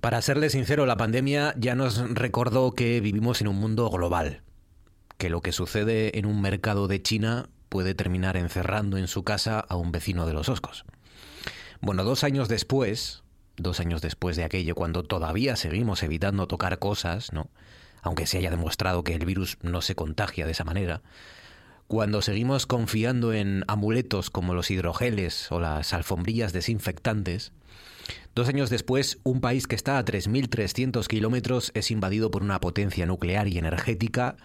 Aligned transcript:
Para 0.00 0.22
serle 0.22 0.48
sincero, 0.48 0.86
la 0.86 0.96
pandemia 0.96 1.54
ya 1.58 1.74
nos 1.74 1.98
recordó 2.14 2.70
que 2.70 3.00
vivimos 3.00 3.40
en 3.40 3.48
un 3.48 3.56
mundo 3.56 3.90
global, 3.90 4.42
que 5.16 5.28
lo 5.28 5.40
que 5.40 5.50
sucede 5.50 6.16
en 6.20 6.24
un 6.24 6.40
mercado 6.40 6.86
de 6.86 7.02
China 7.02 7.48
puede 7.68 7.96
terminar 7.96 8.36
encerrando 8.36 8.96
en 8.96 9.08
su 9.08 9.24
casa 9.24 9.58
a 9.58 9.74
un 9.74 9.90
vecino 9.90 10.24
de 10.24 10.34
los 10.34 10.48
Oscos. 10.48 10.84
Bueno, 11.80 12.04
dos 12.04 12.22
años 12.22 12.48
después, 12.48 13.24
dos 13.56 13.80
años 13.80 14.00
después 14.00 14.36
de 14.36 14.44
aquello, 14.44 14.76
cuando 14.76 15.02
todavía 15.02 15.56
seguimos 15.56 16.04
evitando 16.04 16.46
tocar 16.46 16.78
cosas, 16.78 17.32
¿no? 17.32 17.50
Aunque 18.00 18.28
se 18.28 18.38
haya 18.38 18.50
demostrado 18.50 19.02
que 19.02 19.16
el 19.16 19.26
virus 19.26 19.58
no 19.62 19.82
se 19.82 19.96
contagia 19.96 20.46
de 20.46 20.52
esa 20.52 20.62
manera, 20.62 21.02
cuando 21.88 22.22
seguimos 22.22 22.66
confiando 22.66 23.32
en 23.32 23.64
amuletos 23.66 24.30
como 24.30 24.54
los 24.54 24.70
hidrogeles 24.70 25.50
o 25.50 25.58
las 25.58 25.92
alfombrillas 25.92 26.52
desinfectantes, 26.52 27.52
Dos 28.34 28.48
años 28.48 28.70
después, 28.70 29.18
un 29.24 29.40
país 29.40 29.66
que 29.66 29.74
está 29.74 29.98
a 29.98 30.04
3.300 30.04 31.06
kilómetros 31.08 31.72
es 31.74 31.90
invadido 31.90 32.30
por 32.30 32.42
una 32.42 32.60
potencia 32.60 33.04
nuclear 33.04 33.48
y 33.48 33.58
energética 33.58 34.36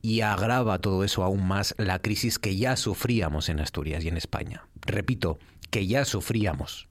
y 0.00 0.20
agrava 0.20 0.78
todo 0.78 1.02
eso 1.02 1.24
aún 1.24 1.46
más 1.46 1.74
la 1.76 1.98
crisis 1.98 2.38
que 2.38 2.56
ya 2.56 2.76
sufríamos 2.76 3.48
en 3.48 3.58
Asturias 3.58 4.04
y 4.04 4.08
en 4.08 4.16
España. 4.16 4.66
Repito, 4.82 5.40
que 5.70 5.86
ya 5.86 6.04
sufríamos. 6.04 6.88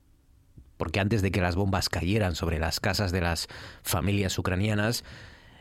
Porque 0.77 0.99
antes 0.99 1.21
de 1.21 1.31
que 1.31 1.41
las 1.41 1.55
bombas 1.55 1.89
cayeran 1.89 2.35
sobre 2.35 2.59
las 2.59 2.79
casas 2.79 3.11
de 3.11 3.21
las 3.21 3.47
familias 3.81 4.37
ucranianas, 4.37 5.03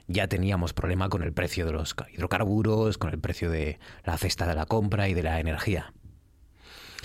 ya 0.08 0.26
teníamos 0.26 0.72
problema 0.72 1.08
con 1.08 1.22
el 1.22 1.32
precio 1.32 1.64
de 1.64 1.72
los 1.72 1.94
hidrocarburos, 2.12 2.98
con 2.98 3.10
el 3.10 3.20
precio 3.20 3.50
de 3.50 3.78
la 4.04 4.18
cesta 4.18 4.46
de 4.46 4.54
la 4.54 4.66
compra 4.66 5.08
y 5.08 5.14
de 5.14 5.22
la 5.22 5.38
energía. 5.38 5.92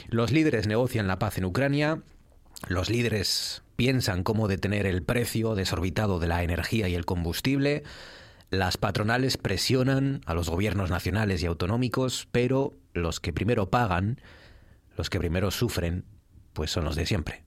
Los 0.10 0.32
líderes 0.32 0.66
negocian 0.66 1.08
la 1.08 1.20
paz 1.20 1.38
en 1.38 1.46
Ucrania 1.46 2.02
los 2.68 2.90
líderes 2.90 3.64
piensan 3.76 4.24
cómo 4.24 4.48
detener 4.48 4.86
el 4.86 5.04
precio 5.04 5.56
desorbitado 5.56 6.20
de 6.20 6.28
la 6.28 6.44
energía 6.44 6.88
y 6.88 6.96
el 6.96 7.06
combustible. 7.06 7.84
Las 8.50 8.78
patronales 8.78 9.38
presionan 9.38 10.22
a 10.26 10.34
los 10.34 10.50
gobiernos 10.50 10.90
nacionales 10.90 11.44
y 11.44 11.48
autonómicos, 11.48 12.28
pero 12.32 12.74
los 12.94 13.20
que 13.20 13.34
primero 13.34 13.70
pagan, 13.70 14.22
los 14.96 15.10
que 15.10 15.20
primero 15.20 15.52
sufren, 15.52 16.06
pues 16.54 16.72
son 16.72 16.86
los 16.86 16.96
de 16.96 17.06
siempre. 17.06 17.44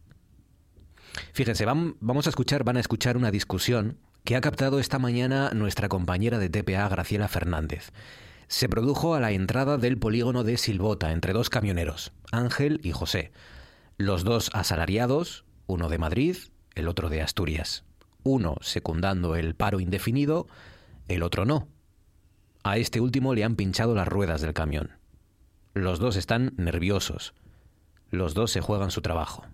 Fíjense, 1.32 1.64
vamos 1.64 2.26
a 2.26 2.30
escuchar, 2.30 2.64
van 2.64 2.76
a 2.76 2.80
escuchar 2.80 3.16
una 3.16 3.30
discusión 3.30 3.98
que 4.26 4.36
ha 4.36 4.42
captado 4.42 4.78
esta 4.78 4.98
mañana 4.98 5.52
nuestra 5.54 5.88
compañera 5.88 6.38
de 6.38 6.50
TPA, 6.50 6.86
Graciela 6.90 7.28
Fernández. 7.28 7.92
Se 8.48 8.68
produjo 8.68 9.14
a 9.14 9.20
la 9.20 9.32
entrada 9.32 9.78
del 9.78 9.96
polígono 9.96 10.44
de 10.44 10.58
Silbota 10.58 11.12
entre 11.12 11.32
dos 11.32 11.48
camioneros, 11.48 12.12
Ángel 12.30 12.80
y 12.82 12.92
José 12.92 13.32
los 13.98 14.24
dos 14.24 14.50
asalariados, 14.52 15.44
uno 15.66 15.88
de 15.88 15.98
Madrid, 15.98 16.36
el 16.74 16.88
otro 16.88 17.08
de 17.08 17.22
Asturias, 17.22 17.84
uno 18.24 18.56
secundando 18.60 19.36
el 19.36 19.54
paro 19.54 19.80
indefinido, 19.80 20.46
el 21.08 21.22
otro 21.22 21.46
no. 21.46 21.68
A 22.62 22.76
este 22.76 23.00
último 23.00 23.34
le 23.34 23.44
han 23.44 23.56
pinchado 23.56 23.94
las 23.94 24.08
ruedas 24.08 24.42
del 24.42 24.52
camión. 24.52 24.90
Los 25.72 25.98
dos 25.98 26.16
están 26.16 26.52
nerviosos. 26.56 27.32
Los 28.10 28.34
dos 28.34 28.50
se 28.50 28.60
juegan 28.60 28.90
su 28.90 29.00
trabajo. 29.00 29.46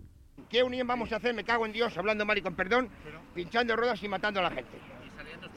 ¿Qué 0.53 0.63
unión 0.63 0.87
vamos 0.87 1.11
a 1.13 1.17
hacer? 1.17 1.33
Me 1.33 1.45
cago 1.45 1.65
en 1.65 1.73
Dios, 1.73 1.97
hablando 1.97 2.27
mal 2.27 2.37
y 2.37 2.43
con 2.43 2.55
perdón, 2.55 2.91
pinchando 3.35 3.75
ruedas 3.75 4.03
y 4.03 4.09
matando 4.09 4.39
a 4.41 4.43
la 4.45 4.51
gente 4.51 4.79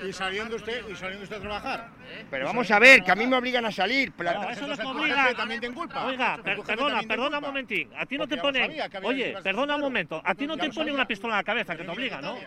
y 0.04 0.14
saliendo 0.14 0.56
usted 0.56 0.88
y 0.90 0.96
saliendo 0.96 1.24
usted 1.24 1.38
a 1.38 1.42
trabajar. 1.42 1.90
Pero 2.30 2.46
vamos 2.46 2.70
a 2.72 2.80
ver, 2.80 3.04
que 3.04 3.12
a 3.12 3.16
mí 3.16 3.28
me 3.28 3.38
obligan 3.38 3.66
a 3.66 3.72
salir. 3.72 4.14
No, 4.18 4.50
eso 4.50 4.68
no 4.68 4.76
te 4.76 4.84
obliga. 4.84 5.34
también 5.36 5.62
te 5.62 5.72
culpa. 5.72 6.06
Oiga, 6.06 6.40
perdona, 6.44 7.02
perdona 7.04 7.38
un 7.38 7.44
momentín. 7.44 7.90
A 7.98 8.06
ti 8.06 8.18
no 8.18 8.28
te 8.28 8.38
pone. 8.38 8.64
Oye, 9.04 9.36
perdona 9.44 9.76
un 9.76 9.82
momento. 9.82 10.22
A 10.24 10.34
ti 10.36 10.48
no 10.48 10.58
te 10.58 10.70
pone 10.70 10.92
una 10.92 11.06
pistola 11.06 11.36
en 11.36 11.38
la 11.38 11.44
cabeza 11.44 11.76
que 11.76 11.84
te 11.84 11.92
obliga, 11.92 12.22
¿no? 12.22 12.38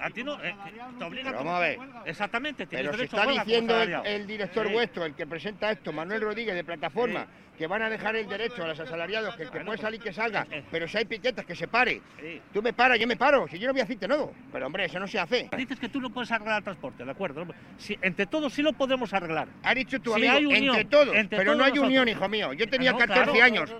A 0.00 0.10
ti 0.10 0.24
no, 0.24 0.42
eh, 0.42 0.54
te 0.98 1.04
obliga 1.04 1.32
Vamos 1.32 1.54
a 1.54 1.60
ver. 1.60 1.78
Exactamente, 2.04 2.66
Pero 2.66 2.92
si 2.94 3.04
está 3.04 3.26
diciendo 3.26 3.80
el, 3.80 4.26
director 4.26 4.70
vuestro, 4.70 5.04
el 5.04 5.14
que 5.14 5.26
presenta 5.26 5.70
esto, 5.70 5.92
Manuel 5.92 6.20
Rodríguez 6.20 6.54
de 6.54 6.64
Plataforma, 6.64 7.26
que 7.56 7.66
van 7.66 7.82
a 7.82 7.90
dejar 7.90 8.16
el 8.16 8.28
derecho 8.28 8.64
a 8.64 8.68
los 8.68 8.80
asalariados, 8.80 9.36
que 9.36 9.44
el 9.44 9.50
que 9.50 9.60
puede 9.60 9.78
salir 9.78 10.00
que 10.00 10.12
salga, 10.12 10.46
pero 10.70 10.88
si 10.88 10.98
hay 10.98 11.04
piquetas 11.04 11.44
que 11.44 11.54
se 11.54 11.68
pare. 11.68 12.00
Tú 12.52 12.62
me 12.62 12.72
paras, 12.72 12.98
yo 12.98 13.06
me 13.06 13.16
paro, 13.16 13.46
si 13.48 13.58
yo 13.58 13.66
no 13.66 13.72
voy 13.72 13.80
a 13.80 13.84
decirte 13.84 14.08
no. 14.08 14.32
Pero 14.52 14.66
hombre, 14.66 14.84
eso 14.86 14.98
no 14.98 15.06
se 15.06 15.18
hace. 15.18 15.48
Dices 15.56 15.78
que 15.78 15.88
tú 15.88 16.00
no 16.00 16.10
puedes 16.10 16.30
arreglar 16.30 16.58
el 16.58 16.64
transporte, 16.64 17.04
¿de 17.04 17.10
acuerdo? 17.10 17.46
Si, 17.78 17.98
entre 18.02 18.26
todos 18.26 18.52
sí 18.52 18.62
lo 18.62 18.72
podemos 18.72 19.12
arreglar. 19.12 19.48
Ha 19.62 19.74
dicho 19.74 20.00
tu 20.00 20.14
amigo, 20.14 20.50
entre 20.52 20.84
todos, 20.84 21.14
pero 21.30 21.54
no 21.54 21.64
hay 21.64 21.78
unión, 21.78 22.08
hijo 22.08 22.28
mío. 22.28 22.52
Yo 22.52 22.68
tenía 22.68 22.94
14 22.94 23.42
años. 23.42 23.74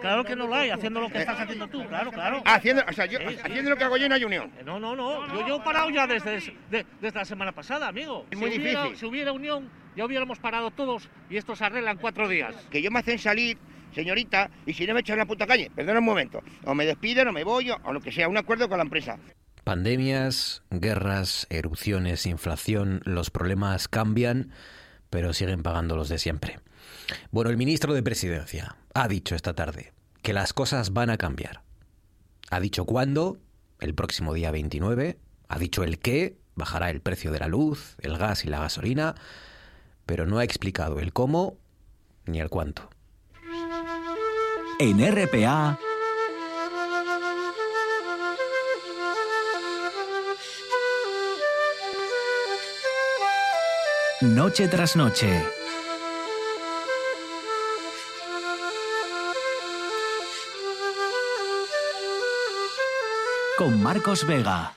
Claro 0.00 0.24
que 0.24 0.36
no 0.36 0.46
lo 0.46 0.54
hay, 0.54 0.70
haciendo 0.70 1.00
lo 1.00 1.08
que 1.08 1.18
estás 1.18 1.40
haciendo 1.40 1.68
tú, 1.68 1.86
claro, 1.86 2.10
claro. 2.10 2.42
Haciendo, 2.44 2.84
o 2.88 2.92
sea, 2.92 3.06
yo, 3.06 3.18
haciendo 3.42 3.70
lo 3.70 3.76
que 3.76 3.84
hago 3.84 3.96
yo 3.96 4.08
no 4.08 4.14
hay 4.14 4.24
unión. 4.24 4.50
No, 4.64 4.78
no, 4.78 4.94
no. 4.94 5.26
Yo, 5.34 5.46
yo 5.46 5.56
he 5.56 5.60
parado 5.60 5.90
ya 5.90 6.06
desde, 6.06 6.54
desde 6.70 7.18
la 7.18 7.24
semana 7.24 7.52
pasada, 7.52 7.88
amigo. 7.88 8.26
Es 8.30 8.38
muy 8.38 8.50
difícil. 8.50 8.96
si 8.96 9.06
hubiera 9.06 9.32
unión, 9.32 9.68
ya 9.98 10.04
hubiéramos 10.04 10.38
parado 10.38 10.70
todos 10.70 11.08
y 11.28 11.38
esto 11.38 11.56
se 11.56 11.64
arregla 11.64 11.90
en 11.90 11.98
cuatro 11.98 12.28
días. 12.28 12.54
Que 12.70 12.80
yo 12.80 12.90
me 12.92 13.00
hacen 13.00 13.18
salir 13.18 13.58
señorita, 13.92 14.48
y 14.64 14.74
si 14.74 14.86
no 14.86 14.94
me 14.94 15.00
echan 15.00 15.14
en 15.14 15.20
la 15.20 15.26
puta 15.26 15.44
calle, 15.44 15.72
perdona 15.74 15.98
un 15.98 16.04
momento, 16.04 16.40
o 16.64 16.74
me 16.74 16.86
despiden 16.86 17.26
o 17.26 17.32
me 17.32 17.42
voy 17.42 17.70
o, 17.70 17.92
lo 17.92 18.00
que 18.00 18.12
sea, 18.12 18.28
un 18.28 18.36
acuerdo 18.36 18.68
con 18.68 18.78
la 18.78 18.84
empresa. 18.84 19.18
Pandemias, 19.64 20.62
guerras, 20.70 21.48
erupciones, 21.50 22.26
inflación, 22.26 23.00
los 23.04 23.30
problemas 23.30 23.88
cambian, 23.88 24.52
pero 25.10 25.32
siguen 25.32 25.64
pagando 25.64 25.96
los 25.96 26.08
de 26.08 26.18
siempre. 26.18 26.60
Bueno, 27.32 27.50
el 27.50 27.56
ministro 27.56 27.92
de 27.92 28.04
Presidencia 28.04 28.76
ha 28.94 29.08
dicho 29.08 29.34
esta 29.34 29.54
tarde 29.54 29.92
que 30.22 30.32
las 30.32 30.52
cosas 30.52 30.92
van 30.92 31.10
a 31.10 31.16
cambiar. 31.16 31.62
Ha 32.50 32.60
dicho 32.60 32.84
cuándo, 32.84 33.38
el 33.80 33.94
próximo 33.94 34.32
día 34.32 34.52
29, 34.52 35.18
ha 35.48 35.58
dicho 35.58 35.82
el 35.82 35.98
qué, 35.98 36.36
bajará 36.54 36.90
el 36.90 37.00
precio 37.00 37.32
de 37.32 37.40
la 37.40 37.48
luz, 37.48 37.96
el 38.00 38.16
gas 38.16 38.44
y 38.44 38.48
la 38.48 38.60
gasolina, 38.60 39.16
pero 40.08 40.24
no 40.24 40.38
ha 40.38 40.44
explicado 40.44 41.00
el 41.00 41.12
cómo 41.12 41.58
ni 42.24 42.40
el 42.40 42.48
cuánto. 42.48 42.88
En 44.78 44.98
RPA. 45.06 45.78
Noche 54.22 54.68
tras 54.68 54.96
noche. 54.96 55.44
Con 63.58 63.82
Marcos 63.82 64.26
Vega. 64.26 64.72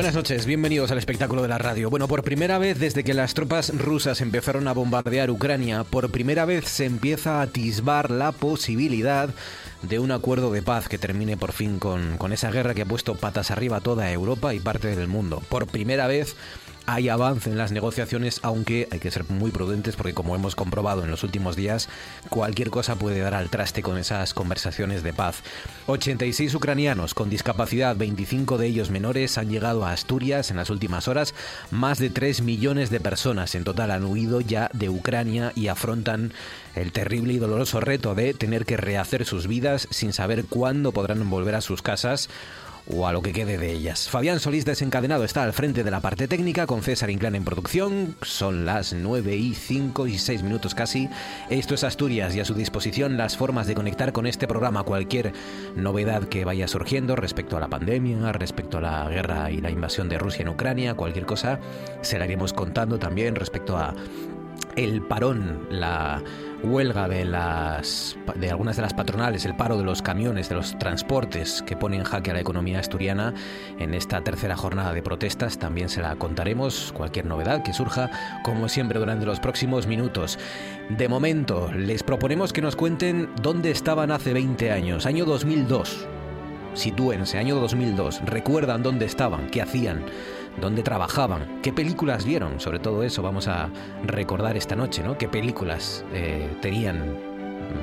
Buenas 0.00 0.14
noches, 0.14 0.46
bienvenidos 0.46 0.90
al 0.90 0.96
espectáculo 0.96 1.42
de 1.42 1.48
la 1.48 1.58
radio. 1.58 1.90
Bueno, 1.90 2.08
por 2.08 2.24
primera 2.24 2.56
vez 2.56 2.78
desde 2.78 3.04
que 3.04 3.12
las 3.12 3.34
tropas 3.34 3.70
rusas 3.76 4.22
empezaron 4.22 4.66
a 4.66 4.72
bombardear 4.72 5.30
Ucrania, 5.30 5.84
por 5.84 6.10
primera 6.10 6.46
vez 6.46 6.64
se 6.64 6.86
empieza 6.86 7.38
a 7.38 7.42
atisbar 7.42 8.10
la 8.10 8.32
posibilidad 8.32 9.28
de 9.82 9.98
un 9.98 10.10
acuerdo 10.10 10.52
de 10.52 10.62
paz 10.62 10.88
que 10.88 10.96
termine 10.96 11.36
por 11.36 11.52
fin 11.52 11.78
con, 11.78 12.16
con 12.16 12.32
esa 12.32 12.50
guerra 12.50 12.72
que 12.72 12.80
ha 12.80 12.86
puesto 12.86 13.14
patas 13.14 13.50
arriba 13.50 13.82
toda 13.82 14.10
Europa 14.10 14.54
y 14.54 14.60
parte 14.60 14.96
del 14.96 15.06
mundo. 15.06 15.42
Por 15.50 15.66
primera 15.66 16.06
vez 16.06 16.34
hay 16.86 17.08
avance 17.08 17.50
en 17.50 17.58
las 17.58 17.72
negociaciones, 17.72 18.40
aunque 18.42 18.88
hay 18.90 18.98
que 18.98 19.10
ser 19.10 19.28
muy 19.28 19.50
prudentes 19.50 19.96
porque 19.96 20.14
como 20.14 20.34
hemos 20.34 20.54
comprobado 20.54 21.04
en 21.04 21.10
los 21.10 21.22
últimos 21.22 21.56
días, 21.56 21.88
cualquier 22.28 22.70
cosa 22.70 22.96
puede 22.96 23.20
dar 23.20 23.34
al 23.34 23.50
traste 23.50 23.82
con 23.82 23.98
esas 23.98 24.34
conversaciones 24.34 25.02
de 25.02 25.12
paz. 25.12 25.42
86 25.86 26.54
ucranianos 26.54 27.14
con 27.14 27.30
discapacidad, 27.30 27.96
25 27.96 28.58
de 28.58 28.66
ellos 28.66 28.90
menores, 28.90 29.38
han 29.38 29.48
llegado 29.48 29.84
a 29.84 29.92
Asturias 29.92 30.50
en 30.50 30.56
las 30.56 30.70
últimas 30.70 31.08
horas. 31.08 31.34
Más 31.70 31.98
de 31.98 32.10
3 32.10 32.42
millones 32.42 32.90
de 32.90 33.00
personas 33.00 33.54
en 33.54 33.64
total 33.64 33.90
han 33.90 34.04
huido 34.04 34.40
ya 34.40 34.70
de 34.72 34.88
Ucrania 34.88 35.52
y 35.54 35.68
afrontan 35.68 36.32
el 36.74 36.92
terrible 36.92 37.32
y 37.32 37.38
doloroso 37.38 37.80
reto 37.80 38.14
de 38.14 38.34
tener 38.34 38.64
que 38.64 38.76
rehacer 38.76 39.24
sus 39.24 39.46
vidas 39.46 39.88
sin 39.90 40.12
saber 40.12 40.44
cuándo 40.44 40.92
podrán 40.92 41.28
volver 41.30 41.54
a 41.54 41.60
sus 41.60 41.82
casas 41.82 42.28
o 42.92 43.06
a 43.06 43.12
lo 43.12 43.22
que 43.22 43.32
quede 43.32 43.58
de 43.58 43.72
ellas. 43.72 44.08
Fabián 44.08 44.40
Solís 44.40 44.64
desencadenado 44.64 45.24
está 45.24 45.42
al 45.42 45.52
frente 45.52 45.84
de 45.84 45.90
la 45.90 46.00
parte 46.00 46.28
técnica 46.28 46.66
con 46.66 46.82
César 46.82 47.10
Inclán 47.10 47.34
en 47.34 47.44
producción. 47.44 48.16
Son 48.22 48.64
las 48.64 48.92
9 48.92 49.36
y 49.36 49.54
5 49.54 50.06
y 50.06 50.18
6 50.18 50.42
minutos 50.42 50.74
casi. 50.74 51.08
Esto 51.48 51.74
es 51.74 51.84
Asturias 51.84 52.34
y 52.34 52.40
a 52.40 52.44
su 52.44 52.54
disposición 52.54 53.16
las 53.16 53.36
formas 53.36 53.66
de 53.66 53.74
conectar 53.74 54.12
con 54.12 54.26
este 54.26 54.46
programa 54.46 54.82
cualquier 54.82 55.32
novedad 55.76 56.24
que 56.24 56.44
vaya 56.44 56.68
surgiendo 56.68 57.16
respecto 57.16 57.56
a 57.56 57.60
la 57.60 57.68
pandemia, 57.68 58.32
respecto 58.32 58.78
a 58.78 58.80
la 58.80 59.08
guerra 59.08 59.50
y 59.50 59.60
la 59.60 59.70
invasión 59.70 60.08
de 60.08 60.18
Rusia 60.18 60.42
en 60.42 60.48
Ucrania, 60.48 60.94
cualquier 60.94 61.26
cosa 61.26 61.58
se 62.02 62.18
la 62.18 62.26
iremos 62.26 62.52
contando 62.52 62.98
también 62.98 63.34
respecto 63.34 63.76
a 63.76 63.94
el 64.76 65.02
parón, 65.02 65.66
la 65.70 66.22
huelga 66.62 67.08
de 67.08 67.24
las 67.24 68.16
de 68.36 68.50
algunas 68.50 68.76
de 68.76 68.82
las 68.82 68.94
patronales, 68.94 69.44
el 69.44 69.56
paro 69.56 69.76
de 69.76 69.84
los 69.84 70.02
camiones, 70.02 70.48
de 70.48 70.54
los 70.54 70.78
transportes 70.78 71.62
que 71.66 71.76
pone 71.76 71.96
en 71.96 72.04
jaque 72.04 72.30
a 72.30 72.34
la 72.34 72.40
economía 72.40 72.78
asturiana 72.78 73.34
en 73.78 73.94
esta 73.94 74.22
tercera 74.22 74.56
jornada 74.56 74.92
de 74.92 75.02
protestas, 75.02 75.58
también 75.58 75.88
se 75.88 76.02
la 76.02 76.16
contaremos 76.16 76.92
cualquier 76.92 77.26
novedad 77.26 77.62
que 77.62 77.72
surja, 77.72 78.10
como 78.42 78.68
siempre 78.68 78.98
durante 78.98 79.26
los 79.26 79.40
próximos 79.40 79.86
minutos. 79.86 80.38
De 80.88 81.08
momento, 81.08 81.72
les 81.72 82.02
proponemos 82.02 82.52
que 82.52 82.62
nos 82.62 82.76
cuenten 82.76 83.30
dónde 83.42 83.70
estaban 83.70 84.10
hace 84.10 84.32
20 84.32 84.70
años, 84.70 85.06
año 85.06 85.24
2002. 85.24 86.06
Sitúense, 86.74 87.38
año 87.38 87.56
2002, 87.56 88.22
recuerdan 88.26 88.82
dónde 88.82 89.04
estaban, 89.04 89.50
qué 89.50 89.60
hacían 89.60 90.04
dónde 90.60 90.82
trabajaban, 90.82 91.60
qué 91.62 91.72
películas 91.72 92.24
vieron, 92.24 92.60
sobre 92.60 92.78
todo 92.78 93.02
eso 93.02 93.22
vamos 93.22 93.48
a 93.48 93.70
recordar 94.04 94.56
esta 94.56 94.76
noche, 94.76 95.02
¿no? 95.02 95.18
¿Qué 95.18 95.28
películas 95.28 96.04
eh, 96.12 96.56
tenían 96.60 97.30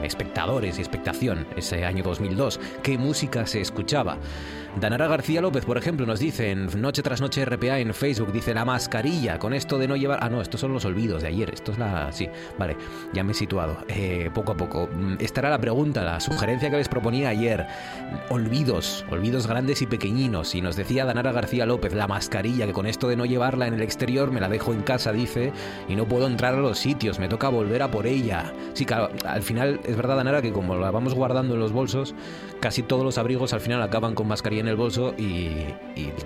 espectadores 0.04 0.78
y 0.78 0.82
expectación 0.82 1.48
ese 1.56 1.86
año 1.86 2.04
2002, 2.04 2.60
qué 2.84 2.98
música 2.98 3.46
se 3.46 3.62
escuchaba. 3.62 4.18
Danara 4.80 5.08
García 5.08 5.42
López, 5.42 5.66
por 5.66 5.78
ejemplo, 5.78 6.06
nos 6.06 6.20
dice 6.20 6.52
en 6.52 6.68
Noche 6.80 7.02
tras 7.02 7.20
Noche 7.20 7.44
RPA 7.44 7.80
en 7.80 7.96
Facebook, 7.96 8.32
dice 8.32 8.54
la 8.54 8.64
mascarilla, 8.64 9.40
con 9.40 9.54
esto 9.54 9.80
de 9.80 9.88
no 9.88 9.96
llevar... 9.96 10.20
Ah, 10.22 10.30
no, 10.30 10.40
estos 10.40 10.62
son 10.62 10.72
los 10.72 10.86
olvidos 10.86 11.24
de 11.24 11.30
ayer, 11.30 11.50
esto 11.52 11.72
es 11.72 11.80
la... 11.80 12.12
Sí, 12.12 12.30
vale, 12.60 12.78
ya 13.12 13.24
me 13.24 13.32
he 13.32 13.36
situado. 13.36 13.80
Eh, 13.88 14.30
poco 14.36 14.52
a 14.52 14.58
poco. 14.58 14.88
Mm, 14.94 15.16
esta 15.20 15.42
era 15.42 15.50
la 15.50 15.60
pregunta, 15.60 16.04
la 16.04 16.20
sugerencia 16.20 16.70
que 16.70 16.78
les 16.78 16.90
proponía 16.90 17.30
ayer. 17.30 17.66
Olvidos, 18.30 19.04
olvidos 19.10 19.48
grandes 19.48 19.82
y 19.82 19.88
pequeñinos. 19.88 20.54
Y 20.54 20.62
nos 20.62 20.76
decía 20.76 21.06
Danara 21.06 21.32
García 21.32 21.66
López, 21.66 21.96
la 21.96 22.08
mascarilla, 22.08 22.68
que 22.68 22.74
con 22.74 22.86
esto 22.86 23.08
de 23.08 23.16
no 23.16 23.26
llevarla 23.26 23.66
en 23.66 23.74
el 23.74 23.82
exterior 23.82 24.32
me 24.32 24.42
la 24.42 24.48
dejo 24.48 24.74
en 24.74 24.84
casa, 24.84 25.12
dice, 25.12 25.54
y 25.90 25.96
no 25.96 26.08
puedo 26.08 26.28
entrar 26.28 26.54
a 26.54 26.60
los 26.60 26.78
sitios, 26.78 27.18
me 27.18 27.30
toca 27.30 27.50
volver 27.50 27.82
a 27.82 27.90
por 27.90 28.06
ella. 28.06 28.54
Sí, 28.74 28.86
claro, 28.86 29.10
al 29.26 29.42
final 29.42 29.80
es 29.86 29.98
verdad, 29.98 30.18
Danara, 30.18 30.44
que 30.44 30.54
como 30.54 30.76
la 30.76 30.92
vamos 30.92 31.16
guardando 31.16 31.56
en 31.56 31.62
los 31.62 31.72
bolsos, 31.72 32.14
casi 32.60 32.84
todos 32.84 33.04
los 33.04 33.18
abrigos 33.18 33.54
al 33.54 33.62
final 33.62 33.82
acaban 33.82 34.14
con 34.14 34.28
mascarilla 34.28 34.67
en 34.68 34.72
el 34.72 34.76
bolso 34.76 35.14
y, 35.18 35.50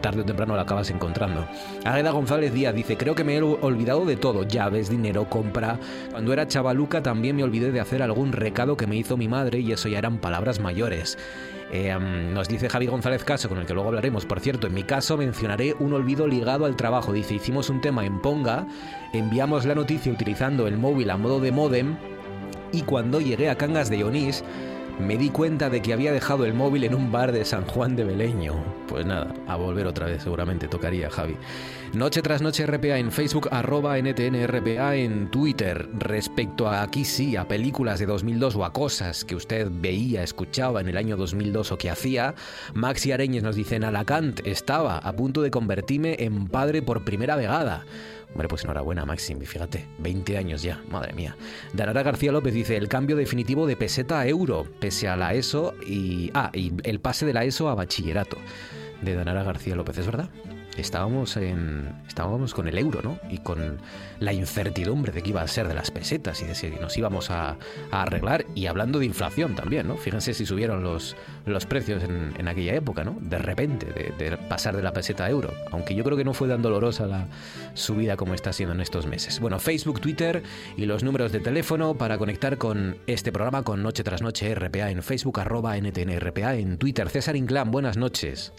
tarde 0.01 0.21
o 0.21 0.25
temprano 0.25 0.55
la 0.55 0.63
acabas 0.63 0.89
encontrando. 0.89 1.47
Águeda 1.85 2.11
González 2.11 2.53
Díaz 2.53 2.73
dice, 2.73 2.97
creo 2.97 3.13
que 3.13 3.23
me 3.23 3.38
he 3.38 3.41
olvidado 3.41 4.03
de 4.05 4.15
todo, 4.15 4.43
llaves, 4.43 4.89
dinero, 4.89 5.29
compra. 5.29 5.79
Cuando 6.09 6.33
era 6.33 6.47
chavaluca 6.47 7.03
también 7.03 7.35
me 7.35 7.43
olvidé 7.43 7.71
de 7.71 7.79
hacer 7.79 8.01
algún 8.01 8.31
recado 8.31 8.77
que 8.77 8.88
me 8.88 8.95
hizo 8.95 9.15
mi 9.15 9.27
madre 9.27 9.59
y 9.59 9.71
eso 9.71 9.88
ya 9.88 9.99
eran 9.99 10.17
palabras 10.17 10.59
mayores. 10.59 11.17
Eh, 11.71 11.97
nos 12.33 12.49
dice 12.49 12.67
Javi 12.67 12.88
González 12.88 13.23
Caso, 13.23 13.47
con 13.47 13.59
el 13.59 13.65
que 13.65 13.73
luego 13.73 13.89
hablaremos. 13.89 14.25
Por 14.25 14.39
cierto, 14.39 14.67
en 14.67 14.73
mi 14.73 14.83
caso 14.83 15.17
mencionaré 15.17 15.75
un 15.79 15.94
olvido 15.94 16.27
ligado 16.27 16.65
al 16.65 16.75
trabajo. 16.75 17.13
Dice, 17.13 17.35
hicimos 17.35 17.69
un 17.69 17.79
tema 17.79 18.05
en 18.05 18.19
Ponga, 18.19 18.65
enviamos 19.13 19.65
la 19.65 19.75
noticia 19.75 20.11
utilizando 20.11 20.67
el 20.67 20.77
móvil 20.77 21.11
a 21.11 21.17
modo 21.17 21.39
de 21.39 21.51
modem 21.51 21.95
y 22.73 22.81
cuando 22.81 23.21
llegué 23.21 23.49
a 23.49 23.55
Cangas 23.55 23.89
de 23.89 24.03
Onís 24.03 24.44
me 24.99 25.17
di 25.17 25.29
cuenta 25.29 25.69
de 25.69 25.81
que 25.81 25.93
había 25.93 26.11
dejado 26.11 26.45
el 26.45 26.53
móvil 26.53 26.83
en 26.83 26.95
un 26.95 27.11
bar 27.11 27.31
de 27.31 27.45
San 27.45 27.65
Juan 27.65 27.95
de 27.95 28.03
Beleño. 28.03 28.55
Pues 28.88 29.05
nada, 29.05 29.33
a 29.47 29.55
volver 29.55 29.88
otra 29.88 30.05
vez 30.05 30.23
seguramente 30.23 30.67
tocaría, 30.67 31.09
Javi. 31.09 31.38
Noche 31.93 32.21
tras 32.21 32.41
noche 32.41 32.65
RPA 32.65 32.97
en 32.97 33.11
Facebook, 33.11 33.49
arroba 33.51 33.97
NTNRPA 33.97 34.95
en 34.95 35.29
Twitter. 35.29 35.89
Respecto 35.93 36.69
a 36.69 36.81
aquí 36.83 37.03
sí, 37.03 37.35
a 37.35 37.47
películas 37.47 37.99
de 37.99 38.05
2002 38.05 38.55
o 38.55 38.65
a 38.65 38.71
cosas 38.71 39.25
que 39.25 39.35
usted 39.35 39.67
veía, 39.69 40.23
escuchaba 40.23 40.81
en 40.81 40.88
el 40.88 40.97
año 40.97 41.17
2002 41.17 41.71
o 41.71 41.77
que 41.77 41.89
hacía, 41.89 42.35
Maxi 42.73 43.11
Areñez 43.11 43.44
nos 43.44 43.55
dice 43.55 43.75
en 43.75 43.83
Alacant, 43.83 44.39
estaba 44.47 44.97
a 44.97 45.13
punto 45.13 45.41
de 45.41 45.51
convertirme 45.51 46.15
en 46.19 46.47
padre 46.47 46.81
por 46.81 47.03
primera 47.03 47.35
vegada. 47.35 47.85
Hombre, 48.31 48.48
pues 48.48 48.63
enhorabuena, 48.63 49.06
Maxim, 49.06 49.39
fíjate, 49.42 49.88
20 50.00 50.38
años 50.38 50.62
ya, 50.62 50.81
madre 50.89 51.13
mía. 51.13 51.36
Danara 51.74 52.01
García 52.01 52.31
López 52.31 52.54
dice, 52.54 52.78
el 52.78 52.88
cambio 52.88 53.16
definitivo 53.16 53.68
de 53.68 53.75
peseta 53.75 54.22
a 54.22 54.28
euro, 54.28 54.66
pese 54.80 55.10
a 55.10 55.18
la 55.18 55.33
ESO 55.33 55.74
y... 55.86 56.31
Ah, 56.33 56.50
y 56.54 56.72
el 56.83 57.01
pase 57.01 57.25
de 57.25 57.33
la 57.33 57.44
ESO 57.44 57.69
a 57.69 57.75
bachillerato, 57.75 58.38
de 59.01 59.16
Danara 59.16 59.44
García 59.44 59.75
López, 59.75 59.98
¿es 59.98 60.06
verdad? 60.06 60.30
Estábamos, 60.81 61.38
en, 61.38 61.89
estábamos 62.07 62.54
con 62.54 62.68
el 62.68 62.78
euro, 62.78 63.01
¿no? 63.01 63.19
Y 63.30 63.38
con 63.38 63.80
la 64.19 64.33
incertidumbre 64.33 65.12
de 65.12 65.22
qué 65.22 65.30
iba 65.30 65.42
a 65.42 65.48
ser 65.48 65.68
de 65.68 65.74
las 65.74 65.92
pesetas 65.92 66.42
y 66.42 66.45
de 66.45 66.56
si 66.56 66.69
nos 66.69 66.98
íbamos 66.98 67.31
a, 67.31 67.57
arreglar. 67.92 68.45
Y 68.56 68.66
hablando 68.66 69.00
de 69.00 69.06
inflación 69.06 69.56
también, 69.56 69.88
¿no? 69.88 69.98
Fíjense 69.98 70.33
si 70.33 70.45
subieron 70.45 70.83
los, 70.83 71.16
los 71.45 71.66
precios 71.66 72.04
en, 72.04 72.48
aquella 72.48 72.75
época, 72.75 73.04
¿no? 73.04 73.18
De 73.22 73.38
repente, 73.38 73.86
de, 73.86 74.38
pasar 74.50 74.75
de 74.75 74.83
la 74.83 74.94
peseta 74.94 75.25
a 75.25 75.30
euro. 75.30 75.54
Aunque 75.72 75.95
yo 75.95 76.04
creo 76.04 76.18
que 76.18 76.24
no 76.24 76.33
fue 76.33 76.48
tan 76.48 76.62
dolorosa 76.62 77.07
la 77.07 77.28
subida 77.74 78.18
como 78.18 78.33
está 78.33 78.51
siendo 78.54 78.75
en 78.75 78.81
estos 78.81 79.06
meses. 79.06 79.39
Bueno, 79.39 79.60
Facebook, 79.60 80.01
Twitter 80.01 80.44
y 80.78 80.86
los 80.86 81.04
números 81.04 81.31
de 81.31 81.39
teléfono 81.39 81.95
para 81.95 82.18
conectar 82.18 82.57
con 82.57 82.98
este 83.07 83.31
programa 83.31 83.63
con 83.63 83.83
Noche 83.83 84.04
tras 84.04 84.22
Noche 84.22 84.54
RPA 84.54 84.89
en 84.89 85.04
Facebook, 85.04 85.39
arroba 85.39 85.78
NTNRPA 85.78 86.56
en 86.56 86.78
Twitter. 86.78 87.10
César 87.10 87.36
Inclán, 87.36 87.72
buenas 87.72 87.98
noches. 87.98 88.54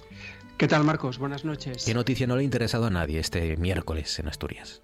¿Qué 0.57 0.69
tal, 0.69 0.85
Marcos? 0.85 1.19
Buenas 1.19 1.45
noches. 1.45 1.85
¿Qué 1.85 1.95
noticia 1.95 2.27
no 2.27 2.37
le 2.37 2.43
ha 2.43 2.45
interesado 2.45 2.87
a 2.87 2.91
nadie 2.91 3.19
este 3.19 3.57
miércoles 3.57 4.19
en 4.19 4.29
Asturias? 4.29 4.83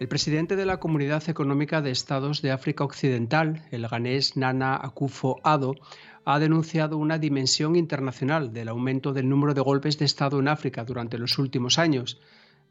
El 0.00 0.08
presidente 0.08 0.56
de 0.56 0.66
la 0.66 0.80
Comunidad 0.80 1.28
Económica 1.28 1.80
de 1.80 1.92
Estados 1.92 2.42
de 2.42 2.50
África 2.50 2.82
Occidental, 2.82 3.64
el 3.70 3.86
ganés 3.86 4.36
Nana 4.36 4.76
Akufo-Addo, 4.76 5.76
ha 6.24 6.38
denunciado 6.40 6.98
una 6.98 7.18
dimensión 7.18 7.76
internacional 7.76 8.52
del 8.52 8.68
aumento 8.68 9.12
del 9.12 9.28
número 9.28 9.54
de 9.54 9.60
golpes 9.60 9.96
de 9.98 10.04
Estado 10.04 10.40
en 10.40 10.48
África 10.48 10.84
durante 10.84 11.16
los 11.16 11.38
últimos 11.38 11.78
años. 11.78 12.20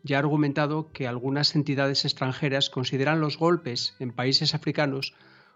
Ya 0.03 0.17
ha 0.17 0.19
argumentado 0.19 0.91
que 0.91 1.07
algunas 1.07 1.55
entidades 1.55 2.03
extranjeras 2.03 2.69
consideran 2.69 3.21
los 3.21 3.38
golpes 3.38 3.95
en 4.00 4.11
países 4.11 4.53
africanos 4.53 5.13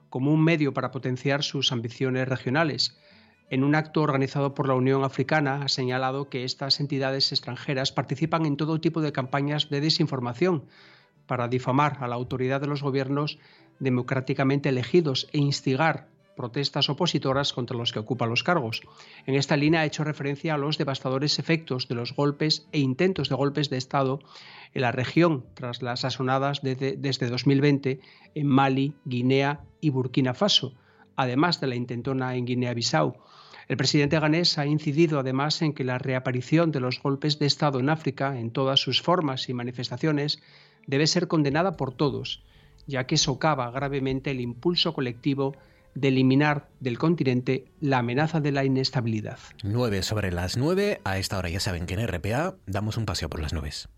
como 0.10 0.32
un 0.32 0.42
medio 0.44 0.74
para 0.74 0.92
potenciar 0.92 1.44
sus 1.44 1.74
ambiciones 1.74 2.30
regionales 2.30 2.98
en 3.50 3.64
un 3.64 3.76
acto 3.76 4.02
organizado 4.02 4.54
por 4.54 4.68
la 4.68 4.76
Unión 4.76 5.04
Africana, 5.04 5.62
ha 5.64 5.68
señalado 5.70 6.30
que 6.30 6.44
estas 6.44 6.80
entidades 6.80 7.32
extranjeras 7.32 7.92
participan 7.92 8.46
en 8.46 8.58
todo 8.58 8.82
tipo 8.82 9.02
de 9.02 9.14
campañas 9.14 9.70
de 9.70 9.82
desinformación 9.82 10.66
para 11.28 11.48
difamar 11.48 11.98
a 12.02 12.08
la 12.08 12.16
autoridad 12.16 12.60
de 12.62 12.68
los 12.68 12.84
gobiernos 12.84 13.40
democráticamente 13.80 14.70
elegidos 14.70 15.28
e 15.32 15.38
instigar 15.38 16.08
protestas 16.36 16.90
opositoras 16.90 17.52
contra 17.52 17.76
los 17.76 17.92
que 17.92 18.00
ocupan 18.00 18.30
los 18.30 18.44
cargos. 18.44 18.82
En 19.26 19.36
esta 19.36 19.58
línea 19.58 19.82
ha 19.82 19.86
hecho 19.86 20.04
referencia 20.04 20.54
a 20.54 20.58
los 20.58 20.78
devastadores 20.78 21.40
efectos 21.40 21.88
de 21.88 21.96
los 21.96 22.16
golpes 22.16 22.68
e 22.72 22.80
intentos 22.80 23.30
de 23.30 23.36
golpes 23.36 23.70
de 23.70 23.78
Estado 23.78 24.20
en 24.74 24.82
la 24.84 24.92
región 24.92 25.46
tras 25.56 25.82
las 25.82 26.06
asonadas 26.06 26.62
desde, 26.62 26.96
desde 26.96 27.30
2020 27.30 28.00
en 28.36 28.48
Mali, 28.48 28.94
Guinea 29.06 29.62
y 29.82 29.90
Burkina 29.90 30.36
Faso, 30.36 30.76
además 31.16 31.60
de 31.60 31.68
la 31.68 31.76
intentona 31.76 32.36
en 32.36 32.46
Guinea-Bissau 32.46 33.18
el 33.68 33.78
presidente 33.78 34.20
ganés 34.20 34.58
ha 34.58 34.66
incidido 34.66 35.20
además 35.20 35.62
en 35.62 35.74
que 35.74 35.84
la 35.84 35.98
reaparición 35.98 36.72
de 36.72 36.80
los 36.80 37.02
golpes 37.02 37.38
de 37.40 37.46
Estado 37.46 37.80
en 37.80 37.90
África, 37.90 38.40
en 38.40 38.52
todas 38.52 38.80
sus 38.80 39.02
formas 39.02 39.50
y 39.50 39.54
manifestaciones, 39.54 40.42
debe 40.86 41.06
ser 41.08 41.28
condenada 41.28 41.76
por 41.76 41.94
todos, 41.94 42.44
ya 42.86 43.06
que 43.06 43.18
socava 43.18 43.70
gravemente 43.72 44.32
el 44.32 44.40
impulso 44.40 44.94
colectivo 44.94 45.56
de 45.96 46.10
eliminar 46.10 46.70
del 46.80 46.98
continente 46.98 47.66
la 47.82 48.00
amenaza 48.00 48.40
de 48.40 48.52
la 48.52 48.64
inestabilidad. 48.64 49.40
9 49.64 50.04
sobre 50.04 50.32
las 50.32 50.56
9. 50.56 51.02
A 51.04 51.18
esta 51.18 51.38
hora 51.38 51.50
ya 51.50 51.60
saben 51.60 51.86
que 51.86 51.96
en 51.96 52.08
RPA 52.08 52.56
damos 52.68 52.98
un 52.98 53.06
paseo 53.06 53.30
por 53.30 53.42
las 53.42 53.52
nubes. 53.52 53.90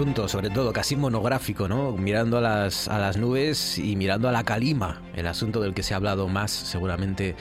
Asunto, 0.00 0.28
sobre 0.28 0.48
todo 0.48 0.72
casi 0.72 0.96
monográfico, 0.96 1.68
¿no? 1.68 1.92
Mirando 1.92 2.38
a 2.38 2.40
las, 2.40 2.88
a 2.88 2.98
las 2.98 3.18
nubes 3.18 3.76
y 3.76 3.96
mirando 3.96 4.30
a 4.30 4.32
la 4.32 4.44
calima, 4.44 5.02
el 5.14 5.26
asunto 5.26 5.60
del 5.60 5.74
que 5.74 5.82
se 5.82 5.92
ha 5.92 5.98
hablado 5.98 6.26
más 6.26 6.50
seguramente 6.50 7.36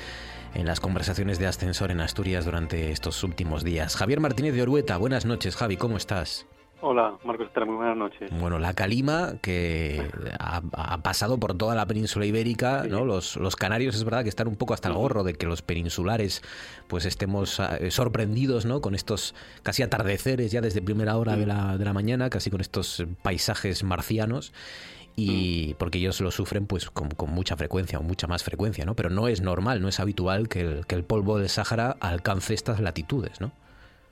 en 0.53 0.65
las 0.65 0.81
conversaciones 0.81 1.39
de 1.39 1.47
ascensor 1.47 1.89
en 1.89 2.01
Asturias 2.01 2.43
durante 2.43 2.91
estos 2.91 3.23
últimos 3.23 3.63
días. 3.63 3.95
Javier 3.95 4.19
Martínez 4.19 4.55
de 4.55 4.63
Orueta, 4.63 4.97
buenas 4.97 5.23
noches, 5.23 5.55
Javi, 5.55 5.77
¿cómo 5.77 5.95
estás? 5.95 6.47
Hola, 6.81 7.17
Marcos 7.25 7.49
muy 7.65 7.75
buenas 7.75 7.97
noches. 7.97 8.31
Bueno, 8.39 8.57
la 8.57 8.73
calima 8.73 9.33
que 9.41 10.09
ha, 10.39 10.97
pasado 10.99 11.37
por 11.37 11.57
toda 11.57 11.75
la 11.75 11.85
península 11.85 12.25
ibérica, 12.25 12.85
¿no? 12.89 13.03
Los, 13.03 13.35
los, 13.35 13.57
canarios 13.57 13.95
es 13.95 14.05
verdad 14.05 14.23
que 14.23 14.29
están 14.29 14.47
un 14.47 14.55
poco 14.55 14.73
hasta 14.73 14.87
el 14.87 14.93
gorro 14.93 15.25
de 15.25 15.33
que 15.33 15.45
los 15.45 15.61
peninsulares 15.61 16.41
pues 16.87 17.05
estemos 17.05 17.59
ah, 17.59 17.77
sorprendidos, 17.89 18.65
¿no? 18.65 18.79
Con 18.79 18.95
estos 18.95 19.35
casi 19.61 19.83
atardeceres 19.83 20.51
ya 20.51 20.61
desde 20.61 20.81
primera 20.81 21.17
hora 21.17 21.35
de, 21.35 21.45
la, 21.45 21.77
de 21.77 21.83
la 21.83 21.91
mañana, 21.91 22.29
casi 22.29 22.49
con 22.49 22.61
estos 22.61 23.05
paisajes 23.23 23.83
marcianos 23.83 24.53
y 25.17 25.73
porque 25.73 25.97
ellos 25.97 26.21
lo 26.21 26.31
sufren 26.31 26.65
pues 26.65 26.89
con, 26.89 27.09
con, 27.09 27.29
mucha 27.29 27.57
frecuencia 27.57 27.99
o 27.99 28.03
mucha 28.03 28.27
más 28.27 28.43
frecuencia, 28.43 28.85
¿no? 28.85 28.95
Pero 28.95 29.09
no 29.09 29.27
es 29.27 29.41
normal, 29.41 29.81
no 29.81 29.89
es 29.89 29.99
habitual 29.99 30.47
que 30.47 30.61
el, 30.61 30.85
que 30.85 30.95
el 30.95 31.03
polvo 31.03 31.39
del 31.39 31.49
Sáhara 31.49 31.97
alcance 31.99 32.53
estas 32.53 32.79
latitudes, 32.79 33.41
¿no? 33.41 33.51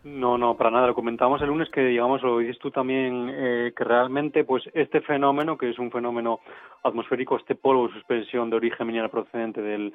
No, 0.08 0.38
no, 0.38 0.56
para 0.56 0.72
nada. 0.72 0.88
Lo 0.88 0.96
comentamos 0.96 1.42
el 1.42 1.50
lunes 1.50 1.70
que, 1.70 1.82
digamos, 1.82 2.24
lo 2.24 2.38
dices 2.40 2.58
tú 2.60 2.72
también, 2.72 3.30
eh, 3.30 3.74
que 3.76 3.84
realmente, 3.84 4.46
pues, 4.46 4.64
este 4.74 5.02
fenómeno, 5.02 5.58
que 5.58 5.70
es 5.70 5.78
un 5.78 5.92
fenómeno 5.92 6.40
atmosférico, 6.82 7.36
este 7.36 7.56
polvo 7.56 7.88
de 7.88 7.94
suspensión 7.94 8.50
de 8.50 8.56
origen 8.56 8.88
mineral 8.88 9.10
procedente 9.10 9.62
del, 9.62 9.92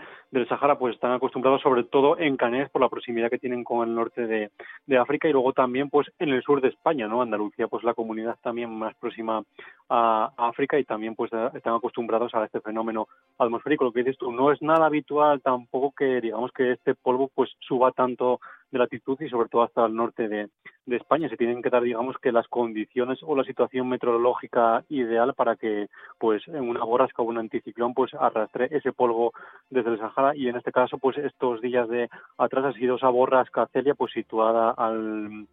Sahara, 0.48 0.78
pues 0.78 0.96
están 0.96 1.12
acostumbrados 1.12 1.62
sobre 1.62 1.84
todo 1.84 2.18
en 2.18 2.36
Canés 2.36 2.68
por 2.68 2.82
la 2.82 2.90
proximidad 2.90 3.30
que 3.30 3.38
tienen 3.38 3.64
con 3.64 3.88
el 3.88 3.94
norte 3.94 4.26
de, 4.26 4.50
de, 4.86 4.98
África 4.98 5.28
y 5.28 5.32
luego 5.32 5.54
también, 5.54 5.88
pues, 5.88 6.06
en 6.18 6.28
el 6.28 6.42
sur 6.42 6.60
de 6.60 6.68
España, 6.68 7.08
¿no? 7.08 7.22
Andalucía, 7.22 7.66
pues, 7.68 7.82
la 7.82 7.94
comunidad 7.94 8.36
también 8.42 8.70
más 8.70 8.94
próxima 8.96 9.42
a, 9.88 10.30
África 10.36 10.78
y 10.78 10.84
también, 10.84 11.14
pues, 11.14 11.32
están 11.54 11.74
acostumbrados 11.74 12.34
a 12.34 12.44
este 12.44 12.60
fenómeno 12.60 13.08
atmosférico. 13.38 13.84
Lo 13.84 13.92
que 13.92 14.00
dices 14.00 14.18
tú, 14.18 14.30
no 14.30 14.52
es 14.52 14.60
nada 14.60 14.86
habitual 14.86 15.40
tampoco 15.40 15.94
que, 15.96 16.20
digamos, 16.20 16.52
que 16.52 16.72
este 16.72 16.94
polvo, 16.94 17.30
pues, 17.34 17.50
suba 17.60 17.92
tanto 17.92 18.40
de 18.72 18.78
latitud 18.78 19.20
y 19.20 19.28
sobre 19.28 19.48
todo 19.48 19.62
hasta 19.62 19.86
el 19.86 19.94
norte 19.94 20.26
de, 20.26 20.48
de, 20.86 20.96
España. 20.96 21.28
Se 21.28 21.36
tienen 21.36 21.62
que 21.62 21.70
dar, 21.70 21.82
digamos, 21.82 22.16
que 22.18 22.32
las 22.32 22.48
condiciones 22.48 23.18
o 23.22 23.36
la 23.36 23.44
situación 23.44 23.88
meteorológica 23.88 24.84
ideal 24.88 25.34
para 25.34 25.56
que, 25.56 25.88
pues, 26.18 26.42
en 26.48 26.68
una 26.68 26.82
borrasca 26.84 27.22
o 27.22 27.26
un 27.26 27.38
anticiclón, 27.38 27.94
pues, 27.94 28.12
arrastre 28.14 28.68
ese 28.70 28.92
polvo 28.92 29.32
desde 29.70 29.90
el 29.90 29.98
Sahara 29.98 30.34
y 30.34 30.48
en 30.48 30.56
este 30.56 30.72
caso, 30.72 30.98
pues, 30.98 31.18
estos 31.18 31.60
días 31.60 31.88
de 31.88 32.08
atrás 32.38 32.64
ha 32.64 32.72
sido 32.72 32.96
esa 32.96 33.10
borrasca 33.10 33.68
Celia, 33.72 33.94
pues, 33.94 34.12
situada 34.12 34.70
al 34.70 35.46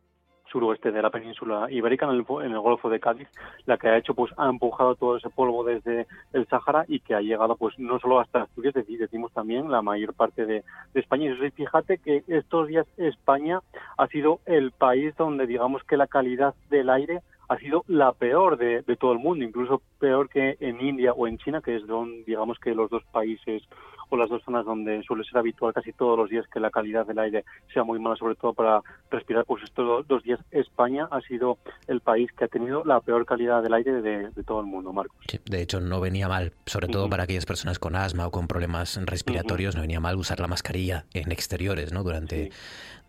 suroeste 0.51 0.91
de 0.91 1.01
la 1.01 1.09
península 1.09 1.67
ibérica, 1.69 2.05
en 2.05 2.11
el, 2.11 2.25
en 2.45 2.51
el, 2.51 2.59
Golfo 2.59 2.89
de 2.89 2.99
Cádiz, 2.99 3.27
la 3.65 3.77
que 3.77 3.87
ha 3.87 3.97
hecho, 3.97 4.13
pues 4.13 4.31
ha 4.37 4.49
empujado 4.49 4.95
todo 4.95 5.17
ese 5.17 5.29
polvo 5.29 5.63
desde 5.63 6.07
el 6.33 6.47
Sáhara 6.47 6.85
y 6.87 6.99
que 6.99 7.15
ha 7.15 7.21
llegado, 7.21 7.55
pues 7.55 7.77
no 7.79 7.99
solo 7.99 8.19
hasta 8.19 8.43
Asturias, 8.43 8.73
decimos 8.73 9.31
también 9.33 9.71
la 9.71 9.81
mayor 9.81 10.13
parte 10.13 10.45
de, 10.45 10.63
España. 10.93 11.31
Y 11.31 11.51
fíjate 11.51 11.97
que 11.99 12.23
estos 12.27 12.67
días 12.67 12.85
España 12.97 13.59
ha 13.97 14.07
sido 14.07 14.39
el 14.45 14.71
país 14.71 15.15
donde, 15.17 15.47
digamos 15.47 15.83
que 15.83 15.97
la 15.97 16.07
calidad 16.07 16.53
del 16.69 16.89
aire 16.89 17.21
ha 17.47 17.57
sido 17.57 17.83
la 17.87 18.11
peor 18.11 18.57
de, 18.57 18.81
de 18.83 18.95
todo 18.95 19.11
el 19.11 19.19
mundo, 19.19 19.43
incluso 19.43 19.81
peor 19.99 20.29
que 20.29 20.57
en 20.59 20.81
India 20.81 21.13
o 21.13 21.27
en 21.27 21.37
China, 21.39 21.61
que 21.61 21.75
es 21.75 21.87
donde, 21.87 22.23
digamos 22.25 22.59
que 22.59 22.75
los 22.75 22.89
dos 22.89 23.03
países 23.11 23.63
o 24.09 24.17
las 24.17 24.29
dos 24.29 24.43
zonas 24.43 24.65
donde 24.65 25.01
suele 25.03 25.23
ser 25.23 25.37
habitual 25.37 25.73
casi 25.73 25.93
todos 25.93 26.17
los 26.17 26.29
días 26.29 26.45
que 26.51 26.59
la 26.59 26.71
calidad 26.71 27.05
del 27.05 27.19
aire 27.19 27.45
sea 27.73 27.83
muy 27.83 27.99
mala, 27.99 28.15
sobre 28.15 28.35
todo 28.35 28.53
para 28.53 28.81
respirar, 29.11 29.45
pues 29.45 29.63
estos 29.63 30.07
dos 30.07 30.23
días 30.23 30.39
España 30.51 31.07
ha 31.11 31.21
sido 31.21 31.57
el 31.87 32.01
país 32.01 32.31
que 32.37 32.45
ha 32.45 32.47
tenido 32.47 32.83
la 32.83 32.99
peor 33.01 33.25
calidad 33.25 33.61
del 33.63 33.73
aire 33.73 34.01
de, 34.01 34.29
todo 34.45 34.61
el 34.61 34.65
mundo, 34.65 34.93
Marcos. 34.93 35.17
de 35.45 35.61
hecho, 35.61 35.79
no 35.79 35.99
venía 35.99 36.27
mal, 36.27 36.53
sobre 36.65 36.87
todo 36.87 37.09
para 37.09 37.23
aquellas 37.23 37.45
personas 37.45 37.79
con 37.79 37.95
asma 37.95 38.27
o 38.27 38.31
con 38.31 38.47
problemas 38.47 38.99
respiratorios, 39.05 39.75
no 39.75 39.81
venía 39.81 39.99
mal 39.99 40.15
usar 40.15 40.39
la 40.39 40.47
mascarilla 40.47 41.05
en 41.13 41.31
exteriores, 41.31 41.93
¿no? 41.93 42.03
Durante, 42.03 42.51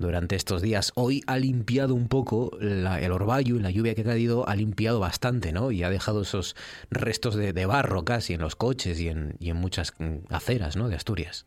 durante 0.01 0.35
estos 0.35 0.63
días. 0.63 0.93
Hoy 0.97 1.23
ha 1.27 1.37
limpiado 1.37 1.95
un 1.95 2.09
poco 2.09 2.59
el 2.61 3.13
orvallo 3.13 3.57
y 3.57 3.61
la 3.61 3.71
lluvia 3.71 3.95
que 3.95 4.01
ha 4.01 4.05
caído, 4.05 4.49
ha 4.49 4.57
limpiado 4.57 4.99
bastante, 4.99 5.53
¿no? 5.53 5.71
Y 5.71 5.85
ha 5.85 5.91
dejado 5.91 6.23
esos 6.23 6.57
restos 6.91 7.37
de, 7.37 7.67
barro 7.67 8.05
casi 8.05 8.35
en 8.35 8.41
los 8.41 8.57
coches 8.57 8.99
y 9.01 9.09
en, 9.09 9.37
y 9.39 9.51
en 9.51 9.57
muchas 9.57 9.93
mm, 9.99 10.33
aceras, 10.35 10.77
¿no? 10.77 10.89
de 10.89 10.97
Asturias. 10.97 11.47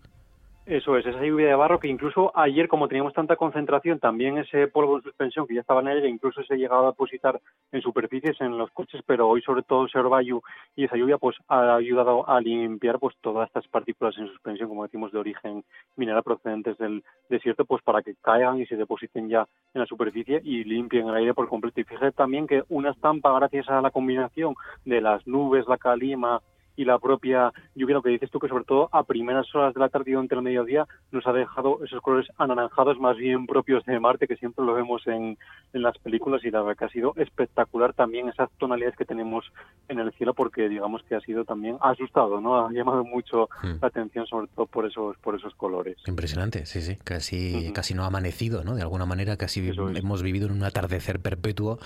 Eso 0.65 0.95
es, 0.97 1.05
esa 1.05 1.21
lluvia 1.21 1.47
de 1.47 1.55
barro 1.55 1.77
que 1.77 1.89
incluso 1.89 2.31
ayer, 2.33 2.69
como 2.69 2.87
teníamos 2.87 3.13
tanta 3.13 3.35
concentración, 3.35 3.99
también 3.99 4.37
ese 4.37 4.69
polvo 4.69 4.95
de 4.95 5.03
suspensión 5.03 5.45
que 5.45 5.55
ya 5.55 5.59
estaba 5.59 5.81
en 5.81 5.89
el 5.89 5.97
aire, 5.97 6.07
incluso 6.07 6.41
se 6.41 6.53
ha 6.53 6.57
llegado 6.57 6.83
a 6.85 6.91
depositar 6.91 7.41
en 7.73 7.81
superficies 7.81 8.39
en 8.39 8.57
los 8.57 8.71
coches, 8.71 9.01
pero 9.05 9.27
hoy 9.27 9.41
sobre 9.41 9.63
todo 9.63 9.87
ese 9.87 9.99
orvallo 9.99 10.41
y 10.77 10.85
esa 10.85 10.95
lluvia 10.95 11.17
pues 11.17 11.35
ha 11.49 11.75
ayudado 11.75 12.29
a 12.29 12.39
limpiar 12.39 12.97
pues 12.97 13.13
todas 13.19 13.47
estas 13.47 13.67
partículas 13.67 14.17
en 14.17 14.27
suspensión, 14.29 14.69
como 14.69 14.83
decimos, 14.83 15.11
de 15.11 15.19
origen 15.19 15.65
mineral 15.97 16.23
procedentes 16.23 16.77
del 16.77 17.03
desierto, 17.27 17.65
pues 17.65 17.83
para 17.83 18.01
que 18.01 18.15
caigan 18.21 18.61
y 18.61 18.65
se 18.65 18.77
depositen 18.77 19.27
ya 19.27 19.45
en 19.73 19.81
la 19.81 19.85
superficie 19.85 20.39
y 20.45 20.63
limpien 20.63 21.09
el 21.09 21.15
aire 21.15 21.33
por 21.33 21.49
completo. 21.49 21.81
Y 21.81 21.83
fíjate 21.83 22.13
también 22.13 22.47
que 22.47 22.63
una 22.69 22.91
estampa, 22.91 23.37
gracias 23.37 23.67
a 23.67 23.81
la 23.81 23.91
combinación 23.91 24.55
de 24.85 25.01
las 25.01 25.27
nubes, 25.27 25.67
la 25.67 25.77
calima, 25.77 26.41
y 26.75 26.85
la 26.85 26.99
propia 26.99 27.51
lluvia, 27.75 27.95
lo 27.95 28.01
que 28.01 28.09
dices 28.09 28.29
tú, 28.31 28.39
que 28.39 28.47
sobre 28.47 28.63
todo 28.63 28.89
a 28.91 29.03
primeras 29.03 29.53
horas 29.55 29.73
de 29.73 29.79
la 29.79 29.89
tarde 29.89 30.11
y 30.11 30.13
durante 30.13 30.35
el 30.35 30.41
mediodía 30.41 30.87
nos 31.11 31.25
ha 31.27 31.33
dejado 31.33 31.83
esos 31.83 32.01
colores 32.01 32.29
anaranjados 32.37 32.99
más 32.99 33.17
bien 33.17 33.45
propios 33.45 33.85
de 33.85 33.99
Marte, 33.99 34.27
que 34.27 34.37
siempre 34.37 34.65
lo 34.65 34.73
vemos 34.73 35.05
en, 35.07 35.37
en 35.73 35.81
las 35.81 35.97
películas 35.99 36.43
y 36.43 36.51
la 36.51 36.61
verdad 36.61 36.77
que 36.77 36.85
ha 36.85 36.89
sido 36.89 37.13
espectacular 37.17 37.93
también 37.93 38.29
esas 38.29 38.49
tonalidades 38.57 38.97
que 38.97 39.05
tenemos 39.05 39.45
en 39.87 39.99
el 39.99 40.11
cielo 40.13 40.33
porque 40.33 40.69
digamos 40.69 41.03
que 41.03 41.15
ha 41.15 41.21
sido 41.21 41.45
también 41.45 41.77
asustado, 41.81 42.41
¿no? 42.41 42.65
Ha 42.65 42.71
llamado 42.71 43.03
mucho 43.03 43.49
hmm. 43.61 43.79
la 43.81 43.87
atención 43.87 44.25
sobre 44.27 44.47
todo 44.47 44.65
por 44.65 44.85
esos 44.85 45.17
por 45.17 45.35
esos 45.35 45.53
colores. 45.55 45.97
Impresionante, 46.07 46.65
sí, 46.65 46.81
sí, 46.81 46.97
casi 47.03 47.71
casi 47.73 47.93
no 47.93 48.03
ha 48.03 48.07
amanecido, 48.07 48.63
¿no? 48.63 48.75
De 48.75 48.81
alguna 48.81 49.05
manera 49.05 49.37
casi 49.37 49.71
hemos 49.95 50.23
vivido 50.23 50.47
en 50.47 50.53
un 50.53 50.63
atardecer 50.63 51.19
perpetuo 51.19 51.79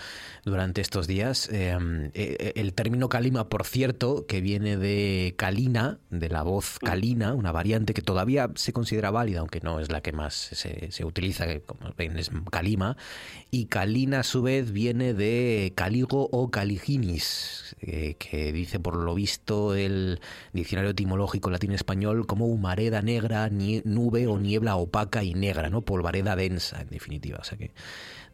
durante 0.45 0.81
estos 0.81 1.07
días. 1.07 1.49
Em, 1.51 2.05
eh, 2.05 2.11
eh, 2.39 2.53
el 2.55 2.73
término 2.73 3.09
calima, 3.09 3.49
por 3.49 3.65
cierto, 3.65 4.25
que 4.27 4.41
viene 4.41 4.76
de 4.77 5.35
Kalina, 5.37 5.99
de 6.09 6.29
la 6.29 6.43
voz 6.43 6.79
Kalina, 6.79 7.33
una 7.33 7.51
variante 7.51 7.93
que 7.93 8.01
todavía 8.01 8.49
se 8.55 8.73
considera 8.73 9.11
válida, 9.11 9.39
aunque 9.39 9.59
no 9.61 9.79
es 9.79 9.91
la 9.91 10.01
que 10.01 10.11
más 10.11 10.33
se, 10.33 10.91
se 10.91 11.05
utiliza, 11.05 11.45
como 11.65 11.93
ven 11.97 12.17
es 12.17 12.31
Kalima, 12.51 12.97
y 13.51 13.65
Kalina 13.65 14.21
a 14.21 14.23
su 14.23 14.41
vez 14.41 14.71
viene 14.71 15.13
de 15.13 15.73
Caligo 15.75 16.29
o 16.31 16.51
Caliginis, 16.51 17.75
eh, 17.81 18.15
que 18.19 18.51
dice 18.51 18.79
por 18.79 18.95
lo 18.95 19.13
visto 19.13 19.75
el 19.75 20.19
diccionario 20.53 20.91
etimológico 20.91 21.49
latín-español 21.49 22.25
como 22.25 22.47
humareda 22.47 23.01
negra, 23.01 23.49
nube 23.49 24.27
o 24.27 24.39
niebla 24.39 24.75
opaca 24.75 25.23
y 25.23 25.33
negra, 25.33 25.69
¿no? 25.69 25.81
polvareda 25.81 26.35
densa 26.35 26.81
en 26.81 26.89
definitiva, 26.89 27.39
o 27.41 27.43
sea 27.43 27.57
que 27.57 27.71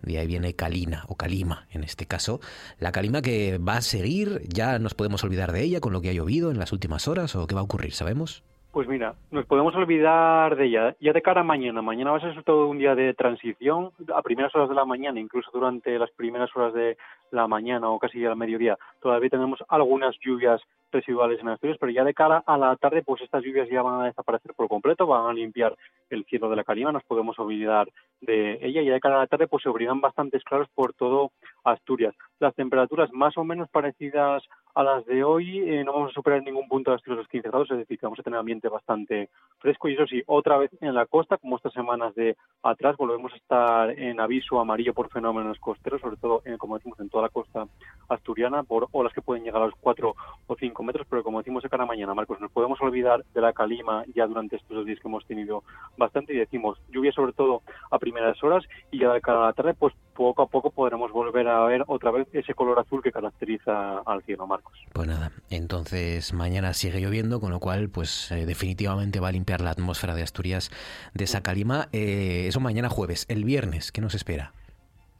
de 0.03 0.19
ahí 0.19 0.27
viene 0.27 0.55
Kalina 0.55 1.03
o 1.07 1.15
Kalima 1.15 1.67
en 1.72 1.83
este 1.83 2.05
caso. 2.05 2.39
La 2.79 2.91
Kalima 2.91 3.22
que 3.22 3.57
va 3.57 3.77
a 3.77 3.81
seguir, 3.81 4.41
ya 4.48 4.79
nos 4.79 4.93
podemos 4.93 5.24
olvidar 5.24 5.51
de 5.51 5.63
ella 5.63 5.79
con 5.79 5.93
lo 5.93 6.01
que 6.01 6.10
ha 6.10 6.13
llovido 6.13 6.51
en 6.51 6.60
las 6.60 6.72
últimas 6.72 7.07
horas 7.07 7.36
o 7.36 7.48
qué 7.48 7.55
va 7.55 7.62
a 7.62 7.65
ocurrir, 7.65 7.93
¿sabemos? 7.93 8.43
Pues 8.74 8.88
mira, 8.88 9.13
nos 9.29 9.45
podemos 9.45 9.75
olvidar 9.75 10.55
de 10.55 10.65
ella 10.65 10.95
ya 11.00 11.13
de 11.13 11.22
cara 11.22 11.41
a 11.41 11.43
mañana. 11.43 11.83
Mañana 11.83 12.10
va 12.10 12.17
a 12.17 12.22
ser 12.22 12.43
todo 12.43 12.67
un 12.67 12.79
día 12.79 12.95
de 12.95 13.13
transición 13.13 13.91
a 14.15 14.24
primeras 14.24 14.53
horas 14.55 14.67
de 14.67 14.74
la 14.74 14.83
mañana, 14.83 15.19
incluso 15.19 15.51
durante 15.53 16.00
las 16.00 16.10
primeras 16.10 16.50
horas 16.55 16.74
de 16.74 16.98
la 17.29 17.48
mañana 17.48 17.88
o 17.89 18.00
casi 18.00 18.25
al 18.25 18.36
mediodía. 18.36 18.79
Todavía 19.00 19.29
tenemos 19.29 19.63
algunas 19.69 20.15
lluvias 20.25 20.60
residuales 20.93 21.39
en 21.41 21.50
Asturias, 21.50 21.77
pero 21.79 21.91
ya 21.91 22.05
de 22.05 22.13
cara 22.13 22.43
a 22.45 22.57
la 22.57 22.75
tarde, 22.77 23.03
pues 23.03 23.21
estas 23.21 23.43
lluvias 23.43 23.67
ya 23.69 23.81
van 23.81 24.01
a 24.01 24.05
desaparecer 24.05 24.53
por 24.53 24.69
completo, 24.69 25.05
van 25.05 25.29
a 25.29 25.33
limpiar 25.33 25.75
el 26.09 26.23
cielo 26.25 26.50
de 26.50 26.55
la 26.55 26.63
Calima, 26.63 26.91
nos 26.91 27.03
podemos 27.03 27.38
olvidar 27.39 27.89
de 28.21 28.59
ella, 28.62 28.81
y 28.81 28.85
ya 28.85 28.93
de 28.93 29.00
cara 29.01 29.17
a 29.17 29.19
la 29.19 29.27
tarde, 29.27 29.47
pues 29.47 29.63
se 29.63 29.69
abrirán 29.69 30.00
bastantes 30.00 30.43
claros 30.43 30.69
por 30.73 30.93
todo 30.93 31.31
Asturias. 31.65 32.15
Las 32.39 32.55
temperaturas 32.55 33.12
más 33.12 33.38
o 33.38 33.43
menos 33.43 33.69
parecidas 33.69 34.43
a 34.75 34.83
las 34.83 35.05
de 35.05 35.23
hoy, 35.23 35.59
eh, 35.59 35.83
no 35.83 35.93
vamos 35.93 36.12
a 36.12 36.13
superar 36.13 36.41
ningún 36.41 36.67
punto 36.67 36.91
de 36.91 37.15
los 37.15 37.27
15 37.27 37.50
grados, 37.50 37.71
es 37.71 37.77
decir, 37.77 38.00
que 38.00 38.05
vamos 38.05 38.19
a 38.19 38.23
tener 38.23 38.39
ambiente 38.39 38.69
bastante 38.69 39.29
fresco, 39.59 39.88
y 39.88 39.93
eso 39.93 40.07
sí, 40.07 40.23
otra 40.25 40.57
vez 40.57 40.71
en 40.81 40.95
la 40.95 41.05
costa, 41.05 41.38
como 41.38 41.57
estas 41.57 41.73
semanas 41.73 42.15
de 42.15 42.35
atrás, 42.63 42.97
volvemos 42.97 43.31
a 43.33 43.38
estar 43.38 43.89
en 43.91 44.19
aviso 44.19 44.59
amarillo 44.59 44.93
por 44.93 45.09
fenómenos 45.09 45.59
costeros, 45.59 46.01
sobre 46.01 46.17
todo, 46.17 46.41
en, 46.45 46.57
como 46.57 46.77
decimos, 46.77 47.00
en 47.00 47.09
toda 47.09 47.23
la 47.23 47.29
costa 47.29 47.67
asturiana, 48.09 48.63
por 48.63 48.88
olas 48.91 49.13
que 49.13 49.21
pueden 49.21 49.43
llegar 49.43 49.62
a 49.62 49.67
los 49.67 49.75
4 49.79 50.15
o 50.47 50.55
5 50.55 50.83
metros, 50.84 51.08
pero 51.10 51.24
como 51.24 51.40
decimos 51.40 51.63
de 51.63 51.70
cara 51.70 51.86
mañana, 51.86 52.13
Marcos, 52.13 52.40
nos 52.40 52.52
podemos 52.52 52.80
olvidar 52.82 53.24
de 53.34 53.42
la 53.42 53.54
calima 53.54 54.04
ya 54.16 54.28
durante 54.28 54.56
estos 54.58 54.78
dos 54.78 54.86
días 54.86 55.00
que 55.00 55.08
hemos 55.08 55.25
tenido 55.25 55.63
bastante 55.98 56.34
y 56.34 56.38
decimos 56.38 56.80
lluvia 56.92 57.12
sobre 57.12 57.34
todo 57.34 57.62
a 57.92 58.00
primeras 58.00 58.42
horas 58.44 58.63
y 58.92 59.00
ya 59.00 59.12
de 59.12 59.22
cara 59.22 59.44
a 59.44 59.48
la 59.48 59.54
tarde, 59.54 59.74
pues 59.74 59.94
poco 60.13 60.44
a 60.44 60.48
poco 60.48 60.72
podremos 60.72 61.12
volver 61.12 61.48
a 61.48 61.66
ver 61.66 61.84
otra 61.88 62.12
vez 62.12 62.28
ese 62.34 62.54
color 62.54 62.80
azul 62.80 63.02
que 63.02 63.12
caracteriza 63.12 64.00
al 64.00 64.22
cielo, 64.24 64.48
Marcos. 64.48 64.78
Pues 64.94 65.08
nada, 65.08 65.32
entonces 65.50 66.34
mañana 66.34 66.74
sigue 66.74 67.02
lloviendo, 67.02 67.40
con 67.40 67.52
lo 67.52 67.60
cual 67.60 67.90
pues 67.90 68.32
eh, 68.32 68.46
definitivamente 68.46 69.20
va 69.20 69.30
a 69.30 69.32
limpiar 69.32 69.62
la 69.62 69.72
atmósfera 69.72 70.16
de 70.16 70.24
Asturias 70.24 70.72
de 71.13 71.24
esa 71.24 71.42
calima. 71.42 71.90
Eh, 71.92 72.46
eso 72.48 72.60
mañana 72.60 72.90
jueves. 72.90 73.25
El 73.30 73.44
viernes, 73.44 73.92
¿qué 73.92 74.02
nos 74.02 74.16
espera? 74.16 74.54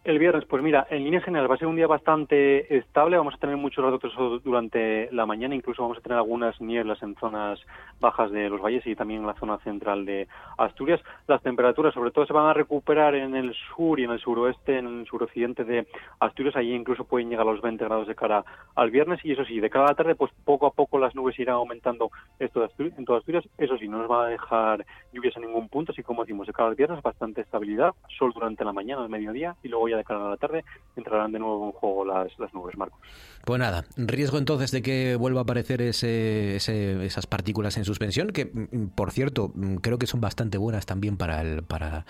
El 0.06 0.20
viernes, 0.20 0.44
pues 0.44 0.62
mira, 0.62 0.86
en 0.90 1.06
línea 1.06 1.22
general 1.22 1.50
va 1.50 1.56
a 1.56 1.58
ser 1.58 1.70
un 1.70 1.78
día 1.78 1.88
bastante 1.88 2.76
estable. 2.76 3.16
Vamos 3.16 3.36
a 3.36 3.38
tener 3.38 3.56
muchos 3.56 3.86
ratos 3.86 4.14
durante 4.44 5.08
la 5.14 5.26
mañana, 5.26 5.56
incluso 5.56 5.82
vamos 5.82 5.98
a 5.98 6.02
tener 6.02 6.18
algunas 6.18 6.60
nieblas 6.60 7.02
en 7.02 7.16
zonas 7.16 7.58
bajas 8.02 8.30
de 8.32 8.50
los 8.50 8.62
valles 8.62 8.86
y 8.86 8.98
también 8.98 9.22
en 9.22 9.28
la 9.28 9.34
zona 9.36 9.60
central 9.60 10.04
de 10.06 10.28
Asturias. 10.58 11.00
Las 11.28 11.42
temperaturas, 11.42 11.94
sobre 11.94 12.12
todo, 12.12 12.26
se 12.26 12.34
van 12.34 12.48
a 12.48 12.54
recuperar 12.54 13.16
en 13.16 13.34
el 13.34 13.54
sur 13.54 13.98
y 13.98 14.04
en 14.04 14.12
el 14.12 14.20
suroeste, 14.20 14.78
en 14.78 14.88
el 14.88 15.06
suroccidente 15.06 15.64
de 15.64 15.88
Asturias. 16.20 16.58
Allí 16.58 16.74
incluso 16.74 17.06
pueden 17.06 17.30
llegar 17.30 17.48
a 17.48 17.52
los 17.52 17.62
20 17.62 17.86
grados 17.86 18.06
de 18.06 18.14
cara 18.16 18.44
al 18.76 18.92
viernes. 18.92 19.24
Y 19.24 19.32
eso 19.32 19.46
sí, 19.46 19.62
de 19.62 19.70
cara 19.70 19.86
a 19.86 19.90
la 19.92 19.96
tarde, 19.96 20.16
pues 20.16 20.34
poco 20.44 20.68
a 20.68 20.72
poco 20.72 21.00
las 21.00 21.16
nubes 21.16 21.40
irán 21.40 21.56
aumentando 21.56 22.12
esto 22.40 22.68
en 22.78 23.06
todas 23.06 23.22
Asturias. 23.22 23.48
Eso 23.58 23.78
sí, 23.78 23.88
no 23.88 24.00
nos 24.00 24.12
va 24.12 24.26
a 24.26 24.30
dejar 24.30 24.86
lluvias 25.14 25.38
en 25.38 25.44
ningún 25.44 25.70
punto. 25.70 25.94
Así 25.94 26.04
como 26.04 26.24
decimos, 26.24 26.46
de 26.46 26.52
cara 26.52 26.68
al 26.68 26.76
viernes, 26.76 27.02
bastante 27.02 27.40
estabilidad. 27.40 27.94
Sol 28.18 28.34
durante 28.34 28.66
la 28.66 28.74
mañana, 28.74 29.02
al 29.02 29.08
mediodía 29.08 29.56
y 29.64 29.70
luego 29.70 29.93
de 29.98 30.04
cara 30.04 30.26
a 30.26 30.30
la 30.32 30.38
tarde 30.38 30.64
entrarán 30.96 31.32
de 31.32 31.40
nuevo 31.40 31.66
en 31.66 31.72
juego 31.72 32.06
las, 32.06 32.38
las 32.40 32.54
nubes, 32.54 32.78
Marcos. 32.78 33.00
Pues 33.46 33.60
nada, 33.60 33.84
riesgo 33.98 34.38
entonces 34.38 34.72
de 34.72 34.82
que 34.82 35.16
vuelva 35.16 35.42
a 35.42 35.44
aparecer 35.44 35.82
ese, 35.82 36.56
esas 36.56 37.28
partículas 37.28 37.78
en 37.78 37.86
suspensión, 37.86 38.30
que 38.30 38.46
mm, 38.46 38.88
por 38.96 39.12
cierto 39.12 39.52
mm, 39.54 39.76
creo 39.78 39.98
que 39.98 40.08
son 40.08 40.22
bastante 40.22 40.58
buenas 40.58 40.86
también 40.86 41.18
para 41.18 41.42
el, 41.42 41.64
para 41.64 42.06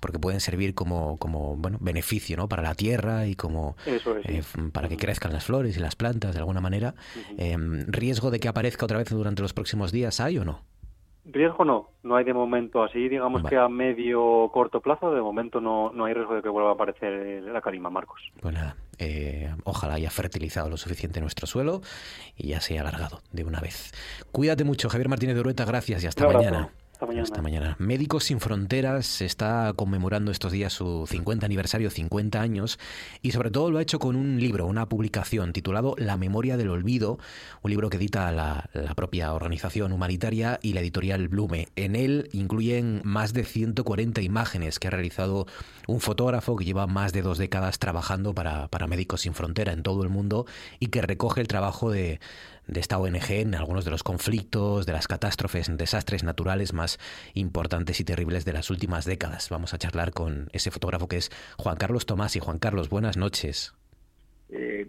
porque 0.00 0.18
pueden 0.18 0.40
servir 0.40 0.74
como, 0.74 1.16
como 1.16 1.56
bueno 1.56 1.78
beneficio 1.80 2.36
¿no? 2.36 2.48
para 2.48 2.62
la 2.62 2.74
tierra 2.74 3.26
y 3.26 3.34
como 3.34 3.76
eh, 3.86 4.42
para 4.72 4.88
que 4.88 4.96
crezcan 4.96 5.32
las 5.32 5.44
flores 5.44 5.76
y 5.76 5.80
las 5.80 5.96
plantas 5.96 6.34
de 6.34 6.40
alguna 6.40 6.60
manera. 6.60 6.94
Em, 7.36 7.84
¿Riesgo 7.88 8.30
de 8.30 8.40
que 8.40 8.48
aparezca 8.48 8.84
otra 8.84 8.98
vez 8.98 9.08
durante 9.08 9.42
los 9.42 9.52
próximos 9.52 9.92
días 9.92 10.20
hay 10.20 10.38
o 10.38 10.44
no? 10.44 10.60
Riesgo 11.28 11.64
no, 11.64 11.90
no 12.04 12.16
hay 12.16 12.24
de 12.24 12.32
momento 12.32 12.84
así, 12.84 13.08
digamos 13.08 13.42
que 13.42 13.56
a 13.56 13.68
medio 13.68 14.48
corto 14.52 14.80
plazo, 14.80 15.12
de 15.12 15.20
momento 15.20 15.60
no, 15.60 15.90
no 15.92 16.04
hay 16.04 16.14
riesgo 16.14 16.36
de 16.36 16.42
que 16.42 16.48
vuelva 16.48 16.70
a 16.70 16.74
aparecer 16.74 17.42
la 17.42 17.60
calima, 17.60 17.90
Marcos. 17.90 18.20
Pues 18.40 18.54
nada, 18.54 18.76
eh, 18.98 19.52
ojalá 19.64 19.94
haya 19.94 20.10
fertilizado 20.10 20.70
lo 20.70 20.76
suficiente 20.76 21.20
nuestro 21.20 21.46
suelo 21.46 21.80
y 22.36 22.48
ya 22.48 22.60
se 22.60 22.74
haya 22.74 22.82
alargado 22.82 23.20
de 23.32 23.44
una 23.44 23.60
vez. 23.60 23.92
Cuídate 24.30 24.64
mucho, 24.64 24.88
Javier 24.88 25.08
Martínez 25.08 25.34
de 25.34 25.40
Urueta, 25.40 25.64
gracias 25.64 26.04
y 26.04 26.06
hasta 26.06 26.26
mañana. 26.26 26.70
Hasta 26.96 27.42
mañana. 27.42 27.76
Médicos 27.78 28.24
Sin 28.24 28.40
Fronteras 28.40 29.20
está 29.20 29.70
conmemorando 29.76 30.30
estos 30.30 30.50
días 30.50 30.72
su 30.72 31.06
50 31.06 31.44
aniversario, 31.44 31.90
50 31.90 32.40
años, 32.40 32.78
y 33.20 33.32
sobre 33.32 33.50
todo 33.50 33.70
lo 33.70 33.76
ha 33.76 33.82
hecho 33.82 33.98
con 33.98 34.16
un 34.16 34.40
libro, 34.40 34.64
una 34.64 34.88
publicación 34.88 35.52
titulado 35.52 35.94
La 35.98 36.16
Memoria 36.16 36.56
del 36.56 36.70
Olvido, 36.70 37.18
un 37.60 37.70
libro 37.70 37.90
que 37.90 37.98
edita 37.98 38.32
la, 38.32 38.70
la 38.72 38.94
propia 38.94 39.34
organización 39.34 39.92
humanitaria 39.92 40.58
y 40.62 40.72
la 40.72 40.80
editorial 40.80 41.28
Blume. 41.28 41.68
En 41.76 41.96
él 41.96 42.30
incluyen 42.32 43.02
más 43.04 43.34
de 43.34 43.44
140 43.44 44.22
imágenes 44.22 44.78
que 44.78 44.88
ha 44.88 44.90
realizado 44.90 45.46
un 45.86 46.00
fotógrafo 46.00 46.56
que 46.56 46.64
lleva 46.64 46.86
más 46.86 47.12
de 47.12 47.20
dos 47.20 47.36
décadas 47.36 47.78
trabajando 47.78 48.34
para, 48.34 48.68
para 48.68 48.86
Médicos 48.86 49.20
Sin 49.20 49.34
Frontera 49.34 49.72
en 49.72 49.82
todo 49.82 50.02
el 50.02 50.08
mundo 50.08 50.46
y 50.80 50.86
que 50.86 51.02
recoge 51.02 51.42
el 51.42 51.48
trabajo 51.48 51.90
de 51.90 52.20
de 52.66 52.80
esta 52.80 52.98
ONG 52.98 53.30
en 53.30 53.54
algunos 53.54 53.84
de 53.84 53.90
los 53.90 54.02
conflictos, 54.02 54.86
de 54.86 54.92
las 54.92 55.08
catástrofes, 55.08 55.70
desastres 55.76 56.24
naturales 56.24 56.72
más 56.72 56.98
importantes 57.34 58.00
y 58.00 58.04
terribles 58.04 58.44
de 58.44 58.52
las 58.52 58.70
últimas 58.70 59.04
décadas. 59.04 59.48
Vamos 59.50 59.74
a 59.74 59.78
charlar 59.78 60.12
con 60.12 60.48
ese 60.52 60.70
fotógrafo 60.70 61.08
que 61.08 61.18
es 61.18 61.30
Juan 61.58 61.76
Carlos 61.76 62.06
Tomás. 62.06 62.36
Y 62.36 62.40
Juan 62.40 62.58
Carlos, 62.58 62.88
buenas 62.88 63.16
noches. 63.16 63.74
Eh, 64.48 64.86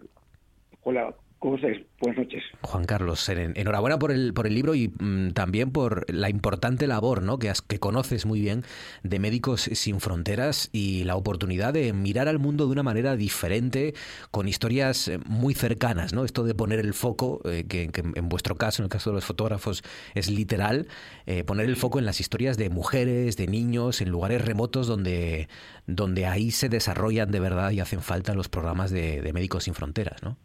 hola, 0.83 1.15
Buenas 1.49 2.17
noches. 2.17 2.43
Juan 2.61 2.85
Carlos, 2.85 3.27
enhorabuena 3.29 3.97
por 3.97 4.11
el, 4.11 4.33
por 4.33 4.47
el 4.47 4.53
libro 4.53 4.75
y 4.75 4.89
mm, 4.89 5.31
también 5.31 5.71
por 5.71 6.11
la 6.13 6.29
importante 6.29 6.87
labor 6.87 7.23
¿no? 7.23 7.39
que, 7.39 7.51
que 7.67 7.79
conoces 7.79 8.25
muy 8.25 8.41
bien 8.41 8.63
de 9.03 9.19
Médicos 9.19 9.61
Sin 9.61 9.99
Fronteras 9.99 10.69
y 10.73 11.05
la 11.05 11.15
oportunidad 11.15 11.73
de 11.73 11.93
mirar 11.93 12.27
al 12.27 12.39
mundo 12.39 12.65
de 12.65 12.71
una 12.71 12.83
manera 12.83 13.15
diferente, 13.15 13.93
con 14.31 14.47
historias 14.47 15.07
eh, 15.07 15.19
muy 15.25 15.53
cercanas. 15.53 16.13
¿no? 16.13 16.25
Esto 16.25 16.43
de 16.43 16.53
poner 16.53 16.79
el 16.79 16.93
foco, 16.93 17.41
eh, 17.45 17.65
que, 17.67 17.89
en 17.93 18.29
vuestro 18.29 18.55
caso, 18.55 18.81
en 18.81 18.85
el 18.85 18.89
caso 18.89 19.09
de 19.11 19.15
los 19.15 19.25
fotógrafos, 19.25 19.83
es 20.15 20.29
literal, 20.29 20.87
eh, 21.25 21.43
poner 21.43 21.67
el 21.67 21.75
foco 21.75 21.99
en 21.99 22.05
las 22.05 22.19
historias 22.19 22.57
de 22.57 22.69
mujeres, 22.69 23.37
de 23.37 23.47
niños, 23.47 24.01
en 24.01 24.09
lugares 24.09 24.43
remotos 24.43 24.87
donde, 24.87 25.47
donde 25.85 26.25
ahí 26.25 26.51
se 26.51 26.69
desarrollan 26.69 27.31
de 27.31 27.39
verdad 27.39 27.71
y 27.71 27.79
hacen 27.79 28.01
falta 28.01 28.33
los 28.33 28.49
programas 28.49 28.91
de, 28.91 29.21
de 29.21 29.33
Médicos 29.33 29.63
Sin 29.63 29.73
Fronteras. 29.73 30.21
¿no? 30.23 30.37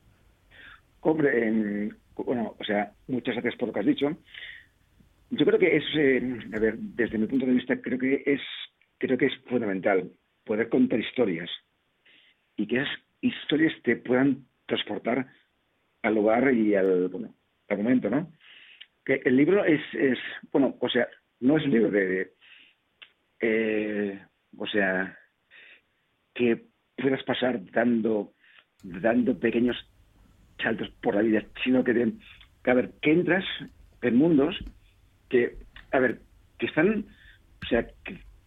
Hombre, 1.03 1.91
bueno, 2.17 2.55
o 2.59 2.65
sea, 2.65 2.93
muchas 3.09 3.35
gracias 3.35 3.57
por 3.57 3.69
lo 3.69 3.75
que 3.75 3.81
has 3.81 3.87
dicho. 3.87 4.17
Yo 5.31 5.45
creo 5.45 5.59
que 5.59 5.77
es, 5.77 5.85
eh, 5.97 6.39
a 6.55 6.59
ver, 6.59 6.79
desde 6.79 7.19
mi 7.19 7.27
punto 7.27 7.45
de 7.45 7.53
vista, 7.53 7.81
creo 7.81 7.99
que 7.99 8.23
es, 8.25 8.41
creo 8.99 9.19
que 9.19 9.27
es 9.27 9.37
fundamental 9.49 10.13
poder 10.45 10.69
contar 10.69 11.01
historias 11.01 11.51
y 12.57 12.67
que 12.67 12.83
esas 12.83 12.99
historias 13.21 13.73
te 13.83 13.97
puedan 13.97 14.47
transportar 14.67 15.27
al 16.03 16.15
lugar 16.15 16.53
y 16.55 16.75
al, 16.77 17.11
momento, 17.71 18.09
¿no? 18.09 18.31
Que 19.05 19.23
el 19.25 19.37
libro 19.37 19.65
es, 19.65 19.81
es 19.95 20.19
bueno, 20.53 20.77
o 20.79 20.89
sea, 20.89 21.09
no 21.41 21.57
es 21.57 21.65
un 21.65 21.71
libro 21.73 21.91
de, 21.91 22.33
eh, 23.41 24.21
o 24.57 24.67
sea, 24.69 25.19
que 26.35 26.65
puedas 26.97 27.23
pasar 27.25 27.61
dando, 27.73 28.35
dando 28.85 29.39
pequeños 29.39 29.77
saltos 30.63 30.89
por 31.03 31.15
la 31.15 31.23
vida, 31.23 31.45
sino 31.65 31.85
que, 31.85 31.93
de, 31.93 32.13
a 32.65 32.75
ver, 32.75 32.93
que 33.01 33.13
entras 33.13 33.45
en 34.03 34.17
mundos 34.17 34.57
que, 35.29 35.57
a 35.93 35.99
ver, 35.99 36.21
que 36.59 36.67
están, 36.67 37.07
o 37.63 37.67
sea, 37.67 37.87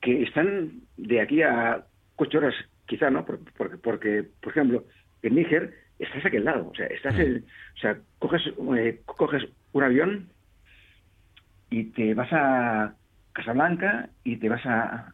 que, 0.01 0.23
están 0.23 0.81
de 0.97 1.19
aquí 1.19 1.41
a 1.41 1.83
ocho 2.17 2.37
horas, 2.37 2.53
quizá, 2.85 3.09
¿no? 3.09 3.25
Porque, 3.25 3.77
porque, 3.77 4.25
por 4.41 4.51
ejemplo, 4.51 4.85
en 5.23 5.35
Níger 5.35 5.73
estás 5.97 6.25
aquí 6.25 6.37
al 6.37 6.45
lado, 6.45 6.69
o 6.69 6.75
sea, 6.75 6.85
estás, 6.87 7.17
en, 7.17 7.43
o 7.75 7.79
sea, 7.79 7.97
coges, 8.19 8.41
eh, 8.77 9.01
coges 9.05 9.47
un 9.73 9.83
avión 9.83 10.29
y 11.69 11.85
te 11.85 12.13
vas 12.13 12.31
a 12.31 12.93
Casablanca 13.33 14.09
y 14.23 14.37
te 14.37 14.49
vas 14.49 14.65
a 14.65 15.13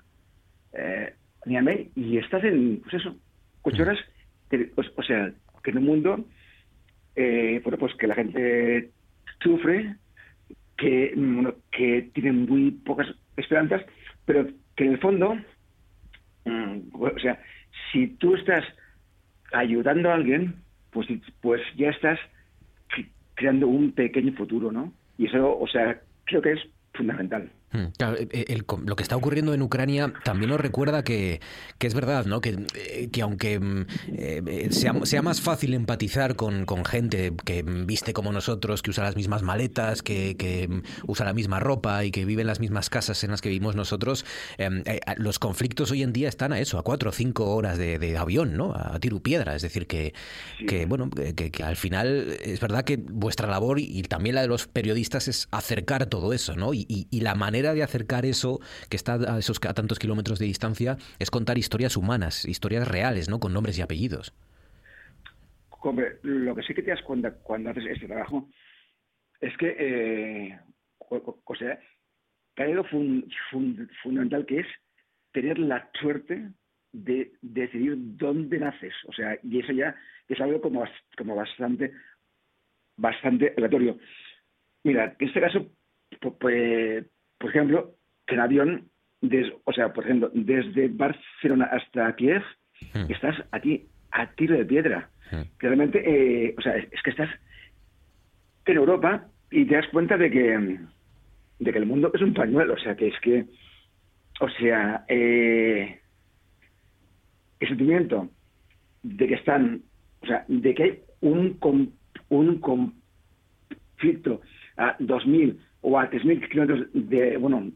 eh, 0.74 1.14
Niamey 1.46 1.92
y 1.96 2.18
estás 2.18 2.44
en, 2.44 2.82
pues 2.82 2.96
eso, 2.96 3.16
ocho 3.64 3.84
horas, 3.84 4.00
o 4.96 5.04
sea, 5.04 5.32
que 5.64 5.72
en 5.72 5.78
un 5.78 5.86
mundo 5.86 6.26
eh, 7.16 7.60
bueno, 7.64 7.78
pues 7.78 7.96
que 7.96 8.08
la 8.08 8.16
gente 8.16 8.90
sufre, 9.42 9.96
que, 10.78 11.14
que 11.72 12.10
tienen 12.14 12.46
muy 12.46 12.72
pocas 12.72 13.08
esperanzas, 13.38 13.84
pero 14.26 14.48
que 14.76 14.86
en 14.86 14.92
el 14.94 15.00
fondo, 15.00 15.36
mm, 16.46 16.80
o 16.94 17.20
sea, 17.20 17.40
si 17.92 18.08
tú 18.08 18.36
estás 18.36 18.64
ayudando 19.54 20.10
a 20.10 20.16
alguien, 20.16 20.56
pues, 20.92 21.08
pues 21.42 21.62
ya 21.76 21.90
estás 21.90 22.20
creando 23.36 23.68
un 23.68 23.92
pequeño 23.92 24.34
futuro, 24.34 24.72
¿no? 24.72 24.94
Y 25.18 25.26
eso, 25.26 25.58
o 25.58 25.68
sea, 25.68 26.00
creo 26.26 26.42
que 26.42 26.54
es 26.54 26.60
fundamental. 26.94 27.50
Hmm, 27.74 27.86
eh, 28.00 28.28
eh, 28.32 28.62
lo 28.86 28.96
que 28.98 29.04
está 29.04 29.16
ocurriendo 29.16 29.54
en 29.54 29.62
Ucrania 29.62 30.12
también 30.26 30.50
nos 30.50 30.60
recuerda 30.60 31.04
que, 31.04 31.40
es 31.80 31.94
verdad, 31.94 32.26
¿no? 32.26 32.42
Que, 32.42 32.66
eh, 32.76 33.10
que 33.12 33.22
aunque 33.22 33.60
mm, 33.60 33.86
sea, 34.72 34.94
sea, 35.04 35.22
más 35.22 35.40
fácil 35.40 35.74
empatizar 35.74 36.36
con, 36.36 36.66
gente 36.86 37.34
que 37.46 37.64
viste 37.64 38.12
como 38.12 38.34
nosotros, 38.34 38.82
que 38.82 38.90
usa 38.90 39.06
las 39.06 39.16
mismas 39.16 39.42
maletas, 39.42 40.02
que, 40.02 40.68
mm, 40.70 41.10
usa 41.10 41.26
la 41.26 41.34
misma 41.34 41.60
ropa 41.62 42.04
y 42.04 42.12
que 42.12 42.26
vive 42.26 42.42
en 42.42 42.48
las 42.48 42.60
mismas 42.60 42.90
casas 42.90 43.24
en 43.24 43.32
las 43.32 43.40
que 43.40 43.48
vivimos 43.48 43.76
nosotros, 43.76 44.26
em, 44.58 44.84
los 45.16 45.40
conflictos 45.40 45.92
hoy 45.92 46.04
en 46.04 46.12
día 46.12 46.28
están 46.28 46.52
a 46.52 46.60
eso, 46.60 46.78
a 46.78 46.84
cuatro 46.84 47.12
o 47.12 47.14
cinco 47.14 47.56
horas 47.56 47.78
de, 47.78 48.18
avión, 48.18 48.58
¿no? 48.58 48.74
A 48.76 49.00
tiro 49.00 49.22
piedra. 49.22 49.56
Es 49.56 49.62
decir, 49.62 49.88
que, 49.88 50.14
que 50.68 50.86
bueno, 50.86 51.10
que, 51.10 51.52
al 51.64 51.78
final 51.78 52.38
es 52.42 52.60
verdad 52.60 52.84
que 52.84 52.98
vuestra 52.98 53.48
labor 53.48 53.80
y, 53.80 54.02
también 54.04 54.36
la 54.36 54.42
de 54.42 54.48
los 54.48 54.68
periodistas 54.68 55.28
es 55.30 55.48
acercar 55.52 56.08
todo 56.08 56.34
eso, 56.34 56.56
¿no? 56.56 56.74
y, 56.74 57.08
y 57.10 57.22
la 57.22 57.36
manera 57.36 57.61
de 57.62 57.84
acercar 57.84 58.26
eso, 58.26 58.60
que 58.90 58.98
está 58.98 59.14
a, 59.14 59.40
esos, 59.40 59.60
a 59.68 59.74
tantos 59.74 60.00
kilómetros 60.00 60.40
de 60.40 60.46
distancia, 60.46 60.98
es 61.20 61.32
contar 61.32 61.58
historias 61.58 61.98
humanas, 61.98 62.46
historias 62.46 62.88
reales, 62.88 63.30
¿no? 63.30 63.40
Con 63.40 63.54
nombres 63.54 63.78
y 63.78 63.82
apellidos. 63.82 64.34
Lo 66.24 66.56
que 66.56 66.62
sí 66.64 66.74
que 66.74 66.84
te 66.84 66.92
das 66.92 67.02
cuenta 67.02 67.32
cuando 67.32 67.72
haces 67.72 67.86
este 67.88 68.08
trabajo 68.08 68.48
es 69.40 69.56
que, 69.58 69.76
eh, 69.80 70.60
o, 71.10 71.56
sea, 71.56 71.80
que 72.56 72.64
hay 72.64 72.72
algo 72.72 72.86
fundamental 74.04 74.46
que 74.46 74.60
es 74.60 74.68
tener 75.32 75.58
la 75.58 75.90
suerte 76.00 76.52
de, 76.92 77.32
decidir 77.42 77.96
dónde 77.98 78.60
naces. 78.60 78.94
O 79.08 79.14
sea, 79.14 79.38
y 79.42 79.60
eso 79.60 79.72
ya 79.72 79.96
es 80.28 80.40
algo 80.40 80.62
como, 80.62 80.84
como 81.18 81.36
bastante, 81.36 81.92
bastante 82.98 83.54
aleatorio. 83.58 83.98
Mira, 84.84 85.16
en 85.18 85.28
este 85.28 85.42
caso, 85.42 85.72
pues, 86.40 87.06
por 87.42 87.50
ejemplo, 87.50 87.96
en 88.28 88.40
avión, 88.40 88.90
o 89.66 89.74
sea, 89.74 89.92
por 89.92 90.06
ejemplo, 90.06 90.32
desde 90.34 90.88
Barcelona 90.88 91.66
hasta 91.66 92.16
Kiev, 92.16 92.44
hmm. 92.94 93.12
estás 93.12 93.36
aquí 93.52 93.88
a 94.12 94.28
tiro 94.34 94.56
de 94.56 94.66
piedra. 94.66 95.10
Hmm. 95.32 95.42
Realmente, 95.60 96.02
eh, 96.06 96.56
o 96.58 96.62
sea, 96.62 96.78
es, 96.78 97.02
que 97.04 97.10
estás 97.10 97.30
en 98.66 98.78
Europa 98.78 99.28
y 99.50 99.66
te 99.66 99.76
das 99.76 99.88
cuenta 99.88 100.18
de 100.18 100.30
que, 100.30 100.80
de 101.60 101.72
que 101.72 101.78
el 101.78 101.86
mundo 101.86 102.12
es 102.14 102.22
un 102.22 102.34
pañuelo, 102.34 102.76
o 102.76 102.80
sea, 102.80 102.96
que 102.96 103.08
es 103.08 103.20
que, 103.22 103.46
o 104.40 104.50
sea, 104.50 105.04
eh, 105.08 106.00
el 107.60 107.68
sentimiento 107.68 108.30
de 109.04 109.28
que 109.28 109.34
están, 109.34 109.82
o 110.22 110.26
sea, 110.28 110.46
de 110.48 110.74
que 110.76 110.84
hay 110.84 111.00
un, 111.22 111.60
un 112.30 112.60
conflicto 112.60 114.42
a 114.78 114.98
2.000 115.00 115.58
o 115.82 116.00
a 116.00 116.10
3.000 116.10 116.50
kilómetros 116.50 116.88
de, 116.94 117.38
bueno, 117.38 117.72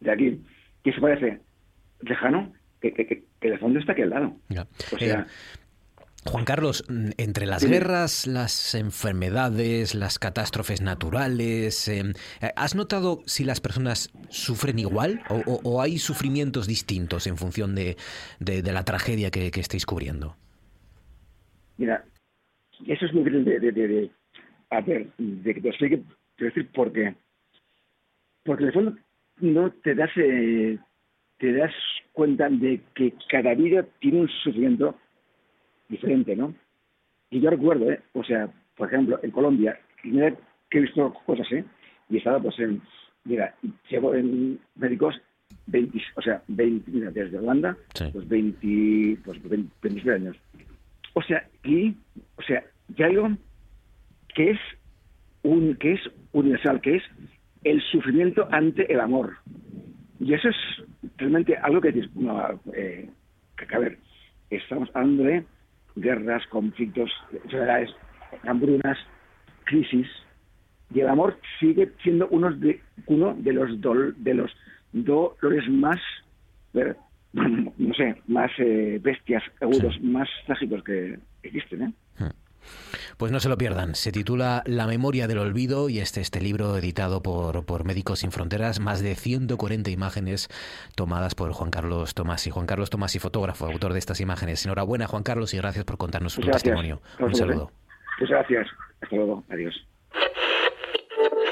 de 0.00 0.10
aquí, 0.10 0.42
que 0.84 0.92
se 0.92 1.00
parece 1.00 1.40
lejano, 2.00 2.52
que, 2.80 2.92
que, 2.92 3.06
que, 3.06 3.24
el 3.40 3.58
fondo 3.58 3.78
está 3.78 3.92
aquí 3.92 4.02
al 4.02 4.10
lado. 4.10 4.36
O 4.92 4.98
sea, 4.98 5.20
eh, 5.20 5.24
Juan 6.26 6.44
Carlos, 6.44 6.84
entre 7.18 7.46
las 7.46 7.64
guerras, 7.64 8.26
las 8.26 8.74
enfermedades, 8.74 9.94
las 9.94 10.18
catástrofes 10.18 10.82
naturales, 10.82 11.88
eh, 11.88 12.02
¿has 12.56 12.74
notado 12.74 13.20
si 13.26 13.44
las 13.44 13.60
personas 13.60 14.10
sufren 14.28 14.78
igual 14.78 15.20
o, 15.28 15.80
hay 15.80 15.98
sufrimientos 15.98 16.66
distintos 16.66 17.26
en 17.26 17.36
función 17.36 17.74
de, 17.74 17.96
de, 18.40 18.72
la 18.72 18.84
tragedia 18.84 19.30
que, 19.30 19.50
que, 19.50 19.60
estáis 19.60 19.86
cubriendo? 19.86 20.36
Mira, 21.76 22.04
eso 22.86 23.06
es 23.06 23.12
muy 23.14 23.24
difícil 23.24 23.44
de, 23.44 23.72
de, 23.72 24.10
a 24.70 24.80
ver, 24.80 25.08
de 25.18 25.54
que 25.54 25.60
te 25.60 25.68
explique, 25.68 26.02
te 26.36 26.44
decir 26.46 26.70
por 26.72 26.92
qué. 26.92 27.14
Porque 28.46 28.62
en 28.62 28.68
el 28.68 28.74
fondo 28.74 28.96
no 29.40 29.70
te 29.70 29.94
das, 29.94 30.10
eh, 30.16 30.78
te 31.38 31.52
das 31.52 31.72
cuenta 32.12 32.48
de 32.48 32.80
que 32.94 33.12
cada 33.28 33.54
vida 33.54 33.84
tiene 34.00 34.20
un 34.20 34.28
sufrimiento 34.28 34.94
diferente, 35.88 36.34
¿no? 36.36 36.54
Y 37.30 37.40
yo 37.40 37.50
recuerdo, 37.50 37.90
¿eh? 37.90 38.00
O 38.14 38.24
sea, 38.24 38.48
por 38.76 38.88
ejemplo, 38.88 39.18
en 39.22 39.30
Colombia, 39.32 39.78
mira 40.04 40.34
que 40.70 40.78
he 40.78 40.82
visto 40.82 41.12
cosas, 41.26 41.50
¿eh? 41.52 41.64
Y 42.08 42.18
estaba, 42.18 42.40
pues, 42.40 42.58
en, 42.60 42.80
mira, 43.24 43.54
llevo 43.90 44.14
en 44.14 44.58
médicos 44.76 45.20
20, 45.66 45.98
o 46.14 46.22
sea, 46.22 46.42
20, 46.48 46.90
mira, 46.90 47.10
desde 47.10 47.38
Holanda, 47.38 47.76
pues 48.12 48.28
20, 48.28 49.18
pues 49.24 49.38
20, 49.82 50.12
años. 50.12 50.36
O 51.14 51.22
sea, 51.22 51.46
y, 51.64 51.96
o 52.36 52.42
sea, 52.42 52.64
ya 52.96 53.06
algo 53.06 53.30
que 54.34 54.52
es 54.52 54.58
un, 55.42 55.74
que 55.76 55.94
es 55.94 56.00
universal, 56.32 56.80
que 56.80 56.96
es 56.96 57.02
el 57.66 57.82
sufrimiento 57.82 58.48
ante 58.52 58.90
el 58.92 59.00
amor. 59.00 59.36
Y 60.20 60.34
eso 60.34 60.48
es 60.48 60.56
realmente 61.16 61.56
algo 61.56 61.80
que, 61.80 62.08
no, 62.14 62.60
eh, 62.74 63.10
que 63.56 63.74
a 63.74 63.78
ver, 63.78 63.98
estamos 64.50 64.88
hablando 64.94 65.24
de 65.24 65.44
guerras, 65.96 66.46
conflictos, 66.46 67.10
enfermedades, 67.32 67.90
hambrunas, 68.44 68.98
crisis, 69.64 70.06
y 70.94 71.00
el 71.00 71.08
amor 71.08 71.38
sigue 71.58 71.90
siendo 72.02 72.28
uno 72.28 72.52
de, 72.52 72.80
uno 73.06 73.34
de 73.34 73.52
los 73.52 73.80
de 73.80 74.34
los 74.34 74.52
dolores 74.92 75.68
más, 75.68 75.98
no 77.32 77.94
sé, 77.94 78.22
más 78.28 78.50
eh, 78.58 79.00
bestias, 79.02 79.42
agudos, 79.60 80.00
más 80.02 80.28
trágicos 80.46 80.84
que 80.84 81.18
existen. 81.42 81.82
¿eh? 81.82 81.92
Hmm. 82.18 82.45
Pues 83.16 83.32
no 83.32 83.40
se 83.40 83.48
lo 83.48 83.56
pierdan. 83.56 83.94
Se 83.94 84.12
titula 84.12 84.62
La 84.66 84.86
memoria 84.86 85.26
del 85.26 85.38
olvido 85.38 85.88
y 85.88 86.00
este, 86.00 86.20
este 86.20 86.40
libro 86.40 86.76
editado 86.76 87.22
por, 87.22 87.64
por 87.64 87.84
Médicos 87.84 88.20
Sin 88.20 88.32
Fronteras, 88.32 88.80
más 88.80 89.02
de 89.02 89.14
140 89.14 89.90
imágenes 89.90 90.48
tomadas 90.94 91.34
por 91.34 91.52
Juan 91.52 91.70
Carlos 91.70 92.14
Tomás 92.14 92.46
y 92.46 92.50
Juan 92.50 92.66
Carlos 92.66 92.90
Tomás 92.90 93.14
y 93.14 93.18
fotógrafo, 93.18 93.66
autor 93.66 93.92
de 93.92 93.98
estas 93.98 94.20
imágenes. 94.20 94.64
Enhorabuena 94.64 95.06
Juan 95.06 95.22
Carlos 95.22 95.54
y 95.54 95.56
gracias 95.58 95.84
por 95.84 95.96
contarnos 95.98 96.34
su 96.34 96.40
testimonio. 96.42 97.00
Un 97.18 97.34
saludo. 97.34 97.70
Muchas 98.18 98.30
gracias. 98.30 98.66
Hasta 99.00 99.16
luego. 99.16 99.44
Adiós. 99.50 99.74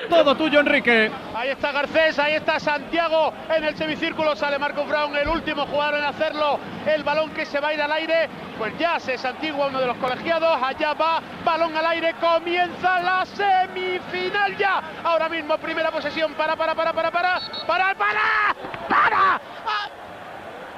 Todo 0.08 0.34
tuyo, 0.36 0.60
Enrique. 0.60 1.10
Ahí 1.34 1.50
está 1.50 1.72
Garcés, 1.72 2.18
ahí 2.18 2.34
está 2.34 2.60
Santiago 2.60 3.32
en 3.54 3.64
el 3.64 3.76
semicírculo. 3.76 4.36
Sale 4.36 4.58
Marco 4.58 4.84
Brown, 4.84 5.16
el 5.16 5.28
último 5.28 5.66
jugador 5.66 5.98
en 5.98 6.04
hacerlo. 6.04 6.58
El 6.86 7.02
balón 7.02 7.30
que 7.30 7.46
se 7.46 7.60
va 7.60 7.68
a 7.68 7.74
ir 7.74 7.82
al 7.82 7.92
aire. 7.92 8.28
Pues 8.58 8.76
ya 8.78 9.00
se 9.00 9.18
santigua 9.18 9.66
uno 9.68 9.80
de 9.80 9.86
los 9.86 9.96
colegiados. 9.96 10.58
Allá 10.62 10.94
va, 10.94 11.20
balón 11.44 11.76
al 11.76 11.86
aire. 11.86 12.14
Comienza 12.20 13.00
la 13.00 13.24
semifinal 13.26 14.56
ya. 14.56 14.82
Ahora 15.02 15.28
mismo, 15.28 15.56
primera 15.58 15.90
posesión. 15.90 16.34
Para, 16.34 16.56
para, 16.56 16.74
para, 16.74 16.92
para, 16.92 17.10
para. 17.10 17.40
Para, 17.66 17.94
para, 17.94 18.54
para. 18.88 19.40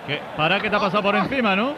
¿Qué? 0.06 0.22
Para 0.36 0.60
que 0.60 0.70
te 0.70 0.76
ha 0.76 0.80
pasado 0.80 1.02
por 1.02 1.16
encima, 1.16 1.56
¿no? 1.56 1.74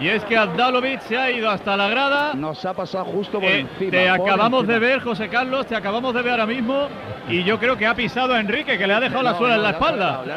Y 0.00 0.08
es 0.08 0.24
que 0.24 0.36
Abdalovic 0.36 1.00
se 1.00 1.16
ha 1.16 1.30
ido 1.30 1.50
hasta 1.50 1.76
la 1.76 1.88
grada. 1.88 2.34
Nos 2.34 2.64
ha 2.64 2.72
pasado 2.72 3.04
justo 3.06 3.40
por 3.40 3.50
eh, 3.50 3.60
encima. 3.60 3.90
Te 3.90 4.08
acabamos 4.08 4.66
de 4.66 4.78
ver, 4.78 5.00
José 5.00 5.28
Carlos, 5.28 5.66
te 5.66 5.74
acabamos 5.74 6.14
de 6.14 6.22
ver 6.22 6.32
ahora 6.32 6.46
mismo. 6.46 6.88
Y 7.28 7.42
yo 7.42 7.58
creo 7.58 7.76
que 7.76 7.86
ha 7.86 7.94
pisado 7.94 8.34
a 8.34 8.40
Enrique, 8.40 8.78
que 8.78 8.86
le 8.86 8.94
ha 8.94 9.00
dejado 9.00 9.22
la 9.22 9.36
suela 9.36 9.56
en 9.56 9.62
la 9.62 9.70
espalda. 9.70 10.22
me 10.24 10.32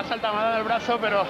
ha 0.00 0.04
saltado 0.04 0.58
el 0.58 0.64
brazo, 0.64 0.98
pero. 1.00 1.24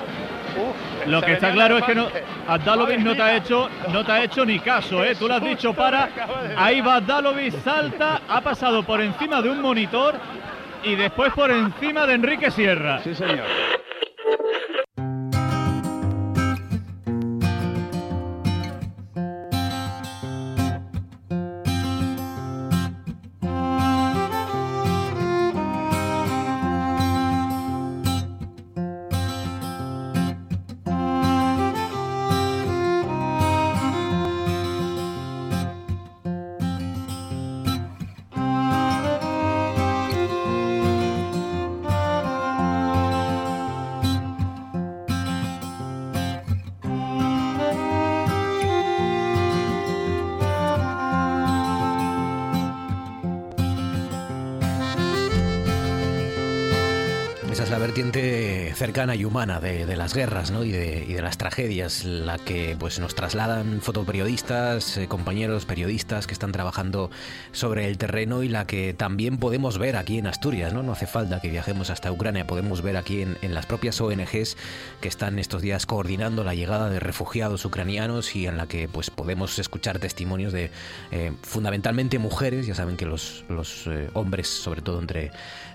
Lo 1.06 1.20
que 1.22 1.32
está 1.32 1.50
claro 1.52 1.78
es 1.78 1.84
que 1.84 1.94
no, 1.94 2.08
Abdalovic 2.46 3.00
no 3.00 3.14
te 3.14 3.22
ha 3.22 3.36
hecho, 3.36 3.68
no 3.90 4.04
te 4.04 4.12
ha 4.12 4.22
hecho 4.22 4.44
ni 4.44 4.58
caso, 4.60 5.02
¿eh? 5.02 5.14
Tú 5.16 5.26
le 5.26 5.34
has 5.34 5.42
dicho 5.42 5.74
para. 5.74 6.08
Ahí 6.56 6.80
va 6.80 6.96
Abdalovic, 6.96 7.54
salta, 7.62 8.20
ha 8.28 8.40
pasado 8.40 8.84
por 8.84 9.00
encima 9.00 9.42
de 9.42 9.50
un 9.50 9.60
monitor 9.60 10.14
y 10.84 10.94
después 10.94 11.32
por 11.32 11.50
encima 11.50 12.06
de 12.06 12.14
Enrique 12.14 12.50
Sierra. 12.50 13.00
Sí, 13.02 13.14
señor. 13.14 13.46
vertiente 57.92 58.41
cercana 58.82 59.14
y 59.14 59.24
humana 59.24 59.60
de, 59.60 59.86
las 59.94 60.12
guerras 60.12 60.50
¿no? 60.50 60.64
y, 60.64 60.72
de, 60.72 61.04
y, 61.08 61.12
de, 61.12 61.22
las 61.22 61.38
tragedias, 61.38 62.04
la 62.04 62.36
que 62.38 62.74
pues, 62.76 62.98
nos 62.98 63.14
trasladan 63.14 63.80
fotoperiodistas, 63.80 64.96
eh, 64.96 65.06
compañeros 65.06 65.66
periodistas 65.66 66.26
que 66.26 66.32
están 66.32 66.50
trabajando 66.50 67.08
sobre 67.52 67.86
el 67.86 67.96
terreno 67.96 68.42
y 68.42 68.48
la 68.48 68.66
que 68.66 68.92
también 68.92 69.38
podemos 69.38 69.78
ver 69.78 69.96
aquí 69.96 70.18
en 70.18 70.26
Asturias. 70.26 70.72
No, 70.72 70.82
no 70.82 70.90
hace 70.90 71.06
falta 71.06 71.40
que 71.40 71.48
viajemos 71.48 71.90
hasta 71.90 72.10
Ucrania, 72.10 72.44
podemos 72.44 72.82
ver 72.82 72.96
aquí 72.96 73.22
en, 73.22 73.54
las 73.54 73.66
propias 73.66 74.00
ONGs 74.00 74.56
que 75.00 75.06
están 75.06 75.38
estos 75.38 75.62
días 75.62 75.86
coordinando 75.86 76.42
la 76.42 76.56
llegada 76.56 76.90
de 76.90 76.98
refugiados 76.98 77.64
ucranianos 77.64 78.34
y 78.34 78.48
en 78.48 78.56
la 78.56 78.66
que 78.66 78.88
pues, 78.88 79.10
podemos 79.10 79.60
escuchar 79.60 80.00
testimonios 80.00 80.52
de 80.52 80.72
eh, 81.12 81.30
fundamentalmente 81.42 82.18
mujeres, 82.18 82.66
ya 82.66 82.74
saben 82.74 82.96
que 82.96 83.06
los, 83.06 83.44
los 83.48 83.86
eh, 83.86 84.10
hombres, 84.14 84.48
sobre 84.48 84.82
todo 84.82 84.98
entre 84.98 85.30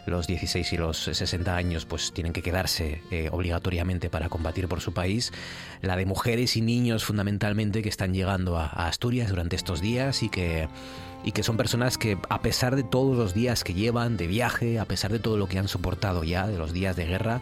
los 0.08 0.28
16 0.28 0.74
y 0.74 0.78
los 0.78 0.98
60 0.98 1.56
años, 1.56 1.86
pues 1.86 2.12
tienen 2.12 2.34
que 2.34 2.42
quedarse 2.42 2.97
eh, 3.12 3.30
obligatoriamente 3.32 4.10
para 4.10 4.30
combatir 4.30 4.68
por 4.68 4.82
su 4.82 4.94
país, 4.94 5.32
la 5.82 5.96
de 5.96 6.06
mujeres 6.06 6.56
y 6.58 6.62
niños 6.62 7.06
fundamentalmente 7.06 7.82
que 7.82 7.90
están 7.90 8.14
llegando 8.14 8.58
a, 8.58 8.66
a 8.66 8.88
Asturias 8.88 9.30
durante 9.30 9.56
estos 9.56 9.82
días 9.82 10.24
y 10.24 10.30
que 10.30 10.68
y 11.24 11.32
que 11.32 11.44
son 11.44 11.58
personas 11.58 11.98
que 11.98 12.18
a 12.30 12.42
pesar 12.42 12.76
de 12.76 12.84
todos 12.84 13.18
los 13.18 13.34
días 13.34 13.64
que 13.64 13.74
llevan 13.74 14.16
de 14.16 14.28
viaje, 14.28 14.80
a 14.80 14.86
pesar 14.86 15.12
de 15.12 15.20
todo 15.20 15.36
lo 15.36 15.48
que 15.48 15.60
han 15.60 15.68
soportado 15.68 16.24
ya 16.24 16.48
de 16.48 16.58
los 16.58 16.72
días 16.72 16.96
de 16.96 17.06
guerra, 17.06 17.42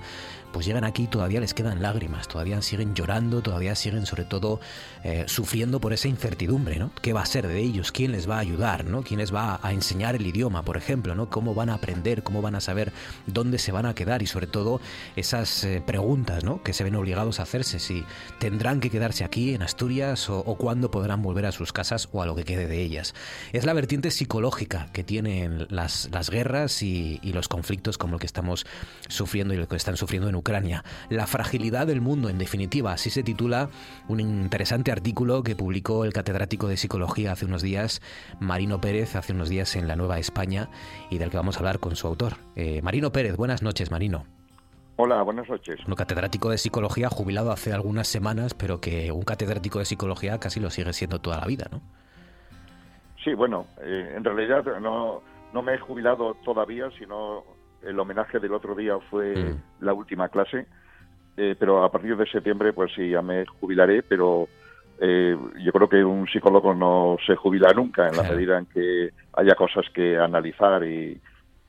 pues 0.56 0.66
llegan 0.66 0.86
aquí 0.86 1.04
y 1.04 1.08
todavía 1.08 1.42
les 1.42 1.54
quedan 1.54 1.82
lágrimas, 1.82 2.30
todavía 2.30 2.62
siguen 2.62 2.96
llorando, 2.96 3.42
todavía 3.42 3.76
siguen 3.76 4.06
sobre 4.06 4.24
todo 4.24 4.62
eh, 5.04 5.26
sufriendo 5.28 5.82
por 5.82 5.92
esa 5.92 6.08
incertidumbre, 6.08 6.80
¿no? 6.80 6.92
¿Qué 7.02 7.12
va 7.12 7.24
a 7.24 7.26
ser 7.26 7.46
de 7.46 7.60
ellos? 7.60 7.92
¿Quién 7.92 8.14
les 8.14 8.30
va 8.30 8.38
a 8.38 8.40
ayudar? 8.40 8.86
¿no? 8.86 9.04
¿Quién 9.04 9.20
les 9.20 9.36
va 9.36 9.60
a 9.62 9.74
enseñar 9.74 10.16
el 10.16 10.26
idioma, 10.26 10.64
por 10.64 10.78
ejemplo? 10.78 11.14
¿no? 11.14 11.30
¿Cómo 11.30 11.54
van 11.56 11.70
a 11.70 11.74
aprender? 11.74 12.24
¿Cómo 12.24 12.42
van 12.42 12.56
a 12.56 12.62
saber 12.62 12.94
dónde 13.28 13.60
se 13.60 13.74
van 13.74 13.86
a 13.86 13.96
quedar? 13.96 14.22
Y 14.22 14.28
sobre 14.28 14.48
todo 14.48 14.80
esas 15.18 15.66
eh, 15.66 15.84
preguntas 15.86 16.46
¿no? 16.46 16.64
que 16.64 16.72
se 16.72 16.86
ven 16.86 16.96
obligados 16.96 17.42
a 17.42 17.44
hacerse, 17.44 17.80
si 17.80 18.06
tendrán 18.40 18.80
que 18.80 18.90
quedarse 18.90 19.26
aquí 19.26 19.56
en 19.56 19.62
Asturias 19.62 20.30
o, 20.30 20.56
cuándo 20.56 20.90
podrán 20.90 21.22
volver 21.22 21.48
a 21.48 21.52
sus 21.52 21.74
casas 21.74 22.08
o 22.14 22.22
a 22.22 22.26
lo 22.26 22.34
que 22.34 22.46
quede 22.46 22.68
de 22.68 22.82
ellas. 22.82 23.14
Es 23.52 23.66
la 23.66 23.74
vertiente 23.74 24.10
psicológica 24.10 24.88
que 24.94 25.04
tienen 25.04 25.68
las, 25.70 26.08
las 26.14 26.30
guerras 26.30 26.82
y, 26.82 27.20
y 27.22 27.34
los 27.34 27.50
conflictos 27.50 27.98
como 27.98 28.14
el 28.14 28.20
que 28.22 28.26
estamos 28.26 28.66
sufriendo 29.10 29.54
y 29.54 29.58
lo 29.58 29.68
que 29.68 29.76
están 29.76 29.98
sufriendo 29.98 30.30
en 30.30 30.36
Ucrania 30.36 30.45
Ucrania. 30.46 30.84
La 31.10 31.26
fragilidad 31.26 31.88
del 31.88 32.02
mundo, 32.02 32.30
en 32.30 32.38
definitiva, 32.38 32.94
así 32.94 33.10
se 33.10 33.24
titula 33.24 33.70
un 34.08 34.20
interesante 34.20 34.92
artículo 34.92 35.42
que 35.42 35.56
publicó 35.56 36.06
el 36.06 36.14
catedrático 36.14 36.68
de 36.68 36.78
psicología 36.78 37.32
hace 37.32 37.46
unos 37.46 37.64
días, 37.64 38.00
Marino 38.40 38.80
Pérez, 38.80 39.16
hace 39.16 39.34
unos 39.34 39.50
días 39.50 39.76
en 39.76 39.88
La 39.88 39.96
Nueva 39.96 40.20
España, 40.20 40.70
y 41.10 41.18
del 41.18 41.32
que 41.32 41.38
vamos 41.38 41.56
a 41.56 41.60
hablar 41.60 41.80
con 41.80 41.96
su 41.96 42.06
autor. 42.06 42.34
Eh, 42.56 42.80
Marino 42.84 43.12
Pérez, 43.12 43.36
buenas 43.38 43.64
noches, 43.64 43.90
Marino. 43.90 44.26
Hola, 44.98 45.24
buenas 45.24 45.50
noches. 45.50 45.80
Un 45.88 45.96
catedrático 45.96 46.52
de 46.52 46.60
psicología 46.60 47.10
jubilado 47.10 47.52
hace 47.52 47.74
algunas 47.74 48.08
semanas, 48.08 48.54
pero 48.54 48.80
que 48.80 49.12
un 49.12 49.24
catedrático 49.24 49.80
de 49.80 49.86
psicología 49.86 50.40
casi 50.40 50.60
lo 50.60 50.70
sigue 50.70 50.94
siendo 50.94 51.20
toda 51.20 51.40
la 51.40 51.48
vida, 51.48 51.66
¿no? 51.72 51.82
Sí, 53.24 53.34
bueno, 53.34 53.66
eh, 53.82 54.14
en 54.16 54.24
realidad 54.24 54.64
no, 54.80 55.24
no 55.52 55.62
me 55.64 55.74
he 55.74 55.80
jubilado 55.80 56.36
todavía, 56.46 56.92
sino 57.00 57.55
el 57.86 58.00
homenaje 58.00 58.40
del 58.40 58.54
otro 58.54 58.76
día 58.76 58.98
fue 59.10 59.36
mm. 59.36 59.86
la 59.86 59.94
última 59.94 60.30
clase, 60.30 60.66
eh, 61.38 61.56
pero 61.58 61.84
a 61.84 61.92
partir 61.92 62.16
de 62.18 62.26
septiembre 62.28 62.74
pues 62.74 62.92
sí, 62.96 63.10
ya 63.10 63.22
me 63.22 63.46
jubilaré, 63.46 64.04
pero 64.04 64.48
eh, 65.00 65.38
yo 65.64 65.72
creo 65.72 65.90
que 65.90 66.04
un 66.04 66.28
psicólogo 66.28 66.74
no 66.74 67.18
se 67.26 67.36
jubila 67.36 67.72
nunca 67.74 68.08
en 68.08 68.18
la 68.18 68.24
medida 68.24 68.58
en 68.58 68.66
que 68.66 69.12
haya 69.34 69.56
cosas 69.56 69.86
que 69.94 70.18
analizar 70.18 70.84
y, 70.84 71.20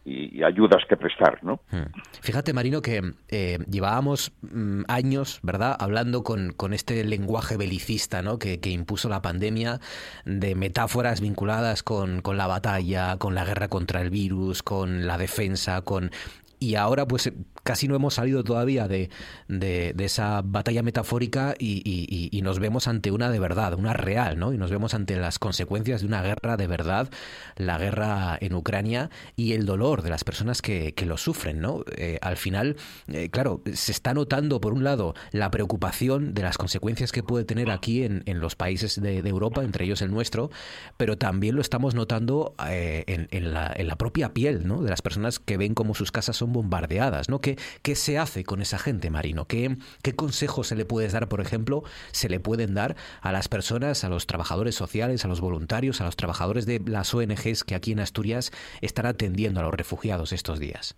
y, 0.06 0.42
ayudas 0.44 0.84
que 0.88 0.96
prestar, 0.96 1.42
¿no? 1.42 1.60
Hmm. 1.70 1.90
Fíjate, 2.20 2.52
Marino, 2.52 2.80
que 2.80 3.02
eh, 3.28 3.58
llevábamos 3.68 4.32
mm, 4.42 4.82
años, 4.86 5.40
¿verdad?, 5.42 5.76
hablando 5.78 6.22
con, 6.22 6.52
con, 6.52 6.72
este 6.72 7.02
lenguaje 7.04 7.56
belicista, 7.56 8.22
¿no?, 8.22 8.38
que, 8.38 8.60
que, 8.60 8.70
impuso 8.70 9.08
la 9.08 9.20
pandemia, 9.20 9.80
de 10.24 10.54
metáforas 10.54 11.20
vinculadas 11.20 11.82
con, 11.82 12.22
con 12.22 12.36
la 12.36 12.46
batalla, 12.46 13.16
con 13.16 13.34
la 13.34 13.44
guerra 13.44 13.68
contra 13.68 14.00
el 14.00 14.10
virus, 14.10 14.62
con 14.62 15.06
la 15.06 15.18
defensa, 15.18 15.82
con 15.82 16.10
y 16.58 16.76
ahora 16.76 17.06
pues 17.06 17.32
casi 17.66 17.88
no 17.88 17.96
hemos 17.96 18.14
salido 18.14 18.44
todavía 18.44 18.86
de, 18.86 19.10
de, 19.48 19.92
esa 19.98 20.40
batalla 20.42 20.84
metafórica 20.84 21.56
y, 21.58 22.40
nos 22.46 22.60
vemos 22.60 22.86
ante 22.86 23.10
una 23.10 23.28
de 23.28 23.40
verdad, 23.40 23.74
una 23.74 23.92
real, 23.92 24.38
¿no? 24.38 24.52
Y 24.52 24.56
nos 24.56 24.70
vemos 24.70 24.94
ante 24.94 25.16
las 25.16 25.40
consecuencias 25.40 26.02
de 26.02 26.06
una 26.06 26.22
guerra 26.22 26.56
de 26.56 26.68
verdad, 26.68 27.10
la 27.56 27.76
guerra 27.76 28.38
en 28.40 28.54
Ucrania 28.54 29.10
y 29.34 29.54
el 29.54 29.66
dolor 29.66 30.02
de 30.02 30.10
las 30.10 30.22
personas 30.22 30.62
que, 30.62 30.94
que 30.94 31.06
lo 31.06 31.16
sufren, 31.16 31.60
¿no? 31.60 31.82
Eh, 31.96 32.20
al 32.22 32.36
final, 32.36 32.76
eh, 33.08 33.30
claro, 33.30 33.62
se 33.74 33.90
está 33.90 34.14
notando, 34.14 34.60
por 34.60 34.72
un 34.72 34.84
lado, 34.84 35.14
la 35.32 35.50
preocupación 35.50 36.34
de 36.34 36.42
las 36.42 36.58
consecuencias 36.58 37.10
que 37.10 37.24
puede 37.24 37.44
tener 37.44 37.72
aquí 37.72 38.04
en, 38.04 38.22
en 38.26 38.38
los 38.38 38.54
países 38.54 39.02
de, 39.02 39.26
Europa, 39.26 39.64
entre 39.64 39.86
ellos 39.86 40.02
el 40.02 40.12
nuestro, 40.12 40.50
pero 40.96 41.18
también 41.18 41.56
lo 41.56 41.60
estamos 41.60 41.96
notando 41.96 42.54
eh, 42.68 43.02
en, 43.08 43.26
en, 43.32 43.52
la, 43.52 43.72
en, 43.74 43.88
la, 43.88 43.96
propia 43.96 44.32
piel, 44.32 44.68
¿no? 44.68 44.82
De 44.82 44.90
las 44.90 45.02
personas 45.02 45.40
que 45.40 45.56
ven 45.56 45.74
como 45.74 45.96
sus 45.96 46.12
casas 46.12 46.36
son 46.36 46.52
bombardeadas, 46.52 47.28
¿no? 47.28 47.40
¿Qué, 47.40 47.55
qué 47.82 47.94
se 47.94 48.18
hace 48.18 48.44
con 48.44 48.60
esa 48.60 48.78
gente, 48.78 49.10
Marino? 49.10 49.46
¿Qué, 49.46 49.76
¿Qué 50.02 50.14
consejos 50.14 50.68
se 50.68 50.76
le 50.76 50.84
puede 50.84 51.08
dar, 51.08 51.28
por 51.28 51.40
ejemplo, 51.40 51.82
se 52.12 52.28
le 52.28 52.40
pueden 52.40 52.74
dar 52.74 52.96
a 53.22 53.32
las 53.32 53.48
personas, 53.48 54.04
a 54.04 54.08
los 54.08 54.26
trabajadores 54.26 54.74
sociales, 54.74 55.24
a 55.24 55.28
los 55.28 55.40
voluntarios, 55.40 56.00
a 56.00 56.04
los 56.04 56.16
trabajadores 56.16 56.66
de 56.66 56.80
las 56.86 57.14
ONGs 57.14 57.64
que 57.64 57.74
aquí 57.74 57.92
en 57.92 58.00
Asturias 58.00 58.52
están 58.80 59.06
atendiendo 59.06 59.60
a 59.60 59.62
los 59.64 59.74
refugiados 59.74 60.32
estos 60.32 60.60
días? 60.60 60.96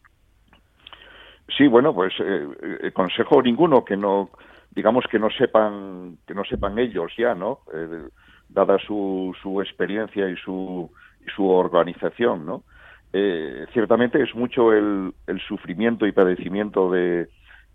Sí, 1.56 1.66
bueno, 1.66 1.94
pues 1.94 2.12
eh, 2.20 2.48
eh, 2.82 2.92
consejo 2.92 3.42
ninguno 3.42 3.84
que 3.84 3.96
no, 3.96 4.30
digamos 4.70 5.04
que 5.10 5.18
no 5.18 5.30
sepan, 5.30 6.18
que 6.26 6.34
no 6.34 6.44
sepan 6.44 6.78
ellos 6.78 7.12
ya, 7.16 7.34
¿no? 7.34 7.60
Eh, 7.72 8.08
dada 8.48 8.78
su, 8.78 9.34
su 9.42 9.60
experiencia 9.60 10.28
y 10.28 10.36
su, 10.36 10.90
y 11.26 11.30
su 11.30 11.48
organización, 11.48 12.44
¿no? 12.44 12.64
Eh, 13.12 13.66
ciertamente 13.72 14.22
es 14.22 14.34
mucho 14.34 14.72
el, 14.72 15.12
el, 15.26 15.40
sufrimiento 15.40 16.06
y 16.06 16.12
padecimiento 16.12 16.90
de, 16.90 17.28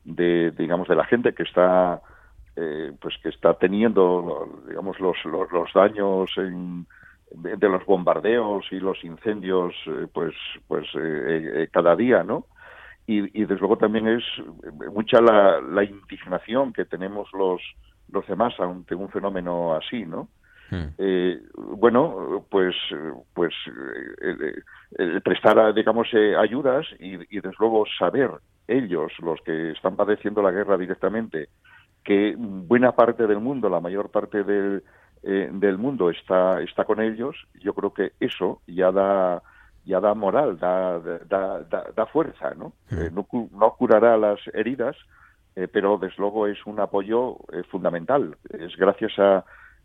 digamos 0.03 0.87
de 0.87 0.95
la 0.95 1.05
gente 1.05 1.33
que 1.33 1.43
está 1.43 2.01
eh, 2.55 2.91
pues 3.01 3.15
que 3.23 3.29
está 3.29 3.55
teniendo 3.55 4.61
digamos 4.67 4.99
los, 4.99 5.17
los, 5.25 5.51
los 5.51 5.73
daños 5.73 6.29
en, 6.37 6.85
de, 7.31 7.69
los 7.69 7.85
bombardeos 7.85 8.65
y 8.71 8.79
los 8.79 9.03
incendios 9.03 9.73
eh, 9.87 10.07
pues 10.13 10.33
pues 10.67 10.85
eh, 10.95 11.63
eh, 11.63 11.67
cada 11.71 11.95
día 11.95 12.23
no 12.23 12.45
y, 13.05 13.41
y, 13.41 13.45
desde 13.45 13.59
luego 13.59 13.77
también 13.77 14.07
es 14.07 14.23
mucha 14.93 15.19
la, 15.19 15.59
la 15.59 15.83
indignación 15.83 16.71
que 16.73 16.85
tenemos 16.85 17.27
los 17.33 17.61
los 18.11 18.25
demás 18.27 18.53
ante 18.59 18.95
un 18.95 19.09
fenómeno 19.09 19.73
así 19.73 20.05
no 20.05 20.27
Hmm. 20.73 20.89
Eh, 20.97 21.39
bueno, 21.55 22.45
pues, 22.49 22.75
pues 23.33 23.53
eh, 24.97 25.21
prestar, 25.23 25.71
digamos, 25.73 26.07
eh, 26.13 26.35
ayudas 26.35 26.87
y, 26.99 27.13
y, 27.35 27.41
desde 27.41 27.55
luego 27.59 27.83
saber 27.99 28.31
ellos, 28.67 29.11
los 29.19 29.39
que 29.41 29.71
están 29.71 29.95
padeciendo 29.95 30.41
la 30.41 30.49
guerra 30.49 30.77
directamente, 30.77 31.49
que 32.03 32.35
buena 32.37 32.93
parte 32.93 33.27
del 33.27 33.39
mundo, 33.39 33.69
la 33.69 33.79
mayor 33.79 34.09
parte 34.09 34.43
del, 34.43 34.83
eh, 35.21 35.47
del 35.51 35.77
mundo 35.77 36.09
está, 36.09 36.59
está 36.61 36.85
con 36.85 37.01
ellos, 37.01 37.35
yo 37.59 37.73
creo 37.73 37.93
que 37.93 38.13
eso 38.19 38.61
ya 38.65 38.91
da 38.91 39.43
ya 39.85 39.99
da 39.99 40.13
moral, 40.13 40.57
da, 40.57 40.97
da, 40.99 41.59
da, 41.63 41.83
da 41.93 42.05
fuerza, 42.05 42.53
¿no? 42.55 42.73
Hmm. 42.89 43.13
no, 43.13 43.27
no 43.51 43.75
curará 43.75 44.17
las 44.17 44.39
heridas, 44.53 44.95
pero 45.73 45.97
desde 45.97 46.15
luego 46.17 46.47
es 46.47 46.65
un 46.65 46.79
apoyo 46.79 47.37
fundamental. 47.69 48.37
Es 48.49 48.75
gracias 48.77 49.19
a, 49.19 49.43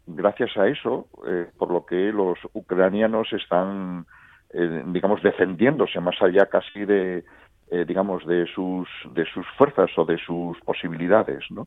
gracias 0.09 0.57
a 0.57 0.67
eso, 0.67 1.07
eh, 1.27 1.47
por 1.57 1.71
lo 1.71 1.85
que 1.85 2.13
los 2.13 2.39
ucranianos 2.53 3.33
están, 3.33 4.07
eh, 4.51 4.83
digamos, 4.87 5.23
defendiéndose 5.23 6.01
más 6.01 6.21
allá 6.23 6.47
casi 6.47 6.85
de, 6.85 7.25
eh, 7.71 7.85
digamos, 7.87 8.27
de 8.27 8.47
sus, 8.47 8.89
de 9.13 9.25
sus 9.27 9.47
fuerzas 9.57 9.91
o 9.97 10.05
de 10.05 10.19
sus 10.19 10.59
posibilidades, 10.61 11.45
¿no? 11.51 11.67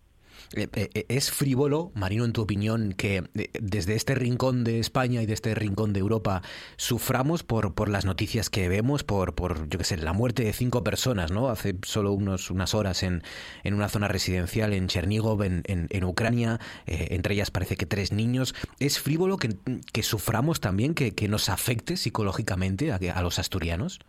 Eh, 0.56 0.68
eh, 0.74 0.90
eh, 0.94 1.06
¿Es 1.10 1.32
frívolo, 1.32 1.92
Marino, 1.96 2.26
en 2.26 2.34
tu 2.34 2.42
opinión, 2.42 2.94
que 2.94 3.24
desde 3.60 3.96
este 3.96 4.16
rincón 4.16 4.64
de 4.64 4.80
España 4.80 5.22
y 5.22 5.26
de 5.26 5.34
este 5.34 5.56
rincón 5.56 5.94
de 5.94 6.00
Europa 6.00 6.42
suframos 6.76 7.44
por, 7.44 7.74
por 7.74 7.90
las 7.90 8.06
noticias 8.06 8.50
que 8.50 8.68
vemos, 8.68 9.04
por, 9.04 9.34
por 9.34 9.70
yo 9.70 9.78
qué 9.78 9.84
sé, 9.84 9.98
la 9.98 10.14
muerte 10.14 10.44
de 10.44 10.54
cinco 10.54 10.84
personas, 10.84 11.32
¿no? 11.32 11.50
Hace 11.50 11.76
solo 11.84 12.12
unos, 12.12 12.52
unas 12.52 12.74
horas 12.74 13.04
en, 13.04 13.22
en 13.64 13.74
una 13.74 13.88
zona 13.88 14.08
residencial 14.08 14.74
en 14.74 14.88
Chernigov, 14.88 15.44
en, 15.44 15.64
en, 15.66 16.04
Ucrania, 16.04 16.60
entre 16.86 17.36
ellas 17.36 17.52
parece 17.52 17.78
que 17.78 17.86
tres 17.86 18.12
niños. 18.12 18.56
¿Es 18.80 19.00
frívolo 19.00 19.38
que, 19.38 19.50
que 19.94 20.04
suframos 20.04 20.60
también, 20.60 20.94
que, 20.94 21.14
que, 21.16 21.28
nos 21.28 21.48
afecte 21.50 21.96
psicológicamente 21.96 22.92
a, 22.92 22.98
a 23.16 23.22
los 23.22 23.40
asturianos? 23.40 24.00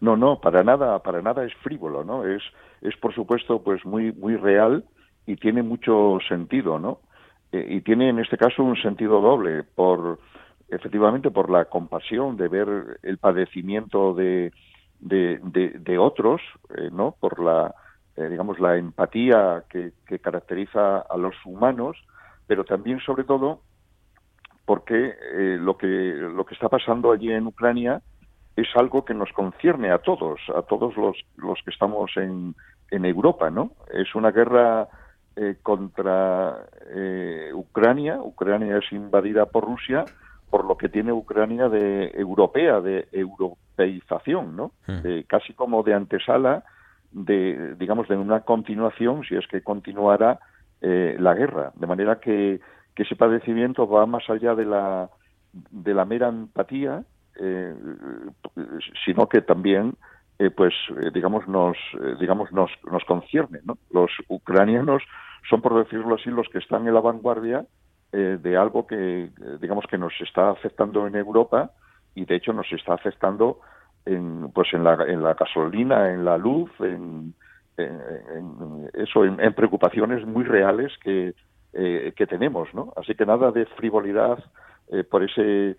No, 0.00 0.16
no, 0.16 0.40
para 0.40 0.64
nada, 0.64 0.98
para 0.98 1.22
nada 1.22 1.44
es 1.44 1.54
frívolo, 1.62 2.02
¿no? 2.02 2.26
Es, 2.26 2.42
es 2.82 2.96
por 2.96 3.14
supuesto, 3.14 3.62
pues 3.62 3.84
muy, 3.86 4.12
muy 4.12 4.36
real 4.36 4.84
y 5.26 5.36
tiene 5.36 5.62
mucho 5.62 6.18
sentido, 6.28 6.78
¿no? 6.78 7.00
Eh, 7.52 7.66
y 7.68 7.80
tiene 7.82 8.08
en 8.08 8.18
este 8.18 8.36
caso 8.36 8.62
un 8.62 8.76
sentido 8.76 9.20
doble, 9.20 9.62
por 9.62 10.18
efectivamente 10.68 11.30
por 11.30 11.50
la 11.50 11.66
compasión 11.66 12.36
de 12.36 12.48
ver 12.48 12.98
el 13.02 13.18
padecimiento 13.18 14.14
de, 14.14 14.52
de, 15.00 15.38
de, 15.78 15.98
otros, 15.98 16.40
eh, 16.76 16.88
¿no? 16.90 17.14
Por 17.20 17.40
la, 17.40 17.74
eh, 18.16 18.28
digamos, 18.28 18.58
la 18.58 18.78
empatía 18.78 19.64
que, 19.68 19.92
que, 20.06 20.18
caracteriza 20.18 21.00
a 21.00 21.16
los 21.18 21.34
humanos, 21.44 21.98
pero 22.46 22.64
también, 22.64 23.00
sobre 23.00 23.24
todo, 23.24 23.60
porque 24.64 25.14
lo, 25.58 25.76
que, 25.76 25.86
lo 25.86 26.46
que 26.46 26.54
está 26.54 26.68
pasando 26.68 27.12
allí 27.12 27.30
en 27.30 27.48
Ucrania 27.48 28.00
es 28.56 28.68
algo 28.76 29.04
que 29.04 29.12
nos 29.12 29.30
concierne 29.32 29.90
a 29.90 29.98
todos, 29.98 30.40
a 30.54 30.62
todos 30.62 30.96
los, 30.96 31.16
los 31.36 31.58
que 31.64 31.70
estamos 31.70 32.10
en, 32.16 32.54
en 32.90 33.04
Europa, 33.04 33.50
¿no? 33.50 33.72
Es 33.92 34.14
una 34.14 34.30
guerra 34.30 34.88
eh, 35.36 35.56
contra 35.62 36.66
eh, 36.94 37.50
Ucrania. 37.54 38.20
Ucrania 38.22 38.78
es 38.78 38.92
invadida 38.92 39.46
por 39.46 39.64
Rusia, 39.64 40.04
por 40.50 40.64
lo 40.64 40.76
que 40.76 40.88
tiene 40.88 41.12
Ucrania 41.12 41.68
de 41.68 42.12
europea, 42.14 42.80
de 42.80 43.08
europeización, 43.12 44.56
¿no? 44.56 44.72
Hmm. 44.86 45.22
casi 45.26 45.54
como 45.54 45.82
de 45.82 45.94
antesala 45.94 46.64
de, 47.12 47.74
digamos, 47.78 48.08
de 48.08 48.16
una 48.16 48.40
continuación, 48.40 49.22
si 49.24 49.36
es 49.36 49.46
que 49.46 49.62
continuara 49.62 50.40
eh, 50.80 51.16
la 51.18 51.34
guerra. 51.34 51.72
De 51.76 51.86
manera 51.86 52.18
que, 52.18 52.60
que, 52.94 53.02
ese 53.02 53.16
padecimiento 53.16 53.86
va 53.88 54.06
más 54.06 54.28
allá 54.28 54.54
de 54.54 54.64
la, 54.64 55.10
de 55.52 55.94
la 55.94 56.04
mera 56.04 56.28
empatía, 56.28 57.04
eh, 57.38 57.74
sino 59.04 59.28
que 59.28 59.42
también 59.42 59.94
eh, 60.42 60.50
pues 60.50 60.74
eh, 61.00 61.10
digamos 61.14 61.46
nos 61.46 61.76
eh, 62.00 62.16
digamos 62.18 62.50
nos 62.50 62.68
nos 62.90 63.04
concierne 63.04 63.60
¿no? 63.64 63.78
los 63.92 64.10
ucranianos 64.26 65.04
son 65.48 65.62
por 65.62 65.78
decirlo 65.78 66.16
así 66.16 66.30
los 66.30 66.48
que 66.48 66.58
están 66.58 66.88
en 66.88 66.94
la 66.94 67.00
vanguardia 67.00 67.64
de 68.12 68.56
algo 68.58 68.86
que 68.86 69.30
digamos 69.58 69.86
que 69.88 69.96
nos 69.96 70.12
está 70.20 70.50
afectando 70.50 71.06
en 71.06 71.16
Europa 71.16 71.70
y 72.14 72.26
de 72.26 72.36
hecho 72.36 72.52
nos 72.52 72.70
está 72.70 72.92
afectando 72.92 73.60
en 74.04 74.50
pues 74.52 74.74
en 74.74 74.84
la 74.84 74.94
en 75.06 75.22
la 75.22 75.32
gasolina 75.32 76.10
en 76.12 76.22
la 76.26 76.36
luz 76.36 76.70
en, 76.80 77.32
en, 77.78 78.90
eso 78.92 79.24
en, 79.24 79.54
preocupaciones 79.54 80.26
muy 80.26 80.44
reales 80.44 80.92
que 81.02 81.34
que 81.72 82.26
tenemos 82.26 82.68
no 82.74 82.92
así 82.96 83.14
que 83.14 83.24
nada 83.24 83.50
de 83.50 83.64
frivolidad 83.64 84.44
por 85.10 85.22
ese 85.22 85.76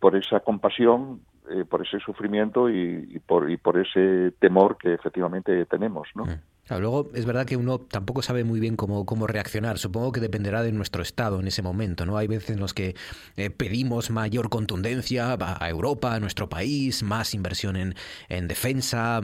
por 0.00 0.16
esa 0.16 0.40
compasión 0.40 1.20
eh, 1.50 1.64
por 1.64 1.86
ese 1.86 1.98
sufrimiento 1.98 2.68
y, 2.70 3.20
por, 3.26 3.50
y 3.50 3.56
por 3.56 3.78
ese 3.78 4.32
temor 4.38 4.76
que 4.76 4.94
efectivamente 4.94 5.66
tenemos, 5.66 6.08
¿no? 6.14 6.24
Mm. 6.24 6.40
Luego 6.70 7.10
es 7.14 7.24
verdad 7.24 7.46
que 7.46 7.56
uno 7.56 7.78
tampoco 7.78 8.22
sabe 8.22 8.44
muy 8.44 8.60
bien 8.60 8.76
cómo, 8.76 9.06
cómo 9.06 9.26
reaccionar. 9.26 9.78
Supongo 9.78 10.12
que 10.12 10.20
dependerá 10.20 10.62
de 10.62 10.72
nuestro 10.72 11.02
estado 11.02 11.40
en 11.40 11.46
ese 11.46 11.62
momento, 11.62 12.04
¿no? 12.04 12.16
Hay 12.18 12.26
veces 12.26 12.50
en 12.50 12.60
los 12.60 12.74
que 12.74 12.94
eh, 13.36 13.50
pedimos 13.50 14.10
mayor 14.10 14.48
contundencia 14.50 15.36
a 15.40 15.68
Europa, 15.68 16.14
a 16.14 16.20
nuestro 16.20 16.48
país, 16.48 17.02
más 17.02 17.34
inversión 17.34 17.76
en, 17.76 17.94
en 18.28 18.48
defensa, 18.48 19.20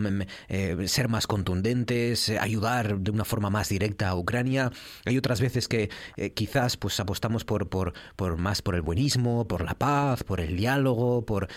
eh, 0.48 0.76
ser 0.86 1.08
más 1.08 1.26
contundentes, 1.26 2.28
eh, 2.28 2.38
ayudar 2.38 2.98
de 2.98 3.10
una 3.10 3.24
forma 3.24 3.50
más 3.50 3.68
directa 3.68 4.08
a 4.08 4.16
Ucrania. 4.16 4.70
Hay 5.04 5.18
otras 5.18 5.40
veces 5.40 5.68
que 5.68 5.90
quizás 6.34 6.76
pues 6.76 6.98
apostamos 7.00 7.44
por, 7.44 7.68
por, 7.68 7.92
por 8.16 8.38
más 8.38 8.62
por 8.62 8.74
el 8.74 8.82
buenismo, 8.82 9.46
por 9.46 9.64
la 9.64 9.74
paz, 9.74 10.24
por 10.24 10.40
el 10.40 10.56
diálogo, 10.56 11.24
por 11.26 11.48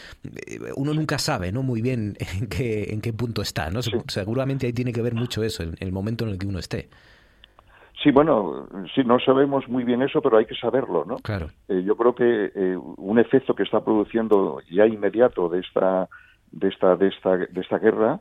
uno 0.75 0.93
nunca 0.93 1.17
sabe, 1.17 1.51
¿no? 1.51 1.63
Muy 1.63 1.81
bien 1.81 2.17
en 2.19 2.47
qué, 2.47 2.87
en 2.91 3.01
qué 3.01 3.13
punto 3.13 3.41
está, 3.41 3.69
¿no? 3.69 3.81
Seguramente 4.07 4.65
ahí 4.67 4.73
tiene 4.73 4.91
que 4.91 5.01
ver 5.01 5.13
mucho 5.13 5.43
eso 5.43 5.63
el 5.79 5.91
momento 5.91 6.25
en 6.25 6.31
el 6.31 6.37
que 6.37 6.47
uno 6.47 6.59
esté. 6.59 6.89
Sí, 8.03 8.11
bueno, 8.11 8.67
sí, 8.93 9.01
no 9.03 9.19
sabemos 9.19 9.67
muy 9.67 9.83
bien 9.83 10.03
eso, 10.03 10.21
pero 10.21 10.37
hay 10.37 10.45
que 10.45 10.55
saberlo, 10.55 11.03
¿no? 11.03 11.15
Claro. 11.17 11.47
Eh, 11.67 11.83
yo 11.83 11.97
creo 11.97 12.13
que 12.13 12.51
eh, 12.53 12.77
un 12.97 13.17
efecto 13.17 13.55
que 13.55 13.63
está 13.63 13.83
produciendo 13.83 14.61
ya 14.69 14.85
inmediato 14.85 15.49
de 15.49 15.61
esta, 15.61 16.07
de 16.51 16.67
esta, 16.67 16.95
de 16.95 17.07
esta, 17.07 17.37
de 17.37 17.61
esta 17.61 17.79
guerra 17.79 18.19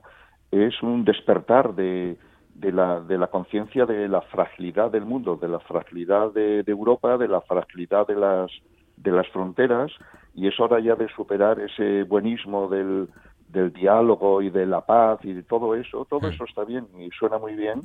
es 0.50 0.82
un 0.82 1.04
despertar 1.04 1.74
de, 1.74 2.16
de 2.54 2.72
la, 2.72 3.00
de 3.00 3.18
la 3.18 3.26
conciencia 3.26 3.84
de 3.84 4.08
la 4.08 4.22
fragilidad 4.22 4.90
del 4.90 5.04
mundo, 5.04 5.36
de 5.36 5.48
la 5.48 5.60
fragilidad 5.60 6.32
de, 6.32 6.62
de, 6.62 6.72
Europa, 6.72 7.18
de 7.18 7.28
la 7.28 7.42
fragilidad 7.42 8.06
de 8.06 8.16
las, 8.16 8.50
de 8.96 9.10
las 9.10 9.28
fronteras, 9.28 9.92
y 10.34 10.48
es 10.48 10.58
hora 10.58 10.80
ya 10.80 10.94
de 10.94 11.08
superar 11.08 11.60
ese 11.60 12.04
buenismo 12.04 12.68
del, 12.68 13.08
del 13.56 13.72
diálogo 13.72 14.42
y 14.42 14.50
de 14.50 14.66
la 14.66 14.82
paz 14.82 15.18
y 15.22 15.32
de 15.32 15.42
todo 15.42 15.74
eso, 15.74 16.04
todo 16.04 16.28
eso 16.28 16.44
está 16.44 16.64
bien 16.64 16.86
y 16.98 17.08
suena 17.10 17.38
muy 17.38 17.54
bien, 17.54 17.80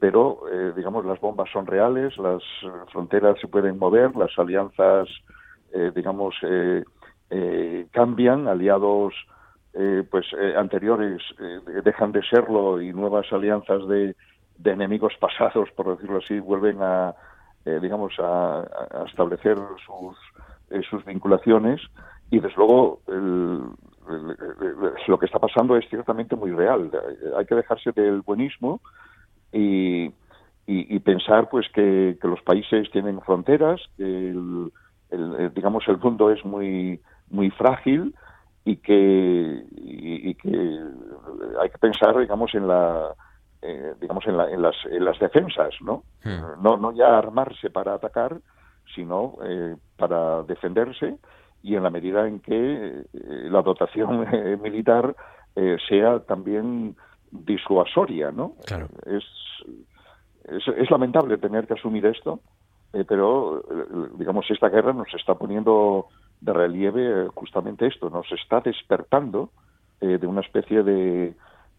pero 0.00 0.40
eh, 0.50 0.72
digamos 0.74 1.04
las 1.04 1.20
bombas 1.20 1.48
son 1.52 1.64
reales, 1.64 2.18
las 2.18 2.42
fronteras 2.90 3.38
se 3.40 3.46
pueden 3.46 3.78
mover, 3.78 4.16
las 4.16 4.36
alianzas 4.36 5.08
eh, 5.72 5.92
digamos 5.94 6.34
eh, 6.42 7.86
cambian, 7.92 8.48
aliados 8.48 9.14
pues 10.10 10.26
anteriores 10.54 11.22
dejan 11.82 12.12
de 12.12 12.22
serlo 12.24 12.82
y 12.82 12.92
nuevas 12.92 13.32
alianzas 13.32 13.88
de, 13.88 14.14
de 14.58 14.70
enemigos 14.70 15.14
pasados, 15.20 15.70
por 15.74 15.96
decirlo 15.96 16.18
así, 16.18 16.40
vuelven 16.40 16.76
a 16.82 17.14
digamos 17.64 18.12
a, 18.18 18.58
a 18.60 19.04
establecer 19.06 19.56
sus 19.86 20.18
sus 20.90 21.02
vinculaciones. 21.06 21.80
Y 22.30 22.40
desde 22.40 22.56
luego 22.56 23.00
el, 23.06 23.62
lo 25.06 25.18
que 25.18 25.26
está 25.26 25.38
pasando 25.38 25.76
es 25.76 25.88
ciertamente 25.88 26.36
muy 26.36 26.50
real. 26.52 26.90
Hay 27.36 27.46
que 27.46 27.54
dejarse 27.54 27.92
del 27.92 28.22
buenismo 28.22 28.80
y, 29.52 30.12
y, 30.66 30.98
pensar 31.00 31.48
pues 31.48 31.68
que, 31.72 32.16
los 32.22 32.40
países 32.42 32.90
tienen 32.90 33.20
fronteras, 33.20 33.80
que 33.96 34.30
el, 34.30 34.70
digamos 35.54 35.84
el 35.88 35.98
mundo 35.98 36.30
es 36.30 36.44
muy 36.44 37.00
muy 37.30 37.50
frágil 37.50 38.14
y 38.64 38.76
que 38.76 39.64
y, 39.72 40.34
que 40.34 40.80
hay 41.60 41.70
que 41.70 41.78
pensar 41.78 42.18
digamos 42.18 42.54
en 42.54 42.68
la 42.68 43.14
eh, 43.60 43.94
digamos 44.00 44.26
en, 44.26 44.40
en, 44.40 44.62
las 44.62 44.76
en 44.90 45.04
las 45.04 45.18
defensas 45.18 45.74
no 45.80 46.04
hmm. 46.24 46.62
no 46.62 46.76
no 46.76 46.92
ya 46.92 47.18
armarse 47.18 47.70
para 47.70 47.94
atacar 47.94 48.38
sino 48.94 49.36
eh, 49.44 49.76
para 49.96 50.42
defenderse 50.44 51.16
y 51.62 51.76
en 51.76 51.82
la 51.82 51.90
medida 51.90 52.26
en 52.26 52.40
que 52.40 52.52
eh, 52.54 53.04
la 53.12 53.62
dotación 53.62 54.26
eh, 54.32 54.56
militar 54.60 55.14
eh, 55.54 55.76
sea 55.88 56.20
también 56.20 56.96
disuasoria, 57.30 58.30
¿no? 58.30 58.54
Claro. 58.66 58.88
Es, 59.06 59.24
es, 60.44 60.90
lamentable 60.90 61.38
tener 61.38 61.66
que 61.66 61.74
asumir 61.74 62.04
esto, 62.04 62.40
pero 63.08 63.62
digamos 64.18 64.44
esta 64.50 64.68
guerra 64.68 64.92
nos 64.92 65.08
está 65.14 65.34
poniendo 65.34 66.08
de 66.40 66.52
relieve 66.52 67.28
justamente 67.34 67.86
esto, 67.86 68.10
nos 68.10 68.30
está 68.32 68.60
despertando 68.60 69.50
de 70.00 70.26
una 70.26 70.42
especie 70.42 70.82
de 70.82 71.34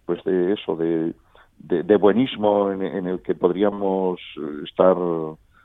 pues 0.05 0.23
de 0.23 0.53
eso 0.53 0.75
de, 0.75 1.13
de, 1.59 1.97
buenismo 1.97 2.71
en, 2.71 3.05
el 3.05 3.21
que 3.21 3.35
podríamos 3.35 4.19
estar 4.63 4.95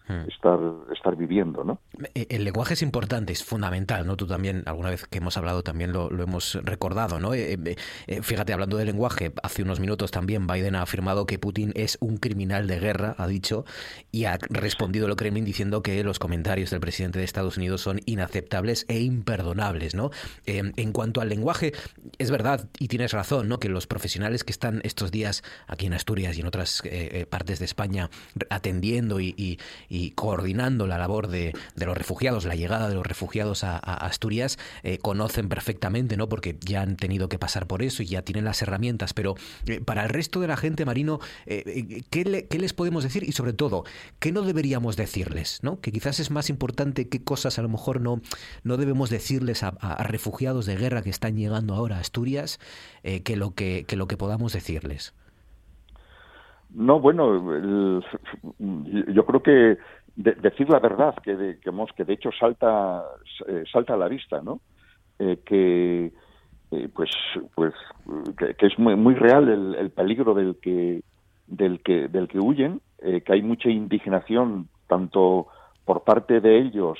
Hmm. 0.08 0.26
estar, 0.26 0.58
estar 0.90 1.16
viviendo, 1.16 1.64
¿no? 1.64 1.80
Eh, 2.14 2.26
el 2.30 2.44
lenguaje 2.44 2.72
es 2.72 2.80
importante, 2.80 3.32
es 3.32 3.44
fundamental, 3.44 4.06
¿no? 4.06 4.16
Tú 4.16 4.26
también, 4.26 4.62
alguna 4.64 4.88
vez 4.88 5.06
que 5.06 5.18
hemos 5.18 5.36
hablado, 5.36 5.62
también 5.62 5.92
lo, 5.92 6.08
hemos 6.10 6.54
recordado, 6.64 7.20
¿no? 7.20 7.34
Eh, 7.34 7.58
eh, 8.06 8.22
fíjate, 8.22 8.54
hablando 8.54 8.78
de 8.78 8.86
lenguaje, 8.86 9.32
hace 9.42 9.62
unos 9.62 9.80
minutos 9.80 10.10
también 10.10 10.46
Biden 10.46 10.76
ha 10.76 10.82
afirmado 10.82 11.26
que 11.26 11.38
Putin 11.38 11.72
es 11.74 11.98
un 12.00 12.16
criminal 12.16 12.66
de 12.66 12.78
guerra, 12.80 13.16
ha 13.18 13.26
dicho, 13.26 13.66
y 14.10 14.24
ha 14.24 14.38
respondido 14.48 15.06
el 15.06 15.14
Kremlin 15.14 15.44
diciendo 15.44 15.82
que 15.82 16.02
los 16.02 16.18
comentarios 16.18 16.70
del 16.70 16.80
presidente 16.80 17.18
de 17.18 17.26
Estados 17.26 17.58
Unidos 17.58 17.82
son 17.82 18.00
inaceptables 18.06 18.86
e 18.88 19.00
imperdonables, 19.00 19.94
¿no? 19.94 20.10
en 20.46 20.92
cuanto 20.92 21.20
al 21.20 21.28
lenguaje, 21.28 21.72
es 22.18 22.30
verdad, 22.30 22.68
y 22.78 22.88
tienes 22.88 23.12
razón, 23.12 23.48
¿no? 23.48 23.58
Que 23.58 23.68
los 23.68 23.86
profesionales 23.86 24.44
que 24.44 24.52
están 24.52 24.80
estos 24.84 25.10
días 25.10 25.42
aquí 25.66 25.86
en 25.86 25.92
Asturias 25.92 26.36
y 26.36 26.40
en 26.40 26.46
otras 26.46 26.82
partes 27.28 27.58
de 27.58 27.66
España 27.66 28.08
atendiendo 28.48 29.20
y 29.20 29.58
y 29.97 29.97
coordinando 30.14 30.86
la 30.86 30.98
labor 30.98 31.28
de, 31.28 31.54
los 31.76 31.96
refugiados, 31.96 32.44
la 32.44 32.54
llegada 32.54 32.88
de 32.88 32.94
los 32.94 33.06
refugiados 33.06 33.64
a, 33.64 33.78
Asturias, 33.78 34.58
eh, 34.82 34.98
conocen 34.98 35.48
perfectamente, 35.48 36.16
¿no? 36.16 36.28
Porque 36.28 36.56
ya 36.60 36.82
han 36.82 36.96
tenido 36.96 37.28
que 37.28 37.38
pasar 37.38 37.66
por 37.66 37.82
eso 37.82 38.02
y 38.02 38.06
ya 38.06 38.22
tienen 38.22 38.44
las 38.44 38.62
herramientas. 38.62 39.14
Pero 39.14 39.34
eh, 39.66 39.80
para 39.80 40.04
el 40.04 40.08
resto 40.10 40.40
de 40.40 40.48
la 40.48 40.56
gente, 40.56 40.84
Marino, 40.84 41.20
eh, 41.46 42.02
¿qué, 42.10 42.46
¿qué, 42.48 42.58
les 42.58 42.72
podemos 42.72 43.02
decir? 43.02 43.24
Y 43.24 43.32
sobre 43.32 43.52
todo, 43.52 43.84
¿qué 44.18 44.32
no 44.32 44.42
deberíamos 44.42 44.96
decirles? 44.96 45.60
¿no? 45.62 45.80
Que 45.80 45.92
quizás 45.92 46.20
es 46.20 46.30
más 46.30 46.50
importante 46.50 47.08
qué 47.08 47.22
cosas 47.22 47.58
a 47.58 47.62
lo 47.62 47.68
mejor 47.68 48.00
no, 48.00 48.20
no 48.62 48.76
debemos 48.76 49.10
decirles 49.10 49.62
a, 49.62 49.72
refugiados 50.02 50.66
de 50.66 50.76
guerra 50.76 51.02
que 51.02 51.10
están 51.10 51.36
llegando 51.36 51.74
ahora 51.74 51.96
a 51.96 52.00
Asturias 52.00 52.58
que, 53.02 53.36
lo 53.36 53.54
que, 53.54 53.84
que 53.86 53.96
lo 53.96 54.06
que 54.08 54.16
podamos 54.16 54.52
decirles. 54.52 55.12
No, 56.70 57.00
bueno, 57.00 58.02
yo 58.58 59.26
creo 59.26 59.42
que 59.42 59.78
decir 60.16 60.68
la 60.68 60.80
verdad, 60.80 61.14
que 61.22 61.36
de, 61.36 61.58
que, 61.60 62.04
de 62.04 62.12
hecho 62.12 62.30
salta, 62.38 63.04
eh, 63.46 63.64
salta 63.72 63.94
a 63.94 63.96
la 63.96 64.08
vista, 64.08 64.42
¿no? 64.42 64.60
Eh, 65.18 65.40
que 65.44 66.12
eh, 66.70 66.88
pues 66.94 67.10
pues 67.54 67.72
que, 68.36 68.66
es 68.66 68.78
muy, 68.78 68.96
muy 68.96 69.14
real 69.14 69.48
el, 69.48 69.90
peligro 69.90 70.34
del 70.34 70.56
que 70.60 71.02
del 71.46 71.80
que 71.80 72.08
del 72.08 72.28
que 72.28 72.38
huyen, 72.38 72.80
que 73.00 73.32
hay 73.32 73.42
mucha 73.42 73.70
indignación 73.70 74.68
tanto 74.86 75.46
por 75.84 76.04
parte 76.04 76.40
de 76.40 76.58
ellos 76.58 76.98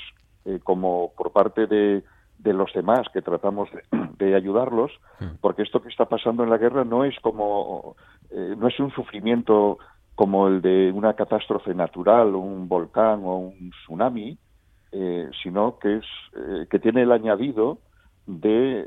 como 0.63 1.11
por 1.15 1.31
parte 1.31 1.67
de, 1.67 2.03
de 2.39 2.53
los 2.53 2.73
demás 2.73 3.07
que 3.13 3.21
tratamos 3.21 3.69
de, 4.17 4.35
ayudarlos, 4.35 4.91
hmm. 5.19 5.37
porque 5.41 5.61
esto 5.61 5.81
que 5.81 5.89
está 5.89 6.05
pasando 6.05 6.43
en 6.43 6.49
la 6.49 6.57
guerra 6.57 6.83
no 6.83 7.05
es 7.05 7.15
como 7.21 7.95
no 8.31 8.67
es 8.67 8.79
un 8.79 8.91
sufrimiento 8.91 9.79
como 10.19 10.49
el 10.49 10.61
de 10.61 10.91
una 10.91 11.13
catástrofe 11.13 11.73
natural, 11.73 12.35
un 12.35 12.67
volcán 12.67 13.21
o 13.23 13.37
un 13.37 13.71
tsunami, 13.71 14.37
eh, 14.91 15.29
sino 15.41 15.79
que 15.79 15.95
es 15.95 16.05
eh, 16.35 16.67
que 16.69 16.77
tiene 16.77 17.03
el 17.03 17.13
añadido 17.13 17.77
de, 18.25 18.85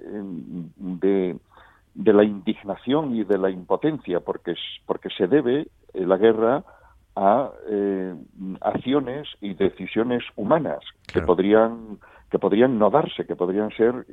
de, 0.77 2.13
la 2.13 2.23
indignación 2.23 3.17
y 3.17 3.25
de 3.25 3.39
la 3.39 3.49
impotencia, 3.49 4.21
porque 4.21 4.57
porque 4.85 5.09
se 5.17 5.27
debe 5.27 5.69
eh, 5.95 6.07
la 6.07 6.19
guerra 6.19 6.65
a 7.17 7.51
acciones 8.61 9.27
y 9.41 9.55
decisiones 9.55 10.23
humanas 10.37 10.81
que 11.11 11.23
podrían 11.23 11.99
que 12.33 12.39
podrían 12.39 12.79
no 12.79 12.89
darse, 12.89 13.27
que 13.27 13.37
podrían 13.37 13.71
ser 13.73 14.07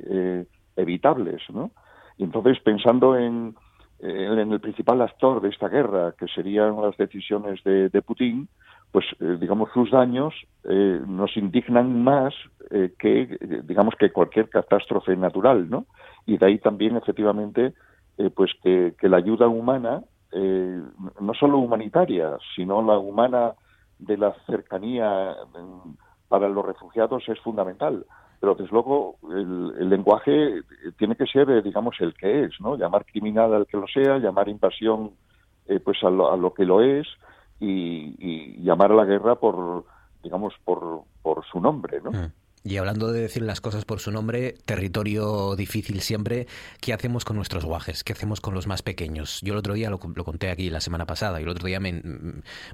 evitables, 0.76 1.40
¿no? 1.48 1.70
Y 2.18 2.24
entonces 2.24 2.60
pensando 2.60 3.16
en 3.16 3.56
el 3.98 4.60
principal 4.60 5.00
actor 5.00 5.40
de 5.40 5.48
esta 5.48 5.68
guerra, 5.68 6.14
que 6.18 6.26
serían 6.28 6.80
las 6.80 6.96
decisiones 6.98 7.64
de, 7.64 8.02
Putin, 8.02 8.46
pues 8.92 9.06
eh, 9.20 9.36
digamos 9.40 9.70
sus 9.72 9.90
daños 9.90 10.34
eh, 10.64 11.00
nos 11.06 11.36
indignan 11.36 12.02
más 12.02 12.34
eh, 12.70 12.92
que 12.98 13.38
digamos 13.64 13.94
que 13.98 14.12
cualquier 14.12 14.48
catástrofe 14.48 15.16
natural, 15.16 15.70
¿no? 15.70 15.86
Y 16.26 16.38
de 16.38 16.46
ahí 16.46 16.58
también 16.58 16.96
efectivamente 16.96 17.72
pues 18.34 18.50
que, 18.62 18.94
la 19.00 19.16
ayuda 19.16 19.48
humana 19.48 20.02
no 20.32 21.32
solo 21.34 21.56
humanitaria, 21.56 22.36
sino 22.54 22.82
la 22.82 22.98
humana 22.98 23.54
de 23.98 24.18
la 24.18 24.34
cercanía 24.46 25.34
para 26.30 26.48
los 26.48 26.64
refugiados 26.64 27.28
es 27.28 27.38
fundamental 27.40 28.06
pero 28.40 28.54
desde 28.54 28.72
luego 28.72 29.16
el, 29.30 29.88
lenguaje 29.90 30.62
tiene 30.96 31.14
que 31.14 31.26
ser, 31.26 31.50
eh, 31.50 31.62
digamos, 31.62 31.94
el 32.00 32.14
que 32.14 32.44
es, 32.44 32.52
¿no? 32.58 32.74
Llamar 32.76 33.04
criminal 33.04 33.52
al 33.52 33.66
que 33.66 33.76
lo 33.76 33.86
sea, 33.86 34.18
llamar 34.18 34.48
invasión 34.48 35.12
eh, 35.66 35.78
pues 35.78 36.02
a 36.02 36.08
lo, 36.08 36.54
que 36.54 36.64
lo 36.64 36.80
es 36.80 37.06
y, 37.60 38.56
llamar 38.62 38.92
a 38.92 38.94
la 38.94 39.04
guerra 39.04 39.34
por, 39.34 39.84
digamos, 40.22 40.54
por, 40.64 41.02
por 41.20 41.44
su 41.44 41.60
nombre, 41.60 42.00
¿no? 42.02 42.12
Mm. 42.12 42.32
Y 42.62 42.76
hablando 42.76 43.10
de 43.10 43.22
decir 43.22 43.42
las 43.42 43.62
cosas 43.62 43.86
por 43.86 44.00
su 44.00 44.10
nombre, 44.10 44.54
territorio 44.66 45.56
difícil 45.56 46.02
siempre, 46.02 46.46
¿qué 46.80 46.92
hacemos 46.92 47.24
con 47.24 47.36
nuestros 47.36 47.64
guajes? 47.64 48.04
¿Qué 48.04 48.12
hacemos 48.12 48.42
con 48.42 48.52
los 48.52 48.66
más 48.66 48.82
pequeños? 48.82 49.40
Yo 49.40 49.54
el 49.54 49.58
otro 49.58 49.72
día 49.72 49.88
lo, 49.88 49.98
conté 49.98 50.50
aquí 50.50 50.68
la 50.68 50.82
semana 50.82 51.06
pasada 51.06 51.40
y 51.40 51.44
el 51.44 51.48
otro 51.48 51.66
día 51.66 51.80
me, 51.80 52.02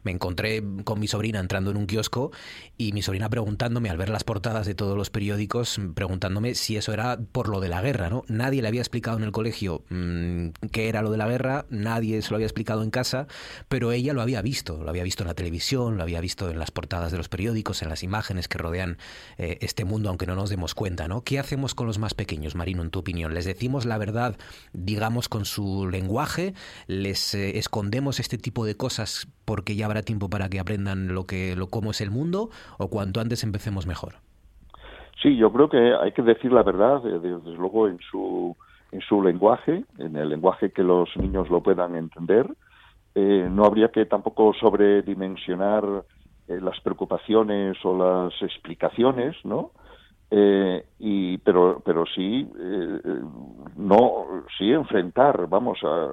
encontré 0.05 0.61
con 0.83 0.99
mi 0.99 1.07
sobrina 1.07 1.39
entrando 1.39 1.71
en 1.71 1.77
un 1.77 1.87
kiosco 1.87 2.33
y 2.77 2.93
mi 2.93 3.03
sobrina 3.03 3.31
preguntándome, 3.31 3.89
al 3.89 3.97
ver 3.97 4.09
las 4.09 4.25
portadas 4.25 4.67
de 4.67 4.75
todos 4.75 4.97
los 4.97 5.11
periódicos, 5.11 5.81
preguntándome 5.95 6.57
si 6.57 6.77
eso 6.77 6.93
era 6.93 7.19
por 7.31 7.49
lo 7.49 7.61
de 7.61 7.69
la 7.69 7.81
guerra, 7.81 8.11
¿no? 8.11 8.25
Nadie 8.27 8.63
le 8.63 8.69
había 8.69 8.81
explicado 8.81 9.19
en 9.19 9.23
el 9.23 9.31
colegio 9.31 9.85
mmm, 9.89 10.49
qué 10.73 10.89
era 10.89 11.01
lo 11.01 11.13
de 11.13 11.19
la 11.19 11.29
guerra, 11.29 11.65
nadie 11.71 12.23
se 12.23 12.31
lo 12.31 12.37
había 12.37 12.47
explicado 12.47 12.83
en 12.83 12.91
casa, 12.91 13.29
pero 13.69 13.93
ella 13.93 14.15
lo 14.15 14.23
había 14.23 14.43
visto, 14.43 14.83
lo 14.83 14.91
había 14.91 15.05
visto 15.05 15.23
en 15.23 15.29
la 15.29 15.35
televisión, 15.35 15.97
lo 15.97 16.03
había 16.03 16.21
visto 16.21 16.51
en 16.51 16.59
las 16.59 16.73
portadas 16.73 17.13
de 17.13 17.19
los 17.19 17.29
periódicos, 17.29 17.83
en 17.83 17.89
las 17.89 18.03
imágenes 18.03 18.49
que 18.49 18.59
rodean 18.59 18.99
eh, 19.39 19.59
este 19.61 19.76
mundo, 19.85 20.09
aunque 20.09 20.27
no 20.27 20.35
nos 20.35 20.51
demos 20.51 20.75
cuenta, 20.75 21.09
¿no? 21.09 21.23
¿Qué 21.23 21.39
hacemos 21.39 21.75
con 21.75 21.87
los 21.87 21.99
más 21.99 22.15
pequeños, 22.15 22.55
Marino, 22.55 22.83
en 22.83 22.91
tu 22.91 23.01
opinión? 23.01 23.35
¿Les 23.35 23.45
decimos 23.45 23.85
la 23.85 23.99
verdad, 23.99 24.37
digamos, 24.73 25.29
con 25.29 25.45
su 25.45 25.89
lenguaje? 25.91 26.55
¿Les 26.87 27.35
eh, 27.35 27.59
escondemos 27.59 28.21
este 28.21 28.39
tipo 28.39 28.65
de 28.65 28.77
cosas 28.77 29.29
porque 29.45 29.77
ya 29.77 29.87
habrá 29.87 30.03
tiempo 30.03 30.31
para 30.31 30.49
que 30.49 30.61
aprendan 30.61 31.15
lo 31.15 31.25
que, 31.25 31.55
lo 31.57 31.69
cómo 31.69 31.91
es 31.91 32.01
el 32.01 32.11
mundo? 32.11 32.51
¿O 32.79 32.89
cuanto 32.89 33.21
antes 33.21 33.45
empecemos 33.45 33.87
mejor? 33.87 34.15
Sí, 35.23 35.37
yo 35.37 35.53
creo 35.53 35.69
que 35.69 35.95
hay 35.95 36.13
que 36.13 36.23
decir 36.23 36.53
la 36.53 36.63
verdad, 36.63 37.07
eh, 37.07 37.19
desde 37.19 37.51
luego 37.57 37.89
en 37.89 37.99
su 38.11 38.57
en 38.93 39.01
su 39.01 39.21
lenguaje, 39.21 39.85
en 39.99 40.17
el 40.17 40.29
lenguaje 40.29 40.71
que 40.71 40.83
los 40.83 41.09
niños 41.17 41.51
lo 41.51 41.61
puedan 41.61 41.97
entender. 41.97 42.49
no 43.15 43.65
habría 43.65 43.89
que 43.89 44.07
tampoco 44.07 44.55
sobredimensionar 44.55 46.05
las 46.49 46.81
preocupaciones 46.81 47.77
o 47.85 47.97
las 47.97 48.43
explicaciones, 48.43 49.37
¿no? 49.45 49.73
Eh, 50.29 50.85
y 50.99 51.39
pero 51.39 51.81
pero 51.85 52.05
sí 52.05 52.51
eh, 52.59 53.01
no 53.77 54.25
sí 54.59 54.73
enfrentar 54.73 55.47
vamos 55.49 55.79
a, 55.85 56.09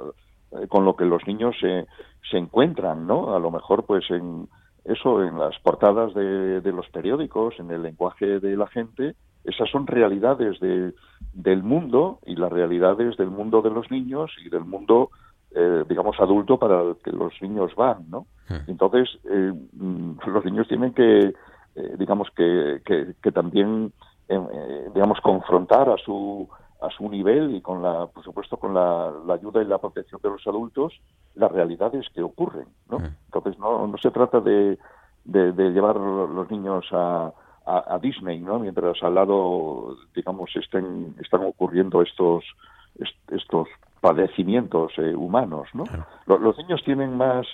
eh, 0.52 0.68
con 0.68 0.86
lo 0.86 0.96
que 0.96 1.04
los 1.04 1.26
niños 1.26 1.56
se, 1.60 1.88
se 2.30 2.38
encuentran 2.38 3.08
no 3.08 3.36
a 3.36 3.40
lo 3.40 3.50
mejor 3.50 3.86
pues 3.88 4.04
en 4.12 4.48
eso 4.86 5.24
en 5.24 5.40
las 5.40 5.58
portadas 5.62 6.14
de, 6.14 6.62
de 6.62 6.72
los 6.72 6.88
periódicos 6.90 7.56
en 7.58 7.72
el 7.72 7.82
lenguaje 7.82 8.40
de 8.40 8.56
la 8.56 8.68
gente 8.68 9.16
esas 9.46 9.68
son 9.72 9.88
realidades 9.88 10.60
de, 10.60 10.94
del 11.34 11.64
mundo 11.64 12.20
y 12.28 12.36
las 12.36 12.52
realidades 12.52 13.18
del 13.18 13.32
mundo 13.32 13.64
de 13.64 13.72
los 13.72 13.90
niños 13.90 14.30
y 14.46 14.50
del 14.50 14.64
mundo 14.64 15.10
eh, 15.56 15.84
digamos 15.88 16.20
adulto 16.20 16.58
para 16.58 16.82
el 16.82 16.96
que 16.98 17.12
los 17.12 17.34
niños 17.42 17.76
van 17.76 18.10
no 18.10 18.26
hmm. 18.50 18.70
entonces 18.70 19.10
eh, 19.26 19.54
mm, 19.74 20.18
los 20.26 20.46
niños 20.46 20.68
tienen 20.68 20.94
que 20.94 21.34
eh, 21.76 21.96
digamos 21.98 22.30
que, 22.36 22.82
que, 22.86 23.32
también 23.32 23.92
eh, 24.30 24.40
eh, 24.54 24.90
digamos 24.94 25.20
confrontar 25.22 25.90
a 25.90 25.98
su 25.98 26.48
a 26.82 26.90
su 26.92 27.10
nivel 27.10 27.56
y 27.56 27.62
con 27.62 27.82
la 27.82 28.06
por 28.08 28.24
supuesto 28.24 28.58
con 28.58 28.76
la, 28.76 29.12
ayuda 29.34 29.62
y 29.62 29.66
la 29.66 29.80
protección 29.80 30.22
de 30.22 30.30
los 30.30 30.46
adultos 30.46 30.94
las 31.34 31.52
realidades 31.52 32.06
que 32.14 32.22
ocurren 32.22 32.68
no 32.90 33.00
mm. 33.00 33.06
entonces 33.26 33.58
no, 33.58 33.88
no 33.88 33.98
se 33.98 34.12
trata 34.12 34.40
de, 34.40 34.78
de, 35.24 35.72
llevar 35.72 35.96
los 35.96 36.52
niños 36.52 36.86
a, 36.92 37.34
a, 37.66 37.98
Disney 38.00 38.40
no 38.40 38.60
mientras 38.60 39.02
al 39.02 39.16
lado 39.16 39.96
digamos 40.14 40.56
estén 40.56 41.16
están 41.22 41.44
ocurriendo 41.44 42.04
estos 42.04 42.44
estos 43.32 43.68
padecimientos 44.04 44.92
humanos 45.16 45.70
no 45.74 45.86
los, 46.28 46.58
niños 46.58 46.82
tienen 46.84 47.16
más 47.16 47.48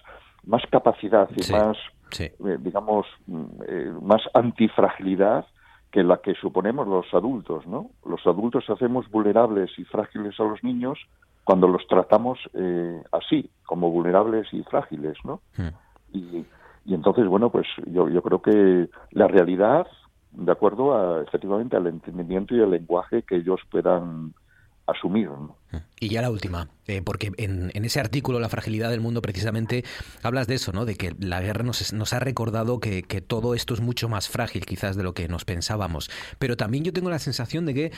más 0.45 0.64
capacidad 0.72 1.30
y 1.38 1.52
más 1.52 1.78
eh, 2.18 2.32
digamos, 2.60 3.06
mm, 3.28 3.45
eh, 3.68 3.93
más 4.02 4.22
antifragilidad 4.34 5.45
que 5.91 6.04
la 6.04 6.18
que 6.18 6.34
suponemos 6.36 6.88
los 6.88 7.06
adultos, 7.14 7.66
¿no? 7.68 7.91
Los 8.06 8.26
adultos 8.26 8.70
hacemos 8.70 9.10
vulnerables 9.10 9.72
y 9.78 9.84
frágiles 9.86 10.39
a 10.39 10.43
los 10.43 10.64
niños 10.64 11.00
cuando 11.43 11.68
los 11.68 11.86
tratamos 11.88 12.39
eh, 12.54 13.02
así, 13.12 13.50
como 13.66 13.89
vulnerables 13.89 14.47
y 14.54 14.64
frágiles, 14.64 15.18
¿no? 15.24 15.41
Hmm. 15.58 15.70
Y, 16.14 16.45
y, 16.86 16.93
entonces, 16.93 17.28
bueno, 17.28 17.50
pues 17.50 17.68
yo, 17.88 18.08
yo 18.10 18.22
creo 18.22 18.41
que 18.41 18.89
la 19.12 19.28
realidad, 19.28 19.88
de 20.32 20.52
acuerdo 20.52 20.95
a, 20.95 21.24
efectivamente 21.24 21.76
al 21.76 21.88
entendimiento 21.88 22.56
y 22.56 22.62
al 22.62 22.72
lenguaje 22.72 23.24
que 23.24 23.38
ellos 23.38 23.62
puedan 23.72 24.34
asumir. 24.86 25.30
¿no? 25.30 25.56
Y 25.99 26.09
ya 26.09 26.22
la 26.22 26.32
última, 26.32 26.70
eh, 26.88 27.01
porque 27.03 27.32
en, 27.38 27.72
ese 27.86 27.99
artículo, 27.99 28.39
La 28.39 28.49
fragilidad 28.49 28.89
del 28.89 29.01
mundo, 29.01 29.22
precisamente 29.22 29.84
hablas 30.24 30.47
de 30.47 30.55
eso, 30.55 30.72
¿no? 30.72 30.86
De 30.86 30.95
que 30.95 31.13
la 31.20 31.41
guerra 31.41 31.63
nos, 31.63 31.93
nos 31.93 32.13
ha 32.13 32.20
recordado 32.20 32.80
que, 32.80 33.03
todo 33.28 33.53
esto 33.53 33.74
es 33.74 33.82
mucho 33.82 34.07
más 34.07 34.30
frágil 34.30 34.65
quizás 34.65 34.95
de 34.95 35.03
lo 35.03 35.13
que 35.13 35.28
nos 35.28 35.45
pensábamos. 35.45 36.09
Pero 36.39 36.57
también 36.57 36.84
yo 36.84 36.93
tengo 36.93 37.09
la 37.09 37.20
sensación 37.20 37.65
de 37.65 37.74
que 37.74 37.86
eh, 37.86 37.91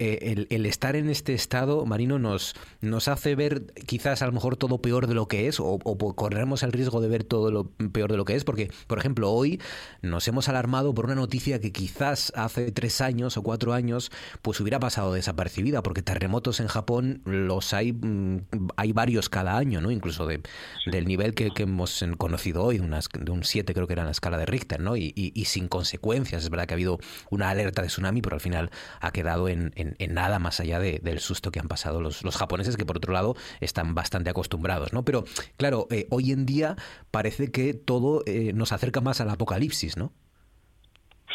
eh, 0.00 0.46
el, 0.48 0.66
estar 0.66 0.96
en 0.96 1.10
este 1.10 1.34
estado, 1.34 1.84
Marino, 1.84 2.18
nos, 2.18 2.54
nos 2.80 3.08
hace 3.08 3.34
ver 3.34 3.66
quizás 3.86 4.22
a 4.22 4.26
lo 4.26 4.32
mejor 4.32 4.56
todo 4.56 4.78
peor 4.78 5.06
de 5.06 5.14
lo 5.14 5.28
que 5.28 5.46
es, 5.46 5.60
o, 5.60 5.78
corremos 6.16 6.62
el 6.62 6.72
riesgo 6.72 7.00
de 7.00 7.08
ver 7.08 7.24
todo 7.24 7.50
lo 7.50 7.70
peor 7.92 8.10
de 8.10 8.16
lo 8.16 8.24
que 8.24 8.34
es, 8.34 8.44
porque, 8.44 8.70
por 8.86 8.98
ejemplo, 8.98 9.30
hoy 9.30 9.60
nos 10.02 10.26
hemos 10.26 10.48
alarmado 10.48 10.94
por 10.94 11.04
una 11.04 11.14
noticia 11.14 11.60
que 11.60 11.72
quizás 11.72 12.32
hace 12.34 12.72
tres 12.72 13.00
años 13.02 13.36
o 13.36 13.42
cuatro 13.42 13.74
años 13.74 14.10
pues 14.40 14.58
hubiera 14.60 14.80
pasado 14.80 15.12
desapercibida, 15.12 15.82
porque 15.82 16.02
terremotos 16.02 16.58
en 16.60 16.68
Japón 16.68 17.03
los 17.24 17.72
hay, 17.74 17.92
mm, 17.92 18.46
hay 18.76 18.92
varios 18.92 19.28
cada 19.28 19.56
año, 19.56 19.80
¿no? 19.80 19.90
Incluso 19.90 20.26
de, 20.26 20.40
del 20.86 21.06
nivel 21.06 21.34
que, 21.34 21.50
hemos 21.56 22.04
conocido 22.18 22.64
hoy, 22.64 22.78
de, 22.78 22.84
unas, 22.84 23.08
de 23.08 23.30
un 23.30 23.44
7 23.44 23.72
creo 23.74 23.86
que 23.86 23.92
era 23.94 24.02
en 24.02 24.06
la 24.06 24.12
escala 24.12 24.38
de 24.38 24.46
Richter, 24.46 24.80
¿no? 24.80 24.96
Y, 24.96 25.12
y, 25.14 25.44
sin 25.44 25.68
consecuencias. 25.68 26.44
Es 26.44 26.50
verdad 26.50 26.66
que 26.66 26.74
ha 26.74 26.76
habido 26.76 26.98
una 27.30 27.50
alerta 27.50 27.82
de 27.82 27.88
tsunami, 27.88 28.22
pero 28.22 28.34
al 28.34 28.40
final 28.40 28.70
ha 29.00 29.10
quedado 29.12 29.48
en, 29.48 29.72
en, 29.76 30.14
nada 30.14 30.38
más 30.38 30.60
allá 30.60 30.78
de, 30.78 31.00
del 31.02 31.18
susto 31.18 31.50
que 31.50 31.60
han 31.60 31.68
pasado 31.68 32.00
los, 32.00 32.24
los, 32.24 32.36
japoneses, 32.36 32.76
que 32.76 32.84
por 32.84 32.96
otro 32.96 33.12
lado 33.12 33.34
están 33.60 33.94
bastante 33.94 34.30
acostumbrados, 34.30 34.92
¿no? 34.92 35.04
Pero 35.04 35.24
claro, 35.56 35.86
eh, 35.90 36.06
hoy 36.10 36.32
en 36.32 36.46
día 36.46 36.76
parece 37.10 37.50
que 37.50 37.74
todo 37.74 38.22
eh, 38.26 38.52
nos 38.54 38.72
acerca 38.72 39.00
más 39.00 39.20
al 39.20 39.30
apocalipsis, 39.30 39.96
¿no? 39.96 40.12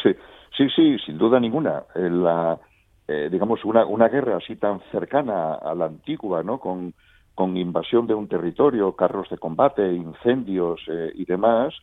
Sí, 0.02 0.16
sí, 0.58 0.68
sí, 0.76 0.98
sin 1.06 1.18
duda 1.18 1.40
ninguna. 1.40 1.84
Eh, 1.96 2.10
la, 2.10 2.60
eh, 3.12 3.28
digamos, 3.32 3.66
una, 3.66 3.88
una 3.88 4.08
guerra 4.08 4.38
así 4.38 4.56
tan 4.56 4.82
cercana 4.92 5.56
a 5.56 5.74
la 5.74 5.86
antigua, 5.86 6.44
¿no? 6.44 6.60
Con, 6.60 6.94
con 7.34 7.58
invasión 7.58 8.06
de 8.06 8.14
un 8.14 8.28
territorio, 8.28 8.96
carros 8.96 9.28
de 9.32 9.40
combate, 9.40 9.94
incendios 9.94 10.80
eh, 10.88 11.12
y 11.16 11.26
demás, 11.26 11.74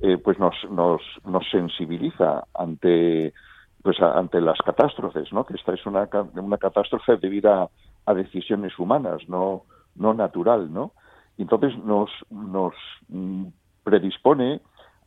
eh, 0.00 0.16
pues 0.16 0.38
nos, 0.38 0.54
nos, 0.70 1.02
nos 1.26 1.46
sensibiliza 1.50 2.44
ante 2.54 3.34
pues 3.82 4.00
ante 4.00 4.40
las 4.40 4.58
catástrofes, 4.62 5.30
¿no? 5.34 5.44
Que 5.44 5.54
esta 5.54 5.74
es 5.74 5.84
una, 5.84 6.08
una 6.34 6.56
catástrofe 6.56 7.18
debido 7.18 7.68
a, 8.06 8.14
decisiones 8.14 8.78
humanas, 8.78 9.20
no 9.28 9.64
no 9.96 10.14
natural, 10.14 10.72
¿no? 10.72 10.92
Entonces 11.36 11.76
nos 11.84 12.08
nos 12.30 12.72
mm, 13.08 13.48
predispone 13.84 14.62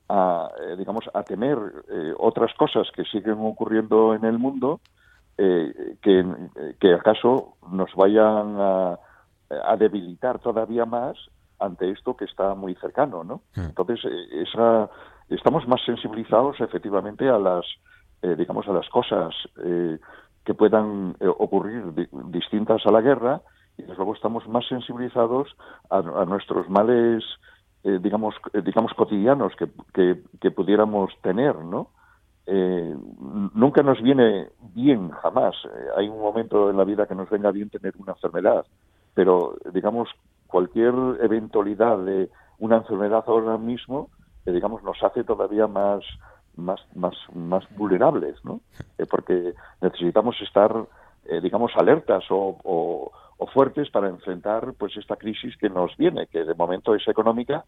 a 0.07 0.49
digamos 0.77 1.05
a 1.15 1.23
temer 1.23 1.57
otras 2.19 2.53
cosas 2.53 2.87
que 2.95 3.05
siguen 3.05 3.37
ocurriendo 3.39 4.13
en 4.13 4.23
el 4.25 4.37
mundo 4.37 4.79
eh, 5.37 5.97
que, 6.79 6.93
acaso 6.93 7.55
nos 7.71 7.93
vayan 7.95 8.55
a, 8.59 8.99
debilitar 9.77 10.39
todavía 10.39 10.85
más 10.85 11.15
ante 11.59 11.91
esto 11.91 12.15
que 12.15 12.25
está 12.25 12.55
muy 12.55 12.73
cercano, 12.75 13.23
¿no? 13.23 13.41
Entonces, 13.55 13.99
eh, 14.05 14.43
esa, 14.43 14.89
estamos 15.29 15.67
más 15.67 15.81
sensibilizados 15.85 16.59
efectivamente 16.59 17.29
a 17.29 17.37
las, 17.37 17.65
eh, 18.21 18.35
digamos, 18.35 18.67
a 18.67 18.73
las 18.73 18.87
cosas 18.89 19.33
que 20.43 20.53
puedan 20.53 21.15
ocurrir 21.37 21.83
distintas 22.31 22.85
a 22.85 22.91
la 22.91 23.01
guerra 23.01 23.41
y 23.77 23.83
desde 23.83 23.95
luego 23.95 24.13
estamos 24.13 24.47
más 24.47 24.67
sensibilizados 24.67 25.55
a, 25.89 26.01
nuestros 26.25 26.69
males, 26.69 27.23
digamos, 27.83 28.35
digamos 28.63 28.93
cotidianos 28.93 29.53
que, 29.55 29.69
que, 29.93 30.21
que 30.41 30.51
pudiéramos 30.51 31.11
tener, 31.21 31.55
¿no? 31.55 31.89
Eh, 32.45 32.95
nunca 33.53 33.83
nos 33.83 34.01
viene 34.01 34.49
bien, 34.73 35.09
jamás. 35.09 35.55
Eh, 35.65 35.87
hay 35.97 36.09
un 36.09 36.19
momento 36.19 36.69
en 36.69 36.77
la 36.77 36.83
vida 36.83 37.05
que 37.05 37.15
nos 37.15 37.29
venga 37.29 37.51
bien 37.51 37.69
tener 37.69 37.93
una 37.97 38.13
enfermedad, 38.13 38.65
pero 39.13 39.55
digamos, 39.73 40.09
cualquier 40.47 40.93
eventualidad 41.21 41.97
de 41.99 42.29
una 42.59 42.77
enfermedad 42.77 43.23
ahora 43.27 43.57
mismo, 43.57 44.09
eh, 44.45 44.51
digamos, 44.51 44.83
nos 44.83 45.01
hace 45.03 45.23
todavía 45.23 45.67
más, 45.67 46.03
más, 46.55 46.81
más, 46.95 47.15
más 47.33 47.63
vulnerables, 47.75 48.43
¿no? 48.43 48.59
Eh, 48.97 49.05
porque 49.05 49.53
necesitamos 49.81 50.35
estar, 50.41 50.85
digamos, 51.41 51.71
alertas 51.75 52.25
o, 52.29 52.57
o, 52.63 53.11
fuertes 53.53 53.89
para 53.89 54.07
enfrentar, 54.07 54.73
pues, 54.77 54.95
esta 54.97 55.17
crisis 55.17 55.55
que 55.57 55.69
nos 55.69 55.95
viene, 55.97 56.27
que 56.27 56.43
de 56.45 56.55
momento 56.55 56.95
es 56.95 57.05
económica, 57.07 57.65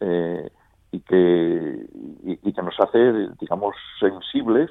eh, 0.00 0.50
y 0.92 1.00
que, 1.00 1.86
y, 2.24 2.52
que 2.52 2.62
nos 2.62 2.74
hace, 2.80 3.28
digamos, 3.40 3.74
sensibles 3.98 4.70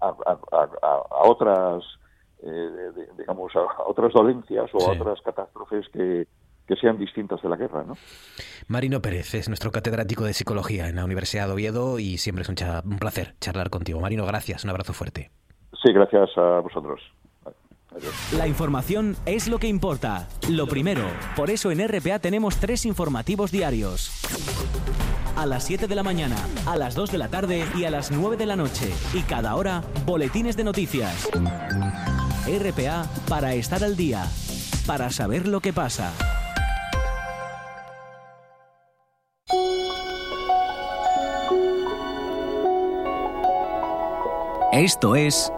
a, 0.00 0.08
a, 0.08 1.28
otras, 1.28 1.84
eh, 2.42 2.90
digamos, 3.18 3.52
a, 3.54 3.82
otras 3.86 4.12
dolencias 4.12 4.70
o 4.72 4.88
a 4.88 4.92
otras 4.92 5.20
catástrofes 5.22 5.88
que, 5.92 6.26
que 6.66 6.76
sean 6.76 6.98
distintas 6.98 7.40
de 7.42 7.48
la 7.48 7.56
guerra, 7.56 7.84
¿no? 7.84 7.94
Marino 8.68 9.00
Pérez 9.00 9.34
es 9.34 9.48
nuestro 9.48 9.70
catedrático 9.70 10.24
de 10.24 10.32
psicología 10.32 10.88
en 10.88 10.96
la 10.96 11.04
Universidad 11.04 11.46
de 11.46 11.52
Oviedo 11.52 11.98
y 11.98 12.18
siempre 12.18 12.42
es 12.42 12.48
un, 12.48 12.56
un 12.84 12.98
placer 12.98 13.34
charlar 13.40 13.70
contigo. 13.70 14.00
Marino, 14.00 14.26
gracias, 14.26 14.64
un 14.64 14.70
abrazo 14.70 14.92
fuerte. 14.92 15.30
Sí, 15.82 15.92
gracias 15.92 16.30
a 16.36 16.60
vosotros. 16.60 17.00
La 18.36 18.46
información 18.46 19.16
es 19.26 19.48
lo 19.48 19.58
que 19.58 19.66
importa. 19.66 20.28
Lo 20.48 20.66
primero, 20.66 21.02
por 21.36 21.50
eso 21.50 21.72
en 21.72 21.86
RPA 21.86 22.20
tenemos 22.20 22.58
tres 22.60 22.86
informativos 22.86 23.50
diarios. 23.50 24.10
A 25.40 25.46
las 25.46 25.64
7 25.64 25.86
de 25.86 25.94
la 25.94 26.02
mañana, 26.02 26.36
a 26.66 26.76
las 26.76 26.94
2 26.94 27.12
de 27.12 27.16
la 27.16 27.28
tarde 27.28 27.64
y 27.74 27.84
a 27.84 27.90
las 27.90 28.10
9 28.10 28.36
de 28.36 28.44
la 28.44 28.56
noche. 28.56 28.92
Y 29.14 29.22
cada 29.22 29.56
hora, 29.56 29.82
boletines 30.04 30.54
de 30.54 30.64
noticias. 30.64 31.26
RPA 32.46 33.06
para 33.26 33.54
estar 33.54 33.82
al 33.82 33.96
día, 33.96 34.26
para 34.86 35.08
saber 35.08 35.48
lo 35.48 35.60
que 35.60 35.72
pasa. 35.72 36.12
Esto 44.72 45.16
es 45.16 45.50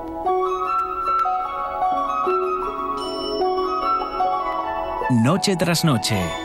Noche 5.11 5.57
tras 5.57 5.85
noche. 5.85 6.41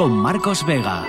Con 0.00 0.16
Marcos 0.16 0.64
Vega. 0.64 1.04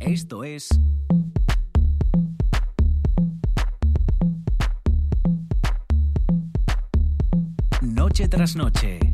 Esto 0.00 0.42
es... 0.42 0.68
Noche 7.80 8.26
tras 8.26 8.56
noche. 8.56 9.09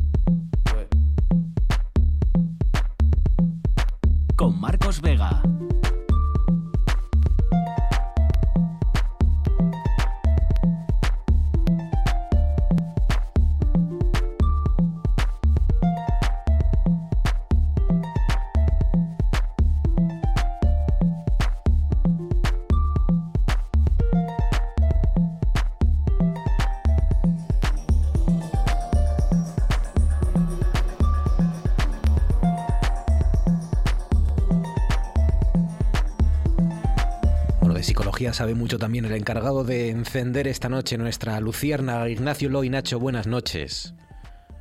Sabe 38.37 38.53
mucho 38.53 38.77
también 38.77 39.03
el 39.03 39.13
encargado 39.13 39.63
de 39.63 39.89
encender 39.89 40.47
esta 40.47 40.69
noche 40.69 40.95
nuestra 40.95 41.39
lucierna, 41.39 42.07
Ignacio 42.07 42.49
Lo 42.49 42.63
Nacho, 42.63 42.99
buenas 42.99 43.25
noches. 43.25 43.95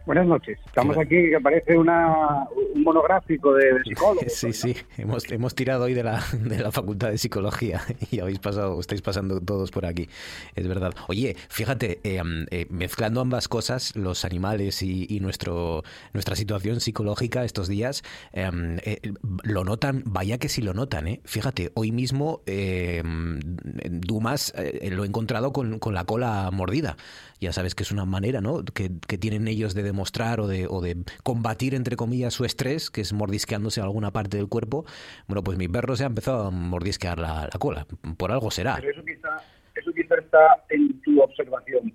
Buenas 0.07 0.29
noches. 0.29 0.57
Estamos 0.65 0.97
aquí 0.97 1.31
que 1.31 1.41
parece 1.43 1.77
una, 1.77 2.47
un 2.75 2.85
monográfico 2.85 3.53
de, 3.55 3.83
psicólogos. 3.83 4.33
Sí, 4.37 4.53
sí. 4.53 4.77
Hemos, 4.97 5.31
hemos 5.33 5.57
tirado 5.57 5.85
hoy 5.85 5.95
de 5.95 6.05
la, 6.05 6.23
de 6.33 6.61
la 6.61 6.71
Facultad 6.71 7.11
de 7.11 7.19
Psicología 7.19 7.81
y 8.13 8.21
habéis 8.21 8.39
pasado, 8.39 8.79
estáis 8.79 9.03
pasando 9.03 9.41
todos 9.41 9.73
por 9.73 9.85
aquí. 9.85 10.09
Es 10.55 10.69
verdad. 10.69 10.95
Oye, 11.09 11.35
fíjate, 11.49 11.99
eh, 12.05 12.23
eh, 12.53 12.67
mezclando 12.71 13.21
ambas 13.21 13.49
cosas, 13.49 13.97
los 13.97 14.25
animales 14.25 14.81
y, 14.81 15.19
nuestro, 15.19 15.83
nuestra 16.13 16.37
situación 16.37 16.79
psicológica 16.79 17.43
estos 17.43 17.67
días, 17.67 18.05
em, 18.33 18.79
eh, 18.85 19.01
lo 19.43 19.65
notan, 19.65 20.05
vaya 20.07 20.39
que 20.39 20.49
sí 20.49 20.63
lo 20.63 20.73
notan, 20.73 21.09
¿eh? 21.09 21.21
Fíjate, 21.25 21.73
hoy 21.75 21.91
mismo 21.91 22.43
em, 22.47 23.41
Dumas 23.41 24.55
lo 24.89 25.03
he 25.03 25.07
encontrado 25.07 25.53
con, 25.53 25.81
con 25.81 25.95
la 25.95 26.05
cola 26.05 26.49
mordida 26.53 26.97
ya 27.41 27.53
sabes 27.53 27.75
que 27.75 27.83
es 27.83 27.93
una 27.93 28.05
manera 28.05 28.41
¿no? 28.41 28.65
que, 28.65 28.89
tienen 28.89 29.49
ellos 29.49 29.75
de 29.75 29.83
demostrar 29.97 30.41
o 30.41 30.47
de, 30.47 30.67
o 30.69 30.83
de 30.83 30.97
combatir, 31.23 31.75
entre 31.75 31.97
comillas, 31.97 32.35
su 32.35 32.45
estrés, 32.45 32.91
que 32.91 33.01
es 33.01 33.15
mordisqueándose 33.15 33.81
alguna 33.81 34.11
parte 34.11 34.37
del 34.37 34.49
cuerpo. 34.49 34.85
Bueno, 35.27 35.43
pues 35.43 35.57
mi 35.57 35.69
perro 35.69 35.97
se 35.97 36.05
ha 36.05 36.07
empezado 36.07 36.47
a 36.47 36.51
mordisquear 36.51 37.19
la, 37.19 37.49
cola. 37.59 37.87
Por 38.19 38.31
algo 38.31 38.51
será. 38.51 38.77
Pero 38.77 38.91
eso 38.93 39.03
quizá, 39.03 39.37
eso 39.75 39.93
quizá 39.93 40.17
está 40.17 40.65
en 40.69 41.01
tu 41.01 41.23
observación. 41.23 41.95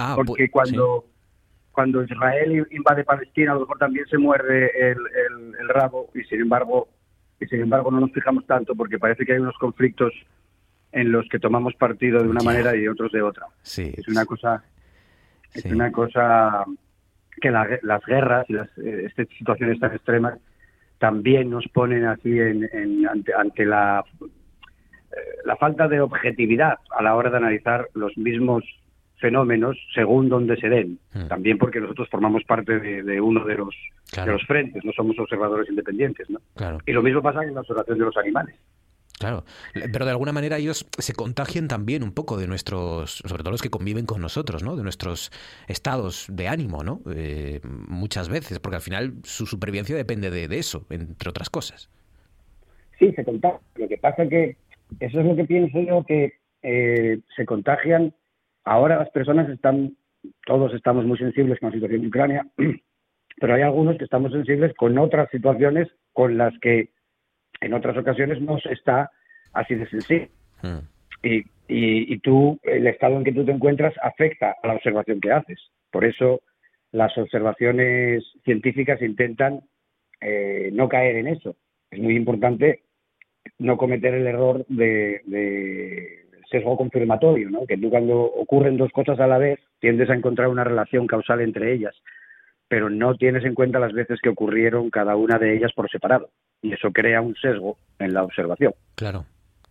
Ah, 0.00 0.16
Porque 0.26 0.50
cuando, 0.50 1.04
cuando 1.70 2.02
Israel 2.02 2.66
invade 2.72 3.04
Palestina, 3.04 3.52
a 3.52 3.54
lo 3.54 3.60
mejor 3.60 3.78
también 3.78 4.06
se 4.08 4.18
muerde 4.18 4.70
el, 4.90 4.98
el, 5.60 5.68
rabo 5.68 6.10
y 6.14 6.22
sin 6.24 6.40
embargo 6.40 6.88
y 7.40 7.46
sin 7.46 7.60
embargo 7.60 7.90
no 7.90 8.00
nos 8.00 8.10
fijamos 8.12 8.46
tanto 8.46 8.74
porque 8.74 8.98
parece 8.98 9.24
que 9.24 9.32
hay 9.32 9.38
unos 9.38 9.56
conflictos 9.58 10.12
en 10.90 11.12
los 11.12 11.28
que 11.28 11.38
tomamos 11.38 11.74
partido 11.74 12.20
de 12.20 12.28
una 12.28 12.42
manera 12.42 12.74
y 12.74 12.88
otros 12.88 13.12
de 13.12 13.22
otra. 13.22 13.46
Sí. 13.62 13.92
Es 13.96 14.08
una 14.08 14.24
cosa, 14.24 14.64
es 15.52 15.64
una 15.66 15.92
cosa 15.92 16.64
que 17.38 17.50
las 17.50 18.04
guerras 18.06 18.48
y 18.48 18.54
las 18.54 18.68
eh, 18.78 19.04
estas 19.06 19.28
situaciones 19.36 19.80
tan 19.80 19.92
extremas 19.92 20.38
también 20.98 21.50
nos 21.50 21.66
ponen 21.68 22.04
así 22.04 22.38
en, 22.38 22.68
ante, 23.36 23.64
la, 23.64 24.04
eh, 24.20 25.16
la 25.44 25.56
falta 25.56 25.88
de 25.88 26.00
objetividad 26.00 26.78
a 26.90 27.02
la 27.02 27.14
hora 27.14 27.30
de 27.30 27.36
analizar 27.36 27.88
los 27.94 28.16
mismos 28.18 28.64
fenómenos 29.20 29.76
según 29.94 30.28
donde 30.28 30.56
se 30.56 30.68
den. 30.68 30.98
Hmm. 31.12 31.28
También 31.28 31.58
porque 31.58 31.80
nosotros 31.80 32.08
formamos 32.08 32.44
parte 32.44 32.78
de, 32.78 33.20
uno 33.20 33.44
de 33.44 33.56
los, 33.56 33.74
de 34.14 34.26
los 34.26 34.44
frentes, 34.46 34.84
no 34.84 34.92
somos 34.92 35.18
observadores 35.18 35.68
independientes. 35.68 36.28
¿no? 36.30 36.40
Claro. 36.56 36.78
Y 36.86 36.92
lo 36.92 37.02
mismo 37.02 37.22
pasa 37.22 37.42
en 37.42 37.54
la 37.54 37.60
observación 37.60 37.98
de 37.98 38.04
los 38.04 38.16
animales. 38.16 38.54
Claro, 39.18 39.44
pero 39.92 40.04
de 40.04 40.12
alguna 40.12 40.32
manera 40.32 40.58
ellos 40.58 40.86
se 40.98 41.12
contagian 41.12 41.66
también 41.66 42.02
un 42.02 42.12
poco 42.12 42.36
de 42.36 42.46
nuestros, 42.46 43.22
sobre 43.26 43.42
todo 43.42 43.50
los 43.50 43.62
que 43.62 43.70
conviven 43.70 44.06
con 44.06 44.20
nosotros, 44.20 44.62
¿no? 44.62 44.76
De 44.76 44.82
nuestros 44.82 45.30
estados 45.66 46.26
de 46.30 46.48
ánimo, 46.48 46.84
¿no? 46.84 47.00
Eh, 47.12 47.60
muchas 47.88 48.28
veces, 48.28 48.60
porque 48.60 48.76
al 48.76 48.82
final 48.82 49.14
su 49.24 49.46
supervivencia 49.46 49.96
depende 49.96 50.30
de, 50.30 50.58
eso, 50.58 50.86
entre 50.90 51.30
otras 51.30 51.50
cosas. 51.50 51.90
Sí, 52.98 53.12
se 53.12 53.24
contagia. 53.24 53.60
Lo 53.76 53.88
que 53.88 53.98
pasa 53.98 54.22
es 54.24 54.30
que 54.30 54.56
eso 55.00 55.20
es 55.20 55.26
lo 55.26 55.36
que 55.36 55.44
pienso 55.44 55.80
yo, 55.80 56.04
que 56.04 56.34
eh, 56.62 57.20
se 57.36 57.44
contagian. 57.44 58.14
Ahora 58.64 58.98
las 58.98 59.10
personas 59.10 59.48
están, 59.48 59.96
todos 60.46 60.72
estamos 60.74 61.04
muy 61.04 61.18
sensibles 61.18 61.58
con 61.58 61.70
la 61.70 61.74
situación 61.74 62.02
de 62.02 62.08
Ucrania, 62.08 62.46
pero 63.40 63.54
hay 63.54 63.62
algunos 63.62 63.96
que 63.98 64.04
estamos 64.04 64.32
sensibles 64.32 64.74
con 64.76 64.96
otras 64.98 65.28
situaciones 65.30 65.88
con 66.12 66.38
las 66.38 66.56
que 66.60 66.90
en 67.60 67.74
otras 67.74 67.96
ocasiones 67.96 68.40
no 68.40 68.58
se 68.58 68.72
está 68.72 69.10
así 69.52 69.74
de 69.74 69.88
sencillo. 69.88 70.28
Hmm. 70.62 70.78
Y, 71.22 71.44
y, 71.68 72.18
tú, 72.20 72.58
el 72.62 72.86
estado 72.86 73.16
en 73.16 73.24
que 73.24 73.32
tú 73.32 73.44
te 73.44 73.52
encuentras 73.52 73.94
afecta 74.02 74.56
a 74.62 74.66
la 74.66 74.74
observación 74.74 75.20
que 75.20 75.32
haces. 75.32 75.58
Por 75.90 76.04
eso 76.04 76.40
las 76.92 77.16
observaciones 77.18 78.24
científicas 78.44 79.02
intentan 79.02 79.60
eh, 80.20 80.70
no 80.72 80.88
caer 80.88 81.16
en 81.16 81.28
eso. 81.28 81.56
Es 81.90 82.00
muy 82.00 82.16
importante 82.16 82.82
no 83.58 83.76
cometer 83.76 84.14
el 84.14 84.26
error 84.26 84.64
de, 84.68 86.24
sesgo 86.50 86.78
confirmatorio, 86.78 87.50
¿no? 87.50 87.66
que 87.66 87.76
tú 87.76 87.90
cuando 87.90 88.20
ocurren 88.20 88.78
dos 88.78 88.90
cosas 88.90 89.20
a 89.20 89.26
la 89.26 89.36
vez 89.36 89.60
tiendes 89.80 90.08
a 90.08 90.14
encontrar 90.14 90.48
una 90.48 90.64
relación 90.64 91.06
causal 91.06 91.42
entre 91.42 91.74
ellas, 91.74 91.94
pero 92.68 92.88
no 92.88 93.16
tienes 93.16 93.44
en 93.44 93.54
cuenta 93.54 93.78
las 93.78 93.92
veces 93.92 94.18
que 94.22 94.30
ocurrieron 94.30 94.88
cada 94.88 95.14
una 95.16 95.38
de 95.38 95.54
ellas 95.54 95.72
por 95.74 95.90
separado 95.90 96.30
y 96.62 96.72
eso 96.72 96.90
crea 96.92 97.20
un 97.20 97.34
sesgo 97.36 97.78
en 97.98 98.14
la 98.14 98.24
observación. 98.24 98.74
Claro. 98.94 99.24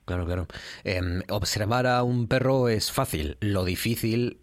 Claro, 0.07 0.25
claro. 0.25 0.47
Em, 0.85 1.21
observar 1.29 1.85
a 1.85 2.01
un 2.01 2.29
perro 2.29 2.69
es 2.69 2.93
fácil. 2.93 3.35
Lo 3.41 3.65
difícil 3.65 4.39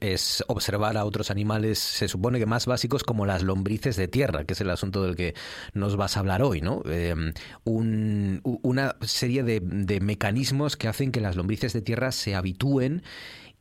es 0.00 0.42
observar 0.48 0.96
a 0.96 1.04
otros 1.04 1.30
animales, 1.30 1.78
se 1.78 2.08
supone 2.08 2.40
que 2.40 2.46
más 2.46 2.66
básicos 2.66 3.04
como 3.04 3.24
las 3.24 3.44
lombrices 3.44 3.94
de 3.94 4.08
tierra, 4.08 4.44
que 4.44 4.54
es 4.54 4.60
el 4.60 4.70
asunto 4.70 5.04
del 5.04 5.14
que 5.14 5.34
nos 5.72 5.96
vas 5.96 6.16
a 6.16 6.20
hablar 6.20 6.42
hoy, 6.42 6.62
¿no? 6.62 6.82
Em, 6.86 7.32
una 7.64 8.96
serie 9.02 9.44
de, 9.44 10.00
mecanismos 10.00 10.76
que 10.76 10.88
hacen 10.88 11.12
que 11.12 11.20
las 11.20 11.36
lombrices 11.36 11.72
de 11.72 11.82
tierra 11.82 12.10
se 12.10 12.34
habitúen 12.34 13.02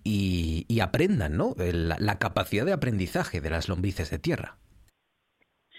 y, 0.03 0.79
aprendan, 0.79 1.37
¿no? 1.37 1.53
la 1.59 2.17
capacidad 2.17 2.65
de 2.65 2.73
aprendizaje 2.73 3.41
de 3.41 3.51
las 3.51 3.69
lombrices 3.69 4.09
de 4.09 4.17
tierra. 4.17 4.57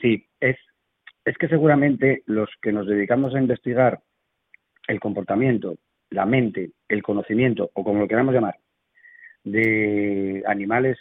Sí, 0.01 0.29
es 0.39 0.57
es 1.25 1.37
que 1.39 1.49
seguramente 1.49 2.23
los 2.27 2.51
que 2.61 2.73
nos 2.73 2.87
dedicamos 2.87 3.35
a 3.35 3.41
investigar 3.41 4.01
el 4.87 5.01
comportamiento, 5.01 5.77
la 6.11 6.27
mente, 6.27 6.73
el 6.89 7.03
conocimiento, 7.03 7.71
o 7.75 7.83
como 7.83 8.01
lo 8.01 8.09
queramos 8.09 8.35
llamar, 8.35 8.57
de 9.43 10.43
animales 10.47 10.99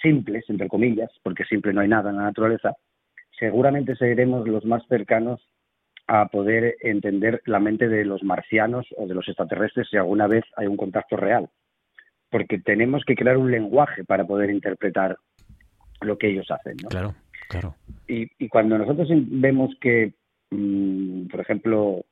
simples, 0.00 0.44
entre 0.48 0.68
comillas, 0.68 1.10
porque 1.22 1.44
simple 1.44 1.72
no 1.72 1.80
hay 1.80 1.88
nada 1.88 2.10
en 2.10 2.16
la 2.16 2.24
naturaleza, 2.24 2.74
seguramente 3.38 3.96
seremos 3.96 4.48
los 4.48 4.64
más 4.64 4.82
cercanos 4.88 5.40
a 6.08 6.26
poder 6.26 6.76
entender 6.80 7.40
la 7.46 7.60
mente 7.60 7.88
de 7.88 8.04
los 8.04 8.22
marcianos 8.22 8.86
o 8.96 9.06
de 9.06 9.14
los 9.14 9.28
extraterrestres 9.28 9.88
si 9.88 9.96
alguna 9.96 10.26
vez 10.26 10.44
hay 10.56 10.66
un 10.66 10.76
contacto 10.76 11.16
real. 11.16 11.48
Porque 12.30 12.58
tenemos 12.58 13.04
que 13.04 13.14
crear 13.14 13.36
un 13.36 13.50
lenguaje 13.50 14.04
para 14.04 14.24
poder 14.24 14.50
interpretar 14.50 15.16
lo 16.00 16.18
que 16.18 16.28
ellos 16.28 16.50
hacen. 16.50 16.76
¿no? 16.82 16.88
Claro, 16.88 17.14
claro. 17.52 17.76
Y, 18.08 18.28
y 18.38 18.48
cuando 18.48 18.78
nosotros 18.78 19.08
vemos 19.12 19.74
que, 19.80 20.14
mm, 20.50 21.26
por 21.28 21.40
ejemplo, 21.40 22.04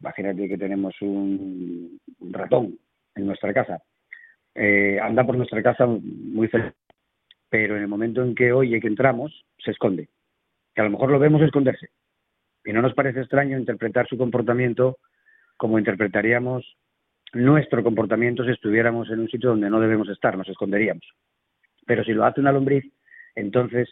imagínate 0.00 0.48
que 0.48 0.58
tenemos 0.58 0.94
un, 1.00 2.00
ratón 2.30 2.78
en 3.14 3.26
nuestra 3.26 3.52
casa, 3.52 3.82
eh, 4.54 4.98
anda 5.00 5.24
por 5.24 5.36
nuestra 5.36 5.62
casa 5.62 5.86
muy 5.86 6.48
feliz, 6.48 6.72
pero 7.48 7.76
en 7.76 7.82
el 7.82 7.88
momento 7.88 8.22
en 8.22 8.34
que 8.34 8.52
oye 8.52 8.80
que 8.80 8.88
entramos, 8.88 9.44
se 9.58 9.70
esconde. 9.70 10.08
Que 10.74 10.80
a 10.80 10.84
lo 10.84 10.90
mejor 10.90 11.10
lo 11.10 11.18
vemos 11.18 11.42
esconderse. 11.42 11.88
Y 12.64 12.72
no 12.72 12.82
nos 12.82 12.94
parece 12.94 13.20
extraño 13.20 13.58
interpretar 13.58 14.08
su 14.08 14.16
comportamiento 14.16 14.98
como 15.56 15.78
interpretaríamos 15.78 16.76
nuestro 17.32 17.82
comportamiento 17.82 18.44
si 18.44 18.50
estuviéramos 18.50 19.10
en 19.10 19.20
un 19.20 19.28
sitio 19.28 19.50
donde 19.50 19.70
no 19.70 19.80
debemos 19.80 20.08
estar, 20.08 20.36
nos 20.36 20.48
esconderíamos. 20.48 21.04
Pero 21.86 22.04
si 22.04 22.12
lo 22.12 22.24
hace 22.24 22.40
una 22.40 22.52
lombriz, 22.52 22.84
entonces 23.34 23.88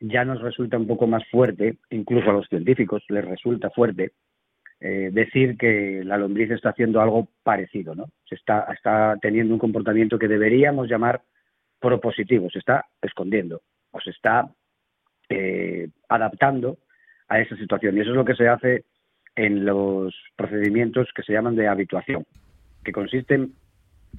ya 0.00 0.24
nos 0.24 0.40
resulta 0.40 0.78
un 0.78 0.86
poco 0.86 1.06
más 1.06 1.22
fuerte, 1.30 1.76
incluso 1.90 2.30
a 2.30 2.32
los 2.32 2.48
científicos 2.48 3.04
les 3.08 3.24
resulta 3.24 3.70
fuerte, 3.70 4.12
eh, 4.80 5.10
decir 5.12 5.58
que 5.58 6.02
la 6.04 6.16
lombriz 6.16 6.50
está 6.50 6.70
haciendo 6.70 7.02
algo 7.02 7.28
parecido, 7.42 7.94
¿no? 7.94 8.06
Se 8.26 8.34
está, 8.34 8.66
está 8.72 9.16
teniendo 9.20 9.52
un 9.52 9.60
comportamiento 9.60 10.18
que 10.18 10.26
deberíamos 10.26 10.88
llamar 10.88 11.20
propositivo, 11.78 12.48
se 12.50 12.60
está 12.60 12.86
escondiendo 13.02 13.60
o 13.90 14.00
se 14.00 14.10
está 14.10 14.50
eh, 15.28 15.88
adaptando 16.08 16.78
a 17.28 17.40
esa 17.40 17.56
situación. 17.56 17.96
Y 17.96 18.00
eso 18.00 18.10
es 18.10 18.16
lo 18.16 18.24
que 18.24 18.34
se 18.34 18.48
hace 18.48 18.84
en 19.36 19.64
los 19.66 20.14
procedimientos 20.34 21.08
que 21.14 21.22
se 21.22 21.32
llaman 21.32 21.56
de 21.56 21.68
habituación, 21.68 22.24
que 22.82 22.92
consisten 22.92 23.52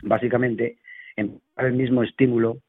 básicamente 0.04 0.78
en 1.16 1.42
el 1.58 1.74
mismo 1.74 2.04
estímulo 2.04 2.60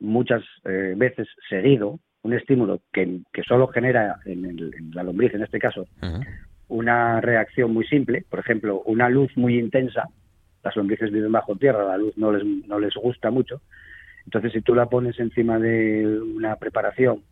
muchas 0.00 0.42
eh, 0.64 0.94
veces 0.96 1.28
seguido, 1.48 2.00
un 2.24 2.32
estímulo 2.32 2.80
que, 2.92 3.20
que 3.32 3.42
solo 3.42 3.68
genera 3.68 4.16
en, 4.24 4.92
la 4.92 5.02
lombriz, 5.02 5.34
en 5.34 5.42
este 5.42 5.58
caso, 5.58 5.86
una 6.68 7.20
reacción 7.20 7.72
muy 7.72 7.86
simple, 7.86 8.24
por 8.28 8.40
ejemplo, 8.40 8.82
una 8.86 9.08
luz 9.10 9.30
muy 9.36 9.58
intensa, 9.58 10.08
las 10.62 10.74
lombrices 10.74 11.12
viven 11.12 11.30
bajo 11.30 11.54
tierra, 11.56 11.84
la 11.84 11.98
luz 11.98 12.16
no 12.16 12.32
les, 12.32 12.44
no 12.66 12.80
les 12.80 12.94
gusta 12.94 13.30
mucho, 13.30 13.60
entonces 14.24 14.52
si 14.52 14.62
tú 14.62 14.74
la 14.74 14.86
pones 14.86 15.20
encima 15.20 15.58
de 15.58 16.18
una 16.34 16.56
preparación, 16.56 17.22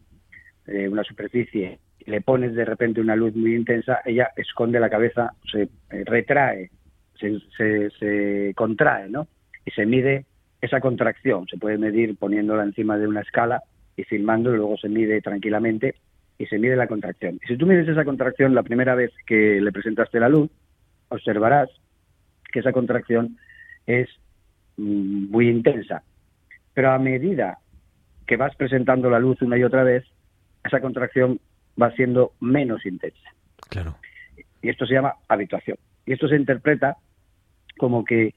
de 0.66 0.90
una 0.90 1.04
superficie, 1.04 1.78
y 1.98 2.10
le 2.10 2.20
pones 2.20 2.54
de 2.54 2.66
repente 2.66 3.00
una 3.00 3.16
luz 3.16 3.34
muy 3.34 3.54
intensa, 3.54 4.00
ella 4.04 4.28
esconde 4.36 4.78
la 4.78 4.90
cabeza, 4.90 5.32
se 5.50 5.62
eh, 5.62 6.04
retrae, 6.04 6.70
se, 7.18 7.38
se, 7.56 7.90
se 7.98 8.52
contrae, 8.54 9.08
¿no? 9.08 9.26
Y 9.64 9.70
se 9.70 9.86
mide 9.86 10.26
esa 10.60 10.80
contracción, 10.80 11.46
se 11.48 11.56
puede 11.56 11.78
medir 11.78 12.16
poniéndola 12.16 12.64
encima 12.64 12.98
de 12.98 13.06
una 13.06 13.20
escala 13.20 13.62
y 13.96 14.04
filmando, 14.04 14.52
y 14.52 14.56
luego 14.56 14.76
se 14.76 14.88
mide 14.88 15.20
tranquilamente 15.20 15.94
y 16.38 16.46
se 16.46 16.58
mide 16.58 16.76
la 16.76 16.86
contracción. 16.86 17.38
Y 17.42 17.46
si 17.46 17.56
tú 17.56 17.66
mides 17.66 17.88
esa 17.88 18.04
contracción 18.04 18.54
la 18.54 18.62
primera 18.62 18.94
vez 18.94 19.12
que 19.26 19.60
le 19.60 19.72
presentaste 19.72 20.18
la 20.18 20.28
luz, 20.28 20.50
observarás 21.08 21.68
que 22.52 22.60
esa 22.60 22.72
contracción 22.72 23.38
es 23.86 24.08
mm, 24.76 25.30
muy 25.30 25.48
intensa. 25.48 26.02
Pero 26.74 26.90
a 26.90 26.98
medida 26.98 27.58
que 28.26 28.36
vas 28.36 28.54
presentando 28.56 29.10
la 29.10 29.18
luz 29.18 29.42
una 29.42 29.58
y 29.58 29.64
otra 29.64 29.84
vez, 29.84 30.04
esa 30.64 30.80
contracción 30.80 31.40
va 31.80 31.90
siendo 31.92 32.32
menos 32.40 32.84
intensa. 32.86 33.30
Claro. 33.68 33.96
Y 34.62 34.68
esto 34.68 34.86
se 34.86 34.94
llama 34.94 35.14
habituación. 35.28 35.76
Y 36.06 36.12
esto 36.12 36.28
se 36.28 36.36
interpreta 36.36 36.96
como 37.78 38.04
que 38.04 38.34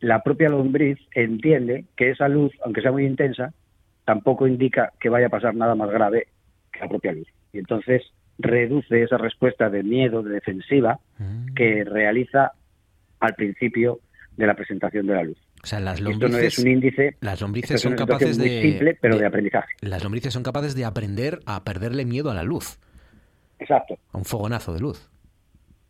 la 0.00 0.22
propia 0.22 0.48
lombriz 0.48 0.98
entiende 1.14 1.86
que 1.96 2.10
esa 2.10 2.28
luz, 2.28 2.52
aunque 2.64 2.82
sea 2.82 2.92
muy 2.92 3.06
intensa, 3.06 3.52
tampoco 4.06 4.46
indica 4.46 4.92
que 4.98 5.10
vaya 5.10 5.26
a 5.26 5.30
pasar 5.30 5.54
nada 5.54 5.74
más 5.74 5.90
grave 5.90 6.28
la 6.80 6.88
propia 6.88 7.12
luz. 7.12 7.28
Y 7.52 7.58
entonces 7.58 8.02
reduce 8.38 9.02
esa 9.02 9.18
respuesta 9.18 9.68
de 9.68 9.82
miedo, 9.82 10.22
de 10.22 10.34
defensiva, 10.34 11.00
mm. 11.18 11.54
que 11.54 11.84
realiza 11.84 12.52
al 13.20 13.34
principio 13.34 14.00
de 14.36 14.46
la 14.46 14.54
presentación 14.54 15.06
de 15.06 15.14
la 15.14 15.24
luz. 15.24 15.38
O 15.62 15.66
sea, 15.66 15.80
las 15.80 16.00
lombrices, 16.00 16.30
esto 16.30 16.38
no 16.38 16.46
es 16.46 16.58
un 16.58 16.68
índice. 16.68 17.16
Las 17.20 17.40
lombrices 17.40 17.80
son 17.80 17.96
capaces 17.96 18.38
de. 18.38 18.62
simple, 18.62 18.96
pero 19.00 19.18
de, 19.18 19.26
aprendizaje. 19.26 19.74
Las 19.80 20.04
lombrices 20.04 20.32
son 20.32 20.42
capaces 20.42 20.76
de 20.76 20.84
aprender 20.84 21.40
a 21.46 21.64
perderle 21.64 22.04
miedo 22.04 22.30
a 22.30 22.34
la 22.34 22.44
luz. 22.44 22.78
Exacto. 23.58 23.98
A 24.12 24.18
un 24.18 24.24
fogonazo 24.24 24.74
de 24.74 24.80
luz. 24.80 25.10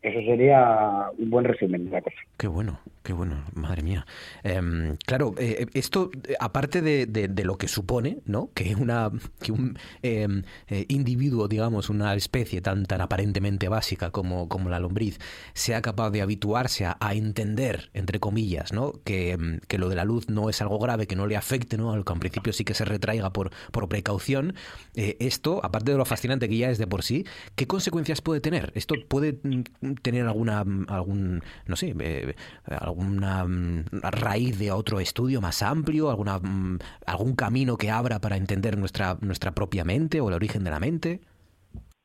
Eso 0.07 0.21
sería 0.21 1.09
un 1.17 1.29
buen 1.29 1.43
resumen 1.43 1.85
de 1.85 1.91
la 1.91 2.01
cosa. 2.01 2.15
Qué 2.37 2.47
bueno, 2.47 2.79
qué 3.03 3.11
bueno, 3.11 3.43
madre 3.53 3.81
mía. 3.81 4.05
Em, 4.43 4.95
claro, 5.05 5.33
eh, 5.37 5.65
esto, 5.73 6.11
aparte 6.39 6.81
de, 6.81 7.43
lo 7.43 7.57
que 7.57 7.67
supone, 7.67 8.19
¿no? 8.25 8.49
Que, 8.53 8.75
una, 8.75 9.11
que 9.41 9.51
un 9.51 9.77
em, 10.01 10.43
eh, 10.69 10.85
individuo, 10.87 11.49
digamos, 11.49 11.89
una 11.89 12.13
especie 12.15 12.61
tan, 12.61 12.85
tan 12.85 13.01
aparentemente 13.01 13.67
básica 13.67 14.11
como, 14.11 14.47
como 14.47 14.69
la 14.69 14.79
lombriz, 14.79 15.19
sea 15.53 15.81
capaz 15.81 16.09
de 16.11 16.21
habituarse 16.21 16.85
a, 16.85 16.97
entender, 17.13 17.89
entre 17.93 18.19
comillas, 18.19 18.71
¿no? 18.71 18.93
Em, 19.05 19.59
que, 19.67 19.77
lo 19.77 19.89
de 19.89 19.95
la 19.95 20.05
luz 20.05 20.29
no 20.29 20.49
es 20.49 20.61
algo 20.61 20.79
grave, 20.79 21.07
que 21.07 21.17
no 21.17 21.27
le 21.27 21.35
afecte, 21.35 21.77
¿no? 21.77 21.91
Al 21.91 22.05
que 22.05 22.13
en 22.13 22.19
principio 22.19 22.53
sí 22.53 22.63
que 22.63 22.73
se 22.73 22.85
retraiga 22.85 23.31
por, 23.33 23.51
por 23.71 23.89
precaución. 23.89 24.53
Eh, 24.95 25.17
esto, 25.19 25.59
aparte 25.63 25.91
de 25.91 25.97
lo 25.97 26.05
fascinante 26.05 26.47
que 26.47 26.57
ya 26.57 26.69
es 26.69 26.77
de 26.77 26.87
por 26.87 27.03
sí, 27.03 27.25
¿qué 27.55 27.67
consecuencias 27.67 28.21
puede 28.21 28.39
tener? 28.39 28.71
Esto 28.75 28.95
puede 29.07 29.39
mm, 29.43 29.93
tener 30.01 30.25
alguna, 30.25 30.63
algún, 30.87 31.41
no 31.67 31.75
sé, 31.75 31.93
eh, 31.99 32.33
alguna 32.65 33.45
mm, 33.45 33.85
raíz 34.01 34.59
de 34.59 34.71
otro 34.71 34.99
estudio 34.99 35.41
más 35.41 35.61
amplio, 35.63 36.09
alguna, 36.09 36.39
mm, 36.39 36.79
algún 37.05 37.35
camino 37.35 37.77
que 37.77 37.91
abra 37.91 38.19
para 38.19 38.37
entender 38.37 38.77
nuestra, 38.77 39.17
nuestra 39.21 39.51
propia 39.51 39.83
mente 39.83 40.21
o 40.21 40.29
el 40.29 40.35
origen 40.35 40.63
de 40.63 40.71
la 40.71 40.79
mente? 40.79 41.19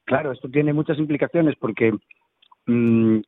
Claro, 0.04 0.32
esto 0.32 0.48
tiene 0.48 0.72
muchas 0.72 0.98
implicaciones 0.98 1.54
porque 1.58 1.92
mm, 2.66 3.18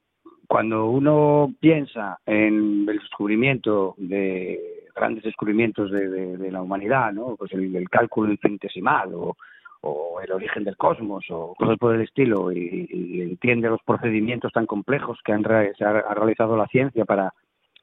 cuando 0.47 0.87
uno 0.87 1.55
piensa 1.61 2.19
en 2.27 2.87
el 2.89 2.99
descubrimiento 2.99 3.95
de 3.97 4.61
grandes 4.95 5.25
descubrimientos 5.25 5.91
de, 5.91 6.51
la 6.51 6.63
humanidad, 6.63 7.13
¿no? 7.13 7.35
Pues 7.37 7.53
el, 7.53 7.75
el 7.75 7.89
cálculo 7.89 8.31
infinitesimal 8.31 9.13
o, 9.15 9.37
o 9.85 10.21
el 10.21 10.33
origen 10.33 10.65
del 10.65 10.77
cosmos 10.77 11.27
o 11.31 11.55
cosas 11.55 11.77
por 11.79 11.95
el 11.95 12.01
estilo 12.01 12.51
y, 12.51 13.21
entiende 13.21 13.69
los 13.69 13.83
procedimientos 13.83 14.53
tan 14.53 14.67
complejos 14.67 15.19
que 15.25 15.33
han, 15.33 15.43
se 15.77 15.85
ha, 15.85 16.15
realizado 16.15 16.57
la 16.57 16.67
ciencia 16.67 17.05
para 17.05 17.33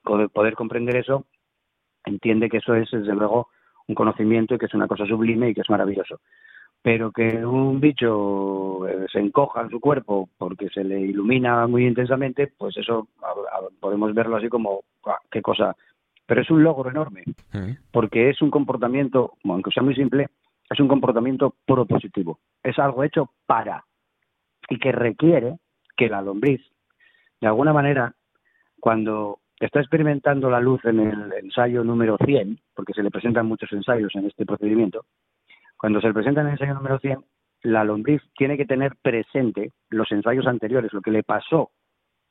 poder, 0.04 0.56
comprender 0.56 0.96
eso, 0.96 1.26
entiende 2.06 2.50
que 2.50 2.58
eso 2.58 2.74
es 2.74 2.90
desde 2.92 3.14
luego 3.14 3.50
un 3.88 3.96
conocimiento 3.96 4.56
y 4.56 4.58
que 4.58 4.66
es 4.66 4.74
una 4.74 4.88
cosa 4.88 5.06
sublime 5.06 5.50
y 5.50 5.54
que 5.54 5.62
es 5.62 5.70
maravilloso. 5.70 6.20
Pero 6.82 7.12
que 7.12 7.46
un 7.46 7.80
bicho 7.80 8.88
eh, 8.88 9.06
se 9.12 9.20
encoja 9.20 9.62
en 9.62 9.70
su 9.70 9.80
cuerpo 9.80 10.30
porque 10.38 10.70
se 10.70 10.84
le 10.84 11.00
ilumina 11.00 11.68
muy 11.68 11.86
intensamente, 11.86 12.52
pues 12.58 12.76
eso 12.78 13.08
podemos 13.80 14.14
verlo 14.16 14.38
así 14.38 14.50
como, 14.50 14.82
qué 15.30 15.42
cosa. 15.44 15.76
Pero 16.26 16.42
es 16.42 16.50
un 16.50 16.64
logro 16.64 16.90
enorme, 16.90 17.24
porque 17.92 18.30
es 18.30 18.42
un 18.42 18.50
comportamiento, 18.50 19.34
aunque 19.44 19.70
sea 19.70 19.84
muy 19.84 19.94
simple, 19.94 20.30
es 20.72 20.80
un 20.80 20.88
comportamiento 20.88 21.56
propositivo, 21.66 22.40
es 22.64 22.80
algo 22.80 23.04
hecho 23.04 23.32
para 23.46 23.86
y 24.70 24.80
que 24.80 24.92
requiere 24.92 25.58
que 25.98 26.08
la 26.08 26.22
lombriz, 26.22 26.62
de 27.42 27.48
alguna 27.48 27.74
manera, 27.74 28.16
cuando 28.80 29.40
está 29.60 29.80
experimentando 29.80 30.50
la 30.50 30.60
luz 30.60 30.84
en 30.86 31.00
el 31.02 31.34
ensayo 31.34 31.84
número 31.84 32.18
100, 32.24 32.60
porque 32.74 32.94
se 32.94 33.04
le 33.04 33.12
presentan 33.12 33.48
muchos 33.48 33.72
ensayos 33.74 34.16
en 34.16 34.28
este 34.28 34.46
procedimiento, 34.46 35.06
cuando 35.78 36.00
se 36.00 36.08
le 36.08 36.14
presenta 36.14 36.42
en 36.42 36.48
el 36.48 36.54
ensayo 36.54 36.74
número 36.74 37.00
100, 37.00 37.24
la 37.64 37.84
lombriz 37.84 38.22
tiene 38.36 38.58
que 38.58 38.66
tener 38.66 38.96
presente 39.02 39.74
los 39.90 40.12
ensayos 40.12 40.48
anteriores, 40.48 40.94
lo 40.94 41.02
que 41.02 41.12
le 41.12 41.24
pasó 41.24 41.72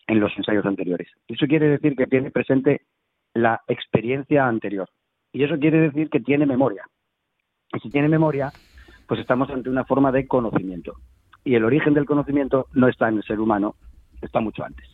en 0.07 0.18
los 0.18 0.36
ensayos 0.36 0.64
anteriores. 0.64 1.09
Eso 1.28 1.47
quiere 1.47 1.68
decir 1.68 1.95
que 1.95 2.07
tiene 2.07 2.30
presente 2.30 2.82
la 3.34 3.61
experiencia 3.68 4.47
anterior. 4.47 4.88
Y 5.32 5.45
eso 5.45 5.59
quiere 5.59 5.78
decir 5.80 6.11
que 6.11 6.20
tiene 6.20 6.47
memoria. 6.47 6.84
Y 7.75 7.81
si 7.81 7.91
tiene 7.91 8.09
memoria, 8.09 8.53
pues 9.07 9.21
estamos 9.21 9.51
ante 9.51 9.71
una 9.71 9.85
forma 9.85 10.12
de 10.12 10.27
conocimiento. 10.27 10.95
Y 11.45 11.55
el 11.55 11.64
origen 11.64 11.95
del 11.95 12.07
conocimiento 12.07 12.66
no 12.75 12.89
está 12.89 13.09
en 13.09 13.16
el 13.16 13.25
ser 13.25 13.41
humano, 13.41 13.77
está 14.21 14.41
mucho 14.41 14.64
antes. 14.64 14.87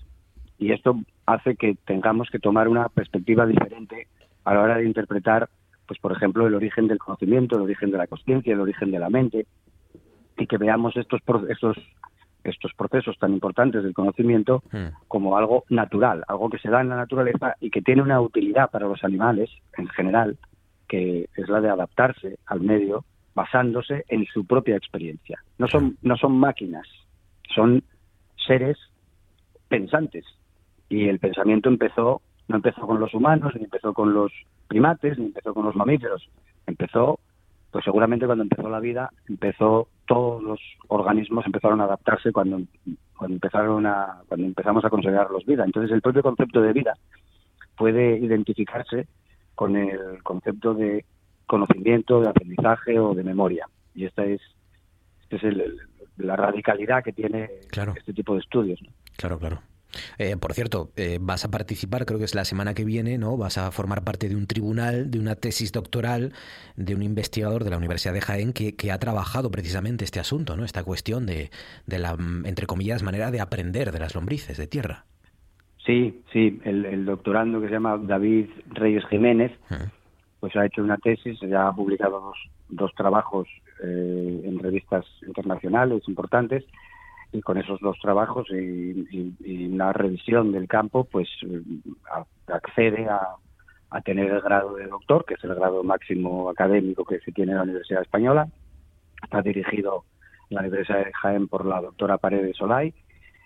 Y 0.59 0.73
esto 0.73 0.99
hace 1.27 1.57
que 1.57 1.77
tengamos 1.85 2.31
que 2.31 2.39
tomar 2.39 2.69
una 2.69 2.89
perspectiva 2.89 3.47
diferente 3.47 4.09
a 4.45 4.55
la 4.55 4.63
hora 4.63 4.77
de 4.79 4.87
interpretar, 4.87 5.49
pues 5.87 5.99
por 6.01 6.13
ejemplo, 6.13 6.47
el 6.47 6.55
origen 6.55 6.87
del 6.87 6.99
conocimiento, 6.99 7.57
el 7.57 7.63
origen 7.63 7.91
de 7.91 7.99
la 7.99 8.07
conciencia, 8.07 8.55
el 8.55 8.61
origen 8.61 8.91
de 8.91 8.99
la 8.99 9.11
mente, 9.11 9.47
y 10.39 10.47
que 10.47 10.59
veamos 10.59 10.97
estos, 10.97 11.21
estos 11.49 11.77
estos 12.47 12.73
procesos 12.75 13.19
tan 13.19 13.33
importantes 13.33 13.83
del 13.83 13.95
conocimiento 13.95 14.63
Hmm. 14.73 14.89
como 15.09 15.37
algo 15.37 15.65
natural, 15.69 16.25
algo 16.29 16.49
que 16.51 16.59
se 16.59 16.71
da 16.71 16.81
en 16.81 16.89
la 16.89 16.97
naturaleza 16.97 17.57
y 17.61 17.71
que 17.71 17.83
tiene 17.83 18.03
una 18.03 18.21
utilidad 18.21 18.71
para 18.71 18.87
los 18.87 19.03
animales 19.05 19.51
en 19.77 19.89
general, 19.89 20.39
que 20.89 21.29
es 21.37 21.49
la 21.49 21.61
de 21.61 21.69
adaptarse 21.69 22.39
al 22.47 22.61
medio 22.61 23.05
basándose 23.35 24.05
en 24.09 24.25
su 24.27 24.47
propia 24.47 24.77
experiencia. 24.77 25.39
No 25.59 25.69
son, 25.69 25.99
no 26.03 26.17
son 26.17 26.39
máquinas, 26.39 26.87
son 27.55 27.83
seres 28.47 28.79
pensantes. 29.69 30.25
Y 30.89 31.09
el 31.09 31.19
pensamiento 31.19 31.69
empezó, 31.69 32.23
no 32.49 32.57
empezó 32.57 32.87
con 32.87 32.99
los 32.99 33.13
humanos, 33.13 33.53
ni 33.57 33.65
empezó 33.65 33.93
con 33.93 34.15
los 34.15 34.33
primates, 34.69 35.19
ni 35.19 35.27
empezó 35.27 35.53
con 35.53 35.67
los 35.67 35.77
mamíferos. 35.77 36.29
Empezó, 36.67 37.19
pues 37.71 37.85
seguramente 37.85 38.27
cuando 38.27 38.45
empezó 38.45 38.69
la 38.71 38.81
vida, 38.81 39.11
empezó, 39.29 39.89
todos 40.07 40.43
los 40.43 40.61
organismos 40.89 41.45
empezaron 41.45 41.81
a 41.81 41.85
adaptarse 41.85 42.33
cuando, 42.33 42.61
cuando 43.17 43.35
empezaron 43.35 43.87
a, 43.87 44.23
cuando 44.29 44.47
empezamos 44.47 44.85
a 44.85 44.91
considerarlos 44.91 45.45
vida. 45.45 45.65
Entonces 45.65 45.93
el 45.93 46.01
propio 46.01 46.23
concepto 46.23 46.63
de 46.63 46.73
vida 46.73 46.95
puede 47.77 48.19
identificarse 48.19 49.09
con 49.57 49.75
el 49.75 50.23
concepto 50.23 50.75
de 50.75 51.05
conocimiento, 51.47 52.21
de 52.21 52.29
aprendizaje 52.29 52.99
o 53.01 53.15
de 53.15 53.25
memoria. 53.25 53.67
Y 53.95 54.05
esta 54.05 54.25
es, 54.25 54.41
esta 55.23 55.37
es 55.37 55.43
el- 55.45 55.77
la 56.19 56.37
radicalidad 56.37 57.03
que 57.03 57.13
tiene 57.13 57.51
este 57.97 58.13
tipo 58.15 58.35
de 58.35 58.41
estudios. 58.41 58.81
¿no? 58.83 58.89
Claro, 59.17 59.39
claro. 59.39 59.61
Eh, 60.19 60.37
por 60.37 60.53
cierto, 60.53 60.91
eh, 60.97 61.19
vas 61.21 61.45
a 61.45 61.51
participar, 61.51 62.05
creo 62.05 62.19
que 62.19 62.25
es 62.27 62.35
la 62.35 62.45
semana 62.45 62.75
que 62.75 62.85
viene, 62.85 63.17
¿no? 63.19 63.37
Vas 63.39 63.57
a 63.57 63.71
formar 63.71 64.03
parte 64.03 64.29
de 64.29 64.37
un 64.37 64.47
tribunal, 64.47 65.11
de 65.11 65.19
una 65.19 65.37
tesis 65.37 65.73
doctoral 65.73 66.33
de 66.77 66.95
un 66.95 67.03
investigador 67.03 67.65
de 67.65 67.71
la 67.71 67.79
Universidad 67.79 68.13
de 68.13 68.21
Jaén 68.21 68.53
que, 68.53 68.75
que 68.77 68.93
ha 68.93 68.99
trabajado 68.99 69.51
precisamente 69.51 70.05
este 70.05 70.21
asunto, 70.21 70.57
¿no? 70.57 70.65
Esta 70.65 70.85
cuestión 70.85 71.25
de, 71.25 71.51
de 71.87 71.99
la, 71.99 72.17
entre 72.45 72.67
comillas, 72.67 73.03
manera 73.03 73.31
de 73.31 73.41
aprender 73.41 73.91
de 73.93 73.99
las 74.01 74.15
lombrices 74.15 74.59
de 74.59 74.67
tierra. 74.67 75.07
Sí, 75.87 76.21
sí, 76.33 76.61
el, 76.65 76.85
el 76.85 77.05
doctorando 77.07 77.61
que 77.61 77.69
se 77.69 77.75
llama 77.75 77.97
David 77.97 78.49
Reyes 78.71 79.07
Jiménez, 79.07 79.53
pues 80.41 80.55
ha 80.57 80.67
hecho 80.67 80.83
una 80.83 80.97
tesis, 80.99 81.39
ya 81.41 81.69
ha 81.69 81.73
publicado 81.73 82.21
dos, 82.21 82.37
dos 82.69 82.93
trabajos 82.95 83.47
eh, 83.83 84.43
en 84.45 84.59
revistas 84.59 85.05
internacionales 85.27 86.03
importantes, 86.09 86.65
y 87.33 87.41
con 87.41 87.57
esos 87.59 87.79
dos 87.81 87.97
trabajos 88.01 88.47
y, 88.51 88.55
y- 88.57 89.35
y 89.45 89.67
una 89.67 89.93
revisión 89.93 90.53
del 90.53 90.67
campo, 90.69 91.05
pues 91.05 91.29
eh, 91.43 91.61
a- 92.11 92.25
accede 92.53 93.09
a, 93.09 93.21
a 93.91 94.01
tener 94.01 94.31
el 94.31 94.41
grado 94.41 94.75
de 94.75 94.87
doctor, 94.87 95.25
que 95.25 95.35
es 95.35 95.45
el 95.45 95.55
grado 95.55 95.83
máximo 95.85 96.49
académico 96.51 97.05
que 97.05 97.21
se 97.21 97.33
tiene 97.33 97.53
en 97.53 97.59
la 97.59 97.65
Universidad 97.65 98.03
Española. 98.03 98.49
Está 99.23 99.43
dirigido 99.43 100.05
en 100.51 100.55
la 100.57 100.61
Universidad 100.63 101.05
de 101.05 101.13
Jaén 101.13 101.49
por 101.49 101.65
la 101.67 101.81
doctora 101.81 102.19
Paredes 102.19 102.57
Solay 102.57 102.93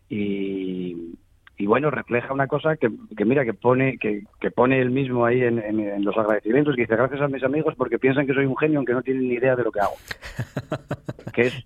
y, 0.09 1.14
y 1.61 1.67
bueno, 1.67 1.91
refleja 1.91 2.33
una 2.33 2.47
cosa 2.47 2.77
que, 2.77 2.91
que 3.17 3.25
mira, 3.25 3.45
que 3.45 3.53
pone 3.55 3.99
que, 3.99 4.23
que 4.41 4.51
pone 4.51 4.81
él 4.81 4.91
mismo 4.91 5.25
ahí 5.27 5.43
en, 5.43 5.59
en- 5.59 5.81
en 5.81 6.05
los 6.05 6.17
agradecimientos, 6.17 6.75
que 6.75 6.83
dice 6.83 6.97
gracias 6.97 7.21
a 7.21 7.29
mis 7.29 7.45
amigos 7.45 7.75
porque 7.77 7.99
piensan 7.99 8.27
que 8.27 8.33
soy 8.35 8.47
un 8.47 8.57
genio 8.57 8.79
aunque 8.79 8.95
no 8.95 9.03
tienen 9.03 9.29
ni 9.29 9.35
idea 9.35 9.55
de 9.57 9.63
lo 9.65 9.71
que 9.71 9.81
hago. 9.81 9.95
que 11.35 11.43
es 11.43 11.65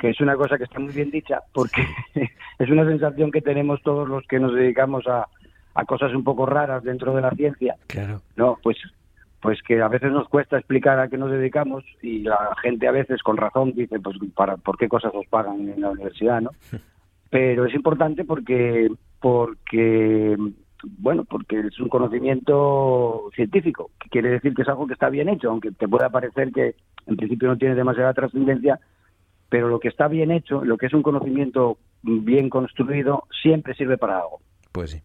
que 0.00 0.08
es 0.08 0.20
una 0.22 0.36
cosa 0.36 0.56
que 0.56 0.64
está 0.64 0.78
muy 0.80 0.92
bien 0.94 1.10
dicha 1.10 1.40
porque 1.52 1.82
es 2.58 2.70
una 2.70 2.86
sensación 2.86 3.30
que 3.30 3.42
tenemos 3.42 3.82
todos 3.82 4.08
los 4.08 4.26
que 4.26 4.38
nos 4.40 4.54
dedicamos 4.54 5.06
a, 5.06 5.26
a 5.74 5.84
cosas 5.84 6.14
un 6.14 6.24
poco 6.24 6.46
raras 6.46 6.82
dentro 6.82 7.14
de 7.14 7.20
la 7.20 7.30
ciencia. 7.32 7.76
Claro. 7.88 8.20
No, 8.36 8.58
pues 8.62 8.78
pues 9.42 9.62
que 9.62 9.80
a 9.82 9.88
veces 9.88 10.10
nos 10.12 10.28
cuesta 10.28 10.56
explicar 10.56 10.98
a 10.98 11.08
qué 11.08 11.18
nos 11.18 11.30
dedicamos 11.30 11.84
y 12.02 12.20
la 12.20 12.56
gente 12.62 12.88
a 12.88 12.92
veces 12.92 13.22
con 13.22 13.36
razón 13.36 13.72
dice 13.74 14.00
pues 14.00 14.16
para 14.34 14.56
por 14.56 14.78
qué 14.78 14.88
cosas 14.88 15.12
os 15.14 15.26
pagan 15.26 15.68
en 15.68 15.80
la 15.82 15.90
universidad, 15.90 16.40
¿no? 16.40 16.50
Pero 17.30 17.66
es 17.66 17.74
importante 17.74 18.24
porque 18.24 18.88
porque 19.26 20.36
bueno, 20.98 21.24
porque 21.24 21.58
es 21.58 21.80
un 21.80 21.88
conocimiento 21.88 23.28
científico, 23.34 23.90
que 24.00 24.08
quiere 24.08 24.30
decir 24.30 24.54
que 24.54 24.62
es 24.62 24.68
algo 24.68 24.86
que 24.86 24.92
está 24.92 25.08
bien 25.08 25.28
hecho, 25.28 25.50
aunque 25.50 25.72
te 25.72 25.88
pueda 25.88 26.10
parecer 26.10 26.52
que 26.52 26.76
en 27.08 27.16
principio 27.16 27.48
no 27.48 27.56
tiene 27.56 27.74
demasiada 27.74 28.14
trascendencia, 28.14 28.78
pero 29.48 29.68
lo 29.68 29.80
que 29.80 29.88
está 29.88 30.06
bien 30.06 30.30
hecho, 30.30 30.64
lo 30.64 30.76
que 30.76 30.86
es 30.86 30.94
un 30.94 31.02
conocimiento 31.02 31.78
bien 32.02 32.48
construido, 32.48 33.24
siempre 33.42 33.74
sirve 33.74 33.98
para 33.98 34.18
algo. 34.18 34.38
Pues 34.70 34.92
sí. 34.92 35.02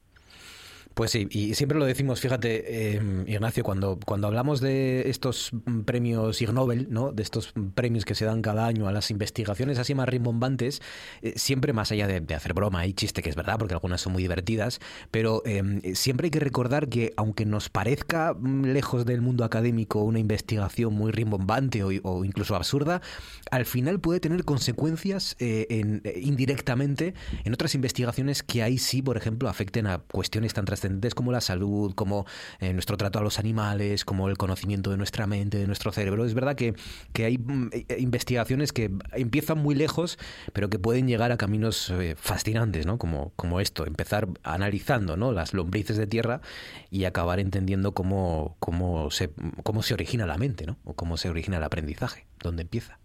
Pues 1.02 1.10
sí, 1.10 1.28
y 1.32 1.56
siempre 1.56 1.80
lo 1.80 1.86
decimos, 1.86 2.22
fíjate, 2.22 2.94
eh, 2.94 3.02
Ignacio, 3.26 3.64
cuando, 3.64 3.98
cuando 4.06 4.28
hablamos 4.28 4.62
de 4.62 5.10
estos 5.10 5.50
premios 5.84 6.40
Ig 6.44 6.54
Nobel, 6.54 6.90
¿no? 6.92 7.12
de 7.12 7.24
estos 7.24 7.56
premios 7.74 8.06
que 8.06 8.14
se 8.14 8.26
dan 8.26 8.44
cada 8.44 8.68
año 8.68 8.88
a 8.88 8.92
las 8.92 9.10
investigaciones 9.10 9.80
así 9.80 9.96
más 9.96 10.08
rimbombantes, 10.08 10.80
eh, 11.24 11.34
siempre 11.38 11.74
más 11.74 11.92
allá 11.92 12.06
de, 12.06 12.36
hacer 12.36 12.54
broma 12.54 12.86
y 12.86 12.94
chiste, 12.94 13.24
que 13.24 13.32
es 13.32 13.36
verdad, 13.36 13.58
porque 13.58 13.74
algunas 13.74 14.00
son 14.00 14.14
muy 14.14 14.22
divertidas, 14.22 14.80
pero 15.10 15.42
eh, 15.44 15.64
siempre 15.96 16.26
hay 16.28 16.30
que 16.32 16.40
recordar 16.40 16.88
que 16.88 17.14
aunque 17.18 17.48
nos 17.48 17.70
parezca 17.70 18.36
mm, 18.40 18.66
lejos 18.66 19.04
del 19.04 19.22
mundo 19.22 19.44
académico 19.44 20.04
una 20.04 20.20
investigación 20.20 20.94
muy 20.94 21.12
rimbombante 21.12 21.84
o, 21.84 21.90
o 22.04 22.26
incluso 22.26 22.56
absurda, 22.56 23.02
al 23.50 23.66
final 23.66 24.00
puede 24.00 24.20
tener 24.20 24.46
consecuencias 24.46 25.36
eh, 25.40 25.66
en- 25.72 26.02
eh, 26.04 26.20
indirectamente 26.22 27.16
en 27.44 27.54
otras 27.56 27.74
investigaciones 27.74 28.44
que 28.44 28.62
ahí 28.62 28.78
sí, 28.78 29.02
por 29.02 29.18
ejemplo, 29.18 29.50
afecten 29.50 29.88
a 29.88 29.98
cuestiones 29.98 30.54
tan 30.54 30.66
trascendentes 30.66 30.91
como 31.16 31.32
la 31.32 31.42
salud, 31.42 31.94
como 31.96 32.26
eh, 32.60 32.74
nuestro 32.74 32.98
trato 32.98 33.20
a 33.20 33.22
los 33.22 33.40
animales, 33.40 34.06
como 34.06 34.30
el 34.30 34.38
conocimiento 34.38 34.92
de 34.92 34.98
nuestra 34.98 35.28
mente, 35.28 35.58
de 35.58 35.68
nuestro 35.68 35.92
cerebro. 35.92 36.26
Es 36.26 36.34
verdad 36.34 36.56
que, 36.56 36.74
que 37.14 37.26
hay 37.26 37.38
mm, 37.38 37.70
eh, 37.72 37.98
investigaciones 38.00 38.74
que 38.74 38.92
empiezan 39.14 39.58
muy 39.58 39.76
lejos, 39.76 40.18
pero 40.54 40.70
que 40.70 40.80
pueden 40.80 41.08
llegar 41.08 41.32
a 41.32 41.38
caminos 41.38 41.90
eh, 41.90 42.16
fascinantes, 42.18 42.86
¿no? 42.86 42.98
Como, 42.98 43.34
como 43.36 43.60
esto, 43.60 43.86
empezar 43.86 44.28
analizando 44.44 45.18
¿no? 45.18 45.32
las 45.32 45.54
lombrices 45.54 45.98
de 45.98 46.08
tierra 46.08 46.42
y 46.90 47.06
acabar 47.06 47.40
entendiendo 47.40 47.94
cómo, 47.94 48.56
cómo, 48.60 49.12
se, 49.12 49.32
cómo 49.64 49.84
se 49.84 49.94
origina 49.94 50.26
la 50.26 50.38
mente, 50.38 50.66
¿no? 50.66 50.78
O 50.84 50.94
cómo 50.94 51.18
se 51.18 51.30
origina 51.30 51.58
el 51.58 51.64
aprendizaje, 51.64 52.26
dónde 52.42 52.64
empieza. 52.64 53.00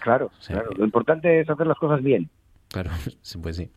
Claro, 0.00 0.30
claro. 0.46 0.70
Lo 0.76 0.84
importante 0.84 1.40
es 1.40 1.50
hacer 1.50 1.66
las 1.66 1.78
cosas 1.78 2.02
bien. 2.02 2.30
Claro, 2.70 2.90
sí, 3.22 3.38
pues 3.38 3.56
sí. 3.56 3.70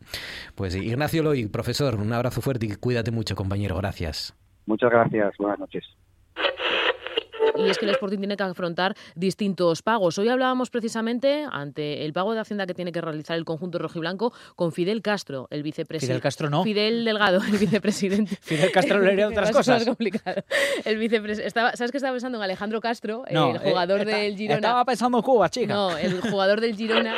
Pues 0.54 0.72
sí. 0.72 0.80
Ignacio 0.80 1.22
Loy, 1.22 1.46
profesor, 1.46 1.96
un 1.96 2.12
abrazo 2.12 2.40
fuerte 2.40 2.66
y 2.66 2.74
cuídate 2.76 3.10
mucho, 3.10 3.34
compañero. 3.36 3.76
Gracias. 3.76 4.34
Muchas 4.66 4.90
gracias. 4.90 5.34
Buenas 5.38 5.58
noches. 5.58 5.84
Y 7.56 7.68
es 7.70 7.78
que 7.78 7.84
el 7.84 7.92
Sporting 7.92 8.18
tiene 8.18 8.36
que 8.36 8.42
afrontar 8.42 8.96
distintos 9.14 9.80
pagos. 9.82 10.18
Hoy 10.18 10.28
hablábamos 10.28 10.70
precisamente 10.70 11.46
ante 11.48 12.04
el 12.04 12.12
pago 12.12 12.34
de 12.34 12.40
Hacienda 12.40 12.66
que 12.66 12.74
tiene 12.74 12.90
que 12.90 13.00
realizar 13.00 13.36
el 13.36 13.44
conjunto 13.44 13.78
rojiblanco 13.78 14.32
con 14.56 14.72
Fidel 14.72 15.02
Castro, 15.02 15.46
el 15.50 15.62
vicepresidente. 15.62 16.14
Fidel 16.14 16.22
Castro 16.22 16.50
no. 16.50 16.64
Fidel 16.64 17.04
Delgado, 17.04 17.40
el 17.46 17.56
vicepresidente. 17.58 18.36
Fidel 18.40 18.72
Castro 18.72 18.98
le 19.00 19.12
haría 19.12 19.28
otras 19.28 19.52
cosas. 19.52 19.84
complicado. 19.84 20.42
El 20.84 20.98
vicepres- 20.98 21.38
estaba, 21.38 21.76
¿Sabes 21.76 21.92
que 21.92 21.98
estaba 21.98 22.12
pensando 22.14 22.38
en 22.38 22.44
Alejandro 22.44 22.80
Castro, 22.80 23.22
No, 23.30 23.50
el 23.52 23.58
jugador 23.58 24.00
eh, 24.00 24.02
está- 24.02 24.16
del 24.16 24.36
Girona? 24.36 24.56
Estaba 24.56 24.84
pensando 24.84 25.18
en 25.18 25.22
Cuba, 25.22 25.48
chica. 25.48 25.72
No, 25.74 25.96
el 25.96 26.20
jugador 26.22 26.60
del 26.60 26.74
Girona. 26.74 27.14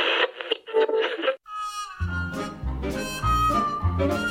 Bye. 3.99 4.26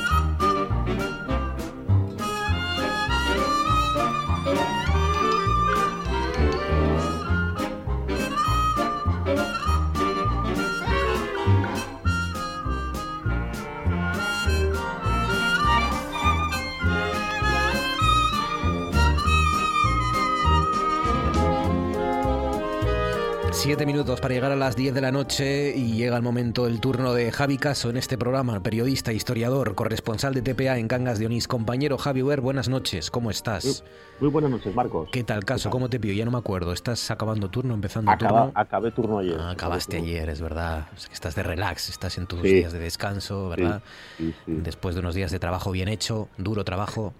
Siete 23.66 23.84
minutos 23.84 24.20
para 24.20 24.32
llegar 24.32 24.52
a 24.52 24.56
las 24.56 24.76
10 24.76 24.94
de 24.94 25.00
la 25.00 25.10
noche 25.10 25.74
y 25.76 25.94
llega 25.94 26.16
el 26.16 26.22
momento 26.22 26.66
del 26.66 26.80
turno 26.80 27.12
de 27.14 27.32
Javi 27.32 27.58
Caso 27.58 27.90
en 27.90 27.96
este 27.96 28.16
programa, 28.16 28.60
periodista, 28.60 29.12
historiador, 29.12 29.74
corresponsal 29.74 30.34
de 30.34 30.42
TPA 30.42 30.78
en 30.78 30.86
Cangas 30.86 31.18
de 31.18 31.26
Onís. 31.26 31.48
Compañero 31.48 31.98
Javi 31.98 32.22
Uber, 32.22 32.40
buenas 32.40 32.68
noches, 32.68 33.10
¿cómo 33.10 33.28
estás? 33.28 33.82
Muy 34.20 34.30
buenas 34.30 34.52
noches, 34.52 34.72
Marcos. 34.72 35.08
¿Qué 35.10 35.24
tal, 35.24 35.44
Caso? 35.44 35.68
¿Cómo 35.70 35.88
te 35.90 35.98
pido? 35.98 36.14
Ya 36.14 36.24
no 36.24 36.30
me 36.30 36.38
acuerdo. 36.38 36.72
¿Estás 36.72 37.10
acabando 37.10 37.48
turno, 37.50 37.74
empezando 37.74 38.08
Acaba- 38.12 38.44
turno? 38.46 38.52
acabé 38.54 38.90
turno 38.92 39.18
ayer. 39.18 39.36
Ah, 39.40 39.50
acabaste 39.50 39.96
ayer, 39.96 40.28
es 40.28 40.40
verdad. 40.40 40.86
O 40.94 40.98
sea, 40.98 41.08
que 41.08 41.14
estás 41.14 41.34
de 41.34 41.42
relax, 41.42 41.88
estás 41.88 42.18
en 42.18 42.28
tus 42.28 42.42
Sí. 42.42 42.54
días 42.54 42.72
de 42.72 42.78
descanso, 42.78 43.48
¿verdad? 43.48 43.82
Sí, 44.16 44.32
sí. 44.46 44.52
Después 44.62 44.94
de 44.94 45.00
unos 45.00 45.16
días 45.16 45.32
de 45.32 45.40
trabajo 45.40 45.72
bien 45.72 45.88
hecho, 45.88 46.28
duro 46.38 46.62
trabajo. 46.62 47.12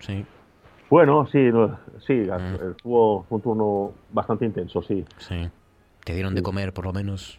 Sí. 0.00 0.26
Bueno, 0.90 1.28
sí, 1.30 1.38
no, 1.38 1.78
sí, 2.04 2.14
Mm. 2.14 2.74
fue 2.82 3.22
un 3.30 3.40
turno 3.40 3.92
bastante 4.12 4.44
intenso, 4.44 4.82
sí. 4.82 5.04
Sí. 5.18 5.48
¿Te 6.04 6.12
dieron 6.12 6.34
de 6.34 6.42
comer, 6.42 6.74
por 6.74 6.84
lo 6.84 6.92
menos, 6.92 7.38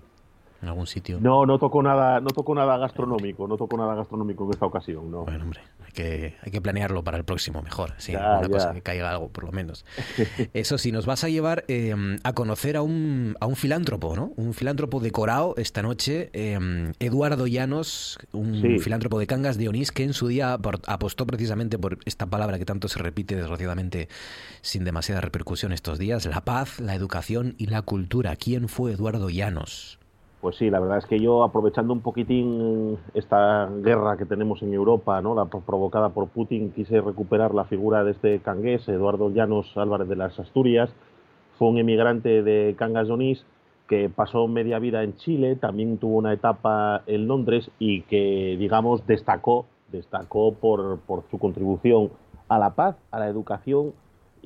en 0.61 0.69
algún 0.69 0.87
sitio? 0.87 1.19
No, 1.21 1.45
no 1.45 1.59
tocó 1.59 1.83
nada, 1.83 2.19
no 2.19 2.27
tocó 2.27 2.55
nada 2.55 2.77
gastronómico, 2.77 3.47
no 3.47 3.57
tocó 3.57 3.77
nada 3.77 3.93
gastronómico 3.93 4.45
en 4.45 4.49
esta 4.51 4.65
ocasión, 4.65 5.11
no. 5.11 5.23
Bueno, 5.23 5.43
hombre, 5.43 5.61
que, 5.95 6.35
hay 6.41 6.51
que 6.51 6.61
planearlo 6.61 7.03
para 7.03 7.17
el 7.17 7.25
próximo 7.25 7.61
mejor. 7.63 7.93
Sí, 7.97 8.13
una 8.13 8.47
cosa 8.47 8.73
que 8.73 8.81
caiga 8.81 9.09
algo, 9.09 9.29
por 9.29 9.45
lo 9.45 9.51
menos. 9.51 9.85
Eso 10.53 10.77
sí, 10.77 10.91
nos 10.91 11.05
vas 11.07 11.23
a 11.23 11.29
llevar 11.29 11.65
em, 11.67 12.19
a 12.23 12.33
conocer 12.33 12.77
a 12.77 12.83
un, 12.83 13.35
a 13.39 13.47
un 13.47 13.55
filántropo, 13.55 14.15
¿no? 14.15 14.33
Un 14.35 14.53
filántropo 14.53 14.99
decorado 14.99 15.55
esta 15.57 15.81
noche, 15.81 16.29
em, 16.33 16.93
Eduardo 16.99 17.47
Llanos, 17.47 18.19
un 18.31 18.79
filántropo 18.79 19.17
de 19.17 19.27
Cangas 19.27 19.57
de 19.57 19.69
Onís, 19.69 19.91
que 19.91 20.03
en 20.03 20.13
su 20.13 20.27
día 20.27 20.53
apostó 20.53 21.25
precisamente 21.25 21.79
por 21.79 21.97
esta 22.05 22.27
palabra 22.27 22.59
que 22.59 22.65
tanto 22.65 22.87
se 22.87 22.99
repite 22.99 23.35
desgraciadamente 23.35 24.09
sin 24.61 24.83
demasiada 24.83 25.21
repercusión 25.21 25.71
estos 25.71 25.97
días, 25.97 26.25
la 26.25 26.43
paz, 26.43 26.79
la 26.79 26.93
educación 26.93 27.55
y 27.57 27.67
la 27.67 27.81
cultura. 27.81 28.35
¿Quién 28.35 28.67
fue 28.67 28.91
Eduardo 28.91 29.29
Llanos? 29.29 29.99
Pues 30.45 30.57
sí, 30.57 30.69
la 30.69 30.79
verdad 30.79 30.99
es 30.99 31.07
que 31.07 31.19
yo 31.19 31.43
aprovechando 31.43 31.91
un 31.91 32.01
poquitín 32.01 32.99
esta 33.15 33.67
guerra 33.81 34.15
que 34.15 34.27
tenemos 34.27 34.61
en 34.61 34.75
Europa, 34.75 35.19
¿no? 35.19 35.33
la 35.33 35.45
provocada 35.45 36.09
por 36.09 36.27
Putin, 36.27 36.71
quise 36.71 37.01
recuperar 37.01 37.55
la 37.55 37.65
figura 37.65 38.03
de 38.03 38.11
este 38.11 38.39
cangués, 38.41 38.87
Eduardo 38.87 39.31
Llanos 39.31 39.75
Álvarez 39.75 40.07
de 40.07 40.15
las 40.15 40.39
Asturias. 40.39 40.91
Fue 41.57 41.69
un 41.69 41.79
emigrante 41.79 42.43
de 42.43 42.75
Cangas 42.77 43.07
de 43.07 43.37
que 43.87 44.07
pasó 44.07 44.47
media 44.47 44.77
vida 44.77 45.01
en 45.01 45.15
Chile, 45.15 45.55
también 45.55 45.97
tuvo 45.97 46.17
una 46.17 46.33
etapa 46.33 47.01
en 47.07 47.27
Londres 47.27 47.71
y 47.79 48.03
que, 48.03 48.55
digamos, 48.59 49.07
destacó, 49.07 49.65
destacó 49.91 50.53
por, 50.53 50.99
por 51.07 51.23
su 51.31 51.39
contribución 51.39 52.11
a 52.49 52.59
la 52.59 52.75
paz, 52.75 52.97
a 53.09 53.17
la 53.17 53.29
educación 53.29 53.93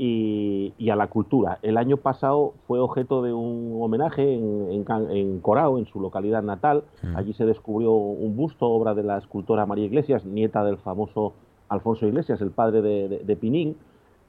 y, 0.01 0.89
a 0.89 0.95
la 0.95 1.07
cultura. 1.07 1.59
El 1.61 1.77
año 1.77 1.97
pasado 1.97 2.53
fue 2.67 2.79
objeto 2.79 3.21
de 3.21 3.33
un 3.33 3.77
homenaje 3.81 4.33
en, 4.33 4.85
en, 5.11 5.39
Corao, 5.41 5.77
en 5.77 5.85
su 5.87 5.99
localidad 5.99 6.41
natal. 6.41 6.85
Mm. 7.03 7.17
Allí 7.17 7.33
se 7.33 7.45
descubrió 7.45 7.91
un 7.91 8.35
busto, 8.37 8.65
obra 8.65 8.95
de 8.95 9.03
la 9.03 9.17
escultora 9.17 9.65
María 9.65 9.85
Iglesias, 9.85 10.23
nieta 10.23 10.63
del 10.63 10.77
famoso 10.77 11.33
Alfonso 11.67 12.07
Iglesias, 12.07 12.39
el 12.39 12.51
padre 12.51 12.81
de, 12.81 13.35
Pinín. 13.35 13.75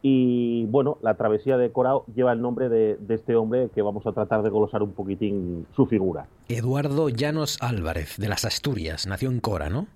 Y 0.03 0.65
bueno, 0.67 0.99
la 1.03 1.15
travesía 1.15 1.57
de 1.57 1.71
Corao 1.71 2.05
lleva 2.15 2.33
el 2.33 2.41
nombre 2.41 2.69
de, 2.69 2.99
este 3.09 3.37
hombre 3.37 3.71
que 3.73 3.83
vamos 3.83 4.05
a 4.07 4.13
tratar 4.13 4.43
de 4.43 4.51
glosar 4.51 4.83
un 4.83 4.91
poquitín 4.91 5.67
su 5.77 5.87
figura. 5.87 6.27
Eduardo 6.49 7.11
Llanos 7.11 7.59
Álvarez, 7.61 8.17
de 8.17 8.29
las 8.29 8.45
Asturias, 8.45 9.07
nació 9.07 9.31
en 9.31 9.39
Cora, 9.39 9.71
¿no? 9.71 9.87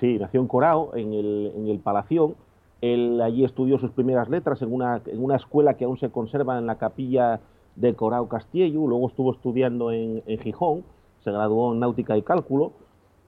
Sí, 0.00 0.18
nació 0.18 0.40
en 0.40 0.48
Corao, 0.48 0.96
en 0.96 1.12
el, 1.12 1.52
en 1.54 1.68
el 1.68 1.78
Palación 1.78 2.34
él 2.82 3.20
allí 3.22 3.44
estudió 3.44 3.78
sus 3.78 3.92
primeras 3.92 4.28
letras 4.28 4.60
en 4.60 4.72
una, 4.72 5.00
en 5.06 5.22
una 5.22 5.36
escuela 5.36 5.74
que 5.74 5.84
aún 5.84 5.98
se 5.98 6.10
conserva 6.10 6.58
en 6.58 6.66
la 6.66 6.76
capilla 6.76 7.40
de 7.76 7.94
Corao 7.94 8.28
Castillo, 8.28 8.86
luego 8.86 9.08
estuvo 9.08 9.32
estudiando 9.32 9.92
en, 9.92 10.22
Gijón, 10.40 10.82
se 11.24 11.30
graduó 11.30 11.72
en 11.72 11.80
náutica 11.80 12.18
y 12.18 12.22
cálculo 12.22 12.72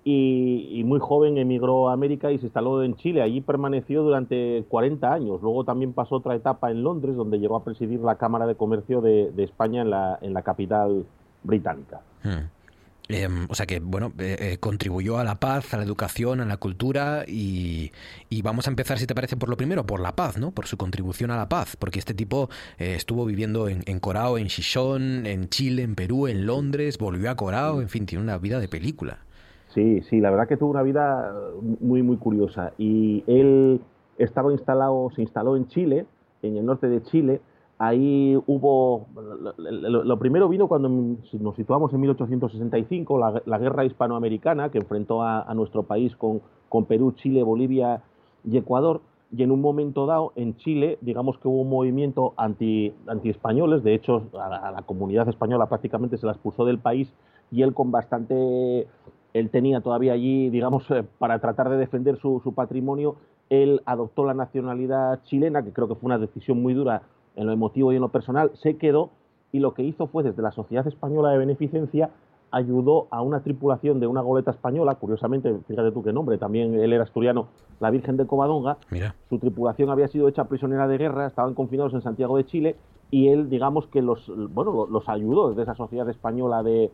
y, 0.02 0.82
muy 0.84 0.98
joven 0.98 1.38
emigró 1.38 1.88
a 1.88 1.94
América 1.94 2.30
y 2.30 2.38
se 2.38 2.46
instaló 2.46 2.82
en 2.82 2.94
Chile. 2.96 3.22
Allí 3.22 3.40
permaneció 3.40 4.02
durante 4.02 4.64
40 4.68 5.11
años. 5.11 5.40
Luego 5.40 5.64
también 5.64 5.94
pasó 5.94 6.16
otra 6.16 6.34
etapa 6.34 6.70
en 6.70 6.82
Londres, 6.82 7.16
donde 7.16 7.38
llegó 7.38 7.57
a 7.57 7.64
presidir 7.64 8.00
la 8.00 8.16
Cámara 8.16 8.46
de 8.46 8.55
Comercio 8.55 9.00
de, 9.00 9.32
España 9.38 9.80
en 9.80 9.88
la, 9.88 10.18
en 10.20 10.34
la 10.34 10.42
capital 10.42 11.07
británica. 11.42 12.02
Hmm. 12.22 12.50
Em, 13.09 13.46
o 13.50 13.55
sea 13.55 13.66
que, 13.66 13.80
bueno, 13.80 14.12
eh, 14.18 14.36
eh, 14.40 14.57
contribuyó 14.59 15.18
a 15.18 15.24
la 15.24 15.38
paz, 15.38 15.74
a 15.74 15.76
la 15.76 15.84
educación, 15.84 16.40
a 16.40 16.46
la 16.46 16.57
cultura 16.57 17.24
y, 17.26 17.92
vamos 18.42 18.66
a 18.66 18.70
empezar, 18.70 18.98
si 18.98 19.07
te 19.07 19.14
parece, 19.14 19.36
por 19.36 19.48
lo 19.48 19.57
primero, 19.57 19.84
por 19.84 20.00
la 20.00 20.16
paz, 20.16 20.38
¿no? 20.38 20.52
Por 20.52 20.66
su 20.66 20.76
contribución 20.76 21.30
a 21.30 21.36
la 21.36 21.48
paz, 21.48 21.76
porque 21.76 21.98
este 21.98 22.14
tipo 22.14 22.48
eh, 22.78 22.94
estuvo 22.96 23.24
viviendo 23.26 23.68
en, 23.68 23.82
en, 23.86 24.00
Corao, 24.00 24.38
en 24.38 24.46
Shishon, 24.46 25.26
en 25.26 25.48
Chile, 25.48 25.82
en 25.82 25.94
Perú, 25.94 26.28
en 26.28 26.46
Londres, 26.46 26.98
volvió 26.98 27.30
a 27.30 27.36
Corao, 27.36 27.82
en 27.82 27.88
fin, 27.88 28.07
tiene 28.07 28.24
una 28.24 28.38
vida 28.38 28.59
de 28.59 28.68
película. 28.68 29.18
Sí, 29.74 30.02
sí, 30.09 30.20
la 30.20 30.30
verdad 30.30 30.48
que 30.48 30.57
tuvo 30.57 30.70
una 30.70 30.82
vida 30.82 31.34
muy, 31.80 32.02
muy 32.02 32.16
curiosa 32.16 32.72
y 32.78 33.24
él 33.26 33.80
estaba 34.18 34.52
instalado, 34.52 35.11
se 35.14 35.22
instaló 35.22 35.57
en 35.57 35.66
Chile, 35.68 36.07
en 36.42 36.57
el 36.57 36.64
norte 36.64 36.88
de 36.88 37.02
Chile, 37.02 37.40
Ahí 37.85 38.35
hubo, 38.47 39.09
lo, 39.59 40.18
primero 40.18 40.49
vino 40.49 40.68
cuando 40.68 40.89
nos 40.89 41.55
situamos 41.55 41.93
en 41.93 42.01
1865, 42.01 43.43
la, 43.45 43.59
guerra 43.59 43.85
hispanoamericana 43.85 44.70
que 44.70 44.78
enfrentó 44.78 45.22
a, 45.22 45.53
nuestro 45.55 45.82
país 45.82 46.16
con, 46.16 46.41
con, 46.70 46.87
Perú, 46.87 47.12
Chile, 47.12 47.43
Bolivia 47.43 48.01
y 48.43 48.57
Ecuador. 48.57 49.03
Y 49.37 49.43
en 49.43 49.51
un 49.51 49.61
momento 49.61 50.07
dado, 50.07 50.32
en 50.35 50.57
Chile, 50.57 50.97
digamos 51.03 51.37
que 51.39 51.47
hubo 51.49 51.61
un 51.61 51.68
movimiento 51.68 52.32
anti, 52.39 52.95
anti 53.07 53.28
españoles, 53.28 53.82
de 53.82 53.95
hecho, 53.95 54.22
a 54.32 54.70
la, 54.70 54.82
comunidad 54.87 55.28
española 55.28 55.66
prácticamente 55.66 56.16
se 56.16 56.24
la 56.24 56.32
expulsó 56.32 56.64
del 56.64 56.78
país 56.78 57.12
y 57.51 57.61
él 57.61 57.74
con 57.74 57.91
bastante, 57.91 58.87
él 59.35 59.51
tenía 59.51 59.82
todavía 59.82 60.14
allí, 60.14 60.49
digamos, 60.49 60.91
eh, 60.91 61.05
para 61.18 61.39
tratar 61.39 61.68
de 61.68 61.76
defender 61.76 62.16
su 62.16 62.53
patrimonio, 62.55 63.16
él 63.51 63.82
adoptó 63.85 64.24
la 64.24 64.32
nacionalidad 64.32 65.22
chilena, 65.24 65.62
que 65.62 65.72
creo 65.72 65.87
que 65.87 65.97
fue 65.97 66.07
una 66.07 66.18
decisión 66.18 66.62
muy 66.62 66.72
dura 66.72 67.03
en 67.37 67.47
lo 67.47 67.53
emotivo 67.53 67.93
y 67.93 67.97
en 67.97 68.03
lo 68.03 68.09
personal, 68.09 68.51
se 68.55 68.76
quedó 68.76 69.11
y 69.53 69.61
lo 69.61 69.74
que 69.74 69.82
hizo 69.82 70.07
fue 70.07 70.22
desde 70.22 70.43
la 70.43 70.53
Sociedad 70.53 70.87
Española 70.87 71.30
de 71.30 71.39
Beneficencia 71.39 72.11
ayudó 72.55 73.09
a 73.11 73.20
una 73.20 73.41
tripulación 73.41 73.99
de 73.99 74.07
una 74.07 74.20
goleta 74.20 74.53
española, 74.53 74.95
curiosamente, 74.95 75.53
fíjate 75.66 75.91
tú 75.91 76.05
qué 76.05 76.12
nombre, 76.12 76.39
también 76.39 76.74
él 76.74 76.93
era 76.93 77.03
asturiano, 77.03 77.49
la 77.80 77.91
Virgen 77.91 78.16
de 78.16 78.26
Covadonga, 78.26 78.78
su 79.28 79.39
tripulación 79.41 79.91
había 79.91 80.07
sido 80.07 80.28
hecha 80.28 80.45
prisionera 80.45 80.87
de 80.87 80.97
guerra, 80.97 81.26
estaban 81.26 81.55
confinados 81.55 81.95
en 81.95 82.03
Santiago 82.03 82.37
de 82.37 82.47
Chile 82.47 82.76
y 83.11 83.28
él, 83.28 83.51
digamos 83.51 83.89
que 83.89 84.03
los, 84.03 84.30
bueno, 84.53 84.87
los 84.87 85.09
ayudó 85.09 85.51
desde 85.51 85.62
esa 85.62 85.74
Sociedad 85.74 86.09
Española 86.09 86.62
de, 86.62 86.91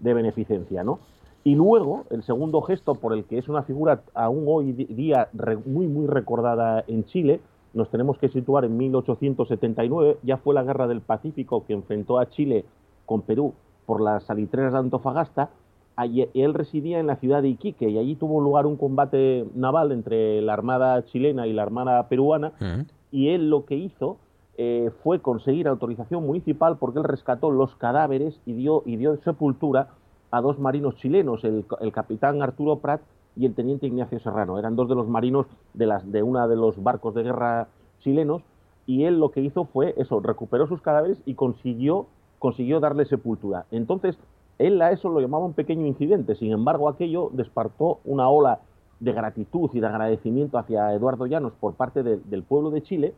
Beneficencia, 0.00 0.84
¿no? 0.84 1.00
Y 1.42 1.54
luego, 1.56 2.04
el 2.10 2.22
segundo 2.22 2.60
gesto 2.60 2.94
por 2.94 3.12
el 3.12 3.24
que 3.24 3.38
es 3.38 3.48
una 3.48 3.62
figura 3.62 4.02
aún 4.14 4.44
hoy 4.46 4.72
día 4.72 5.28
muy, 5.64 5.88
muy 5.88 6.06
recordada 6.06 6.84
en 6.86 7.04
Chile, 7.04 7.40
nos 7.74 7.90
tenemos 7.90 8.18
que 8.18 8.28
situar 8.28 8.64
en 8.64 8.76
1879, 8.76 10.18
ya 10.22 10.38
fue 10.38 10.54
la 10.54 10.62
guerra 10.62 10.86
del 10.86 11.00
Pacífico 11.00 11.64
que 11.66 11.74
enfrentó 11.74 12.18
a 12.18 12.28
Chile 12.30 12.64
con 13.06 13.22
Perú 13.22 13.54
por 13.86 14.00
las 14.00 14.24
salitreras 14.24 14.72
de 14.72 14.78
Antofagasta, 14.78 15.50
él 16.06 16.54
residía 16.54 17.00
en 17.00 17.06
la 17.06 17.16
ciudad 17.16 17.42
de 17.42 17.48
Iquique 17.48 17.88
y 17.90 17.98
allí 17.98 18.14
tuvo 18.14 18.40
lugar 18.40 18.66
un 18.66 18.76
combate 18.76 19.46
naval 19.54 19.92
entre 19.92 20.40
la 20.42 20.52
Armada 20.52 21.04
chilena 21.06 21.46
y 21.46 21.52
la 21.52 21.62
Armada 21.62 22.08
peruana 22.08 22.52
y 23.10 23.30
él 23.30 23.50
lo 23.50 23.64
que 23.64 23.74
hizo 23.74 24.18
eh, 24.56 24.90
fue 25.02 25.20
conseguir 25.20 25.66
autorización 25.66 26.24
municipal 26.24 26.76
porque 26.78 26.98
él 26.98 27.04
rescató 27.04 27.50
los 27.50 27.74
cadáveres 27.76 28.40
y 28.46 28.52
dio, 28.52 28.82
y 28.86 28.96
dio 28.96 29.16
sepultura 29.22 29.88
a 30.30 30.40
dos 30.40 30.58
marinos 30.58 30.96
chilenos, 30.96 31.42
el, 31.44 31.64
el 31.80 31.92
capitán 31.92 32.42
Arturo 32.42 32.76
Prat 32.76 33.00
y 33.38 33.46
el 33.46 33.54
teniente 33.54 33.86
Ignacio 33.86 34.18
Serrano. 34.18 34.58
Eran 34.58 34.76
dos 34.76 34.88
de 34.88 34.96
los 34.96 35.08
marinos 35.08 35.46
de, 35.74 35.86
las, 35.86 36.10
de 36.10 36.22
uno 36.22 36.46
de 36.48 36.56
los 36.56 36.82
barcos 36.82 37.14
de 37.14 37.22
guerra 37.22 37.68
chilenos 38.00 38.42
y 38.84 39.04
él 39.04 39.20
lo 39.20 39.30
que 39.30 39.40
hizo 39.40 39.64
fue 39.66 39.94
eso, 39.96 40.20
recuperó 40.20 40.66
sus 40.66 40.80
cadáveres 40.82 41.20
y 41.24 41.34
consiguió, 41.34 42.06
consiguió 42.38 42.80
darle 42.80 43.04
sepultura. 43.04 43.66
Entonces, 43.70 44.18
él 44.58 44.80
a 44.82 44.90
eso 44.90 45.08
lo 45.08 45.20
llamaba 45.20 45.44
un 45.44 45.52
pequeño 45.52 45.86
incidente, 45.86 46.34
sin 46.34 46.52
embargo 46.52 46.88
aquello 46.88 47.30
despertó 47.32 48.00
una 48.04 48.28
ola 48.28 48.60
de 48.98 49.12
gratitud 49.12 49.70
y 49.72 49.80
de 49.80 49.86
agradecimiento 49.86 50.58
hacia 50.58 50.92
Eduardo 50.92 51.26
Llanos 51.26 51.52
por 51.60 51.74
parte 51.74 52.02
del 52.02 52.42
pueblo 52.42 52.70
de 52.70 52.82
Chile, 52.82 53.14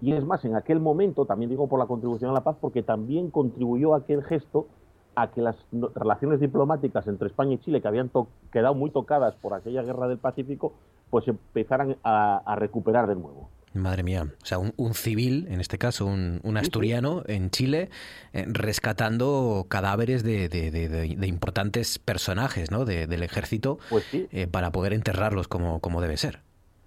y 0.00 0.12
es 0.12 0.24
más, 0.24 0.44
en 0.44 0.56
aquel 0.56 0.80
momento, 0.80 1.26
también 1.26 1.50
digo 1.50 1.68
por 1.68 1.78
la 1.78 1.86
contribución 1.86 2.30
a 2.30 2.34
la 2.34 2.42
paz, 2.42 2.56
porque 2.60 2.82
también 2.82 3.30
contribuyó 3.30 3.94
aquel 3.94 4.24
gesto 4.24 4.66
a 5.14 5.30
que 5.30 5.42
las 5.42 5.56
relaciones 5.94 6.40
diplomáticas 6.40 7.06
entre 7.06 7.28
España 7.28 7.54
y 7.54 7.58
Chile, 7.58 7.80
que 7.80 7.88
habían 7.88 8.10
quedado 8.52 8.74
muy 8.74 8.90
tocadas 8.90 9.34
por 9.36 9.54
aquella 9.54 9.82
guerra 9.82 10.08
del 10.08 10.18
Pacífico, 10.18 10.74
pues 11.10 11.28
empezaran 11.28 11.96
a, 12.04 12.54
recuperar 12.58 13.06
de 13.06 13.14
nuevo. 13.14 13.50
Madre 13.74 14.02
mía, 14.02 14.26
o 14.42 14.46
sea, 14.46 14.58
un, 14.58 14.94
civil, 14.94 15.46
en 15.48 15.60
este 15.60 15.78
caso 15.78 16.04
un, 16.04 16.56
asturiano 16.58 17.22
en 17.26 17.50
Chile, 17.50 17.88
eh, 18.34 18.44
rescatando 18.48 19.64
cadáveres 19.68 20.22
de, 20.22 21.16
importantes 21.26 21.98
personajes 21.98 22.70
¿no? 22.70 22.84
del 22.84 23.22
ejército 23.22 23.78
pues 23.88 24.04
eh, 24.12 24.46
para 24.46 24.72
poder 24.72 24.92
enterrarlos 24.92 25.48
como, 25.48 25.80
como 25.80 26.02
debe 26.02 26.18
ser. 26.18 26.40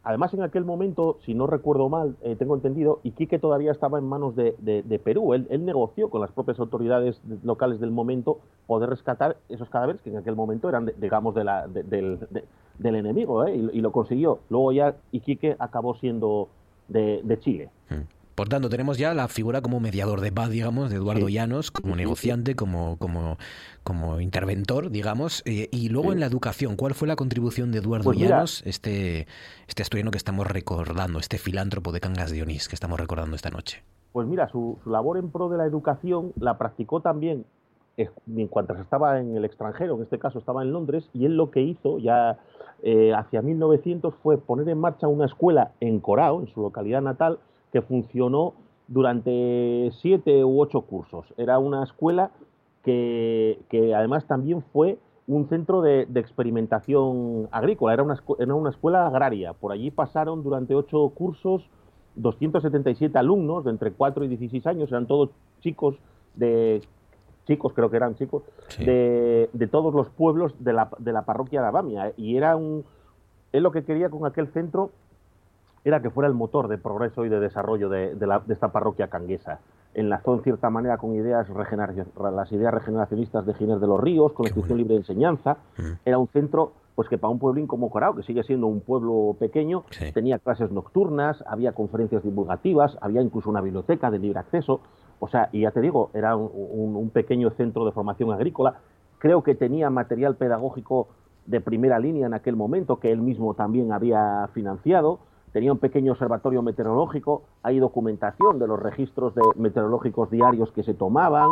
Además, 0.05 0.35
en 0.35 0.43
aquel 0.43 0.65
momento, 0.65 1.17
si 1.25 1.33
no 1.33 1.47
recuerdo 1.47 1.89
mal, 1.89 2.15
eh, 2.21 2.35
tengo 2.35 2.53
entendido, 2.53 2.99
Iquique 3.01 3.39
todavía 3.39 3.71
estaba 3.71 3.97
en 3.97 4.05
manos 4.05 4.35
de, 4.35 4.53
Perú. 5.03 5.33
Él, 5.33 5.65
negoció 5.65 6.11
con 6.11 6.21
las 6.21 6.31
propias 6.31 6.59
autoridades 6.59 7.19
locales 7.43 7.79
del 7.79 7.89
momento 7.89 8.39
poder 8.67 8.91
rescatar 8.91 9.37
esos 9.49 9.67
cadáveres 9.67 10.03
que 10.03 10.11
en 10.11 10.17
aquel 10.17 10.35
momento 10.35 10.69
eran, 10.69 10.91
digamos, 10.97 11.33
de 11.33 11.43
la, 11.43 11.67
del, 11.67 12.19
enemigo, 12.79 13.45
¿eh? 13.47 13.55
y, 13.55 13.81
lo 13.81 13.91
consiguió. 13.91 14.41
Luego 14.49 14.71
ya 14.71 14.95
Iquique 15.11 15.55
acabó 15.57 15.95
siendo 15.95 16.49
de, 16.87 17.37
Chile. 17.39 17.71
Hmm. 17.89 18.03
Por 18.35 18.49
tanto, 18.49 18.67
tenemos 18.67 18.97
ya 18.97 19.13
la 19.13 19.29
figura 19.29 19.61
como 19.61 19.79
mediador 19.79 20.19
de 20.19 20.31
paz, 20.31 20.49
digamos, 20.49 20.89
de 20.89 20.97
Eduardo 20.97 21.29
Llanos, 21.29 21.71
como 21.71 21.95
negociante, 21.95 22.55
como, 22.55 22.97
como, 22.97 23.37
como 23.83 24.19
interventor, 24.19 24.91
digamos. 24.91 25.41
Eh, 25.45 25.69
y 25.71 25.87
luego 25.87 26.11
en 26.11 26.19
la 26.19 26.25
educación, 26.25 26.75
¿cuál 26.75 26.93
fue 26.93 27.07
la 27.07 27.15
contribución 27.15 27.71
de 27.71 27.79
Eduardo 27.79 28.03
pues 28.03 28.19
Llanos, 28.19 28.61
este, 28.65 29.27
este 29.67 29.83
asturiano 29.83 30.11
que 30.11 30.17
estamos 30.17 30.47
recordando, 30.47 31.19
este 31.19 31.37
filántropo 31.37 31.93
de 31.93 32.01
Cangas 32.01 32.31
de 32.31 32.41
Onís 32.41 32.67
que 32.67 32.75
estamos 32.75 32.99
recordando 32.99 33.37
esta 33.37 33.51
noche? 33.51 33.83
Pues 34.11 34.27
mira, 34.27 34.49
su, 34.49 34.79
labor 34.85 35.17
en 35.17 35.29
pro 35.29 35.47
de 35.47 35.57
la 35.57 35.65
educación 35.65 36.33
la 36.37 36.57
practicó 36.57 36.99
también 37.01 37.45
mientras 38.25 38.79
estaba 38.81 39.19
en 39.19 39.37
el 39.37 39.45
extranjero, 39.45 39.95
en 39.95 40.03
este 40.03 40.19
caso 40.19 40.39
estaba 40.39 40.61
en 40.61 40.73
Londres, 40.73 41.09
y 41.13 41.25
él 41.25 41.37
lo 41.37 41.51
que 41.51 41.61
hizo 41.61 41.99
ya 41.99 42.37
eh, 42.83 43.13
hacia 43.13 43.41
1900 43.41 44.13
fue 44.21 44.37
poner 44.37 44.67
en 44.67 44.79
marcha 44.79 45.07
una 45.07 45.25
escuela 45.25 45.71
en 45.79 46.01
Corao, 46.01 46.41
en 46.41 46.47
su 46.47 46.61
localidad 46.61 47.01
natal, 47.01 47.39
que 47.75 47.81
funcionó 47.81 48.53
durante 48.87 49.91
siete 49.99 50.45
u 50.45 50.61
ocho 50.61 50.79
cursos. 50.83 51.25
Era 51.35 51.59
una 51.59 51.83
escuela 51.83 52.31
que, 52.83 53.59
además 53.93 54.25
también 54.27 54.63
fue 54.71 54.97
un 55.27 55.49
centro 55.49 55.81
de, 55.81 56.07
experimentación 56.15 57.49
agrícola, 57.51 57.93
era 57.93 58.03
una, 58.03 58.17
era 58.39 58.55
una, 58.55 58.69
escuela 58.69 59.07
agraria. 59.07 59.51
Por 59.51 59.73
allí 59.73 59.91
pasaron 59.91 60.41
durante 60.41 60.73
ocho 60.73 61.09
cursos 61.09 61.69
277 62.15 63.17
alumnos 63.17 63.65
de 63.65 63.71
entre 63.71 63.91
4 63.91 64.23
y 64.23 64.29
16 64.29 64.65
años, 64.67 64.89
eran 64.89 65.05
todos 65.05 65.31
chicos 65.59 65.97
de 66.35 66.81
chicos, 67.45 67.73
creo 67.73 67.89
que 67.89 67.97
eran 67.97 68.15
chicos, 68.15 68.43
de, 68.79 69.49
de, 69.51 69.67
todos 69.67 69.93
los 69.93 70.07
pueblos 70.11 70.55
de 70.63 70.71
la, 70.71 70.89
de 70.97 71.11
la 71.11 71.23
parroquia 71.23 71.59
de 71.59 71.67
Abamia. 71.67 72.13
Y 72.15 72.37
era 72.37 72.55
un. 72.55 72.85
Él 73.51 73.63
lo 73.63 73.71
que 73.71 73.83
quería 73.83 74.09
con 74.09 74.25
aquel 74.25 74.47
centro 74.53 74.91
era 75.85 76.01
que 76.01 76.09
fuera 76.09 76.27
el 76.27 76.33
motor 76.33 76.67
de 76.67 76.77
progreso 76.77 77.25
y 77.25 77.29
de 77.29 77.39
desarrollo 77.39 77.87
de, 77.87 78.15
de, 78.15 78.27
la, 78.27 78.39
de 78.39 78.53
esta 78.53 78.71
parroquia 78.71 79.07
canguesa. 79.07 79.59
Enlazó 79.93 80.33
en 80.33 80.43
cierta 80.43 80.69
manera 80.69 80.97
con 80.97 81.15
ideas 81.15 81.47
las 81.49 82.51
ideas 82.51 82.73
regeneracionistas 82.73 83.45
de 83.45 83.53
Ginés 83.53 83.79
de 83.79 83.87
los 83.87 83.99
Ríos, 83.99 84.33
con 84.33 84.43
la 84.43 84.49
institución 84.49 84.79
libre 84.79 84.95
de 84.95 85.01
enseñanza. 85.01 85.57
Mm. 85.77 85.91
Era 86.03 86.17
un 86.17 86.27
centro 86.27 86.73
pues 86.95 87.09
que 87.09 87.17
para 87.17 87.31
un 87.31 87.39
pueblín 87.39 87.67
como 87.67 87.89
Corao, 87.89 88.15
que 88.15 88.23
sigue 88.23 88.43
siendo 88.43 88.67
un 88.67 88.79
pueblo 88.79 89.35
pequeño, 89.37 89.83
tenía 90.13 90.39
clases 90.39 90.71
nocturnas, 90.71 91.43
había 91.45 91.73
conferencias 91.73 92.23
divulgativas, 92.23 92.97
había 93.01 93.21
incluso 93.21 93.49
una 93.49 93.61
biblioteca 93.61 94.09
de 94.09 94.17
libre 94.17 94.39
acceso. 94.39 94.79
O 95.19 95.27
sea, 95.27 95.49
y 95.51 95.61
ya 95.61 95.71
te 95.71 95.81
digo, 95.81 96.09
era 96.13 96.35
un, 96.37 97.09
pequeño 97.13 97.51
centro 97.51 97.85
de 97.85 97.91
formación 97.91 98.31
agrícola. 98.31 98.75
Creo 99.19 99.43
que 99.43 99.55
tenía 99.55 99.89
material 99.89 100.35
pedagógico 100.35 101.09
de 101.45 101.61
primera 101.61 101.99
línea 101.99 102.27
en 102.27 102.33
aquel 102.33 102.55
momento, 102.55 102.99
que 102.99 103.11
él 103.11 103.21
mismo 103.21 103.53
también 103.53 103.91
había 103.91 104.49
financiado. 104.53 105.19
Tenía 105.55 105.71
un 105.71 105.79
pequeño 105.79 106.11
observatorio 106.11 106.61
meteorológico, 106.61 107.43
hay 107.63 107.79
documentación 107.79 108.59
de 108.59 108.67
los 108.67 108.77
registros 108.77 109.33
de 109.35 109.41
meteorológicos 109.55 110.29
diarios 110.29 110.69
que 110.73 110.83
se 110.83 110.93
tomaban, 110.93 111.51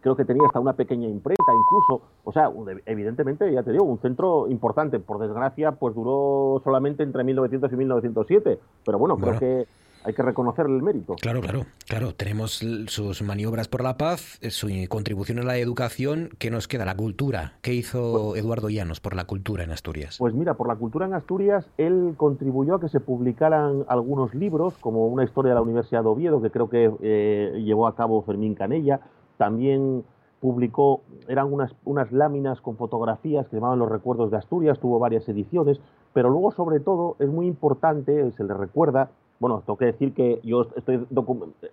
creo 0.00 0.16
que 0.16 0.24
tenía 0.24 0.44
hasta 0.44 0.58
una 0.58 0.72
pequeña 0.72 1.06
imprenta 1.06 1.52
incluso, 1.52 2.02
o 2.24 2.32
sea, 2.32 2.50
evidentemente, 2.84 3.52
ya 3.52 3.62
te 3.62 3.70
digo, 3.70 3.84
un 3.84 4.00
centro 4.00 4.48
importante, 4.48 4.98
por 4.98 5.20
desgracia, 5.20 5.70
pues 5.70 5.94
duró 5.94 6.62
solamente 6.64 7.04
entre 7.04 7.22
1900 7.22 7.72
y 7.72 7.76
1907, 7.76 8.58
pero 8.84 8.98
bueno, 8.98 9.16
creo 9.18 9.38
que 9.38 9.68
hay 10.04 10.14
que 10.14 10.22
reconocerle 10.22 10.76
el 10.76 10.82
mérito. 10.82 11.16
Claro, 11.20 11.40
claro, 11.40 11.66
claro. 11.88 12.14
Tenemos 12.14 12.62
sus 12.86 13.22
maniobras 13.22 13.68
por 13.68 13.82
la 13.82 13.96
paz, 13.96 14.38
eh, 14.42 14.50
su 14.50 14.68
contribución 14.88 15.38
a 15.38 15.42
la 15.42 15.56
educación. 15.56 16.30
¿Qué 16.38 16.50
nos 16.50 16.68
queda? 16.68 16.84
La 16.84 16.96
cultura. 16.96 17.54
¿Qué 17.62 17.72
hizo 17.72 18.30
pues 18.30 18.42
Eduardo 18.42 18.68
Llanos 18.68 19.00
por 19.00 19.16
la 19.16 19.24
cultura 19.24 19.64
en 19.64 19.70
Asturias? 19.70 20.16
Pues 20.18 20.34
mira, 20.34 20.54
por 20.54 20.68
la 20.68 20.76
cultura 20.76 21.06
en 21.06 21.14
Asturias, 21.14 21.66
él 21.78 22.14
contribuyó 22.16 22.74
a 22.74 22.80
que 22.80 22.88
se 22.88 23.00
publicaran 23.00 23.84
algunos 23.88 24.34
libros, 24.34 24.74
como 24.80 25.06
una 25.06 25.24
historia 25.24 25.50
de 25.50 25.54
la 25.56 25.62
Universidad 25.62 26.02
de 26.02 26.08
Oviedo, 26.08 26.42
que 26.42 26.50
creo 26.50 26.68
que 26.68 26.92
eh, 27.02 27.62
llevó 27.64 27.86
a 27.86 27.96
cabo 27.96 28.22
Fermín 28.22 28.54
Canella. 28.54 29.00
También 29.38 30.04
publicó, 30.40 31.00
eran 31.26 31.50
unas, 31.50 31.74
unas 31.86 32.12
láminas 32.12 32.60
con 32.60 32.76
fotografías 32.76 33.46
que 33.46 33.52
se 33.52 33.56
llamaban 33.56 33.78
Los 33.78 33.90
Recuerdos 33.90 34.30
de 34.30 34.36
Asturias, 34.36 34.78
tuvo 34.78 34.98
varias 34.98 35.26
ediciones, 35.26 35.80
pero 36.12 36.28
luego 36.28 36.52
sobre 36.52 36.80
todo 36.80 37.16
es 37.18 37.30
muy 37.30 37.46
importante, 37.46 38.30
se 38.32 38.44
le 38.44 38.52
recuerda, 38.52 39.08
bueno, 39.44 39.62
tengo 39.66 39.76
que 39.76 39.84
decir 39.84 40.14
que 40.14 40.40
yo 40.42 40.68
estoy 40.74 41.06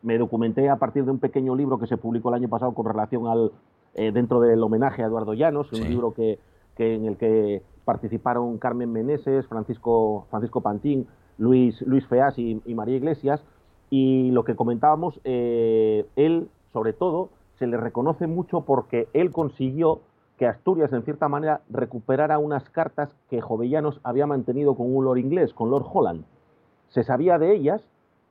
me 0.02 0.18
documenté 0.18 0.68
a 0.68 0.76
partir 0.76 1.06
de 1.06 1.12
un 1.12 1.20
pequeño 1.20 1.56
libro 1.56 1.80
que 1.80 1.88
se 1.88 1.96
publicó 1.96 2.28
el 2.28 2.36
año 2.36 2.50
pasado 2.50 2.74
con 2.74 2.86
relación 2.86 3.28
al 3.28 3.54
eh, 3.94 4.12
dentro 4.12 4.42
del 4.42 4.62
homenaje 4.62 5.04
a 5.04 5.06
Eduardo 5.06 5.34
Llanos, 5.34 5.72
un 5.72 5.88
libro 5.88 6.14
que, 6.14 6.38
en 6.78 7.06
el 7.06 7.16
que 7.16 7.62
participaron 7.86 8.58
Carmen 8.58 8.92
Meneses, 8.92 9.48
Francisco, 9.48 10.26
Francisco 10.30 10.60
Pantín, 10.60 11.08
Luis, 11.38 11.82
Luis 11.84 12.06
Feas 12.08 12.38
y, 12.38 12.62
María 12.76 12.98
Iglesias, 12.98 13.42
y 13.90 14.32
lo 14.32 14.44
que 14.44 14.58
comentábamos, 14.58 15.22
eh, 15.24 16.06
él, 16.18 16.50
sobre 16.74 16.92
todo, 16.92 17.30
se 17.58 17.68
le 17.68 17.78
reconoce 17.78 18.28
mucho 18.28 18.66
porque 18.66 19.08
él 19.14 19.32
consiguió 19.32 20.02
que 20.38 20.46
Asturias, 20.46 20.92
en 20.92 21.04
cierta 21.04 21.30
manera, 21.30 21.62
recuperara 21.70 22.38
unas 22.38 22.70
cartas 22.70 23.16
que 23.30 23.40
Jovellanos 23.40 24.02
había 24.04 24.28
mantenido 24.28 24.76
con 24.76 24.94
un 24.94 25.06
lord 25.06 25.20
inglés, 25.20 25.54
con 25.54 25.70
Lord 25.70 25.86
Holland 25.90 26.26
se 26.92 27.04
sabía 27.04 27.40
de 27.40 27.56
ellas 27.56 27.82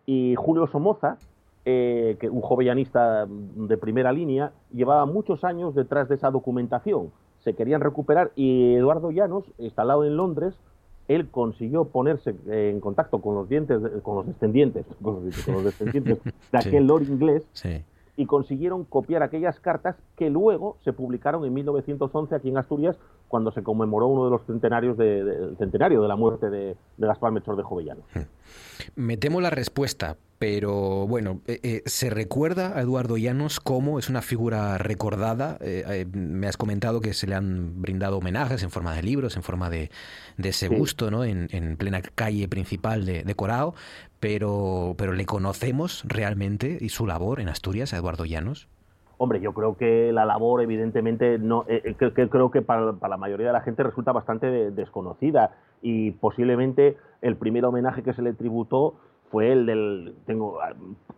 y 0.07 0.35
Julio 0.37 0.67
Somoza, 0.67 1.19
eh, 1.65 2.17
que 2.21 2.29
un 2.29 2.41
jovellanista 2.41 3.27
de 3.29 3.77
primera 3.77 4.13
línea, 4.13 4.53
llevaba 4.73 5.05
muchos 5.07 5.45
años 5.45 5.75
detrás 5.75 6.09
de 6.09 6.15
esa 6.15 6.31
documentación. 6.31 7.11
Se 7.41 7.55
querían 7.55 7.81
recuperar 7.81 8.33
y 8.37 8.75
Eduardo 8.75 9.11
Llanos, 9.11 9.45
instalado 9.59 10.05
en 10.05 10.17
Londres, 10.17 10.55
él 11.09 11.29
consiguió 11.29 11.87
ponerse 11.87 12.35
en 12.47 12.81
contacto 12.81 13.21
con 13.21 13.35
los 13.35 13.49
dientes, 13.49 13.81
con 14.03 14.17
los 14.17 14.27
descendientes, 14.27 14.87
con 15.03 15.15
los, 15.15 15.65
descendientes 15.65 16.23
de 16.23 16.59
aquel 16.59 16.87
lord 16.87 17.03
inglés 17.03 17.45
y 18.17 18.27
consiguieron 18.27 18.85
copiar 18.85 19.23
aquellas 19.23 19.59
cartas 19.61 19.97
que 20.17 20.29
luego 20.29 20.77
se 20.85 20.93
publicaron 20.93 21.45
en 21.45 21.55
1911 21.55 22.35
aquí 22.35 22.51
en 22.51 22.59
Asturias 22.59 22.99
cuando 23.31 23.53
se 23.53 23.63
conmemoró 23.63 24.09
uno 24.09 24.25
de 24.25 24.31
los 24.33 24.43
centenarios 24.45 24.99
del 24.99 25.57
centenario 25.57 26.03
de 26.03 26.09
la 26.09 26.17
muerte 26.17 26.51
de, 26.51 26.77
Gaspar 26.99 27.31
Melchor 27.31 27.57
de 27.57 27.63
Jovellanos. 27.63 28.05
Hmm. 28.13 28.23
Me 28.97 29.17
temo 29.17 29.41
la 29.41 29.51
respuesta, 29.51 30.17
pero 30.41 31.07
bueno, 31.07 31.41
eh, 31.47 31.61
eh, 31.63 31.83
se 31.87 32.11
recuerda 32.11 32.77
a 32.77 32.81
Eduardo 32.81 33.17
Llanos 33.17 33.61
como 33.61 34.01
es 34.01 34.09
una 34.09 34.21
figura 34.21 34.79
recordada. 34.79 35.59
Eh, 35.61 36.07
me 36.13 36.49
has 36.49 36.57
comentado 36.57 37.01
que 37.01 37.15
se 37.15 37.29
le 37.29 37.37
han 37.37 37.81
brindado 37.81 38.19
homenajes 38.19 38.65
en 38.65 38.71
forma 38.71 38.97
de 38.97 39.05
libros, 39.05 39.37
en 39.37 39.45
forma 39.45 39.71
de, 39.71 39.93
ese 40.43 40.69
busto, 40.69 41.13
¿no? 41.13 41.23
En, 41.25 41.77
plena 41.77 42.03
calle 42.03 42.49
principal 42.49 43.07
de, 43.07 43.23
de, 43.23 43.35
Corao, 43.37 43.77
pero, 44.19 44.97
pero 44.99 45.13
¿le 45.13 45.25
conocemos 45.25 46.03
realmente 46.05 46.79
y 46.81 46.89
su 46.89 47.07
labor 47.07 47.39
en 47.39 47.49
Asturias 47.49 47.95
a 47.95 47.99
Eduardo 47.99 48.25
Llanos? 48.25 48.67
Hombre, 49.23 49.39
yo 49.43 49.53
creo 49.53 49.77
que 49.77 50.13
la 50.15 50.25
labor, 50.25 50.63
evidentemente, 50.63 51.39
no, 51.39 51.67
eh, 51.69 51.83
eh, 51.85 51.95
que, 51.95 52.31
creo 52.31 52.51
que 52.51 52.63
para, 52.63 52.93
la 52.93 53.17
mayoría 53.19 53.49
de 53.49 53.53
la 53.53 53.61
gente 53.61 53.83
resulta 53.83 54.13
bastante 54.13 54.71
desconocida 54.71 55.59
y 55.83 56.13
posiblemente 56.13 56.97
el 57.21 57.37
primer 57.37 57.67
homenaje 57.67 58.03
que 58.03 58.15
se 58.15 58.23
le 58.23 58.33
tributó 58.33 58.95
fue 59.31 59.53
el 59.53 59.67
del, 59.67 60.15
tengo, 60.25 60.59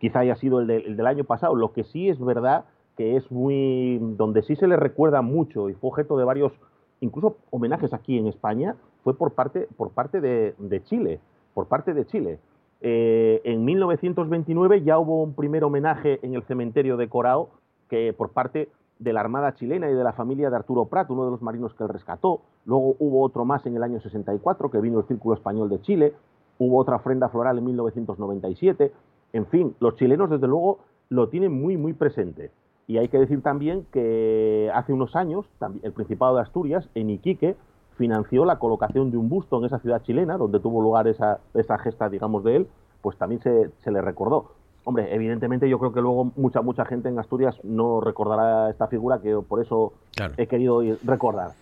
quizá 0.00 0.18
haya 0.18 0.34
sido 0.34 0.58
el, 0.58 0.96
del 0.96 1.06
año 1.06 1.22
pasado. 1.22 1.54
Lo 1.54 1.72
que 1.72 1.84
sí 1.84 2.08
es 2.08 2.18
verdad 2.18 2.64
que 2.96 3.14
es 3.14 3.30
muy, 3.30 4.00
donde 4.16 4.42
sí 4.42 4.56
se 4.56 4.66
le 4.66 4.74
recuerda 4.74 5.22
mucho 5.22 5.70
y 5.70 5.74
fue 5.74 5.90
objeto 5.90 6.18
de 6.18 6.24
varios, 6.24 6.52
incluso 6.98 7.36
homenajes 7.50 7.92
aquí 7.92 8.18
en 8.18 8.26
España, 8.26 8.74
fue 9.04 9.16
por 9.16 9.34
parte, 9.34 9.68
por 9.76 9.92
parte 9.92 10.20
de, 10.20 10.82
Chile, 10.86 11.20
por 11.54 11.68
parte 11.68 11.94
de 11.94 12.04
Chile. 12.06 12.40
Eh, 12.80 13.42
en 13.44 13.64
1929 13.64 14.82
ya 14.82 14.98
hubo 14.98 15.22
un 15.22 15.34
primer 15.34 15.62
homenaje 15.62 16.18
en 16.26 16.34
el 16.34 16.42
cementerio 16.42 16.96
de 16.96 17.08
Corao 17.08 17.61
que 17.88 18.12
por 18.12 18.30
parte 18.30 18.68
de 18.98 19.12
la 19.12 19.20
Armada 19.20 19.54
chilena 19.54 19.90
y 19.90 19.94
de 19.94 20.04
la 20.04 20.12
familia 20.12 20.48
de 20.48 20.56
Arturo 20.56 20.86
Prat, 20.86 21.10
uno 21.10 21.24
de 21.24 21.30
los 21.32 21.42
marinos 21.42 21.74
que 21.74 21.82
él 21.82 21.88
rescató. 21.88 22.42
Luego 22.64 22.96
hubo 22.98 23.22
otro 23.22 23.44
más 23.44 23.66
en 23.66 23.76
el 23.76 23.82
año 23.82 24.00
64, 24.00 24.70
que 24.70 24.80
vino 24.80 25.00
el 25.00 25.06
Círculo 25.06 25.34
Español 25.34 25.68
de 25.68 25.80
Chile. 25.80 26.14
Hubo 26.58 26.78
otra 26.78 26.96
ofrenda 26.96 27.28
floral 27.28 27.58
en 27.58 27.64
1997. 27.64 28.92
En 29.32 29.46
fin, 29.46 29.74
los 29.80 29.96
chilenos, 29.96 30.30
desde 30.30 30.46
luego, 30.46 30.80
lo 31.08 31.28
tienen 31.28 31.52
muy, 31.52 31.76
muy 31.76 31.92
presente. 31.92 32.50
Y 32.86 32.98
hay 32.98 33.08
que 33.08 33.18
decir 33.18 33.42
también 33.42 33.86
que 33.92 34.70
hace 34.74 34.92
unos 34.92 35.16
años, 35.16 35.46
el 35.82 35.92
Principado 35.92 36.36
de 36.36 36.42
Asturias, 36.42 36.88
en 36.94 37.10
Iquique, 37.10 37.56
financió 37.96 38.44
la 38.44 38.58
colocación 38.58 39.10
de 39.10 39.16
un 39.16 39.28
busto 39.28 39.58
en 39.58 39.64
esa 39.64 39.78
ciudad 39.78 40.02
chilena, 40.02 40.36
donde 40.36 40.60
tuvo 40.60 40.82
lugar 40.82 41.08
esa, 41.08 41.40
esa 41.54 41.78
gesta, 41.78 42.08
digamos, 42.08 42.44
de 42.44 42.56
él, 42.56 42.68
pues 43.00 43.16
también 43.18 43.40
se, 43.42 43.70
se 43.82 43.90
le 43.90 44.00
recordó. 44.00 44.52
Hombre, 44.84 45.14
evidentemente 45.14 45.68
yo 45.68 45.78
creo 45.78 45.92
que 45.92 46.00
luego 46.00 46.32
mucha 46.36 46.60
mucha 46.60 46.84
gente 46.84 47.08
en 47.08 47.18
Asturias 47.18 47.56
no 47.62 48.00
recordará 48.00 48.70
esta 48.70 48.88
figura 48.88 49.20
que 49.20 49.36
por 49.48 49.62
eso 49.62 49.92
he 50.36 50.46
querido 50.46 50.82
recordar. 51.04 51.52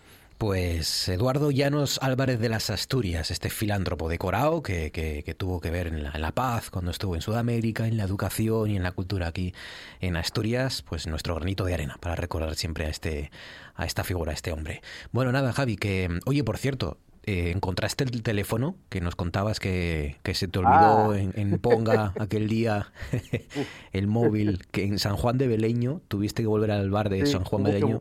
Pues 0.40 1.06
Eduardo 1.10 1.50
Llanos 1.50 1.98
Álvarez 2.00 2.40
de 2.40 2.48
las 2.48 2.70
Asturias, 2.70 3.30
este 3.30 3.50
filántropo 3.50 4.08
decorado 4.08 4.62
que, 4.62 4.90
que, 4.90 5.34
tuvo 5.34 5.60
que 5.60 5.70
ver 5.70 5.88
en 5.88 6.02
la, 6.02 6.32
paz 6.32 6.70
cuando 6.70 6.90
estuvo 6.90 7.14
en 7.14 7.20
Sudamérica, 7.20 7.86
en 7.86 7.98
la 7.98 8.04
educación 8.04 8.70
y 8.70 8.76
en 8.76 8.82
la 8.82 8.92
cultura 8.92 9.26
aquí 9.26 9.52
en 10.00 10.16
Asturias, 10.16 10.82
pues 10.88 11.06
nuestro 11.06 11.34
granito 11.34 11.66
de 11.66 11.74
arena 11.74 11.98
para 12.00 12.14
recordar 12.14 12.54
siempre 12.54 12.86
a 12.86 12.88
este 12.88 13.30
a 13.74 13.84
esta 13.84 14.02
figura, 14.02 14.30
a 14.30 14.34
este 14.34 14.50
hombre. 14.50 14.80
Bueno, 15.12 15.30
nada, 15.30 15.52
Javi, 15.52 15.76
que 15.76 16.08
oye, 16.24 16.42
por 16.42 16.56
cierto, 16.56 16.96
eh, 17.24 17.52
encontraste 17.54 18.04
el 18.04 18.22
teléfono 18.22 18.76
que 18.88 19.00
nos 19.00 19.14
contabas 19.14 19.60
que, 19.60 20.16
se 20.32 20.48
te 20.48 20.58
olvidó 20.58 21.10
ah. 21.10 21.18
en, 21.18 21.58
Ponga 21.58 22.14
aquel 22.18 22.48
día, 22.48 22.92
el 23.92 24.06
móvil, 24.06 24.62
que 24.70 24.84
en 24.84 24.98
San 24.98 25.16
Juan 25.16 25.36
de 25.36 25.46
Beleño 25.46 26.00
tuviste 26.08 26.42
que 26.42 26.48
volver 26.48 26.70
al 26.70 26.90
bar 26.90 27.10
de 27.10 27.26
San 27.26 27.44
Juan 27.44 27.64
de 27.64 27.72
Beleño. 27.72 28.00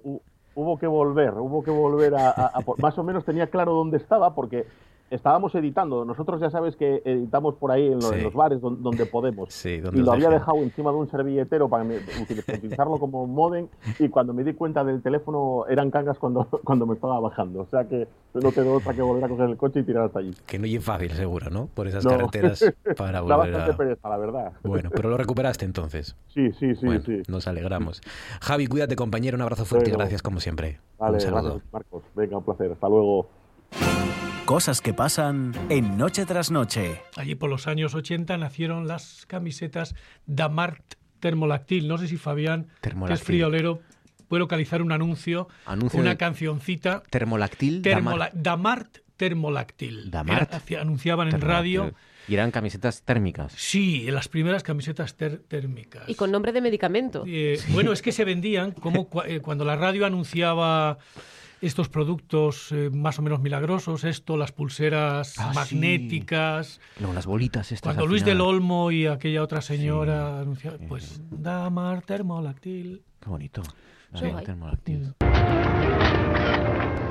hubo 0.56 0.78
que 0.78 0.88
volver, 0.88 1.34
hubo 1.34 1.64
que 1.64 1.72
volver 1.72 2.16
a, 2.16 2.54
Más 2.78 2.98
o 2.98 3.04
menos 3.04 3.26
tenía 3.26 3.48
claro 3.48 3.74
dónde 3.74 3.98
estaba 3.98 4.34
porque 4.34 4.66
estábamos 5.10 5.53
editando. 5.55 6.05
Nosotros 6.05 6.39
ya 6.41 6.49
sabes 6.49 6.76
que 6.76 7.01
editamos 7.05 7.55
por 7.55 7.72
ahí 7.72 7.88
en, 7.88 7.99
los 7.99 8.34
bares 8.34 8.62
donde, 8.62 9.05
podemos. 9.05 9.53
Sí, 9.53 9.82
y 9.93 9.97
lo 9.97 10.12
había 10.12 10.30
dejado 10.30 10.57
encima 10.57 10.91
de 10.91 10.97
un 10.97 11.10
servilletero 11.10 11.70
para 11.70 11.84
utilizarlo 12.49 12.99
como 12.99 13.26
modem 13.28 13.68
y 13.97 14.10
cuando 14.10 14.34
me 14.34 14.43
di 14.43 14.53
cuenta 14.53 14.84
del 14.84 15.01
teléfono 15.01 15.66
eran 15.68 15.91
cangas 15.91 16.18
cuando, 16.18 16.45
cuando 16.64 16.86
me 16.86 16.95
estaba 16.95 17.20
bajando. 17.20 17.62
O 17.62 17.68
sea 17.68 17.88
que 17.88 18.07
no 18.34 18.51
quedó 18.51 18.74
otra 18.74 18.93
que 18.93 19.01
volver 19.01 19.24
a 19.24 19.28
coger 19.28 19.49
el 19.49 19.57
coche 19.57 19.80
y 19.80 19.84
tirar 19.84 20.05
hasta 20.05 20.20
allí. 20.20 20.32
Que 20.45 20.60
no 20.60 20.68
es 20.68 20.84
fácil, 20.84 21.12
seguro, 21.12 21.49
¿no? 21.49 21.68
Por 21.68 21.88
esas 21.88 22.05
carreteras 22.05 22.64
para 22.97 23.22
volver 23.22 23.55
a... 23.55 23.78
pereza, 23.78 24.10
la 24.10 24.18
verdad. 24.18 24.53
Bueno, 24.64 24.89
pero 24.91 25.10
lo 25.10 25.18
recuperaste 25.18 25.66
entonces. 25.66 26.16
Sí, 26.28 26.51
sí, 26.53 26.76
sí, 26.76 26.88
sí. 27.05 27.22
Nos 27.28 27.47
alegramos. 27.47 28.01
Javi, 28.41 28.68
cuídate, 28.68 28.95
compañero. 28.95 29.36
Un 29.36 29.41
abrazo 29.41 29.66
fuerte 29.66 29.89
y 29.89 29.93
gracias 29.93 30.22
como 30.22 30.39
siempre. 30.39 30.80
Vale, 30.97 31.16
un 31.16 31.22
saludo. 31.22 31.62
Marcos. 31.72 32.03
Venga, 32.16 32.38
un 32.38 32.43
placer. 32.43 32.72
Hasta 32.72 32.89
luego. 32.89 33.28
Cosas 34.46 34.82
que 34.82 34.94
pasan 34.94 35.54
en 35.70 35.98
Noche 35.98 36.26
tras 36.26 36.50
Noche. 36.50 37.02
Allí 37.16 37.36
por 37.36 37.50
los 37.50 37.68
años 37.68 37.94
80 37.94 38.36
nacieron 38.38 38.88
las 38.88 39.26
camisetas 39.28 39.94
Damart 40.26 40.96
Termolactil. 41.20 41.88
No 41.88 41.98
sé 41.98 42.08
si 42.08 42.18
Fabián, 42.18 42.68
que 42.82 43.14
es 43.14 43.22
friolero, 43.22 43.82
puede 44.28 44.40
localizar 44.40 44.82
un 44.82 44.92
anuncio, 44.92 45.48
una 45.94 46.18
cancioncita. 46.18 47.04
Termolactil. 47.10 47.84
Damart 48.34 48.98
Termolactil. 49.18 50.10
Damart. 50.10 50.72
anunciaban 50.80 51.28
en 51.28 51.42
radio. 51.42 51.94
Y 52.30 52.36
eran 52.36 52.52
camisetas 52.52 53.02
térmicas. 53.02 53.52
Sí, 53.58 54.10
las 54.10 54.30
primeras 54.30 54.64
camisetas 54.64 55.16
térmicas. 55.16 56.08
Y 56.08 56.16
con 56.16 56.32
nombre 56.32 56.54
de 56.54 56.62
medicamento. 56.62 57.24
Eh, 57.28 57.60
bueno, 57.74 57.92
es 57.92 58.02
que 58.02 58.14
se 58.14 58.24
vendían 58.24 58.72
como 58.72 59.10
eh, 59.26 59.42
cuando 59.42 59.66
la 59.66 59.76
radio 59.76 60.06
anunciaba 60.06 61.00
estos 61.62 61.89
productos 61.89 62.72
eh, 62.72 62.89
más 62.91 63.20
o 63.20 63.22
menos 63.22 63.41
milagrosos, 63.41 64.03
esto, 64.03 64.38
las 64.38 64.51
pulseras 64.51 65.38
ah, 65.38 65.51
magnéticas. 65.53 66.80
No, 66.99 67.14
las 67.14 67.26
bolitas 67.26 67.72
estas. 67.72 67.93
Cuando 67.93 68.07
Luis 68.07 68.24
del 68.26 68.41
Olmo 68.41 68.91
y 68.91 69.07
aquella 69.07 69.43
otra 69.43 69.62
señora 69.62 70.39
anunciaban, 70.39 70.80
pues, 70.88 71.22
Damar 71.30 72.01
Termolactil. 72.01 73.03
Qué 73.20 73.30
bonito. 73.30 73.64
Damar 74.12 74.43
Termolactil. 74.43 75.14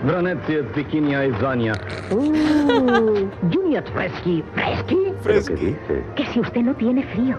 Granezie, 0.04 0.64
Zikinia 0.74 1.26
y 1.26 1.32
Zania. 1.40 1.72
Uh, 2.10 3.28
Junior 3.52 3.84
Fresky. 3.92 4.44
¿Fresky? 4.54 4.96
¿Fresky? 5.22 5.54
¿Qué 5.54 5.66
dice? 5.66 6.04
Que 6.14 6.26
si 6.32 6.40
usted 6.40 6.60
no 6.62 6.74
tiene 6.76 7.02
frío. 7.02 7.36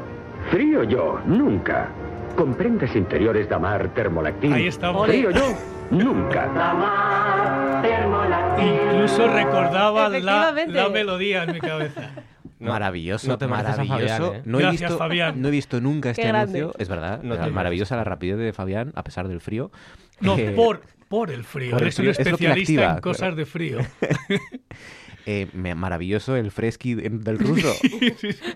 ¿Frío 0.52 0.84
yo? 0.84 1.22
Nunca. 1.26 1.90
Con 2.40 2.56
prendas 2.56 2.96
interiores 2.96 3.50
Damar 3.50 3.94
Termolactil. 3.94 4.54
Ahí 4.54 4.68
está. 4.68 4.94
¿Frío 5.04 5.30
yo? 5.30 5.58
Nunca. 5.92 6.48
Damar. 6.48 7.84
Incluso 8.58 9.28
recordaba 9.28 10.08
la, 10.08 10.54
la 10.68 10.88
melodía 10.88 11.44
en 11.44 11.52
mi 11.52 11.60
cabeza. 11.60 12.12
maravilloso, 12.60 13.38
te 13.38 13.46
maravilloso. 13.46 14.36
¿eh? 14.36 14.42
no, 14.46 14.62
he 14.62 14.72
visto, 14.72 14.98
Fabián. 14.98 15.42
no 15.42 15.50
he 15.50 15.52
visto 15.52 15.82
nunca 15.82 16.12
este 16.12 16.30
anuncio, 16.30 16.72
es 16.78 16.88
verdad. 16.88 17.22
maravillosa 17.24 17.98
la 17.98 18.06
rapidez 18.06 18.38
de 18.38 18.54
Fabián, 18.54 18.94
a 18.96 19.04
pesar 19.04 19.28
del 19.28 19.42
frío. 19.42 19.70
No, 20.22 20.38
por, 20.56 20.84
por 21.10 21.32
el 21.32 21.44
frío. 21.44 21.72
Por 21.72 21.90
es 21.90 22.00
un 22.00 22.08
especialista 22.08 22.94
en 22.94 23.02
cosas 23.02 23.36
de 23.36 23.46
frío. 23.46 23.80
Eh, 25.32 25.48
maravilloso 25.54 26.36
el 26.36 26.50
fresky 26.50 26.96
del 26.96 27.38
ruso. 27.38 27.72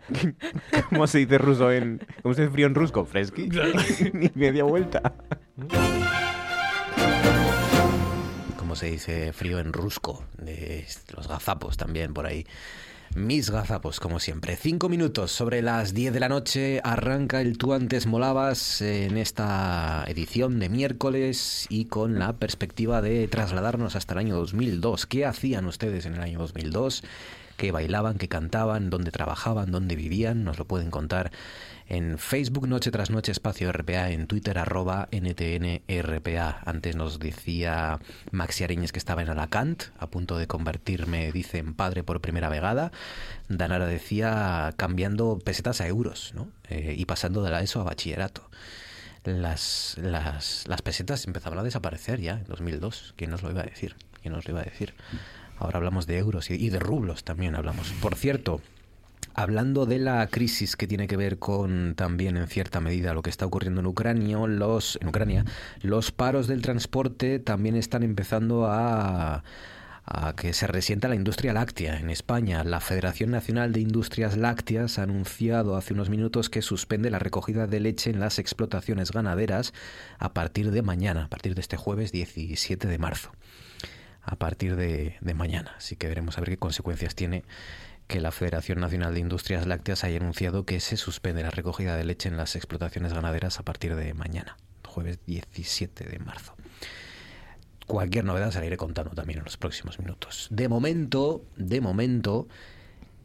¿Cómo 0.89 1.05
se 1.05 1.19
dice 1.19 1.37
ruso 1.37 1.71
en. 1.71 2.01
¿Cómo 2.23 2.33
se 2.33 2.41
dice 2.41 2.51
frío 2.51 2.65
en 2.65 2.73
rusco? 2.73 3.05
Fresky. 3.05 3.47
Ni 4.13 4.31
media 4.33 4.63
vuelta. 4.63 5.13
¿Cómo 8.57 8.75
se 8.75 8.87
dice 8.87 9.33
frío 9.33 9.59
en 9.59 9.71
rusco? 9.71 10.25
De 10.39 10.87
los 11.15 11.27
gazapos 11.27 11.77
también 11.77 12.11
por 12.11 12.25
ahí. 12.25 12.43
Mis 13.15 13.51
gazapos, 13.51 13.99
como 13.99 14.19
siempre. 14.19 14.55
Cinco 14.55 14.89
minutos 14.89 15.31
sobre 15.31 15.61
las 15.61 15.93
diez 15.93 16.11
de 16.13 16.19
la 16.19 16.29
noche 16.29 16.81
arranca 16.83 17.41
el 17.41 17.59
Tú 17.59 17.73
antes 17.73 18.07
molabas 18.07 18.81
en 18.81 19.17
esta 19.17 20.03
edición 20.07 20.57
de 20.59 20.67
miércoles 20.67 21.67
y 21.69 21.85
con 21.85 22.17
la 22.17 22.33
perspectiva 22.33 23.03
de 23.03 23.27
trasladarnos 23.27 23.95
hasta 23.95 24.13
el 24.13 24.19
año 24.19 24.35
2002. 24.37 25.05
¿Qué 25.05 25.27
hacían 25.27 25.67
ustedes 25.67 26.07
en 26.07 26.15
el 26.15 26.21
año 26.21 26.39
2002? 26.39 27.03
¿Qué 27.55 27.71
bailaban, 27.71 28.17
qué 28.17 28.27
cantaban, 28.27 28.89
dónde 28.89 29.11
trabajaban, 29.11 29.71
dónde 29.71 29.95
vivían? 29.95 30.43
Nos 30.43 30.57
lo 30.57 30.65
pueden 30.65 30.89
contar 30.89 31.31
en 31.87 32.17
Facebook 32.17 32.67
Noche 32.67 32.91
tras 32.91 33.09
Noche 33.09 33.31
Espacio 33.31 33.71
RPA, 33.71 34.11
en 34.11 34.27
Twitter 34.27 34.57
arroba 34.57 35.07
NTNRPA. 35.11 36.61
Antes 36.65 36.95
nos 36.95 37.19
decía 37.19 37.99
Maxi 38.31 38.63
Areñez 38.63 38.91
que 38.91 38.99
estaba 38.99 39.21
en 39.21 39.29
Alacant, 39.29 39.83
a 39.97 40.07
punto 40.07 40.37
de 40.37 40.47
convertirme, 40.47 41.31
dice, 41.31 41.59
en 41.59 41.73
padre 41.73 42.03
por 42.03 42.21
primera 42.21 42.49
vegada. 42.49 42.91
Danara 43.49 43.85
decía 43.85 44.73
cambiando 44.77 45.39
pesetas 45.39 45.81
a 45.81 45.87
euros, 45.87 46.33
¿no? 46.35 46.49
Eh, 46.69 46.95
y 46.97 47.05
pasando 47.05 47.43
de 47.43 47.51
la 47.51 47.61
ESO 47.61 47.81
a 47.81 47.83
bachillerato. 47.83 48.49
Las, 49.25 49.95
las, 50.01 50.65
las 50.67 50.81
pesetas 50.81 51.25
empezaban 51.25 51.59
a 51.59 51.63
desaparecer 51.63 52.19
ya 52.19 52.33
en 52.39 52.45
2002. 52.45 53.13
¿Quién 53.15 53.31
nos 53.31 53.41
lo 53.41 53.51
iba 53.51 53.61
a 53.61 53.65
decir? 53.65 53.95
¿Quién 54.21 54.33
nos 54.33 54.45
lo 54.45 54.51
iba 54.51 54.61
a 54.61 54.65
decir? 54.65 54.93
Ahora 55.57 55.77
hablamos 55.77 56.07
de 56.07 56.17
euros 56.17 56.49
y 56.49 56.69
de 56.69 56.79
rublos 56.79 57.23
también 57.23 57.55
hablamos. 57.55 57.91
Por 58.01 58.15
cierto, 58.15 58.59
Hablando 59.33 59.85
de 59.85 59.99
la 59.99 60.27
crisis 60.27 60.75
que 60.75 60.87
tiene 60.87 61.07
que 61.07 61.17
ver 61.17 61.39
con 61.39 61.95
también 61.95 62.37
en 62.37 62.47
cierta 62.47 62.79
medida 62.79 63.13
lo 63.13 63.21
que 63.21 63.29
está 63.29 63.45
ocurriendo 63.45 63.81
en 63.81 63.87
Ucrania, 63.87 64.37
los 64.47 64.97
en 65.01 65.07
Ucrania, 65.07 65.45
los 65.81 66.11
paros 66.11 66.47
del 66.47 66.61
transporte 66.61 67.39
también 67.39 67.75
están 67.75 68.03
empezando 68.03 68.67
a 68.67 69.43
a 70.05 70.33
que 70.35 70.53
se 70.53 70.67
resienta 70.67 71.07
la 71.07 71.15
industria 71.15 71.53
láctea 71.53 71.97
en 71.97 72.09
España. 72.09 72.63
La 72.63 72.79
Federación 72.79 73.31
Nacional 73.31 73.71
de 73.71 73.79
Industrias 73.79 74.35
Lácteas 74.35 74.99
ha 74.99 75.03
anunciado 75.03 75.77
hace 75.77 75.93
unos 75.93 76.09
minutos 76.09 76.49
que 76.49 76.61
suspende 76.61 77.09
la 77.09 77.19
recogida 77.19 77.67
de 77.67 77.79
leche 77.79 78.09
en 78.09 78.19
las 78.19 78.39
explotaciones 78.39 79.11
ganaderas 79.11 79.73
a 80.19 80.33
partir 80.33 80.71
de 80.71 80.81
mañana, 80.81 81.25
a 81.25 81.27
partir 81.29 81.55
de 81.55 81.61
este 81.61 81.77
jueves 81.77 82.11
17 82.11 82.87
de 82.87 82.97
marzo. 82.97 83.31
A 84.21 84.35
partir 84.37 84.75
de, 84.75 85.17
de 85.19 85.33
mañana. 85.33 85.73
Así 85.77 85.95
que 85.95 86.07
veremos 86.07 86.37
a 86.37 86.41
ver 86.41 86.51
qué 86.51 86.57
consecuencias 86.57 87.15
tiene 87.15 87.43
que 88.13 88.21
la 88.21 88.31
Federación 88.31 88.79
Nacional 88.79 89.15
de 89.15 89.21
Industrias 89.21 89.65
Lácteas 89.65 90.03
haya 90.03 90.17
anunciado 90.17 90.67
que 90.67 90.79
se 90.79 90.97
suspende 90.97 91.41
la 91.41 91.49
recogida 91.49 91.97
de 91.97 92.05
leche 92.05 92.29
en 92.29 92.37
las 92.37 92.55
explotaciones 92.55 93.11
ganaderas 93.11 93.59
a 93.59 93.63
partir 93.63 93.95
de 93.95 94.13
mañana, 94.13 94.55
jueves 94.85 95.17
17 95.25 96.07
de 96.07 96.19
marzo. 96.19 96.53
Cualquier 97.87 98.23
novedad 98.23 98.51
se 98.51 98.59
la 98.59 98.67
iré 98.67 98.77
contando 98.77 99.15
también 99.15 99.39
en 99.39 99.45
los 99.45 99.57
próximos 99.57 99.97
minutos. 99.97 100.47
De 100.51 100.69
momento, 100.69 101.43
de 101.55 101.81
momento, 101.81 102.47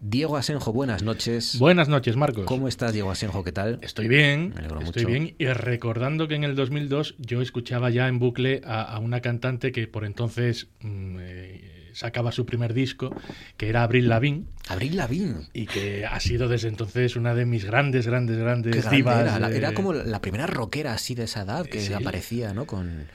Diego 0.00 0.38
Asenjo, 0.38 0.72
buenas 0.72 1.02
noches. 1.02 1.58
Buenas 1.58 1.90
noches, 1.90 2.16
Marcos. 2.16 2.46
¿Cómo 2.46 2.66
estás, 2.66 2.94
Diego 2.94 3.10
Asenjo? 3.10 3.44
¿Qué 3.44 3.52
tal? 3.52 3.80
Estoy 3.82 4.08
bien. 4.08 4.54
estoy 4.80 5.04
bien. 5.04 5.34
Y 5.36 5.48
recordando 5.48 6.28
que 6.28 6.34
en 6.36 6.44
el 6.44 6.54
2002 6.54 7.16
yo 7.18 7.42
escuchaba 7.42 7.90
ya 7.90 8.08
en 8.08 8.18
bucle 8.18 8.62
a, 8.64 8.98
una 9.00 9.20
cantante 9.20 9.70
que 9.70 9.86
por 9.86 10.06
entonces 10.06 10.68
mm, 10.80 11.16
eh, 11.20 11.77
sacaba 11.98 12.30
su 12.30 12.46
primer 12.46 12.74
disco, 12.74 13.12
que 13.56 13.68
era 13.68 13.82
Abril 13.82 14.08
Lavigne. 14.08 14.44
Abril 14.68 14.96
Lavigne. 14.96 15.48
Y 15.52 15.66
que 15.66 16.06
ha 16.06 16.20
sido 16.20 16.48
desde 16.48 16.68
entonces 16.68 17.16
una 17.16 17.34
de 17.34 17.44
mis 17.44 17.64
grandes, 17.64 18.06
grandes, 18.06 18.38
grandes 18.38 18.88
divas. 18.88 19.40
Era, 19.52 19.74
como 19.74 19.92
la 19.92 20.20
primera 20.20 20.46
rockera 20.46 20.92
así 20.94 21.16
de 21.16 21.24
esa 21.24 21.42
edad 21.42 21.66
que 21.66 21.92
aparecía, 21.94 22.54
¿no? 22.54 22.66
Con 22.66 23.08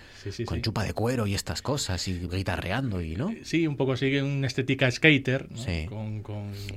con 0.46 0.62
chupa 0.62 0.84
de 0.84 0.94
cuero 0.94 1.28
y 1.28 1.36
estas 1.36 1.62
cosas 1.62 2.08
y 2.08 2.20
guitarreando 2.28 3.02
y 3.02 3.16
no 3.16 3.32
sí 3.44 3.68
un 3.68 3.78
poco 3.78 3.96
sigue 3.98 4.22
una 4.22 4.48
estética 4.48 4.90
skater 4.90 5.48
sí. 5.56 5.88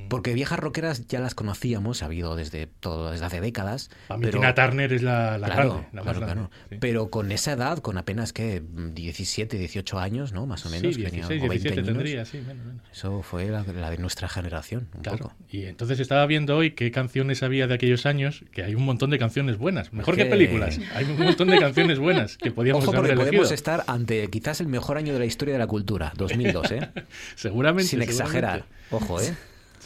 porque 0.08 0.34
viejas 0.34 0.58
rockeras 0.58 1.06
ya 1.06 1.20
las 1.20 1.34
conocíamos 1.34 2.02
ha 2.02 2.06
habido 2.06 2.36
desde 2.36 2.66
todo 2.66 3.10
desde 3.10 3.26
hace 3.26 3.40
décadas 3.40 3.90
pero... 4.20 4.40
Turner 4.54 4.92
es 4.92 5.02
la, 5.02 5.38
la 5.38 5.48
grande, 5.48 5.86
la 5.92 6.02
más 6.02 6.18
grande 6.18 6.48
pero 6.80 7.10
con 7.10 7.30
esa 7.32 7.52
edad 7.52 7.78
con 7.78 7.98
apenas 7.98 8.32
que 8.32 8.62
17 8.62 9.58
18 9.58 9.98
años 9.98 10.32
no 10.32 10.46
más 10.46 10.64
o 10.66 10.70
menos 10.70 10.94
sí, 10.94 11.00
16, 11.02 11.42
17 11.42 11.82
tendría 11.82 12.24
sí 12.24 12.38
menos, 12.38 12.64
menos. 12.64 12.82
eso 12.90 13.22
fue 13.22 13.46
la, 13.48 13.62
de 13.62 13.98
nuestra 13.98 14.28
generación 14.28 14.88
un 14.94 15.02
claro. 15.02 15.18
poco. 15.18 15.34
Y 15.50 15.64
entonces 15.64 16.00
estaba 16.00 16.26
viendo 16.26 16.56
hoy 16.56 16.72
qué 16.72 16.90
canciones 16.90 17.42
había 17.42 17.66
de 17.66 17.74
aquellos 17.74 18.06
años 18.06 18.44
que 18.52 18.62
hay 18.62 18.74
un 18.74 18.84
montón 18.84 19.10
de 19.10 19.18
canciones 19.18 19.58
buenas 19.58 19.92
mejor 19.92 20.16
que, 20.16 20.26
películas. 20.26 20.78
Hay 20.94 21.04
un 21.04 21.18
montón 21.18 21.48
de 21.48 21.58
canciones 21.58 21.98
buenas 21.98 22.36
que 22.36 22.50
podíamos 22.52 22.86
haber 22.88 23.16
podemos 23.36 23.52
estar 23.52 23.84
ante 23.86 24.28
quizás 24.28 24.60
el 24.60 24.68
mejor 24.68 24.96
año 24.96 25.12
de 25.12 25.18
la 25.18 25.24
historia 25.24 25.54
de 25.54 25.58
la 25.58 25.66
cultura, 25.66 26.12
2002, 26.16 26.70
¿eh? 26.72 26.90
seguramente. 27.34 27.90
Sin 27.90 28.02
exagerar. 28.02 28.64
Ojo, 28.90 29.20
¿eh? 29.20 29.34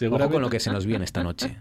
Ojo 0.11 0.30
con 0.30 0.42
lo 0.42 0.51
que 0.51 0.61
se 0.61 0.70
nos 0.70 0.86
viene 0.86 1.05
esta 1.05 1.22
noche. 1.22 1.57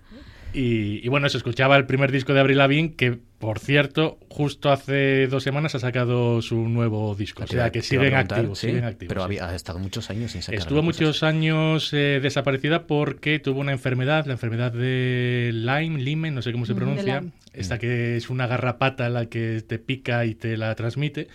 Y, 0.54 1.08
bueno, 1.10 1.30
se 1.30 1.38
escuchaba 1.38 1.78
el 1.78 1.86
primer 1.86 2.12
disco 2.12 2.34
de 2.34 2.40
Avril 2.40 2.58
Lavigne 2.58 2.96
que 2.96 3.20
por 3.40 3.60
cierto, 3.60 4.20
justo 4.30 4.70
hace 4.70 5.28
dos 5.28 5.44
semanas 5.44 5.74
ha 5.74 5.80
sacado 5.80 6.42
su 6.42 6.68
nuevo 6.68 7.16
disco. 7.16 7.46
O 7.46 7.48
sea, 7.48 7.72
que 7.72 7.82
siguen 7.82 8.14
activos, 8.14 8.60
siguen 8.60 8.84
activos. 8.84 9.08
Pero 9.08 9.24
había, 9.24 9.48
ha 9.48 9.56
estado 9.56 9.80
muchos 9.80 10.10
años 10.10 10.34
sin 10.34 10.42
sacar 10.42 10.60
Estuvo 10.60 10.82
muchos 10.82 11.24
años 11.24 11.94
eh, 11.94 12.20
desaparecida 12.22 12.86
porque 12.86 13.40
tuvo 13.40 13.62
una 13.62 13.72
enfermedad, 13.72 14.26
la 14.26 14.34
enfermedad 14.34 14.74
de 14.74 15.52
Lyme, 15.54 16.02
Lyme, 16.02 16.32
no 16.32 16.42
sé 16.42 16.52
cómo 16.52 16.66
se 16.66 16.76
pronuncia. 16.76 17.24
Esta 17.54 17.80
que 17.80 18.18
es 18.18 18.30
una 18.30 18.46
garrapata 18.46 19.10
la 19.10 19.28
que 19.28 19.64
te 19.66 19.80
pica 19.80 20.26
y 20.26 20.36
te 20.36 20.58
la 20.58 20.76
transmite 20.76 21.30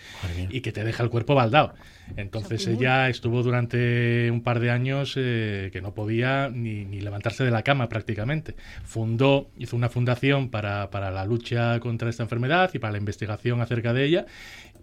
y 0.51 0.61
que 0.61 0.73
te 0.73 0.85
deja 0.85 1.03
el 1.03 1.11
cuerpo 1.11 1.35
baldado. 1.35 1.75
Entonces 2.17 2.67
ella 2.67 3.09
estuvo 3.09 3.43
durante 3.43 4.31
un 4.31 4.43
par 4.43 4.61
de 4.61 4.71
años 4.71 5.15
eh, 5.17 5.71
que 5.73 5.81
no 5.81 5.95
podía 5.95 6.51
ni, 6.51 6.85
ni, 6.85 7.01
levantarse 7.01 7.45
de 7.45 7.51
la 7.51 7.63
cama 7.63 7.89
prácticamente. 7.89 8.55
Fundó, 8.85 9.49
hizo 9.59 9.77
una 9.77 9.89
fundación 9.89 10.51
para, 10.51 10.91
para, 10.91 11.11
la 11.11 11.25
lucha 11.25 11.81
contra 11.81 11.94
esta 12.03 12.23
enfermedad 12.23 12.71
y 12.75 12.79
para 12.79 12.93
la 12.93 12.99
investigación 12.99 13.61
acerca 13.61 13.93
de 13.93 14.05
ella. 14.05 14.27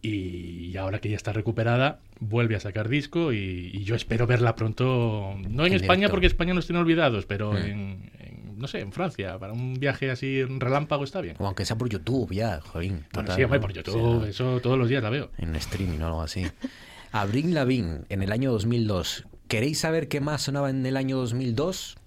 Y 0.01 0.75
ahora 0.77 0.99
que 0.99 1.09
ya 1.09 1.15
está 1.15 1.31
recuperada, 1.31 1.99
vuelve 2.19 2.55
a 2.55 2.59
sacar 2.59 2.89
disco 2.89 3.33
y, 3.33 3.83
yo 3.83 3.95
espero 3.95 4.25
verla 4.25 4.55
pronto, 4.55 5.35
no 5.47 5.65
en, 5.65 5.73
España 5.73 6.09
porque 6.09 6.25
España 6.25 6.53
nos 6.53 6.65
tiene 6.65 6.79
olvidados, 6.79 7.27
pero 7.27 7.55
en, 7.55 8.09
no 8.57 8.67
sé, 8.67 8.79
en 8.79 8.91
Francia, 8.91 9.37
para 9.37 9.53
un 9.53 9.75
viaje 9.75 10.09
así 10.09 10.43
relámpago 10.43 11.03
está 11.03 11.21
bien. 11.21 11.35
O 11.37 11.45
aunque 11.45 11.65
sea 11.65 11.77
por 11.77 11.89
YouTube 11.89 12.31
ya, 12.31 12.61
joder. 12.61 12.91
sí, 13.35 13.45
por 13.45 13.73
YouTube, 13.73 14.25
eso 14.27 14.59
todos 14.61 14.77
los 14.77 14.89
días 14.89 15.03
la 15.03 15.11
veo. 15.11 15.29
En 15.37 15.55
streaming 15.55 15.99
o 15.99 16.07
algo 16.07 16.21
así. 16.21 16.47
Abril 17.11 17.53
Lavigne 17.53 18.01
en 18.09 18.23
el 18.23 18.31
año 18.31 18.51
2002. 18.51 19.27
¿Queréis 19.47 19.79
saber 19.79 20.07
qué 20.07 20.21
más 20.21 20.43
sonaba 20.43 20.69
en 20.69 20.85
el 20.85 20.95
año 20.95 21.17
2002? 21.17 21.97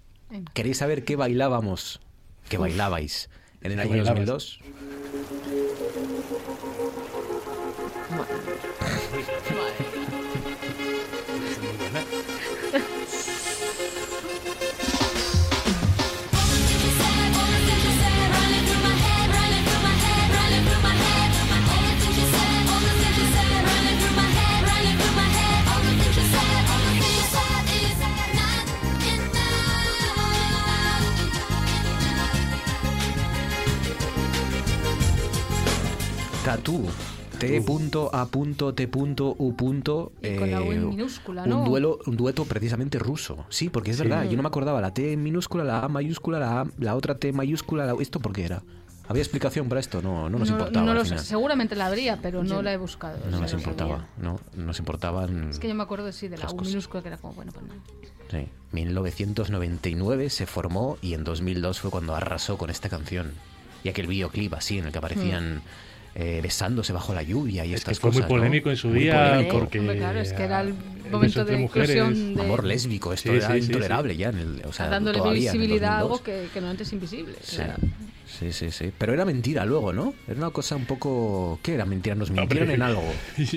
¿Queréis 0.54 0.78
saber 0.78 1.04
qué 1.04 1.14
bailábamos? 1.14 2.00
¿Qué 2.48 2.58
bailabais 2.58 3.28
en 3.64 3.72
el 3.72 3.80
año 3.80 4.04
2002? 4.04 4.58
Tatú. 36.44 36.84
T.A.T.U. 37.38 37.80
Eh, 40.22 40.78
minúscula, 40.78 41.46
¿no? 41.46 41.62
un 41.62 41.64
duelo, 41.64 41.98
un 42.04 42.16
dueto 42.18 42.44
precisamente 42.44 42.98
ruso. 42.98 43.46
Sí, 43.48 43.70
porque 43.70 43.92
es 43.92 43.98
verdad, 43.98 44.24
yo 44.24 44.36
no 44.36 44.42
me 44.42 44.48
acordaba 44.48 44.82
la 44.82 44.92
T 44.92 45.16
minúscula, 45.16 45.64
la 45.64 45.80
A 45.80 45.88
mayúscula, 45.88 46.38
la, 46.38 46.60
A, 46.60 46.66
la 46.78 46.96
otra 46.96 47.16
T 47.16 47.32
mayúscula, 47.32 47.86
la, 47.86 47.94
¿esto 47.98 48.20
por 48.20 48.34
qué 48.34 48.44
era? 48.44 48.62
¿Había 49.08 49.22
explicación 49.22 49.70
para 49.70 49.80
esto? 49.80 50.02
No, 50.02 50.28
no 50.28 50.38
nos 50.38 50.50
importaba. 50.50 50.84
No 50.84 50.92
lo 50.92 51.04
sé. 51.06 51.18
Seguramente 51.18 51.76
la 51.76 51.86
habría, 51.86 52.18
pero 52.20 52.44
no 52.44 52.60
la 52.60 52.74
he 52.74 52.76
buscado. 52.76 53.18
No 53.30 53.40
nos 53.40 53.52
importaba. 53.54 54.06
No, 54.18 54.38
nos 54.54 54.78
importaban. 54.78 55.48
Es 55.48 55.58
que 55.58 55.68
yo 55.68 55.74
me 55.74 55.82
acuerdo, 55.82 56.12
sí, 56.12 56.28
de 56.28 56.36
la 56.36 56.50
U 56.50 56.60
minúscula, 56.60 57.02
que 57.02 57.08
era 57.08 57.16
como, 57.16 57.32
bueno, 57.32 57.52
pues 57.52 57.64
no. 57.66 57.72
Sí. 58.30 58.48
1999 58.72 60.28
se 60.28 60.44
formó 60.44 60.98
y 61.00 61.14
en 61.14 61.24
2002 61.24 61.80
fue 61.80 61.90
cuando 61.90 62.14
arrasó 62.14 62.58
con 62.58 62.68
esta 62.68 62.90
canción. 62.90 63.32
Y 63.82 63.88
aquel 63.88 64.06
videoclip 64.06 64.52
así 64.52 64.78
en 64.78 64.86
el 64.86 64.92
que 64.92 64.98
aparecían. 64.98 65.62
Eh, 66.16 66.38
besándose 66.40 66.92
bajo 66.92 67.12
la 67.12 67.24
lluvia 67.24 67.64
y 67.66 67.74
es 67.74 67.80
estas 67.80 67.96
que 67.96 68.00
fue 68.00 68.10
cosas, 68.10 68.28
muy 68.30 68.38
polémico 68.38 68.70
en 68.70 68.76
su 68.76 68.92
día 68.92 69.44
porque 69.50 69.80
claro, 69.80 70.20
es 70.20 70.32
que 70.32 70.44
era 70.44 70.60
el 70.60 70.72
momento 71.10 71.44
de 71.44 71.60
inclusión 71.60 72.36
de... 72.36 72.40
amor 72.40 72.62
lésbico 72.62 73.12
esto 73.12 73.32
Sí, 73.32 73.36
era 73.38 73.50
sí, 73.50 73.58
intolerable 73.58 74.12
sí. 74.12 74.20
ya 74.20 74.28
en 74.28 74.38
el, 74.38 74.62
o 74.64 74.72
sea, 74.72 74.88
dándole 74.88 75.18
todavía 75.18 75.50
en 75.50 75.56
el 75.56 75.60
visibilidad 75.60 75.98
a 75.98 76.02
2002. 76.02 76.20
algo 76.20 76.22
que, 76.22 76.48
que 76.54 76.60
no 76.60 76.68
antes 76.70 76.92
invisible. 76.92 77.34
Sí. 77.42 77.62
Sí, 78.38 78.52
sí, 78.52 78.70
sí. 78.70 78.90
Pero 78.96 79.12
era 79.14 79.24
mentira 79.24 79.64
luego, 79.64 79.92
¿no? 79.92 80.12
Era 80.26 80.38
una 80.38 80.50
cosa 80.50 80.74
un 80.76 80.86
poco... 80.86 81.58
¿Qué 81.62 81.74
era 81.74 81.84
mentira? 81.84 82.14
Nos 82.14 82.30
mintieron 82.30 82.70
en 82.70 82.82
algo. 82.82 83.02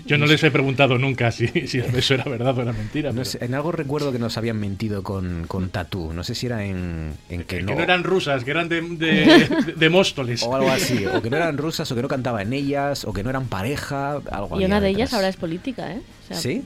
Yo 0.06 0.18
no 0.18 0.26
les 0.28 0.44
he 0.44 0.52
preguntado 0.52 0.98
nunca 0.98 1.32
si, 1.32 1.48
si 1.68 1.80
eso 1.80 2.14
era 2.14 2.24
verdad 2.26 2.58
o 2.58 2.62
era 2.62 2.74
mentira. 2.74 3.10
No 3.10 3.16
pero- 3.16 3.26
sé, 3.26 3.44
en 3.44 3.56
algo 3.56 3.72
recuerdo 3.72 4.12
que 4.12 4.20
nos 4.20 4.38
habían 4.38 4.60
mentido 4.60 5.02
con, 5.04 5.46
con 5.48 5.70
Tatú. 5.70 6.14
No 6.14 6.24
sé 6.24 6.36
si 6.36 6.46
era 6.46 6.64
en, 6.66 7.14
en 7.30 7.40
que, 7.44 7.58
que 7.58 7.64
no... 7.64 7.74
no 7.76 7.82
eran 7.82 8.04
rusas, 8.04 8.44
que 8.44 8.52
eran 8.52 8.70
de, 8.70 8.82
de, 8.82 9.74
de- 9.76 9.90
Móstoles. 9.90 10.44
O 10.44 10.56
algo 10.56 10.70
así. 10.70 11.06
O 11.06 11.22
que 11.22 11.30
no 11.30 11.38
eran 11.38 11.58
rusas, 11.58 11.92
o 11.92 11.96
que 11.96 12.02
no 12.02 12.08
cantaban 12.08 12.54
ellas, 12.54 13.04
o 13.06 13.14
que 13.14 13.24
no 13.24 13.30
eran 13.30 13.48
pareja. 13.48 14.20
Algo 14.32 14.60
Y 14.62 14.66
una 14.66 14.80
de 14.80 14.88
detrás. 14.88 14.96
ellas 14.96 15.14
ahora 15.14 15.30
es 15.30 15.38
política, 15.38 15.92
¿eh? 15.92 16.02
O 16.30 16.34
sea, 16.34 16.38
¿Sí? 16.42 16.62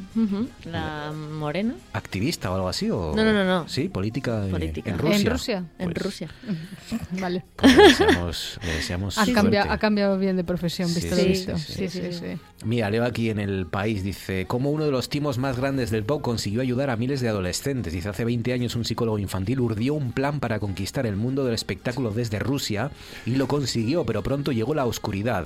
La 0.65 1.11
morena. 1.13 1.75
¿Activista 1.93 2.49
o 2.51 2.55
algo 2.55 2.67
así? 2.67 2.89
O... 2.89 3.13
No, 3.15 3.23
no, 3.23 3.31
no, 3.31 3.45
no. 3.45 3.69
Sí, 3.69 3.89
política, 3.89 4.43
Política. 4.49 4.89
en 4.89 4.97
Rusia. 4.97 5.17
¿En 5.19 5.25
Rusia? 5.31 5.65
En 5.77 5.91
Pues- 5.91 6.03
Rusia. 6.03 6.27
Vale. 7.19 7.43
Pues 7.57 7.77
le 7.77 7.83
deseamos, 7.83 8.59
le 8.65 8.71
deseamos 8.73 9.17
Ha, 9.19 9.31
cambiado, 9.31 9.71
ha 9.71 9.77
cambiado 9.77 10.17
bien 10.17 10.35
de 10.35 10.43
profesión, 10.43 10.89
Sí, 10.89 10.95
visto 11.01 11.15
sí, 11.15 11.21
lo 11.21 11.27
visto. 11.27 11.57
sí, 11.59 11.73
Sí, 11.73 11.89
sí, 11.89 12.11
sí. 12.11 12.39
Mira, 12.65 12.89
leo 12.89 13.05
aquí 13.05 13.29
en 13.29 13.39
el 13.39 13.67
país, 13.67 14.03
dice, 14.03 14.45
como 14.47 14.71
uno 14.71 14.85
de 14.85 14.91
los 14.91 15.09
timos 15.09 15.37
más 15.37 15.57
grandes 15.57 15.91
del 15.91 16.03
pop 16.03 16.21
consiguió 16.23 16.61
ayudar 16.61 16.89
a 16.89 16.95
miles 16.95 17.21
de 17.21 17.29
adolescentes. 17.29 17.93
Dice, 17.93 18.09
hace 18.09 18.25
20 18.25 18.53
años 18.53 18.75
un 18.75 18.83
psicólogo 18.83 19.19
infantil 19.19 19.59
urdió 19.59 19.93
un 19.93 20.11
plan 20.11 20.39
para 20.39 20.59
conquistar 20.59 21.05
el 21.05 21.15
mundo 21.17 21.45
del 21.45 21.53
espectáculo 21.53 22.09
desde 22.11 22.39
Rusia 22.39 22.89
y 23.27 23.35
lo 23.35 23.47
consiguió, 23.47 24.05
pero 24.05 24.23
pronto 24.23 24.51
llegó 24.51 24.73
la 24.73 24.85
oscuridad. 24.85 25.45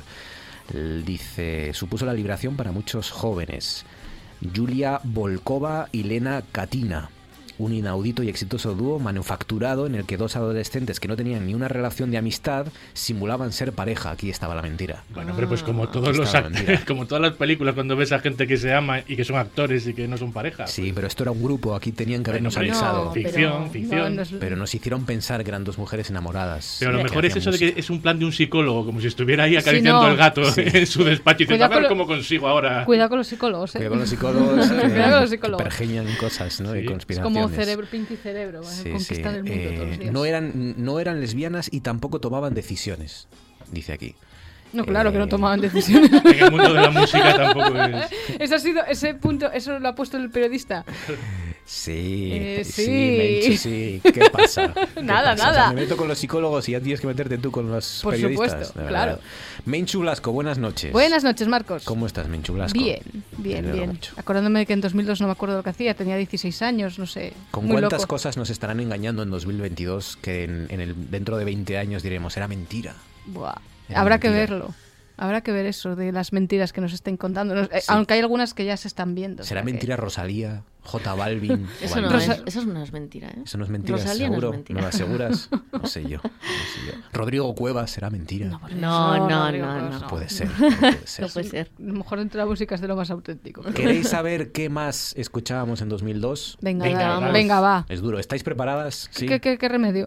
Dice, 1.05 1.71
supuso 1.73 2.05
la 2.05 2.13
liberación 2.13 2.55
para 2.55 2.71
muchos 2.71 3.11
jóvenes. 3.11 3.85
Julia 4.53 4.99
Volkova 5.03 5.87
y 5.91 6.03
Lena 6.03 6.43
Katina. 6.51 7.14
Un 7.57 7.73
inaudito 7.73 8.21
y 8.23 8.29
exitoso 8.29 8.73
dúo 8.75 8.99
manufacturado 8.99 9.85
en 9.87 9.95
el 9.95 10.05
que 10.05 10.17
dos 10.17 10.35
adolescentes 10.35 10.99
que 10.99 11.07
no 11.07 11.15
tenían 11.15 11.45
ni 11.45 11.53
una 11.53 11.67
relación 11.67 12.11
de 12.11 12.17
amistad 12.17 12.67
simulaban 12.93 13.51
ser 13.53 13.71
pareja. 13.71 14.11
Aquí 14.11 14.29
estaba 14.29 14.55
la 14.55 14.61
mentira. 14.61 15.03
Bueno, 15.13 15.31
hombre, 15.31 15.47
pues 15.47 15.63
como 15.63 15.83
Aquí 15.83 15.93
todos 15.93 16.17
los 16.17 16.33
como 16.87 17.05
todas 17.05 17.21
las 17.21 17.33
películas 17.33 17.73
cuando 17.75 17.95
ves 17.95 18.11
a 18.11 18.19
gente 18.19 18.45
que 18.47 18.57
se 18.57 18.73
ama 18.73 18.99
y 19.07 19.15
que 19.15 19.23
son 19.23 19.37
actores 19.37 19.87
y 19.87 19.93
que 19.93 20.07
no 20.07 20.17
son 20.17 20.33
pareja. 20.33 20.67
Sí, 20.67 20.91
pero 20.93 21.07
esto 21.07 21.23
era 21.23 21.31
un 21.31 21.41
grupo, 21.41 21.75
aquí 21.75 21.91
tenían 21.91 22.23
que 22.23 22.31
habernos 22.31 22.57
avisado. 22.57 23.05
no, 23.05 23.11
Ficción, 23.11 23.53
pero- 23.53 23.71
ficción. 23.71 23.99
no, 23.99 24.09
no 24.09 24.21
es- 24.21 24.33
Pero 24.39 24.55
nos 24.57 24.75
hicieron 24.75 25.05
pensar 25.05 25.43
que 25.43 25.49
eran 25.49 25.63
dos 25.63 25.77
mujeres 25.77 26.09
enamoradas. 26.09 26.77
Pero 26.79 26.91
a 26.91 26.93
lo 26.97 27.03
mejor 27.03 27.25
es 27.25 27.35
eso 27.37 27.51
de 27.51 27.57
que 27.59 27.73
es 27.77 27.89
un 27.89 28.01
plan 28.01 28.19
de 28.19 28.25
un 28.25 28.31
psicólogo, 28.33 28.85
como 28.85 28.99
si 28.99 29.07
estuviera 29.07 29.45
ahí 29.45 29.55
acariciando 29.55 30.01
no. 30.01 30.07
al 30.07 30.17
gato 30.17 30.43
Sí. 30.51 30.61
en 30.65 30.85
su 30.87 31.03
despacho 31.03 31.43
y 31.43 31.45
diciendo, 31.45 31.65
a 31.65 31.67
ver 31.69 31.83
lo- 31.83 31.89
cómo 31.89 32.05
consigo 32.05 32.47
ahora. 32.47 32.83
Cuidado 32.85 33.09
con 33.09 33.17
los 33.19 33.27
psicólogos, 33.27 33.75
¿eh? 33.75 33.79
Cuidado 33.79 33.91
con 33.91 33.99
los 33.99 34.09
psicólogos 34.15 34.67
Cuidado 34.67 35.11
con 35.11 35.21
los 35.21 35.29
psicólogos. 35.29 35.63
pergeñan 35.63 36.05
cosas, 36.19 36.59
¿no? 36.61 36.75
Y. 36.75 36.79
Es 36.79 36.91
conspiraciones. 36.91 37.44
Como 37.47 37.55
cerebro, 37.61 37.87
Pinky 37.89 38.15
Cerebro, 38.17 38.61
¿eh? 38.61 38.65
Sí, 38.65 38.89
conquistan 38.91 39.31
sí. 39.33 39.37
el 39.39 39.43
mundo 39.43 39.69
todos 39.75 39.87
los 39.87 39.95
Eh, 39.95 39.99
días. 39.99 40.13
no, 40.13 40.25
eran, 40.25 40.51
no 40.77 40.99
eran 40.99 41.19
lesbianas 41.21 41.69
y 41.71 41.79
tampoco 41.81 42.19
tomaban 42.19 42.53
decisiones, 42.53 43.27
dice 43.71 43.93
aquí. 43.93 44.15
No, 44.73 44.83
claro, 44.85 45.11
que 45.11 45.17
no 45.17 45.25
Eh, 45.25 45.29
tomaban 45.29 45.61
decisiones. 45.61 46.11
En 46.11 46.27
el 46.43 46.51
mundo 46.51 46.73
de 46.73 46.81
la 46.81 46.89
música 46.91 47.35
tampoco 47.37 47.77
es. 47.81 48.05
Eso 48.39 48.55
ha 48.55 48.59
sido, 48.59 48.83
ese 48.85 49.13
punto, 49.15 49.49
eso 49.51 49.79
lo 49.79 49.87
ha 49.87 49.95
puesto 49.95 50.17
el 50.17 50.29
periodista. 50.29 50.83
Sí, 51.67 52.29
Eh, 52.31 52.61
sí, 52.63 52.71
sí. 52.85 53.17
Menchi, 53.17 53.57
sí. 53.57 54.01
¿Qué 54.03 54.29
pasa? 54.31 54.71
¿Qué 54.95 55.01
Nada, 55.01 55.31
pasa? 55.31 55.49
O 55.49 55.53
sea, 55.53 55.61
nada. 55.63 55.73
me 55.73 55.81
meto 55.81 55.97
con 55.97 56.07
los 56.07 56.19
psicólogos 56.19 56.69
y 56.69 56.73
ya 56.73 56.79
tienes 56.79 57.01
que 57.01 57.07
meterte 57.07 57.39
tú 57.39 57.49
con 57.49 57.71
los 57.71 58.01
Por 58.03 58.13
periodistas. 58.13 58.51
supuesto, 58.51 58.79
de 58.81 58.87
claro. 58.87 59.19
Menchu 59.65 60.01
Blasco, 60.01 60.31
buenas 60.31 60.59
noches. 60.59 60.91
Buenas 60.91 61.23
noches, 61.23 61.47
Marcos. 61.47 61.83
¿Cómo 61.85 62.05
estás, 62.05 62.27
Menchu 62.27 62.53
Blasco? 62.53 62.77
Bien, 62.79 63.01
bien, 63.37 63.71
bien. 63.71 63.89
mucho. 63.89 64.13
Acordándome 64.15 64.59
de 64.59 64.65
que 64.67 64.73
en 64.73 64.81
2002 64.81 65.21
no 65.21 65.27
me 65.27 65.33
acuerdo 65.33 65.57
lo 65.57 65.63
que 65.63 65.71
hacía, 65.71 65.95
tenía 65.95 66.17
16 66.17 66.61
años, 66.61 66.99
no 66.99 67.07
sé. 67.07 67.33
¿Con 67.49 67.65
muy 67.65 67.73
cuántas 67.73 68.01
loco. 68.01 68.09
cosas 68.09 68.37
nos 68.37 68.51
estarán 68.51 68.79
engañando 68.79 69.23
en 69.23 69.31
2022 69.31 70.17
que 70.21 70.43
en, 70.43 70.67
en 70.69 70.81
el, 70.81 71.09
dentro 71.09 71.35
de 71.37 71.45
20 71.45 71.79
años 71.79 72.03
diremos, 72.03 72.37
era 72.37 72.47
mentira? 72.47 72.93
Buah. 73.25 73.55
Era 73.89 74.01
Habrá 74.01 74.19
que 74.19 74.29
verlo. 74.29 74.73
Habrá 75.17 75.41
que 75.41 75.51
ver 75.51 75.65
eso 75.65 75.95
de 75.95 76.11
las 76.11 76.33
mentiras 76.33 76.73
que 76.73 76.81
nos 76.81 76.93
estén 76.93 77.17
contando. 77.17 77.55
Nos- 77.55 77.67
eh, 77.71 77.79
Sí. 77.81 77.87
Aunque 77.89 78.15
hay 78.15 78.19
algunas 78.21 78.53
que 78.53 78.65
ya 78.65 78.75
se 78.77 78.87
están 78.87 79.15
viendo. 79.15 79.43
o 79.43 79.45
¿Será 79.45 79.61
que- 79.61 79.65
mentira 79.65 79.95
Rosalía, 79.95 80.63
J 80.83 81.15
Balvin? 81.15 81.67
Eso 81.81 81.99
no, 82.01 82.15
es, 82.17 82.29
eso 82.45 82.63
no 82.65 82.83
es 82.83 82.91
mentira, 82.93 83.29
¿eh? 83.29 83.39
Eso 83.45 83.57
no 83.57 83.63
es 83.63 83.69
mentira, 83.69 83.97
Rosalía 83.97 84.27
no 84.29 84.33
es 84.35 84.39
seguro. 84.39 84.51
mentira. 84.51 84.81
lo 84.81 84.87
aseguras? 84.87 85.49
No 85.75 85.87
sé 85.87 86.03
yo. 86.03 86.17
no 86.23 86.29
sé 86.29 86.79
yo. 86.87 86.93
Rodrigo 87.13 87.53
Cuevas, 87.53 87.91
¿será 87.91 88.09
mentira? 88.09 88.47
No, 88.47 88.59
no, 88.75 89.27
no, 89.29 89.51
no, 89.51 89.89
no. 89.99 90.07
Puede 90.07 90.29
ser. 90.29 90.47
no 90.49 90.55
puede 90.79 90.97
ser. 91.07 91.25
No 91.25 91.29
puede 91.31 91.47
ser. 91.49 91.71
A 91.79 91.81
lo 91.83 91.93
mejor 91.93 92.19
dentro 92.19 92.39
de 92.39 92.45
la 92.45 92.49
música 92.49 92.75
es 92.75 92.81
de 92.81 92.87
lo 92.87 92.95
más 92.95 93.09
auténtico. 93.11 93.61
pero- 93.61 93.73
¿Queréis 93.73 94.09
saber 94.09 94.51
qué 94.51 94.69
más 94.69 95.13
escuchábamos 95.17 95.81
en 95.81 95.89
2002? 95.89 96.57
Venga, 96.61 96.85
Venga, 96.85 97.19
venga, 97.31 97.59
va. 97.59 97.85
Es 97.89 98.01
duro. 98.01 98.17
¿Estáis 98.19 98.43
preparadas? 98.43 99.09
Sí. 99.11 99.27
¿Qué, 99.27 99.39
qué, 99.39 99.57
qué 99.57 99.69
remedio? 99.69 100.05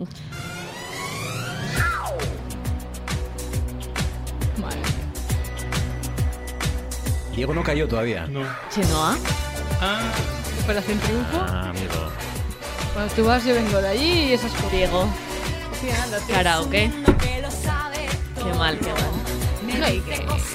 Diego 7.39 7.55
no 7.55 7.63
cayó 7.63 7.87
todavía. 7.87 8.27
No. 8.27 8.41
¿Chenoa? 8.69 9.17
Ah, 9.81 10.11
Operación 10.65 10.99
Triunfo. 10.99 11.39
Ah, 11.41 11.69
amigo. 11.69 12.11
Cuando 12.93 13.15
tú 13.15 13.25
vas, 13.27 13.45
yo 13.45 13.55
vengo 13.55 13.81
de 13.81 13.89
allí 13.89 14.13
y 14.25 14.33
esas 14.33 14.51
cosas. 14.51 14.73
Diego. 14.73 15.09
Sí, 15.81 15.89
anda, 16.03 16.19
tío. 16.19 16.35
Karaoke. 16.35 16.91
Qué 17.23 18.55
mal, 18.59 18.77
qué 18.81 18.89
mal. 18.89 19.95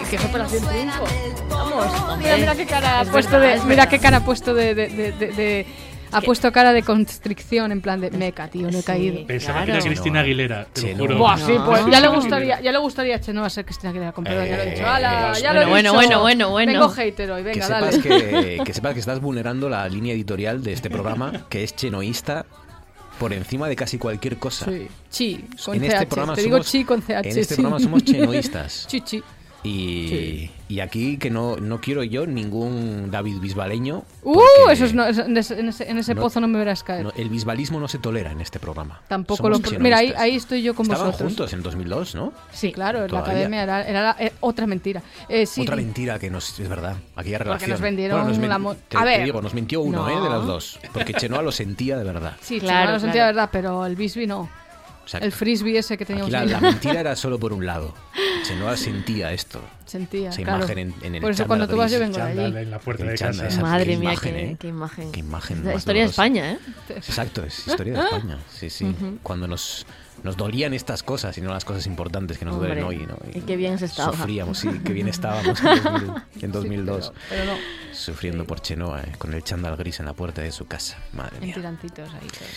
¿Qué 0.09 0.15
es 0.17 0.25
Operación 0.25 0.67
Triunfo? 0.67 1.05
Vamos, 1.49 2.17
mira, 2.17 2.35
mira 2.35 2.55
qué 2.55 2.65
cara 2.65 2.99
ha 2.99 3.05
puesto 3.05 3.39
de, 3.39 3.61
mira 3.61 3.87
qué 3.87 3.99
cara 3.99 4.17
ha 4.17 4.25
puesto 4.25 4.53
de, 4.53 4.75
de, 4.75 4.89
de, 4.89 5.11
de 5.13 5.65
ha 6.13 6.21
puesto 6.21 6.51
cara 6.51 6.73
de 6.73 6.83
constricción 6.83 7.71
en 7.71 7.81
plan 7.81 7.99
de 7.99 8.11
meca, 8.11 8.47
tío, 8.47 8.69
no 8.71 8.79
he 8.79 8.83
caído. 8.83 9.25
Pensaba 9.25 9.65
que 9.65 9.71
era 9.71 9.79
Cristina 9.79 10.19
Aguilera, 10.21 10.65
te 10.71 10.93
lo 10.93 11.03
juro. 11.05 11.17
Buah, 11.17 11.37
sí, 11.37 11.53
pues 11.65 11.85
ya 11.91 11.99
le 11.99 12.07
gustaría, 12.07 12.61
ya 12.61 12.71
le 12.71 12.77
gustaría 12.77 13.15
a 13.15 13.19
Chenoa 13.19 13.49
ser 13.49 13.65
Cristina 13.65 13.89
Aguilera, 13.89 14.11
con 14.11 14.23
perdón, 14.23 14.47
ya 14.47 14.57
lo 14.57 14.63
he 14.63 14.69
dicho. 14.71 14.85
¡Hala! 14.85 15.33
Ya 15.39 15.53
lo 15.53 15.61
he 15.61 15.65
bueno, 15.65 15.89
dicho. 15.89 15.93
bueno, 15.93 16.21
bueno, 16.21 16.49
bueno. 16.49 16.71
Tengo 16.71 16.89
hater 16.89 17.31
hoy, 17.31 17.43
venga, 17.43 17.65
que 17.65 17.71
dale. 17.73 17.91
sepas 17.91 18.03
que, 18.03 18.61
que 18.65 18.73
sepas 18.73 18.93
que 18.93 18.99
estás 18.99 19.19
vulnerando 19.19 19.69
la 19.69 19.87
línea 19.87 20.13
editorial 20.13 20.63
de 20.63 20.73
este 20.73 20.89
programa, 20.89 21.45
que 21.49 21.63
es 21.63 21.75
chenoísta 21.75 22.45
por 23.19 23.33
encima 23.33 23.67
de 23.67 23.75
casi 23.75 23.97
cualquier 23.97 24.37
cosa. 24.37 24.65
Sí. 24.65 24.87
Chi, 25.09 25.45
con 25.63 25.75
en 25.75 25.81
CH. 25.81 25.93
este 25.93 26.05
programa 26.07 26.35
Te 26.35 26.41
somos, 26.41 26.57
digo 26.57 26.59
chi 26.59 26.83
con 26.83 27.01
CH. 27.01 27.09
En 27.09 27.25
este 27.27 27.43
sí. 27.43 27.53
programa 27.55 27.79
somos 27.79 28.03
chenoístas. 28.03 28.87
chi, 28.89 29.01
chi. 29.01 29.23
Y, 29.63 30.51
y 30.67 30.79
aquí 30.81 31.17
que 31.17 31.29
no, 31.29 31.55
no 31.55 31.79
quiero 31.79 32.03
yo 32.03 32.25
ningún 32.27 33.09
David 33.11 33.39
Bisbaleño. 33.39 34.03
Uh, 34.23 34.33
porque 34.33 34.73
eso 34.73 34.85
es 34.85 34.93
no, 34.93 35.07
en 35.07 35.37
ese, 35.37 35.59
en 35.89 35.97
ese, 35.97 36.15
no- 36.15 36.21
pozo 36.21 36.41
no 36.41 36.47
me 36.49 36.59
verás 36.59 36.83
caer. 36.83 37.05
no, 37.05 37.11
el 37.15 37.29
bisbalismo 37.29 37.79
no 37.79 37.87
se 37.87 37.97
tolera 37.97 38.31
en 38.31 38.41
este 38.41 38.59
programa. 38.59 39.01
Tampoco 39.07 39.43
Somos 39.53 39.71
lo. 39.71 39.79
Mira, 39.79 39.99
ahí, 39.99 40.13
ahí 40.17 40.35
estoy 40.35 40.61
yo 40.61 40.75
con 40.75 40.85
Estaban 40.85 41.07
vosotros. 41.07 41.29
juntos 41.29 41.53
en 41.53 41.63
2002, 41.63 42.15
¿no? 42.15 42.33
Sí, 42.51 42.73
claro, 42.73 43.05
en 43.05 43.11
la 43.11 43.19
academia 43.19 43.63
era, 43.63 43.87
era 43.87 44.01
la- 44.03 44.15
eh, 44.19 44.33
otra 44.41 44.67
mentira. 44.67 45.01
Eh, 45.29 45.45
sí, 45.45 45.61
Otra 45.61 45.75
mentira 45.77 46.19
que 46.19 46.29
nos 46.29 46.59
es 46.59 46.67
verdad. 46.67 46.97
Aquella 47.15 47.37
Porque 47.37 47.43
relación. 47.49 47.71
nos 47.71 47.81
vendieron 47.81 48.17
Bueno, 48.17 48.29
nos 48.29 48.39
men- 48.39 48.49
la 48.49 48.75
te, 48.89 48.97
A 48.97 48.99
te 48.99 49.05
ver. 49.05 49.23
digo, 49.23 49.41
nos 49.41 49.53
mintió 49.53 49.81
uno, 49.81 50.07
No. 50.07 50.09
¿eh? 50.09 50.21
De 50.23 50.29
los 50.29 50.45
dos. 50.45 50.79
Porque 50.93 51.13
Chenoa 51.13 51.41
lo 51.41 51.51
sentía 51.53 51.97
de 51.97 52.03
verdad. 52.03 52.35
Sí, 52.41 52.59
Claro, 52.59 52.73
claro, 52.79 52.91
lo 52.93 52.99
sentía 52.99 53.13
claro. 53.21 53.27
de 53.27 53.33
verdad, 53.33 53.49
pero 53.51 53.85
el 53.85 53.95
Bisbee 53.95 54.27
no. 54.27 54.49
Exacto. 55.03 55.25
El 55.25 55.31
frisbee 55.31 55.77
ese 55.77 55.97
que 55.97 56.05
teníamos 56.05 56.31
la, 56.31 56.45
la 56.45 56.59
mentira 56.59 56.99
era 56.99 57.15
solo 57.15 57.37
por 57.39 57.53
un 57.53 57.65
lado. 57.65 57.93
Chenoa 58.43 58.75
sentía 58.77 59.31
esto. 59.31 59.61
Sentía, 59.85 60.29
Esa 60.29 60.41
claro. 60.41 60.57
imagen 60.59 60.77
en, 60.79 60.93
en 61.01 61.15
el 61.15 61.21
Por 61.21 61.31
eso 61.31 61.45
cuando 61.45 61.67
tú 61.67 61.77
vas 61.77 61.91
yo 61.91 61.99
vengo 61.99 62.15
de 62.17 62.21
allí. 62.23 62.35
Chándal 62.37 62.57
en 62.63 62.71
la 62.71 62.79
puerta 62.79 63.03
de 63.05 63.15
chándal, 63.15 63.45
casa. 63.45 63.47
esa- 63.53 63.61
Madre 63.61 63.85
qué 63.85 63.97
mía, 63.97 64.09
imagen, 64.11 64.33
qué, 64.33 64.43
¿eh? 64.45 64.57
qué 64.59 64.67
imagen. 64.69 65.11
Qué 65.11 65.19
imagen 65.19 65.63
La 65.65 65.75
historia 65.75 66.03
de. 66.03 66.09
España, 66.09 66.51
¿eh? 66.53 66.59
Exacto, 66.89 67.43
es 67.43 67.67
historia 67.67 67.93
de 67.93 67.99
España. 67.99 68.37
Sí, 68.51 68.69
sí. 68.69 68.85
Ujú. 68.85 69.19
Cuando 69.23 69.47
nos, 69.47 69.85
nos 70.23 70.35
dolían 70.37 70.73
estas 70.73 71.03
cosas 71.03 71.37
y 71.37 71.41
no 71.41 71.51
las 71.53 71.63
cosas 71.65 71.85
importantes 71.85 72.37
que 72.37 72.45
nos 72.45 72.55
Hombre, 72.55 72.69
duelen 72.81 72.85
hoy. 72.85 73.05
¿no? 73.07 73.17
y 73.33 73.41
qué 73.41 73.55
bien 73.55 73.77
se 73.79 73.85
estaba. 73.85 74.11
Sufríamos, 74.15 74.57
sí, 74.57 74.69
qué 74.85 74.93
bien 74.93 75.07
estábamos 75.09 75.59
en, 75.61 75.83
2000 75.83 76.23
en 76.41 76.51
2002. 76.51 77.13
pero 77.29 77.45
no. 77.45 77.53
Sufriendo 77.93 78.45
por 78.45 78.61
Chenoa, 78.61 79.01
eh, 79.01 79.11
con 79.17 79.33
el 79.33 79.43
chándal 79.43 79.75
gris 79.77 79.99
en 79.99 80.05
la 80.07 80.13
puerta 80.13 80.41
de 80.41 80.51
su 80.51 80.65
casa. 80.65 80.97
Madre 81.13 81.37
En 81.37 81.43
mía. 81.45 81.53
tirantitos 81.55 82.09
ahí. 82.13 82.27
todos. 82.27 82.49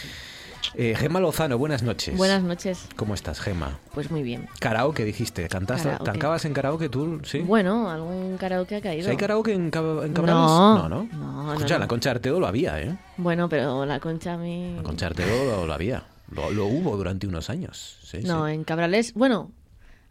Eh, 0.74 0.94
Gemma 0.96 1.20
Lozano, 1.20 1.58
buenas 1.58 1.82
noches. 1.82 2.16
Buenas 2.16 2.42
noches. 2.42 2.86
¿Cómo 2.96 3.14
estás, 3.14 3.40
Gemma? 3.40 3.78
Pues 3.94 4.10
muy 4.10 4.22
bien. 4.22 4.48
Karaoke 4.60 5.04
dijiste, 5.04 5.48
¿cantaste? 5.48 5.88
Karaoke. 5.88 6.10
¿Cancabas 6.10 6.44
en 6.44 6.52
karaoke 6.54 6.88
tú? 6.88 7.20
Sí. 7.24 7.40
Bueno, 7.40 7.90
algún 7.90 8.36
karaoke 8.38 8.74
ha 8.76 8.78
¿Sí 8.78 8.82
caído. 8.82 9.10
¿Hay 9.10 9.16
karaoke 9.16 9.52
en, 9.52 9.70
Cab- 9.70 10.04
en 10.04 10.12
Cabrales? 10.12 10.40
No, 10.50 10.88
no. 10.88 10.88
no. 10.88 11.42
no, 11.44 11.52
Escucha, 11.54 11.74
no. 11.74 11.80
la 11.80 11.88
Concha 11.88 12.10
de 12.10 12.16
Arteo 12.16 12.40
lo 12.40 12.46
había, 12.46 12.80
¿eh? 12.80 12.96
Bueno, 13.16 13.48
pero 13.48 13.86
la 13.86 14.00
concha 14.00 14.34
a 14.34 14.36
mí... 14.38 14.74
La 14.76 14.82
Concha 14.82 15.08
de 15.08 15.22
Arteo 15.24 15.44
lo, 15.44 15.66
lo 15.66 15.72
había. 15.74 16.04
Lo, 16.30 16.50
lo 16.50 16.66
hubo 16.66 16.96
durante 16.96 17.26
unos 17.26 17.50
años. 17.50 17.98
Sí, 18.02 18.18
No, 18.24 18.46
sí. 18.46 18.52
en 18.52 18.64
Cabrales, 18.64 19.14
bueno, 19.14 19.52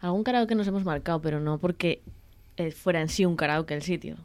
algún 0.00 0.24
karaoke 0.24 0.54
nos 0.54 0.66
hemos 0.66 0.84
marcado, 0.84 1.20
pero 1.20 1.40
no 1.40 1.58
porque 1.58 2.02
eh, 2.56 2.70
fuera 2.72 3.00
en 3.00 3.08
sí 3.08 3.24
un 3.26 3.36
karaoke 3.36 3.74
el 3.74 3.82
sitio. 3.82 4.16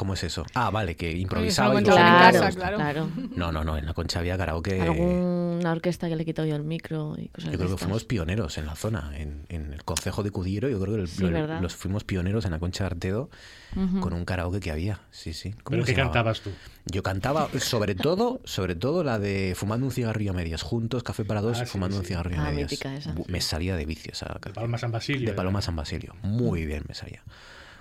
¿Cómo 0.00 0.14
es 0.14 0.24
eso? 0.24 0.46
Ah, 0.54 0.70
vale, 0.70 0.96
que 0.96 1.12
improvisaba 1.12 1.78
y 1.78 1.84
Claro, 1.84 1.98
en 2.00 2.32
casa, 2.42 2.52
claro. 2.56 2.76
claro. 2.78 3.08
No, 3.36 3.52
no, 3.52 3.64
no, 3.64 3.76
en 3.76 3.84
la 3.84 3.92
Concha 3.92 4.18
había 4.20 4.38
karaoke. 4.38 4.80
Alguna 4.80 5.72
orquesta 5.72 6.08
que 6.08 6.16
le 6.16 6.22
he 6.22 6.24
quitado 6.24 6.48
yo 6.48 6.56
el 6.56 6.64
micro 6.64 7.16
y 7.18 7.28
cosas 7.28 7.50
Yo 7.52 7.58
creo 7.58 7.58
de 7.58 7.58
que 7.58 7.64
estas. 7.74 7.80
fuimos 7.80 8.04
pioneros 8.04 8.56
en 8.56 8.64
la 8.64 8.76
zona, 8.76 9.12
en, 9.18 9.44
en 9.50 9.74
el 9.74 9.84
concejo 9.84 10.22
de 10.22 10.30
Cudiero. 10.30 10.70
Yo 10.70 10.80
creo 10.80 10.94
que 10.94 11.02
el- 11.02 11.08
Sí, 11.08 11.22
lo- 11.28 11.60
los 11.60 11.76
fuimos 11.76 12.04
pioneros 12.04 12.46
en 12.46 12.52
la 12.52 12.58
Concha 12.58 12.84
de 12.84 12.86
Arteo 12.92 13.28
Ujú. 13.76 14.00
con 14.00 14.14
un 14.14 14.24
karaoke 14.24 14.58
que 14.60 14.70
había. 14.70 15.00
Sí, 15.10 15.34
sí. 15.34 15.50
¿Cómo 15.64 15.72
¿Pero 15.76 15.84
qué 15.84 15.92
llamaba? 15.92 16.12
cantabas 16.14 16.40
tú? 16.40 16.50
Yo 16.86 17.02
cantaba, 17.02 17.50
sobre 17.58 17.94
todo, 17.94 18.40
sobre 18.44 18.76
todo 18.76 19.04
la 19.04 19.18
de 19.18 19.52
fumando 19.54 19.84
un 19.84 19.92
cigarrillo 19.92 20.30
a 20.30 20.34
medias, 20.34 20.62
juntos, 20.62 21.02
café 21.02 21.26
para 21.26 21.42
dos, 21.42 21.58
Ah, 21.60 21.66
sí, 21.66 21.72
fumando 21.72 21.98
un 21.98 22.04
sí. 22.04 22.08
cigarrillo 22.08 22.40
a 22.40 22.46
Ah, 22.46 22.50
medias. 22.52 22.70
mítica 22.70 22.96
esa. 22.96 23.14
Me 23.28 23.42
salía 23.42 23.76
de 23.76 23.84
vicio 23.84 24.12
esa 24.12 24.24
canción. 24.28 24.54
Paloma 24.54 24.78
San 24.78 24.92
Basilio. 24.92 25.28
De. 25.28 25.34
Paloma 25.36 25.60
San 25.60 25.76
Basilio. 25.76 26.14
Muy 26.22 26.64
bien 26.64 26.84
me 26.88 26.94
salía. 26.94 27.22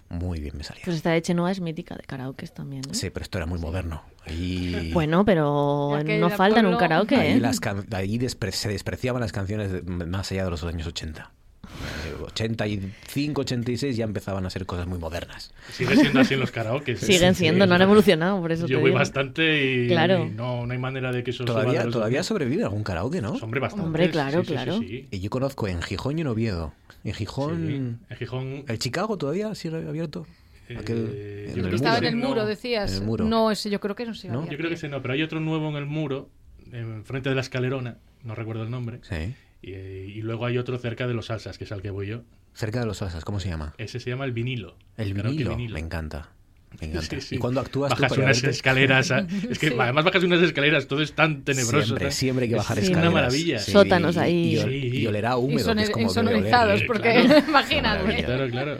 Muy 0.09 0.39
bien 0.39 0.57
me 0.57 0.63
salía. 0.63 0.81
Pues 0.85 0.97
esta 0.97 1.11
de 1.11 1.21
Chenoa 1.21 1.51
es 1.51 1.61
mítica 1.61 1.95
de 1.95 2.01
karaoke 2.03 2.47
también. 2.47 2.81
¿eh? 2.89 2.93
Sí, 2.93 3.09
pero 3.11 3.23
esto 3.23 3.37
era 3.37 3.45
muy 3.45 3.59
moderno. 3.59 4.01
Ahí, 4.25 4.91
Bueno, 4.93 5.23
pero 5.23 5.99
no 6.03 6.27
era 6.27 6.29
falta 6.35 6.59
en 6.59 6.65
un 6.65 6.77
karaoke, 6.77 7.15
ahí, 7.15 7.33
¿eh? 7.33 7.39
las 7.39 7.59
can- 7.59 7.85
ahí 7.93 8.17
despre- 8.17 8.51
se 8.51 8.69
despreciaban 8.69 9.21
las 9.21 9.31
canciones 9.31 9.71
de- 9.71 9.81
más 9.83 10.31
allá 10.31 10.45
de 10.45 10.49
los 10.51 10.63
años 10.63 10.87
80. 10.87 11.31
Eh, 12.07 12.23
85, 12.23 13.41
86 13.41 13.95
ya 13.95 14.03
empezaban 14.03 14.45
a 14.45 14.49
ser 14.49 14.65
cosas 14.65 14.87
muy 14.87 14.99
modernas. 14.99 15.53
Sigue 15.71 15.95
siendo 15.95 16.19
así 16.19 16.33
en 16.33 16.39
los 16.41 16.51
karaoke. 16.51 16.95
Siguen 16.97 17.35
siendo, 17.35 17.65
no 17.67 17.75
han 17.75 17.81
evolucionado, 17.81 18.41
por 18.41 18.51
eso 18.51 18.67
Yo 18.67 18.77
te 18.77 18.81
voy 18.81 18.89
digo. 18.91 18.99
bastante 18.99 19.85
y, 19.85 19.87
Claro. 19.87 20.25
y 20.25 20.29
no, 20.31 20.65
no 20.65 20.73
hay 20.73 20.79
manera 20.79 21.11
de 21.11 21.23
que 21.23 21.31
eso 21.31 21.45
Todavía, 21.45 21.83
los 21.85 21.93
todavía 21.93 22.19
2000. 22.19 22.23
sobrevive 22.27 22.63
algún 22.63 22.83
karaoke, 22.83 23.21
¿no? 23.21 23.33
Hombre, 23.33 23.59
bastante. 23.59 23.85
Hombre, 23.85 24.09
claro, 24.09 24.41
sí, 24.41 24.45
sí, 24.47 24.51
claro. 24.53 24.79
Sí, 24.79 24.87
sí. 24.87 25.07
Y 25.11 25.19
yo 25.21 25.29
conozco 25.29 25.67
en 25.67 25.81
Gijón 25.81 26.17
y 26.17 26.21
en 26.21 26.27
Oviedo. 26.27 26.73
En 27.03 27.13
Gijón. 27.13 27.67
Sí, 27.67 27.73
En 27.75 28.17
Gijón. 28.17 28.63
¿El 28.67 28.79
Chicago 28.79 29.17
todavía 29.17 29.55
sigue 29.55 29.77
abierto? 29.77 30.25
Aquel- 30.69 31.09
eh, 31.13 31.53
en 31.55 31.63
yo 31.63 31.67
Estaba 31.69 31.97
en 31.99 32.05
el 32.05 32.19
no. 32.19 32.27
muro, 32.27 32.45
decías. 32.45 32.91
En 32.91 32.97
el 32.99 33.03
muro. 33.05 33.25
No, 33.25 33.49
ese 33.51 33.69
yo 33.69 33.79
creo 33.79 33.95
que 33.95 34.05
no 34.05 34.13
se 34.13 34.27
¿No? 34.27 34.43
Yo 34.49 34.57
creo 34.57 34.69
que 34.69 34.75
ese 34.75 34.89
no, 34.89 35.01
pero 35.01 35.13
hay 35.13 35.23
otro 35.23 35.39
nuevo 35.39 35.69
en 35.69 35.75
el 35.77 35.85
muro, 35.85 36.29
enfrente 36.71 37.29
de 37.29 37.35
la 37.35 37.41
escalerona, 37.41 37.97
no 38.23 38.35
recuerdo 38.35 38.63
el 38.63 38.69
nombre. 38.69 38.99
Sí. 39.01 39.33
Y, 39.61 39.71
y 39.71 40.21
luego 40.21 40.45
hay 40.45 40.57
otro 40.57 40.77
cerca 40.77 41.07
de 41.07 41.13
los 41.13 41.27
salsas, 41.27 41.57
que 41.57 41.63
es 41.65 41.71
al 41.71 41.81
que 41.81 41.89
voy 41.89 42.07
yo. 42.07 42.21
Cerca 42.53 42.79
de 42.79 42.85
los 42.85 42.97
salsas, 42.97 43.23
¿cómo 43.25 43.39
se 43.39 43.49
llama? 43.49 43.73
Ese 43.77 43.99
se 43.99 44.09
llama 44.09 44.25
el 44.25 44.31
vinilo. 44.31 44.77
El 44.97 45.13
Karaoke 45.13 45.43
vinilo. 45.43 45.73
Me 45.73 45.79
encanta. 45.79 46.29
Me 46.79 46.87
encanta. 46.87 47.07
Sí, 47.15 47.21
sí. 47.21 47.35
¿Y 47.35 47.37
cuando 47.39 47.61
actúas 47.61 47.89
tú 47.89 47.95
Bajas 47.95 48.09
para 48.11 48.23
unas 48.23 48.41
verte? 48.41 48.55
escaleras. 48.55 49.11
a- 49.11 49.19
Es 49.49 49.57
que 49.59 49.69
Sí. 49.69 49.75
además 49.79 50.05
bajas 50.05 50.23
unas 50.23 50.41
escaleras, 50.41 50.87
todo 50.87 51.01
es 51.01 51.13
tan 51.13 51.43
tenebroso. 51.43 51.85
Siempre, 51.87 52.05
tan- 52.05 52.11
siempre 52.13 52.43
hay 52.43 52.49
que 52.49 52.55
bajar 52.55 52.77
es 52.77 52.83
escaleras. 52.85 53.11
una 53.11 53.21
maravilla. 53.21 53.59
Sí, 53.59 53.71
Sótanos 53.71 54.15
y- 54.15 54.19
ahí. 54.19 54.55
Y, 54.55 54.61
Sí. 54.61 54.97
y 54.99 55.07
olerá 55.07 55.35
húmedo, 55.37 55.73
que 55.75 55.81
es 55.81 55.89
Insoner- 55.89 55.91
como 55.91 56.07
Eh, 56.09 56.83
porque 56.87 57.11
claro. 57.23 57.43
imagínate. 57.49 58.23
Claro, 58.23 58.49
claro. 58.49 58.79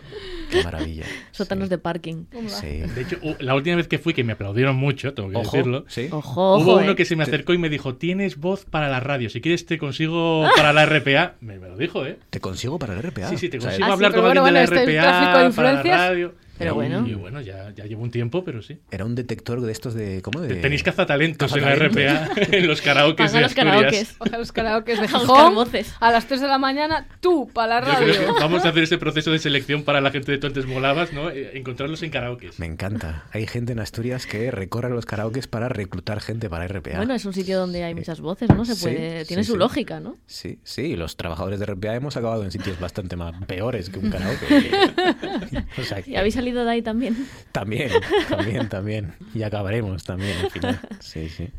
Qué 0.49 0.63
maravilla. 0.63 1.03
Sótanos 1.31 1.65
Sí. 1.65 1.69
de 1.69 1.77
parking. 1.77 2.25
Sí. 2.47 2.67
De 2.67 3.01
hecho, 3.01 3.17
la 3.39 3.55
última 3.55 3.75
vez 3.75 3.87
que 3.87 3.99
fui, 3.99 4.13
que 4.13 4.23
me 4.23 4.33
aplaudieron 4.33 4.75
mucho, 4.75 5.13
tengo 5.13 5.29
que 5.29 5.37
Ojo, 5.37 5.57
decirlo. 5.57 5.85
sí. 5.87 6.07
Ojo, 6.11 6.53
ojo, 6.55 6.63
Hubo 6.63 6.77
uno 6.79 6.91
eh. 6.91 6.95
que 6.95 7.05
se 7.05 7.15
me 7.15 7.23
acercó 7.23 7.53
y 7.53 7.57
me 7.57 7.69
dijo, 7.69 7.95
tienes 7.95 8.37
voz 8.37 8.65
para 8.65 8.89
la 8.89 8.99
radio, 8.99 9.29
si 9.29 9.41
quieres 9.41 9.65
te 9.65 9.77
consigo 9.77 10.47
para 10.55 10.73
la 10.73 10.85
RPA. 10.85 11.35
Me, 11.41 11.59
me 11.59 11.67
lo 11.69 11.77
dijo, 11.77 12.05
¿eh? 12.05 12.17
Te 12.29 12.39
consigo 12.39 12.79
para 12.79 12.93
el 12.93 13.01
RPA. 13.03 13.29
Sí, 13.29 13.37
sí, 13.37 13.49
te 13.49 13.57
O 13.57 13.61
sea, 13.61 13.69
consigo 13.71 13.87
Ah, 13.89 13.93
hablar 13.93 14.11
con 14.13 14.21
bueno, 14.21 14.43
alguien 14.45 14.55
de 14.55 14.61
la 14.61 14.67
bueno, 14.67 14.81
este 14.81 14.99
RPA 14.99 15.51
para 15.55 15.73
la 15.73 15.83
radio. 15.83 16.33
Pero 16.59 16.75
bueno. 16.75 17.07
Y 17.07 17.13
bueno, 17.15 17.41
ya, 17.41 17.71
ya 17.73 17.85
llevo 17.85 18.03
un 18.03 18.11
tiempo, 18.11 18.43
pero 18.43 18.61
sí. 18.61 18.77
Era 18.91 19.05
un 19.05 19.15
detector 19.15 19.61
de 19.61 19.71
estos 19.71 19.93
de. 19.95 20.21
¿Cómo? 20.21 20.41
De... 20.41 20.55
Tenéis 20.55 20.83
cazatalentos 20.83 21.55
en 21.55 21.61
la. 21.63 21.73
RPA, 21.75 22.29
en 22.51 22.67
los 22.67 22.81
karaokes 22.81 23.23
Paga 23.23 23.37
de 23.37 23.41
los 23.41 23.53
karaokes. 23.55 24.15
Ojalá 24.19 24.37
los 24.37 24.51
karaokes 24.51 24.99
de 25.01 25.07
Gijón. 25.07 25.55
voces. 25.55 25.93
A 25.99 26.11
las 26.11 26.27
3 26.27 26.41
de 26.41 26.47
la 26.47 26.57
mañana, 26.59 27.07
tú, 27.21 27.49
para 27.53 27.79
la 27.79 27.87
Yo 27.87 27.97
creo 27.97 28.13
radio. 28.13 28.35
que 28.35 28.41
vamos 28.41 28.65
a 28.65 28.69
hacer 28.69 28.83
ese 28.83 28.97
proceso 28.97 29.31
de 29.31 29.39
selección 29.39 29.83
para 29.83 30.01
la 30.01 30.11
gente 30.11 30.31
de 30.31 30.37
Tontes 30.37 30.65
Molabas, 30.67 31.13
¿no? 31.13 31.29
Eh, 31.29 31.51
Encontrarlos 31.57 32.03
en 32.03 32.11
karaokes. 32.11 32.59
Me 32.59 32.65
encanta. 32.65 33.25
Hay 33.31 33.47
gente 33.47 33.71
en 33.71 33.79
Asturias 33.79 34.25
que 34.25 34.51
recorre 34.51 34.89
los 34.89 35.05
karaokes 35.05 35.47
para 35.47 35.69
reclutar 35.69 36.19
gente 36.19 36.49
para 36.49 36.67
RPA. 36.67 36.97
Bueno, 36.97 37.13
es 37.13 37.23
un 37.25 37.33
sitio 37.33 37.57
donde 37.57 37.83
hay 37.83 37.95
muchas 37.95 38.19
voces, 38.19 38.49
¿no? 38.49 38.65
Se 38.65 38.75
Sí, 38.75 38.83
puede... 38.83 39.25
Tiene 39.25 39.43
sí, 39.43 39.47
su 39.47 39.53
sí. 39.53 39.59
lógica, 39.59 39.99
¿no? 40.01 40.17
Sí, 40.25 40.59
sí, 40.63 40.95
los 40.97 41.15
trabajadores 41.15 41.59
de 41.59 41.65
RPA 41.67 41.95
hemos 41.95 42.17
acabado 42.17 42.43
en 42.43 42.51
sitios 42.51 42.79
bastante 42.79 43.15
más 43.15 43.33
peores 43.45 43.89
que 43.89 43.99
un 43.99 44.09
karaoke. 44.09 44.71
o 45.77 45.83
sea, 45.83 46.01
¿Y 46.05 46.15
habéis 46.15 46.33
salido 46.35 46.48
de 46.53 46.71
ahí 46.71 46.81
también? 46.81 47.27
También, 47.51 47.91
también, 48.29 48.69
también. 48.69 49.13
Y 49.33 49.43
acabaremos 49.43 50.03
también 50.03 50.37
al 50.37 50.51
final. 50.51 50.79
Sí, 50.99 51.29
sí. 51.29 51.49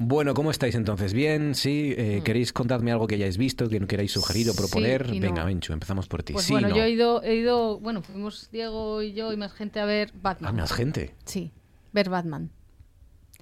Bueno, 0.00 0.32
¿cómo 0.32 0.50
estáis 0.52 0.76
entonces? 0.76 1.12
¿Bien? 1.12 1.56
¿Sí? 1.56 1.92
Eh, 1.98 2.22
¿Queréis 2.24 2.52
contarme 2.52 2.92
algo 2.92 3.08
que 3.08 3.16
hayáis 3.16 3.36
visto, 3.36 3.68
que 3.68 3.80
queráis 3.86 4.12
sugerir 4.12 4.48
o 4.48 4.54
proponer? 4.54 5.08
Mm. 5.08 5.10
Sí 5.10 5.20
no. 5.20 5.26
Venga, 5.26 5.44
Benchu, 5.44 5.72
empezamos 5.72 6.06
por 6.06 6.22
ti. 6.22 6.34
Pues 6.34 6.44
sí, 6.46 6.52
bueno, 6.52 6.68
no. 6.68 6.76
yo 6.76 6.84
he 6.84 6.90
ido, 6.90 7.22
he 7.24 7.34
ido, 7.34 7.80
bueno, 7.80 8.02
fuimos 8.02 8.48
Diego 8.52 9.02
y 9.02 9.12
yo 9.12 9.32
y 9.32 9.36
más 9.36 9.52
gente 9.52 9.80
a 9.80 9.84
ver 9.86 10.10
Ah, 10.14 10.18
Batman. 10.22 10.56
más 10.56 10.72
gente. 10.72 11.14
Sí, 11.24 11.50
ver 11.92 12.10
Batman. 12.10 12.50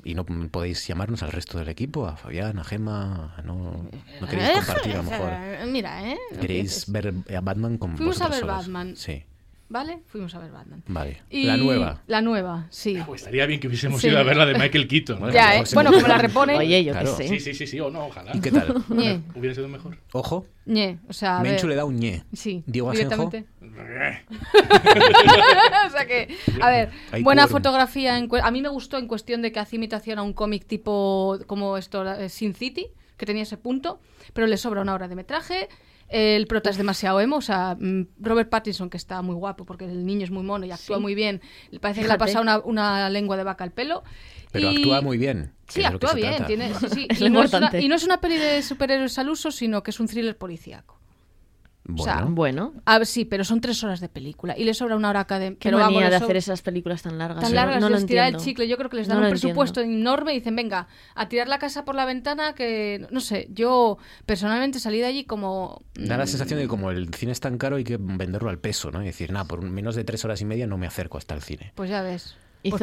¿Y 0.03 0.15
no 0.15 0.25
podéis 0.25 0.87
llamarnos 0.87 1.23
al 1.25 1.33
resto 1.33 1.59
del 1.59 1.69
equipo? 1.69 2.07
A 2.07 2.17
Fabián, 2.17 2.59
a 2.59 2.65
Gemma, 2.65 3.35
a 3.37 3.43
no, 3.43 3.89
no 4.21 4.27
queréis 4.29 4.49
Eh, 4.51 4.53
compartir 4.55 4.93
a 4.93 4.97
lo 4.99 5.03
mejor. 5.11 5.33
Mira, 5.69 6.09
¿eh? 6.11 6.17
No 6.33 6.41
¿Queréis 6.41 6.91
ver 6.91 7.13
a 7.37 7.41
Batman 7.41 7.77
con 7.77 7.97
Fuimos 7.97 8.21
a 8.21 8.29
vosotros 8.29 8.31
ver 8.31 8.41
solos? 8.41 8.57
Batman. 8.67 8.97
Sí, 8.97 9.25
¿Vale? 9.69 9.99
Fuimos 10.07 10.33
a 10.35 10.39
ver 10.39 10.53
Batman. 10.53 10.83
vale. 10.87 11.23
Y 11.29 11.45
La 11.45 11.57
nueva. 11.57 12.01
La 12.07 12.21
nueva, 12.23 12.67
sí. 12.71 12.99
Pues 13.05 13.23
estaría 13.23 13.47
bien 13.47 13.59
que 13.59 13.67
hubiésemos 13.67 14.01
Sí. 14.01 14.07
ido 14.09 14.19
a 14.19 14.23
ver 14.23 14.37
la 14.37 14.47
de 14.47 14.55
Michael 14.55 14.87
Keaton. 14.87 15.19
¿no? 15.21 15.31
Ya, 15.31 15.59
¿eh? 15.59 15.65
Bueno, 15.75 15.93
como 15.93 16.07
la 16.07 16.19
repone. 16.19 16.57
Oye, 16.57 16.85
yo 16.85 16.93
Claro. 16.93 17.17
qué 17.17 17.25
sé. 17.25 17.29
Sí, 17.29 17.41
sí, 17.41 17.55
sí, 17.55 17.67
sí, 17.67 17.81
o 17.81 17.91
no, 17.91 18.07
ojalá. 18.07 18.31
¿Y 18.35 18.41
qué 18.41 18.53
tal? 18.53 18.73
Ñe, 18.89 19.21
Hubiera 19.35 19.55
sido 19.57 19.67
mejor. 19.67 19.99
Ojo, 20.13 20.47
ñe. 20.67 21.01
O 21.09 21.13
sea, 21.13 21.39
a 21.39 21.43
ver. 21.43 21.53
Menchu 21.53 21.67
le 21.67 21.75
da 21.75 21.85
un 21.85 21.97
ñe. 21.99 22.23
Sí, 22.33 22.63
Diego 22.67 22.91
Asenjo. 22.91 23.29
directamente. 23.29 23.45
o 25.87 25.91
sea 25.91 26.07
que, 26.07 26.35
a 26.61 26.71
ver, 26.71 26.91
Hay 27.13 27.23
buena 27.23 27.47
fotografía. 27.49 28.19
En, 28.19 28.29
a 28.43 28.51
mí 28.51 28.63
me 28.63 28.69
gustó 28.69 28.99
en 28.99 29.07
cuestión 29.09 29.43
de 29.43 29.53
que 29.53 29.61
hace 29.61 29.77
imitación 29.77 30.19
a 30.19 30.23
un 30.23 30.33
cómic 30.33 30.67
tipo 30.67 31.39
como 31.47 31.77
esto, 31.77 32.09
eh, 32.11 32.29
Sin 32.29 32.55
City, 32.55 32.87
que 33.17 33.27
tenía 33.27 33.43
ese 33.43 33.57
punto, 33.57 34.01
pero 34.33 34.47
le 34.47 34.57
sobra 34.57 34.81
una 34.83 34.95
hora 34.95 35.09
de 35.09 35.17
metraje. 35.17 35.69
El 36.09 36.47
prota 36.47 36.71
es 36.71 36.77
demasiado 36.77 37.21
emo, 37.21 37.37
o 37.37 37.41
sea, 37.41 37.77
mm, 37.79 38.09
Robert 38.21 38.49
Pattinson, 38.49 38.91
que 38.91 38.97
está 38.97 39.23
muy 39.23 39.35
guapo 39.35 39.65
porque 39.65 39.87
el 39.87 40.07
niño 40.07 40.25
es 40.25 40.31
muy 40.31 40.45
mono 40.45 40.65
y 40.65 40.71
actúa 40.71 40.99
muy 40.99 41.15
bien, 41.15 41.41
parece 41.81 42.03
que 42.03 42.07
le 42.07 42.15
ha 42.15 42.19
pasado 42.19 42.43
una, 42.43 42.59
una, 42.59 43.11
lengua 43.11 43.37
de 43.37 43.45
vaca 43.45 43.65
al 43.65 43.73
pelo. 43.73 44.05
Pero 44.53 44.69
actúa 44.69 45.01
muy 45.01 45.19
bien. 45.19 45.53
Sí, 45.69 45.85
actúa 45.85 46.15
bien. 46.15 46.47
Tiene, 46.47 46.73
sí, 46.75 46.87
sí. 46.93 47.09
y, 47.25 47.29
no 47.29 47.41
una, 47.41 47.71
y, 47.81 47.89
no 47.89 47.97
es 47.97 48.05
una, 48.05 48.21
peli 48.21 48.37
de 48.37 48.63
superhéroes 48.63 49.19
al 49.19 49.29
uso, 49.29 49.51
sino 49.51 49.83
que 49.83 49.91
es 49.91 50.01
un 50.01 50.07
thriller 50.07 50.37
policíaco. 50.37 50.96
Bueno. 51.89 52.29
bueno. 52.31 52.75
A 52.85 52.99
ver, 52.99 53.07
sí, 53.07 53.25
pero 53.25 53.45
son 53.45 53.61
tres 53.61 53.83
horas 53.85 54.01
de 54.01 54.09
película 54.09 54.57
y 54.57 54.65
le 54.65 54.75
sobra 54.75 54.97
una 54.97 55.11
hora 55.11 55.25
cada. 55.25 55.51
¿Qué 55.51 55.57
pero 55.63 55.79
manía 55.79 56.11
de 56.11 56.17
hacer 56.17 56.37
esas 56.37 56.63
películas 56.63 57.03
tan 57.03 57.19
largas? 57.19 57.43
Tan 57.43 57.55
largas, 57.55 57.81
no, 57.81 57.89
no 57.89 58.05
tirar 58.05 58.29
el 58.29 58.37
chicle. 58.39 58.69
Yo 58.69 58.77
creo 58.77 58.91
que 58.91 58.97
les 58.97 59.09
dan 59.09 59.23
un 59.23 59.31
presupuesto 59.31 59.81
enorme 59.81 60.33
y 60.33 60.39
dicen, 60.39 60.57
venga, 60.57 60.89
a 61.15 61.29
tirar 61.29 61.49
la 61.49 61.59
casa 61.59 61.85
por 61.85 61.95
la 61.95 62.05
ventana 62.05 62.55
que, 62.55 63.07
no 63.11 63.21
sé, 63.21 63.49
yo 63.51 63.99
personalmente 64.25 64.81
salí 64.81 64.99
de 64.99 65.07
allí 65.07 65.25
como... 65.25 65.83
Da 65.95 66.17
la 66.17 66.25
mm, 66.25 66.29
sensación 66.29 66.59
de 66.59 66.65
que 66.65 66.69
como 66.69 66.91
el 66.91 67.13
cine 67.15 67.33
es 67.33 67.41
tan 67.41 67.59
caro 67.59 67.77
hay 67.77 67.85
que 67.85 67.99
venderlo 67.99 68.51
al 68.51 68.59
peso, 68.59 68.91
¿no? 68.91 69.03
Y 69.03 69.07
decir, 69.07 69.33
nada, 69.33 69.45
por 69.45 69.63
menos 69.63 69.95
de 69.95 70.05
tres 70.05 70.25
horas 70.25 70.41
y 70.41 70.45
media 70.45 70.67
no 70.67 70.79
me 70.79 70.87
acerco 70.87 71.19
hasta 71.19 71.35
el 71.35 71.43
cine. 71.43 71.73
Pues 71.75 71.91
ya 71.91 72.03
ves. 72.03 72.37
¿Y 72.63 72.71
pues 72.71 72.83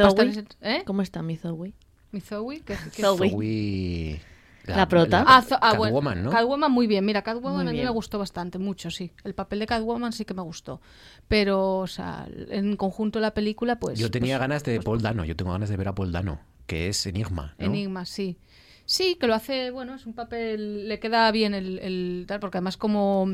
¿Eh? 0.62 0.84
¿Cómo 0.86 1.02
está 1.02 1.22
mi 1.22 1.36
Zoe? 1.36 1.74
¿Mi 2.12 2.22
Zoe? 2.22 2.62
¿Qué, 2.62 2.76
Zoe... 2.76 4.22
La, 4.64 4.88
prota. 4.88 5.26
Ah, 5.28 5.44
ah 5.62 5.72
Catwoman, 5.72 6.24
¿no? 6.24 6.30
Catwoman 6.32 6.72
muy 6.72 6.88
bien. 6.88 7.06
Mira, 7.06 7.22
Catwoman 7.22 7.68
a 7.68 7.72
mí 7.72 7.82
me 7.82 7.90
gustó 7.90 8.20
bastante, 8.20 8.60
mucho, 8.60 8.90
sí. 8.92 9.12
El 9.24 9.34
papel 9.34 9.60
de 9.60 9.68
Catwoman 9.68 10.14
sí 10.14 10.26
que 10.26 10.34
me 10.34 10.42
gustó. 10.42 10.82
Pero, 11.28 11.80
o 11.80 11.88
sea, 11.88 12.28
en 12.50 12.76
conjunto 12.78 13.20
la 13.20 13.34
película, 13.34 13.80
pues... 13.80 14.00
Yo 14.00 14.10
tenía 14.10 14.36
pues, 14.36 14.42
ganas 14.42 14.64
de 14.64 14.76
pues 14.76 14.86
Paul 14.86 15.02
Dano, 15.02 15.26
yo 15.26 15.36
tengo 15.36 15.52
ganas 15.52 15.70
de 15.70 15.78
ver 15.78 15.90
a 15.90 15.96
Paul 15.96 16.12
Dano, 16.12 16.40
que 16.66 16.88
es 16.88 17.06
Enigma. 17.06 17.56
Enigma, 17.58 18.06
sí. 18.06 18.38
Sí, 18.86 19.16
que 19.20 19.28
lo 19.28 19.34
hace, 19.34 19.72
bueno, 19.72 19.96
es 19.96 20.06
un 20.06 20.14
papel, 20.14 20.90
le 20.90 21.00
queda 21.00 21.32
bien 21.32 21.54
el, 21.54 21.80
el 21.80 22.26
tal, 22.28 22.40
porque 22.42 22.58
además 22.58 22.76
como 22.76 23.30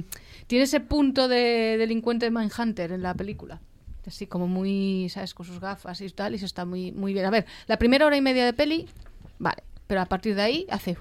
tiene 0.45 0.65
ese 0.65 0.79
punto 0.79 1.27
de 1.27 1.75
delincuente 1.77 2.25
de 2.25 2.31
Mindhunter 2.31 2.91
en 2.91 3.01
la 3.01 3.15
película 3.15 3.59
así 4.09 4.27
como 4.27 4.47
muy, 4.47 5.07
¿sabes? 5.09 5.33
Con 5.33 5.45
sus 5.45 5.59
gafas 5.59 6.01
y 6.01 6.09
tal, 6.09 6.35
y 6.35 6.39
se 6.39 6.45
está 6.45 6.65
muy, 6.65 6.91
muy 6.91 7.13
bien. 7.13 7.25
A 7.25 7.29
ver, 7.29 7.45
la 7.67 7.77
primera 7.77 8.05
hora 8.05 8.17
y 8.17 8.21
media 8.21 8.43
de 8.43 8.53
peli, 8.53 8.87
vale, 9.37 9.63
pero 9.89 10.01
a 10.01 10.05
partir 10.05 10.35
de 10.35 10.43
ahí 10.43 10.67
hace 10.69 10.95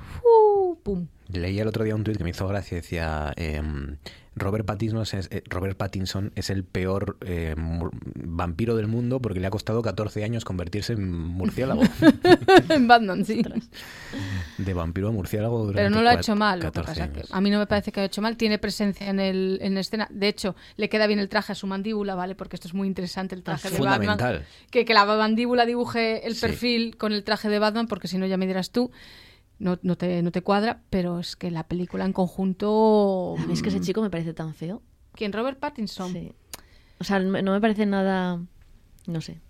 ¡pum! 0.83 1.09
Leí 1.31 1.61
el 1.61 1.69
otro 1.69 1.85
día 1.85 1.95
un 1.95 2.05
tuit 2.05 2.17
que 2.17 2.25
me 2.25 2.31
hizo 2.31 2.49
gracia, 2.49 2.79
decía... 2.79 3.35
Em, 3.37 3.99
Robert 4.39 4.65
Pattinson 4.65 5.03
es, 5.03 5.29
eh, 5.31 5.43
Robert 5.47 5.77
Pattinson 5.77 6.33
es 6.35 6.51
el 6.51 6.65
peor 6.65 7.17
eh, 7.21 7.55
vampiro 7.57 8.77
del 8.77 8.87
mundo 8.87 9.21
porque 9.21 9.41
le 9.41 9.47
ha 9.47 9.51
costado 9.51 9.83
14 9.83 10.25
años 10.25 10.45
convertirse 10.45 10.95
en 10.95 11.11
murciélago. 11.11 11.83
en 12.69 12.89
Batman, 12.89 13.25
sí. 13.25 13.43
De 14.59 14.75
vampiro 14.75 15.09
a 15.09 15.13
murciélago 15.13 15.73
Pero 15.73 15.91
no 15.91 16.03
lo 16.03 16.09
ha 16.09 16.15
hecho 16.15 16.37
mal. 16.37 16.61
a 17.31 17.41
mí 17.41 17.51
no 17.51 17.59
me 17.59 17.67
parece 17.67 17.93
que 17.93 18.01
haya 18.01 18.07
hecho 18.07 18.23
mal. 18.23 18.37
Tiene 18.37 18.59
presencia 18.59 19.09
en, 19.09 19.21
el, 19.21 19.59
en 19.63 19.79
escena. 19.79 20.09
De 20.11 20.29
hecho, 20.29 20.57
le 20.77 20.89
queda 20.89 21.07
bien 21.07 21.19
el 21.19 21.29
traje 21.29 21.53
a 21.53 21.55
su 21.55 21.67
mandíbula, 21.67 22.15
¿vale? 22.15 22.35
Porque 22.35 22.57
esto 22.57 22.69
es 22.69 22.75
muy 22.75 22.89
interesante, 22.89 23.35
el 23.35 23.43
traje 23.43 23.71
de 23.71 23.79
Batman. 23.79 24.19
Que, 24.71 24.85
que 24.85 24.95
la 24.95 25.05
mandíbula 25.05 25.67
dibuje 25.67 26.27
el 26.27 26.35
perfil 26.37 26.97
con 26.97 27.13
el 27.13 27.25
traje 27.25 27.49
de 27.49 27.59
Batman, 27.59 27.87
porque 27.87 28.09
si 28.09 28.19
no 28.19 28.27
ya 28.27 28.37
me 28.37 28.47
dirás 28.47 28.71
tú 28.71 28.91
no, 29.59 29.79
no, 29.83 29.97
te, 29.97 30.23
no 30.23 30.31
te 30.31 30.43
cuadra, 30.43 30.83
pero 30.91 31.19
es 31.19 31.37
que 31.37 31.51
la 31.51 31.65
película 31.67 32.05
en 32.05 32.13
conjunto... 32.13 33.35
A 33.39 33.47
mí 33.47 33.53
es 33.53 33.63
que 33.63 33.69
ese 33.69 33.81
mm. 33.81 33.83
chico 33.83 34.03
me 34.03 34.11
parece 34.11 34.35
tan 34.35 34.55
feo. 34.55 34.83
¿Quién? 35.13 35.33
¿Robert 35.33 35.59
Pattinson? 35.59 36.13
Sí. 36.13 36.33
O 37.01 37.05
sea, 37.05 37.19
no 37.19 37.53
me 37.53 37.61
parece 37.61 37.87
nada... 37.87 38.41
No 39.07 39.21
sé 39.21 39.41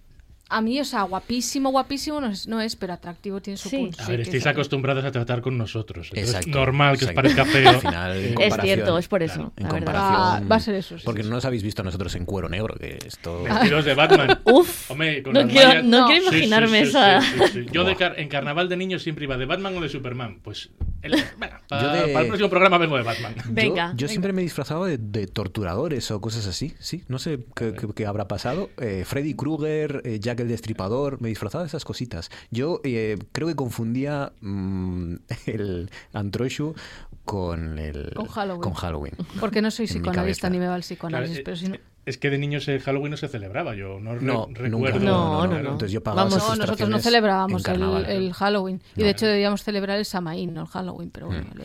a 0.51 0.61
mí, 0.63 0.81
o 0.81 0.85
sea, 0.85 1.03
guapísimo, 1.03 1.71
guapísimo 1.71 2.21
no 2.21 2.29
es, 2.29 2.49
no 2.49 2.61
es 2.61 2.75
pero 2.75 2.95
atractivo 2.95 3.41
tiene 3.41 3.59
su 3.59 3.71
punto. 3.71 4.03
A 4.03 4.09
ver, 4.09 4.21
estáis 4.21 4.47
acostumbrados 4.47 5.05
a 5.05 5.13
tratar 5.13 5.43
con 5.43 5.59
nosotros. 5.59 6.11
es 6.15 6.47
normal 6.47 6.99
que 6.99 7.05
os 7.05 7.13
parezca 7.13 7.45
feo. 7.45 7.69
Al 7.69 7.81
final, 7.81 8.17
es 8.41 8.55
cierto, 8.61 8.99
es 8.99 9.09
por 9.09 9.23
eso. 9.23 9.53
en 9.57 9.67
comparación, 9.67 10.21
ah, 10.21 10.43
va 10.51 10.57
a 10.57 10.61
ser 10.61 10.77
eso. 10.77 10.97
porque 11.05 11.23
no 11.23 11.31
nos 11.31 11.45
habéis 11.45 11.63
visto 11.63 11.83
a 11.83 11.85
nosotros 11.85 12.15
en 12.15 12.25
cuero 12.25 12.49
negro, 12.49 12.75
que 12.75 12.99
esto... 13.05 13.43
Vestidos 13.43 13.85
de 13.85 13.95
Batman. 13.95 14.41
Uf, 14.45 14.91
Hombre, 14.91 15.23
con 15.23 15.35
no, 15.35 15.47
quiero, 15.47 15.83
no, 15.83 16.07
quiero, 16.07 16.23
imaginarme 16.23 16.81
esa... 16.81 17.21
Yo 17.73 17.85
de 17.85 17.97
en 18.17 18.29
carnaval 18.29 18.69
de 18.69 18.77
niños 18.77 19.03
siempre 19.03 19.25
iba 19.25 19.37
de 19.37 19.45
Batman 19.45 19.77
o 19.77 19.81
de 19.81 19.89
Superman. 19.89 20.41
Pues, 20.43 20.71
para, 21.69 22.21
el 22.23 22.27
próximo 22.27 22.49
programa 22.49 22.79
vengo 22.79 22.97
de 22.97 23.03
Batman. 23.03 23.35
Venga. 23.51 23.93
Yo, 23.97 24.09
siempre 24.09 24.33
me 24.33 24.43
disfrazaba 24.43 24.87
de, 24.87 24.99
de, 24.99 25.27
torturadores 25.27 26.11
o 26.11 26.21
cosas 26.21 26.47
así, 26.47 26.75
sí. 26.79 27.05
No 27.09 27.19
sé 27.19 27.41
qué, 27.55 27.75
qué, 27.95 28.07
habrá 28.07 28.29
pasado. 28.29 28.71
Eh, 28.81 29.05
Freddy 29.07 29.35
Krueger, 29.35 30.03
eh, 30.05 30.19
Jack 30.21 30.38
el 30.43 30.49
Destripador, 30.49 31.21
me 31.21 31.29
disfrazaba 31.29 31.65
de 31.65 31.69
esas 31.69 31.85
cositas. 31.85 32.31
Yo 32.51 32.81
eh, 32.85 33.19
creo 33.33 33.49
que 33.49 33.57
confundía 33.57 34.33
mm, 34.41 35.15
el 35.47 35.91
Antroshu 36.13 36.75
con 37.25 37.79
el 37.79 38.15
con 38.15 38.73
Halloween. 38.75 39.15
Porque 39.39 39.61
no 39.61 39.71
soy 39.71 39.87
psicoanalista 39.87 40.49
ni 40.49 40.59
me 40.59 40.67
va 40.67 40.75
al 40.75 40.83
psicoanálisis, 40.83 41.43
pero 41.45 41.57
si 41.57 41.69
no... 41.69 41.77
Es 42.07 42.17
que 42.17 42.31
de 42.31 42.39
niños 42.39 42.67
el 42.69 42.81
Halloween 42.81 43.11
no 43.11 43.17
se 43.19 43.29
celebraba, 43.29 43.75
yo 43.75 44.01
no, 44.01 44.15
recuerdo. 44.15 44.99
No, 44.99 45.47
no, 45.47 45.63
no, 45.63 45.73
Entonces 45.73 45.93
yo 45.93 46.01
Vamos, 46.01 46.39
no, 46.39 46.57
nosotros 46.57 46.89
no 46.89 47.01
celebrábamos 47.01 47.67
el, 47.67 48.33
Halloween. 48.33 48.81
Y 48.97 49.03
de 49.03 49.11
hecho 49.11 49.27
debíamos 49.27 49.63
celebrar 49.63 49.99
el 49.99 50.07
Samaín, 50.07 50.55
no 50.55 50.63
el 50.63 50.69
Halloween, 50.69 51.11
pero 51.11 51.27
bueno. 51.27 51.45
Mm. 51.55 51.61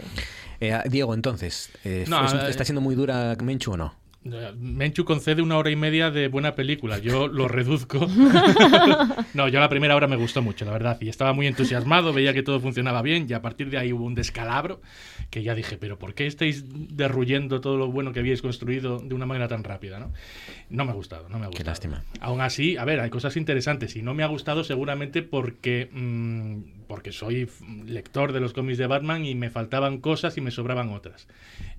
Eh, 0.60 0.82
Diego, 0.90 1.14
entonces, 1.14 1.72
eh, 1.86 2.06
¿está 2.50 2.66
siendo 2.66 2.82
muy 2.82 2.95
dura 2.95 3.38
Menchu 3.41 3.72
o 3.72 3.78
no? 3.78 4.03
Menchu 4.24 5.04
concede 5.04 5.41
una 5.41 5.58
hora 5.58 5.70
y 5.70 5.76
media 5.76 6.10
de 6.10 6.30
buena 6.30 6.56
película. 6.56 6.98
Yo 7.00 7.28
lo 7.28 7.48
reduzco. 7.48 8.08
no, 9.34 9.48
yo 9.50 9.60
la 9.60 9.68
primera 9.68 9.95
hora 9.95 10.08
me 10.08 10.16
gustó 10.16 10.41
mucho, 10.41 10.64
la 10.64 10.72
verdad. 10.72 10.98
Y 11.02 11.10
estaba 11.10 11.34
muy 11.34 11.48
entusiasmado, 11.48 12.14
veía 12.14 12.34
que 12.34 12.41
todo 12.41 12.60
funcionaba 12.62 13.02
bien. 13.02 13.26
Y 13.30 13.34
a 13.34 13.41
partir 13.41 13.70
de 13.70 13.78
ahí 13.78 13.91
hubo 13.91 14.06
un 14.06 14.16
descalabro 14.16 14.82
que 15.30 15.44
ya 15.44 15.56
dije, 15.56 15.78
¿pero 15.78 16.00
por 16.00 16.14
qué 16.14 16.26
estáis 16.26 16.64
derruyendo 16.68 17.60
todo 17.60 17.78
lo 17.78 17.91
bueno 17.91 18.14
que 18.14 18.20
habíais 18.20 18.41
construido 18.41 19.00
de 19.00 19.14
una 19.14 19.26
manera 19.26 19.48
tan 19.50 19.64
rápida? 19.64 20.00
No, 20.00 20.14
no 20.70 20.86
me 20.86 20.91
ha 20.91 20.95
gustado, 20.95 21.28
no 21.28 21.38
me 21.38 21.45
ha 21.45 21.48
gustado. 21.48 21.64
Qué 21.64 21.70
lástima. 21.70 22.04
Aún 22.22 22.40
así, 22.40 22.78
a 22.78 22.86
ver, 22.86 23.02
hay 23.02 23.10
cosas 23.10 23.36
interesantes. 23.36 23.95
Y 23.98 24.02
no 24.02 24.14
me 24.14 24.24
ha 24.24 24.28
gustado 24.28 24.64
seguramente 24.64 25.22
porque, 25.22 25.90
mm, 25.91 26.83
porque 26.94 27.11
soy 27.11 27.49
lector 27.88 28.34
de 28.34 28.40
los 28.40 28.53
cómics 28.53 28.78
de 28.78 28.86
Batman 28.86 29.26
y 29.26 29.34
me 29.34 29.49
faltaban 29.49 29.98
cosas 29.98 30.38
y 30.38 30.41
me 30.41 30.52
sobraban 30.52 30.90
otras. 30.90 31.28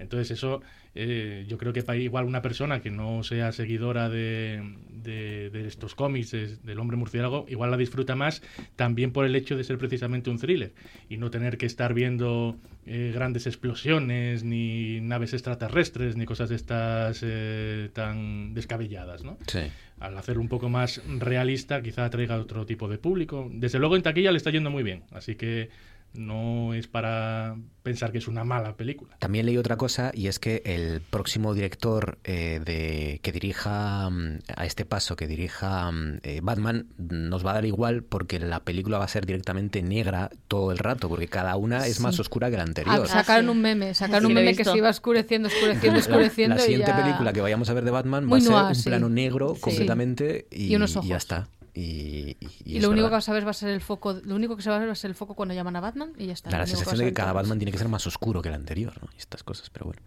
Entonces 0.01 0.33
eso 0.33 0.61
eh, 0.97 1.45
yo 1.47 1.57
creo 1.57 1.73
que 1.73 1.85
para 1.85 1.97
igual 1.99 2.25
una 2.25 2.43
persona 2.43 2.83
que 2.83 2.91
no 2.91 3.23
sea 3.23 3.53
seguidora 3.53 4.09
de, 4.09 4.61
de, 4.91 5.69
estos 5.69 5.95
cómics 5.95 6.33
del 6.65 6.81
hombre 6.81 6.97
murciélago, 6.97 7.47
igual 7.49 7.71
la 7.71 7.77
disfruta 7.77 8.17
más 8.17 8.43
también 8.75 9.13
por 9.13 9.25
el 9.25 9.37
hecho 9.37 9.57
de 9.57 9.63
ser 9.63 9.79
precisamente 9.79 10.31
un 10.31 10.39
thriller 10.41 10.73
y 11.09 11.17
no 11.17 11.31
tener 11.31 11.59
que 11.59 11.67
estar 11.67 11.95
viendo 11.95 12.57
eh, 12.87 13.13
grandes 13.15 13.47
explosiones, 13.47 14.45
ni 14.45 15.01
naves 15.01 15.33
extraterrestres, 15.33 16.17
ni 16.17 16.27
cosas 16.27 16.51
de 16.51 16.57
estas 16.57 17.21
eh, 17.23 17.91
tan 17.93 18.55
descabelladas, 18.55 19.25
¿no? 19.25 19.39
Sí. 19.47 19.61
Al 20.01 20.19
hacer 20.19 20.39
un 20.39 20.49
poco 20.49 20.69
más 20.69 21.01
realista, 21.07 21.81
quizá 21.83 22.05
atraiga 22.05 22.37
otro 22.39 22.67
tipo 22.67 22.89
de 22.89 22.99
público. 22.99 23.49
Desde 23.51 23.79
luego 23.79 23.97
en 23.97 24.03
taquilla 24.03 24.33
le 24.33 24.39
está 24.39 24.51
yendo 24.51 24.71
muy 24.71 24.83
bien, 24.83 25.05
así 25.13 25.35
que 25.35 25.71
no 26.15 26.75
es 26.75 26.87
para 26.87 27.57
pensar 27.83 28.13
que 28.13 28.19
es 28.19 28.29
una 28.29 28.45
mala 28.45 28.77
película. 28.77 29.17
También 29.19 29.47
leí 29.47 29.59
otra 29.59 29.77
cosa 29.77 30.11
y 30.15 30.29
es 30.29 30.39
que 30.39 30.63
el 30.65 31.01
próximo 31.03 31.55
director 31.55 32.19
eh, 32.25 32.61
de 32.65 33.21
que 33.23 33.31
dirija 33.33 34.09
mm, 34.09 34.39
a 34.57 34.65
este 34.65 34.85
paso, 34.85 35.17
que 35.17 35.27
dirija 35.27 35.91
mm, 35.91 36.21
eh, 36.23 36.41
Batman, 36.43 36.87
nos 36.97 37.45
va 37.45 37.51
a 37.51 37.55
dar 37.55 37.65
igual 37.67 38.03
porque 38.03 38.39
la 38.39 38.61
película 38.61 38.99
va 38.99 39.05
a 39.05 39.09
ser 39.09 39.27
directamente 39.27 39.83
negra 39.83 40.31
todo 40.49 40.73
el 40.73 40.79
rato, 40.79 41.09
porque 41.09 41.29
cada 41.29 41.57
una 41.57 41.87
es 41.87 42.01
más 42.01 42.19
oscura 42.19 42.51
que 42.51 42.57
la 42.57 42.63
anterior. 42.63 43.03
Ah, 43.05 43.07
sacaron 43.07 43.51
un 43.51 43.61
meme, 43.61 43.95
sacaron 43.95 44.27
un 44.27 44.35
meme 44.35 44.57
que 44.57 44.65
se 44.65 44.77
iba 44.77 44.89
oscureciendo, 44.89 45.49
oscureciendo, 45.49 45.99
oscureciendo. 45.99 46.57
La, 46.57 46.63
siguiente 46.63 46.93
película 46.93 47.33
que 47.33 47.41
vayamos 47.41 47.69
a 47.69 47.75
ver 47.75 47.85
de 47.85 47.91
Batman 47.91 48.31
va 48.31 48.37
a 48.37 48.41
ser 48.41 48.53
un 48.53 48.83
plano 48.85 49.09
negro 49.09 49.57
completamente 49.61 50.47
y, 50.51 50.75
y 50.75 51.09
ya 51.09 51.17
está. 51.17 51.49
Y, 51.77 52.37
lo 52.79 52.91
único 52.91 53.09
que 53.09 53.15
vas 53.15 53.29
a 53.29 53.33
ver 53.33 53.45
va 53.45 53.51
a 53.51 53.55
ser 53.55 53.71
el 53.71 53.81
foco, 53.81 54.13
lo 54.13 54.37
único 54.37 54.57
que 54.57 54.63
se 54.63 54.71
va 54.71 54.77
a 54.77 54.79
ver 54.79 54.89
va 54.89 54.93
a 54.93 54.97
ser 54.97 55.11
el 55.11 55.17
foco 55.17 55.35
cuando 55.35 55.55
llaman 55.55 55.75
a 55.75 55.81
Batman 55.81 56.13
y 56.17 56.27
ya 56.27 56.33
está. 56.33 56.51
la 56.51 56.67
sensación 56.67 56.99
de 56.99 57.05
que 57.07 57.13
cada 57.13 57.33
Batman 57.33 57.59
tiene 57.59 57.73
que 57.73 57.79
ser 57.79 57.89
más 57.89 58.07
oscuro 58.07 58.43
que 58.43 58.49
el 58.49 58.55
anterior, 58.55 58.95
¿no? 59.03 59.09
Y 59.13 59.19
estas 59.19 59.43
cosas, 59.43 59.71
pero 59.71 59.87
bueno. 59.87 60.01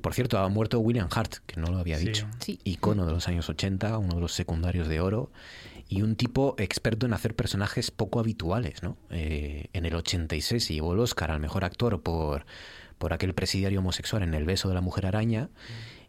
Por 0.00 0.14
cierto, 0.14 0.38
ha 0.38 0.48
muerto 0.48 0.80
William 0.80 1.08
Hart, 1.12 1.36
que 1.46 1.60
no 1.60 1.68
lo 1.68 1.78
había 1.78 1.98
dicho. 1.98 2.26
Icono 2.64 3.06
de 3.06 3.12
los 3.12 3.28
años 3.28 3.48
80, 3.48 3.98
uno 3.98 4.16
de 4.16 4.20
los 4.20 4.32
secundarios 4.32 4.88
de 4.88 5.00
oro 5.00 5.30
y 5.88 6.02
un 6.02 6.16
tipo 6.16 6.56
experto 6.58 7.06
en 7.06 7.12
hacer 7.12 7.36
personajes 7.36 7.92
poco 7.92 8.18
habituales, 8.18 8.82
¿no? 8.82 8.96
Eh, 9.10 9.68
en 9.72 9.86
el 9.86 9.94
86 9.94 10.64
se 10.64 10.74
llevó 10.74 10.94
el 10.94 10.98
Oscar 10.98 11.30
al 11.30 11.38
mejor 11.38 11.64
actor 11.64 12.02
por, 12.02 12.46
por 12.98 13.12
aquel 13.12 13.34
presidiario 13.34 13.78
homosexual 13.78 14.24
en 14.24 14.34
El 14.34 14.44
beso 14.44 14.68
de 14.68 14.74
la 14.74 14.80
mujer 14.80 15.06
araña. 15.06 15.50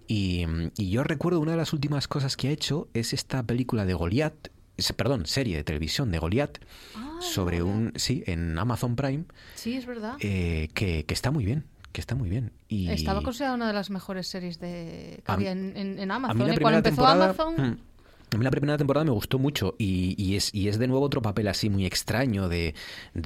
Y, 0.07 0.45
y, 0.77 0.89
yo 0.89 1.03
recuerdo 1.03 1.39
una 1.41 1.51
de 1.51 1.57
las 1.57 1.73
últimas 1.73 2.07
cosas 2.07 2.37
que 2.37 2.47
ha 2.47 2.51
hecho 2.51 2.87
es 2.93 3.13
esta 3.13 3.43
película 3.43 3.85
de 3.85 3.93
Goliath, 3.93 4.49
perdón, 4.95 5.25
serie 5.25 5.57
de 5.57 5.63
televisión 5.63 6.11
de 6.11 6.19
Goliath 6.19 6.59
ah, 6.95 7.19
sobre 7.21 7.63
un 7.63 7.93
sí 7.95 8.23
en 8.27 8.57
Amazon 8.57 8.95
Prime. 8.95 9.25
Sí, 9.55 9.75
es 9.75 9.85
verdad. 9.85 10.15
Eh, 10.19 10.69
que, 10.73 11.05
está 11.07 11.31
muy 11.31 11.45
bien, 11.45 11.65
que 11.91 12.01
está 12.01 12.15
muy 12.15 12.29
bien. 12.29 12.51
Y 12.67 12.89
estaba 12.89 13.21
considerada 13.21 13.55
una 13.55 13.67
de 13.67 13.73
las 13.73 13.89
mejores 13.89 14.27
series 14.27 14.59
de 14.59 15.21
que 15.25 15.31
había 15.31 15.51
en, 15.51 16.11
Amazon. 16.11 16.51
¿eh? 16.51 16.57
Cuando 16.59 16.77
empezó 16.77 17.05
Amazon. 17.05 17.79
A 18.33 18.37
mí 18.37 18.43
la 18.43 18.51
primera 18.51 18.77
temporada 18.77 19.05
me 19.05 19.11
gustó 19.11 19.39
mucho 19.39 19.75
y, 19.77 20.35
es, 20.35 20.53
y 20.53 20.67
es 20.67 20.77
de 20.77 20.87
nuevo 20.87 21.05
otro 21.05 21.21
papel 21.21 21.47
así 21.47 21.69
muy 21.69 21.85
extraño 21.85 22.49
de, 22.49 22.75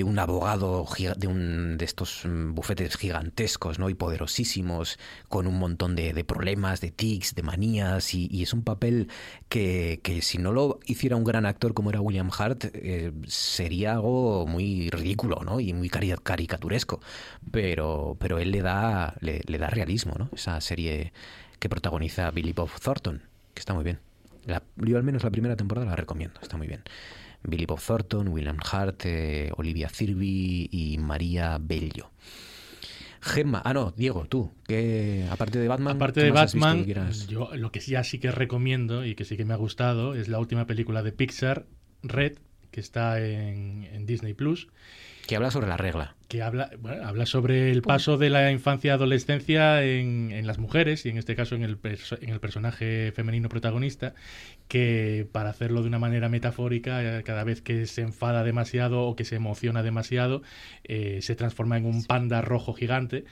un 0.05 0.19
abogado 0.19 0.87
de, 1.17 1.27
un, 1.27 1.77
de 1.79 1.85
estos 1.85 2.23
mm, 2.23 2.53
bufetes 2.53 2.97
gigantescos 2.97 3.79
y 3.89 3.93
poderosísimos 3.95 4.99
con 5.27 5.47
un 5.47 5.57
montón 5.57 5.95
de, 5.95 6.13
de 6.13 6.23
problemas, 6.23 6.81
de 6.81 6.91
tics, 6.91 7.33
de 7.33 7.41
manías 7.41 8.13
y, 8.13 8.43
es 8.43 8.53
un 8.53 8.61
papel 8.61 9.07
que, 9.49 9.99
si 10.21 10.37
no 10.37 10.51
lo 10.51 10.79
hiciera 10.85 11.15
un 11.15 11.23
gran 11.23 11.47
actor 11.47 11.73
como 11.73 11.89
era 11.89 11.99
William 11.99 12.29
Hart 12.37 12.65
eh, 12.73 13.11
sería 13.25 13.93
algo 13.93 14.45
muy 14.45 14.91
ridículo 14.91 15.41
¿no? 15.43 15.59
y 15.59 15.73
muy 15.73 15.89
caricaturesco 15.89 17.01
pero, 17.49 18.17
pero 18.19 18.37
él 18.37 18.51
le 18.51 18.61
da, 18.61 19.15
le 19.19 19.57
da 19.57 19.67
realismo 19.67 20.13
¿no? 20.19 20.29
esa 20.35 20.61
serie 20.61 21.11
que 21.57 21.69
protagoniza 21.69 22.29
Billy 22.29 22.53
Bob 22.53 22.69
Thornton 22.79 23.23
que 23.55 23.59
está 23.61 23.73
muy 23.73 23.83
bien 23.83 24.10
yo 24.45 24.97
al 24.97 25.03
menos 25.03 25.23
la 25.23 25.29
primera 25.29 25.55
temporada 25.55 25.87
la 25.87 25.95
recomiendo, 25.95 26.39
está 26.41 26.57
muy 26.57 26.67
bien. 26.67 26.83
Billy 27.43 27.65
Bob 27.65 27.79
Thornton, 27.79 28.27
William 28.27 28.57
Hart, 28.71 29.05
eh, 29.05 29.51
Olivia 29.57 29.89
Cirby 29.89 30.69
y 30.71 30.97
María 30.99 31.57
Bello. 31.59 32.11
Gemma, 33.23 33.61
ah 33.63 33.73
no, 33.73 33.91
Diego, 33.91 34.25
tú, 34.27 34.51
que 34.67 35.27
aparte 35.29 35.59
de 35.59 35.67
Batman, 35.67 35.95
aparte 35.95 36.21
de 36.23 36.31
Batman, 36.31 36.85
yo 37.27 37.55
lo 37.55 37.71
que 37.71 37.79
ya 37.79 38.03
sí 38.03 38.17
que 38.17 38.31
recomiendo 38.31 39.05
y 39.05 39.13
que 39.13 39.25
sí 39.25 39.37
que 39.37 39.45
me 39.45 39.53
ha 39.53 39.57
gustado 39.57 40.15
es 40.15 40.27
la 40.27 40.39
última 40.39 40.65
película 40.65 41.03
de 41.03 41.11
Pixar, 41.11 41.67
Red, 42.01 42.39
que 42.71 42.79
está 42.79 43.23
en, 43.23 43.87
en 43.91 44.07
Disney 44.07 44.33
Plus 44.33 44.69
que 45.31 45.37
habla 45.37 45.49
sobre 45.49 45.67
la 45.67 45.77
regla. 45.77 46.15
Que 46.27 46.41
habla, 46.41 46.71
bueno, 46.77 47.07
habla 47.07 47.25
sobre 47.25 47.71
el 47.71 47.83
paso 47.83 48.17
de 48.17 48.29
la 48.29 48.51
infancia 48.51 48.91
a 48.91 48.95
adolescencia 48.95 49.81
en, 49.81 50.29
en 50.33 50.45
las 50.45 50.57
mujeres 50.57 51.05
y 51.05 51.09
en 51.09 51.17
este 51.17 51.37
caso 51.37 51.55
en 51.55 51.63
el, 51.63 51.77
en 52.19 52.29
el 52.31 52.41
personaje 52.41 53.13
femenino 53.15 53.47
protagonista, 53.47 54.13
que 54.67 55.25
para 55.31 55.51
hacerlo 55.51 55.83
de 55.83 55.87
una 55.87 55.99
manera 55.99 56.27
metafórica, 56.27 57.01
eh, 57.01 57.23
cada 57.23 57.45
vez 57.45 57.61
que 57.61 57.85
se 57.85 58.01
enfada 58.01 58.43
demasiado 58.43 59.03
o 59.03 59.15
que 59.15 59.23
se 59.23 59.37
emociona 59.37 59.83
demasiado, 59.83 60.41
eh, 60.83 61.19
se 61.21 61.33
transforma 61.35 61.77
en 61.77 61.85
un 61.85 62.03
panda 62.03 62.41
rojo 62.41 62.73
gigante 62.73 63.23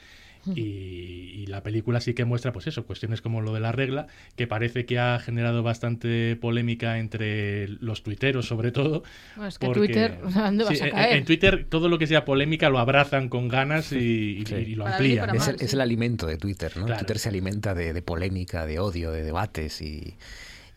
y, 0.46 1.46
la 1.46 1.62
película 1.64 2.00
sí 2.00 2.14
que 2.14 2.24
muestra, 2.24 2.52
pues 2.52 2.68
eso, 2.68 2.86
cuestiones 2.86 3.20
como 3.20 3.40
lo 3.40 3.52
de 3.52 3.58
la 3.58 3.72
regla, 3.72 4.06
que 4.36 4.46
parece 4.46 4.86
que 4.86 5.00
ha 5.00 5.18
generado 5.18 5.64
bastante 5.64 6.36
polémica 6.36 6.98
entre 6.98 7.66
los 7.66 8.04
tuiteros, 8.04 8.46
sobre 8.46 8.70
todo. 8.70 9.02
es 9.46 9.58
que 9.58 9.68
Twitter, 9.68 10.20
¿dónde 10.34 10.64
vas 10.64 10.80
a 10.80 10.90
caer? 10.90 11.16
En, 11.16 11.24
Twitter 11.24 11.66
todo 11.68 11.88
lo 11.88 11.98
que 11.98 12.06
sea 12.06 12.24
polémica 12.24 12.70
lo 12.70 12.78
abrazan 12.78 13.28
con 13.28 13.48
ganas 13.48 13.90
y, 13.92 14.44
lo 14.76 14.86
amplían. 14.86 15.34
Es 15.34 15.72
el, 15.72 15.80
alimento 15.80 16.26
de 16.26 16.36
Twitter, 16.36 16.76
¿no? 16.76 16.86
Twitter 16.86 17.18
se 17.18 17.28
alimenta 17.28 17.74
de 17.74 18.00
polémica, 18.02 18.64
de 18.64 18.78
odio, 18.78 19.10
de 19.10 19.24
debates 19.24 19.82
y 19.82 20.16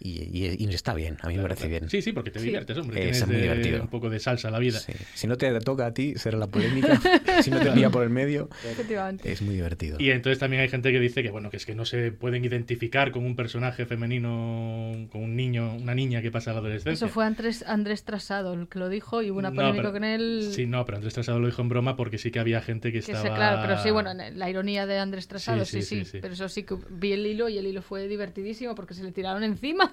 y, 0.06 0.74
está 0.74 0.94
bien, 0.94 1.18
a 1.22 1.28
mí 1.28 1.38
me 1.38 1.44
parece 1.44 1.68
bien. 1.68 1.90
Sí, 1.90 2.02
sí, 2.02 2.12
porque 2.12 2.30
te 2.30 2.40
diviertes, 2.42 2.78
hombre. 2.78 3.10
Es 3.10 3.26
muy 3.26 3.38
divertido. 3.38 3.82
Un 3.82 3.88
poco 3.88 4.10
de 4.10 4.20
salsa 4.20 4.50
a 4.50 4.52
la 4.52 4.60
vida. 4.60 4.80
Si 5.14 5.28
no 5.28 5.38
te 5.38 5.54
toca 5.62 5.86
a 5.86 5.94
ti 5.94 6.16
ser 6.16 6.34
la 6.34 6.48
polémica, 6.48 7.00
si 7.42 7.52
no 7.52 7.60
te 7.60 7.70
envía 7.70 7.90
por 7.90 8.04
el 8.04 8.10
medio, 8.10 8.50
es 9.24 9.42
muy 9.42 9.56
divertido. 9.56 9.98
Y 10.00 10.12
entonces 10.12 10.40
también 10.40 10.62
hay 10.62 10.70
gente 10.70 10.92
que 10.92 11.00
dice 11.00 11.24
que 11.24 11.30
bueno, 11.30 11.50
que 11.50 11.58
es 11.58 11.66
que 11.66 11.76
no 11.76 11.86
se 11.86 12.12
pueden 12.12 12.44
identificar 12.44 13.12
con 13.12 13.26
un 13.26 13.36
personaje 13.36 13.86
femenino, 13.86 15.08
con 15.12 15.24
un 15.24 15.36
niño, 15.36 15.76
una 15.76 15.96
niña 15.96 16.22
que 16.22 16.32
pasa 16.32 16.52
la 16.52 16.60
adolescencia. 16.60 16.94
Eso 16.94 17.08
fue 17.08 17.26
Andrés, 17.26 17.64
Andrés 17.66 18.04
Trasado 18.04 18.54
el 18.54 18.68
que 18.68 18.80
lo 18.80 18.90
dijo 18.90 19.22
y 19.22 19.32
hubo 19.32 19.40
una 19.40 19.52
polémica 19.52 19.92
con 19.92 20.04
él. 20.04 20.50
Sí, 20.54 20.66
no, 20.66 20.86
pero 20.86 20.98
Andrés 20.98 21.14
Trasado 21.14 21.40
lo 21.40 21.48
dijo 21.48 21.62
en 21.62 21.70
broma 21.70 21.96
porque 21.96 22.18
sí 22.18 22.32
que 22.32 22.40
había 22.40 22.62
gente 22.62 22.92
que, 22.92 23.00
estaba. 23.00 23.36
claro, 23.36 23.62
pero 23.66 23.82
sí, 23.82 23.92
bueno, 23.92 24.12
la 24.14 24.50
ironía 24.50 24.86
de 24.86 25.00
Andrés 25.00 25.28
Trasado, 25.28 25.64
sí 25.66 25.82
sí, 25.82 26.04
sí, 26.04 26.20
Pero 26.22 26.34
eso 26.34 26.50
sí 26.50 26.64
que 26.64 26.76
vi 26.90 27.14
el 27.14 27.26
hilo 27.26 27.50
y 27.50 27.58
el 27.58 27.68
hilo 27.68 27.82
fue 27.82 28.08
divertidísimo 28.08 28.76
porque 28.76 28.94
se 28.94 29.04
le 29.04 29.12
tiraron 29.12 29.44
encima. 29.44 29.93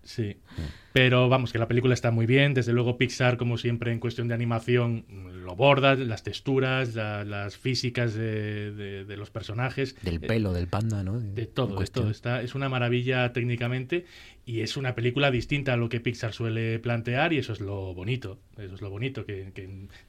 Sí. 0.03 0.37
Pero 0.93 1.29
vamos, 1.29 1.53
que 1.53 1.59
la 1.59 1.67
película 1.67 1.93
está 1.93 2.11
muy 2.11 2.25
bien. 2.25 2.53
Desde 2.53 2.73
luego, 2.73 2.97
Pixar, 2.97 3.37
como 3.37 3.57
siempre, 3.57 3.91
en 3.91 3.99
cuestión 3.99 4.27
de 4.27 4.33
animación, 4.33 5.05
lo 5.43 5.55
borda, 5.55 5.95
las 5.95 6.23
texturas, 6.23 6.95
las 6.95 7.57
físicas 7.57 8.13
de, 8.13 9.05
los 9.17 9.29
personajes. 9.29 9.95
Del 10.01 10.19
pelo 10.19 10.53
del 10.53 10.67
panda, 10.67 11.03
¿no? 11.03 11.19
De, 11.19 11.45
todo, 11.45 11.79
de 11.79 11.87
todo. 11.87 12.09
Está, 12.09 12.41
es 12.41 12.55
una 12.55 12.67
maravilla 12.67 13.31
técnicamente 13.31 14.05
y 14.45 14.61
es 14.61 14.75
una 14.75 14.95
película 14.95 15.29
distinta 15.29 15.73
a 15.73 15.77
lo 15.77 15.87
que 15.87 15.99
Pixar 15.99 16.33
suele 16.33 16.79
plantear 16.79 17.31
y 17.31 17.37
eso 17.37 17.53
es 17.53 17.59
lo 17.59 17.93
bonito, 17.93 18.39
eso 18.57 18.73
es 18.73 18.81
lo 18.81 18.89
bonito, 18.89 19.25
que, 19.25 19.51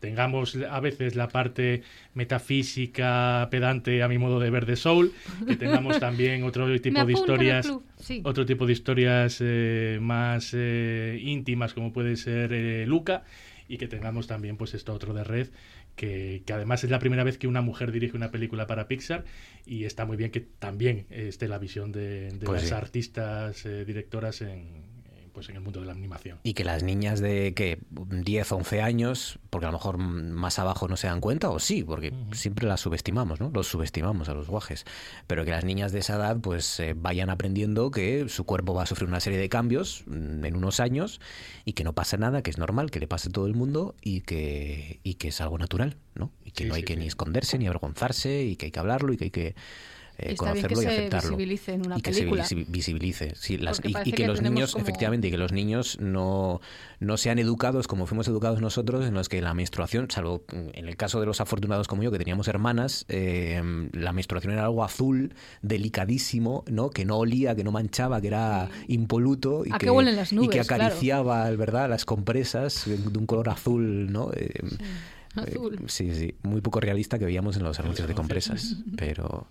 tengamos 0.01 0.57
a 0.57 0.81
veces 0.81 1.17
la 1.17 1.29
parte 1.29 1.83
metafísica 2.15 3.49
pedante 3.51 4.03
a 4.03 4.09
mi 4.09 4.19
modo 4.19 4.41
de 4.41 4.51
ver 4.51 4.65
de 4.67 4.77
Soul, 4.77 5.13
que 5.47 5.57
tengamos 5.57 6.01
también 6.01 6.45
otro 6.45 6.81
tipo 6.81 7.05
de 7.05 7.13
historias, 7.13 7.71
otro 8.25 8.47
tipo 8.47 8.67
de 8.67 8.73
historias 8.73 9.39
eh, 9.41 9.82
más 10.01 10.53
eh, 10.55 11.19
íntimas 11.21 11.75
como 11.75 11.93
puede 11.93 12.17
ser 12.17 12.53
eh, 12.53 12.87
Luca 12.87 13.25
y 13.69 13.79
que 13.79 13.89
tengamos 13.89 14.27
también 14.27 14.57
pues 14.57 14.75
esto 14.75 14.93
otro 14.93 15.15
de 15.15 15.25
Red 15.25 15.49
que, 15.97 16.43
además 16.53 16.85
es 16.85 16.91
la 16.91 16.99
primera 16.99 17.25
vez 17.25 17.39
que 17.39 17.47
una 17.47 17.61
mujer 17.61 17.93
dirige 17.93 18.17
una 18.17 18.31
película 18.31 18.67
para 18.67 18.89
Pixar 18.89 19.25
y 19.67 19.85
está 19.85 20.05
muy 20.05 20.17
bien 20.17 20.31
que 20.31 20.41
también 20.41 21.07
esté 21.11 21.49
la 21.49 21.59
visión 21.59 21.93
de, 21.93 22.33
pues 22.45 22.63
las 22.63 22.73
artistas 22.73 23.65
eh, 23.67 23.85
directoras 23.85 24.41
en, 24.43 24.92
pues 25.33 25.49
en 25.49 25.57
el 25.57 25.63
mundo 25.63 25.81
de 25.81 25.87
la 25.87 25.93
animación. 25.93 26.39
Y 26.43 26.55
que 26.55 26.65
las 26.65 26.83
niñas 26.83 27.21
de 27.21 27.55
que 27.55 27.79
10 27.91 28.53
o 28.53 28.57
11 28.57 28.83
años, 28.83 29.39
porque 29.51 29.67
a 29.67 29.71
lo 29.71 29.79
mejor 29.79 29.99
más 29.99 30.59
abajo 30.59 30.89
no 30.89 30.97
se 30.97 31.07
dan 31.07 31.21
cuenta, 31.21 31.51
o 31.51 31.59
sí, 31.59 31.83
porque 31.83 32.13
siempre 32.33 32.67
las 32.67 32.81
subestimamos, 32.81 33.41
¿no? 33.41 33.51
Los 33.53 33.69
subestimamos 33.69 34.29
a 34.29 34.35
los 34.35 34.49
guajes. 34.49 34.85
Pero 35.27 35.45
que 35.45 35.51
las 35.51 35.65
niñas 35.65 35.93
de 35.93 36.01
esa 36.01 36.17
edad 36.17 36.39
pues 36.41 36.81
eh, 36.81 36.95
vayan 36.97 37.31
aprendiendo 37.31 37.91
que 37.91 38.29
su 38.29 38.45
cuerpo 38.45 38.75
va 38.75 38.83
a 38.83 38.87
sufrir 38.87 39.09
una 39.09 39.21
serie 39.21 39.39
de 39.39 39.49
cambios 39.49 40.05
mm, 40.07 40.45
en 40.45 40.57
unos 40.57 40.81
años 40.81 41.21
y 41.65 41.73
que 41.73 41.85
no 41.85 41.93
pasa 41.95 42.17
nada, 42.17 42.43
que 42.43 42.51
es 42.51 42.59
normal, 42.59 42.91
que 42.91 43.01
le 43.01 43.09
pase 43.09 43.29
a 43.29 43.33
todo 43.33 43.47
el 43.47 43.55
mundo 43.55 43.95
y 44.03 44.21
que, 44.21 45.01
y 45.03 45.15
que 45.15 45.29
es 45.29 45.41
algo 45.41 45.59
natural, 45.59 45.97
¿no? 46.15 46.31
Y 46.45 46.51
que 46.51 46.65
no 46.65 46.75
hay 46.75 46.83
que 46.83 46.97
ni 46.97 47.07
esconderse 47.07 47.59
ni 47.59 47.67
avergonzarse 47.67 48.45
y 48.45 48.57
que 48.57 48.67
hay 48.67 48.73
que 48.73 48.81
hablarlo 48.81 49.13
y 49.13 49.17
que 49.17 49.25
hay 49.25 49.31
que 49.31 49.55
eh, 50.19 50.37
conocerlo 50.37 50.83
y 50.83 50.87
aceptarlo. 50.87 51.37
Visibilice 51.37 51.73
en 51.75 51.87
una 51.87 51.99
y 51.99 52.03
que 52.03 52.13
se 52.13 52.25
visibilice. 52.69 53.33
Sí, 53.35 53.59
y, 54.05 54.13
que, 54.13 54.27
los 54.27 54.43
niños, 54.43 54.77
efectivamente, 54.79 55.29
y 55.29 55.31
que 55.31 55.39
los 55.39 55.53
niños 55.53 55.99
no, 56.01 56.61
no 57.01 57.17
sean 57.17 57.39
educados 57.39 57.87
como 57.87 58.07
fuimos 58.07 58.29
educados 58.29 58.61
nosotros, 58.61 59.07
en 59.07 59.15
los 59.15 59.29
que 59.29 59.41
la 59.41 59.55
menstruación, 59.55 60.11
salvo 60.11 60.45
en 60.53 60.89
el 60.89 60.97
caso 60.97 61.21
de 61.21 61.27
los 61.27 61.41
afortunados 61.41 61.89
como 61.89 62.03
yo, 62.03 62.11
que 62.11 62.19
teníamos 62.19 62.49
hermanas, 62.49 63.05
eh, 63.09 63.63
la 63.93 64.13
menstruación 64.13 64.53
era 64.53 64.65
algo 64.65 64.85
azul, 64.85 65.35
delicadísimo, 65.63 66.65
¿no? 66.69 66.91
que 66.91 67.05
no 67.05 67.19
olía, 67.19 67.55
que 67.55 67.65
no 67.65 67.73
manchaba, 67.73 68.21
que 68.21 68.29
era 68.29 68.69
impoluto 68.89 69.65
y, 69.65 69.71
que, 69.73 69.91
y 70.41 70.49
que 70.49 70.61
acariciaba 70.61 71.51
¿verdad? 71.51 71.89
las 71.89 72.05
compresas 72.05 72.85
de 72.87 73.19
un 73.19 73.27
color 73.27 73.49
azul, 73.49 74.13
¿no? 74.13 74.31
Eh, 74.35 74.53
azul. 75.35 75.79
sí, 75.87 76.15
sí, 76.15 76.35
muy 76.43 76.61
poco 76.61 76.81
realista 76.81 77.19
que 77.19 77.25
veíamos 77.25 77.57
en 77.57 77.65
los 77.65 77.79
anuncios 77.81 78.09
de 78.09 78.15
compresas, 78.15 78.77
pero 78.97 79.47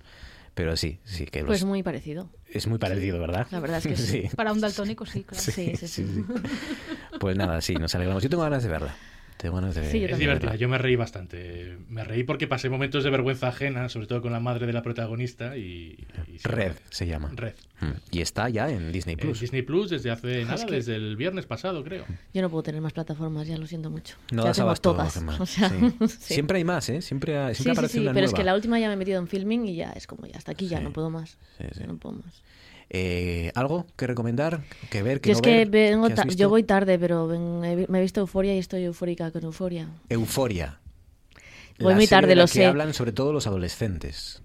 pero 0.54 0.76
sí, 0.78 1.00
sí 1.04 1.26
que 1.26 1.44
Pues 1.44 1.64
muy 1.64 1.84
parecido. 1.84 2.30
Es 2.48 2.68
muy 2.68 2.78
parecido, 2.78 3.20
¿verdad? 3.20 3.48
La 3.52 3.60
verdad 3.60 3.78
es 3.78 3.88
que 3.88 3.96
sí. 3.98 4.30
Para 4.36 4.52
un 4.52 4.62
daltónico 4.62 5.06
sí, 5.06 5.24
claro. 5.24 5.44
sí, 5.44 5.76
sí. 5.76 5.88
sí. 5.88 6.26
Pues 7.20 7.38
nada, 7.38 7.62
sí, 7.62 7.76
nos 7.76 7.94
alegramos. 7.96 8.24
Yo 8.24 8.30
tengo 8.30 8.44
ganas 8.44 8.64
de 8.64 8.70
verla 8.70 8.96
es 9.44 10.20
divertida, 10.20 10.56
yo 10.56 10.70
me 10.70 10.78
reí 10.78 10.96
bastante. 10.96 11.78
Me 11.90 12.04
reí 12.04 12.24
porque 12.24 12.48
pasé 12.48 12.70
momentos 12.70 13.04
de 13.04 13.10
vergüenza 13.10 13.48
ajena, 13.48 13.90
sobre 13.90 14.08
todo 14.08 14.22
con 14.22 14.32
la 14.32 14.40
madre 14.40 14.68
de 14.68 14.74
la 14.74 14.82
protagonista. 14.82 15.58
y, 15.58 15.98
Red 16.44 16.74
se 16.90 17.08
llama. 17.08 17.32
Red. 17.34 17.56
Mm. 17.80 17.92
Y 18.12 18.22
está 18.22 18.50
ya 18.50 18.70
en 18.70 18.92
Disney 18.92 19.16
Plus. 19.16 19.40
Disney 19.40 19.64
Plus 19.64 19.90
desde 19.90 20.12
hace 20.12 20.46
nada, 20.46 20.66
desde 20.66 20.96
el 20.96 21.16
viernes 21.16 21.46
pasado, 21.46 21.84
creo. 21.84 22.06
Yo 22.34 22.42
no 22.42 22.50
puedo 22.50 22.64
tener 22.64 22.82
más 22.82 22.94
plataformas, 22.94 23.48
ya 23.48 23.58
lo 23.58 23.66
siento 23.66 23.90
mucho. 23.90 24.16
No 24.32 24.46
ya 24.46 24.52
tengo 24.54 24.74
todas. 24.76 25.14
Siempre 26.20 26.58
hay 26.58 26.64
más, 26.64 26.90
¿eh? 26.90 27.02
Siempre, 27.02 27.56
siempre 27.56 27.72
aparece 27.72 28.00
una 28.00 28.14
Pero 28.14 28.26
es 28.26 28.34
que 28.34 28.44
la 28.44 28.56
última 28.56 28.80
ya 28.80 28.88
me 28.88 28.94
he 28.94 28.98
metido 28.98 29.20
en 29.20 29.28
filming 29.28 29.66
y 29.66 29.76
ya 29.76 29.92
es 29.92 30.08
como 30.08 30.28
ya 30.28 30.38
hasta 30.38 30.52
aquí, 30.52 30.68
ya 30.68 30.80
no 30.80 30.94
puedo 30.94 31.10
más. 31.10 31.38
No 31.88 31.98
puedo 31.98 32.18
más. 32.18 32.44
Eh, 32.94 33.54
¿Algo 33.56 33.88
que 33.96 34.06
recomendar? 34.06 34.64
¿Que 34.90 35.02
ver? 35.02 35.22
Que 35.22 35.32
es 35.32 35.42
que 35.42 35.64
Vengo 35.64 36.10
yo 36.36 36.50
voy 36.50 36.64
tarde, 36.64 37.00
pero 37.00 37.26
me 37.26 38.00
he 38.00 38.02
visto 38.02 38.20
Euforia 38.20 38.54
y 38.54 38.60
estoy 38.60 38.84
eufórica 38.84 39.32
con 39.32 39.46
Euforia. 39.46 39.88
Euforia. 40.10 40.80
Voy 41.80 41.96
muy 41.96 42.06
tarde, 42.06 42.36
lo 42.36 42.48
sé. 42.48 42.66
hablan 42.66 42.94
sobre 42.94 43.14
todo 43.14 43.32
los 43.32 43.48
adolescentes. 43.48 44.42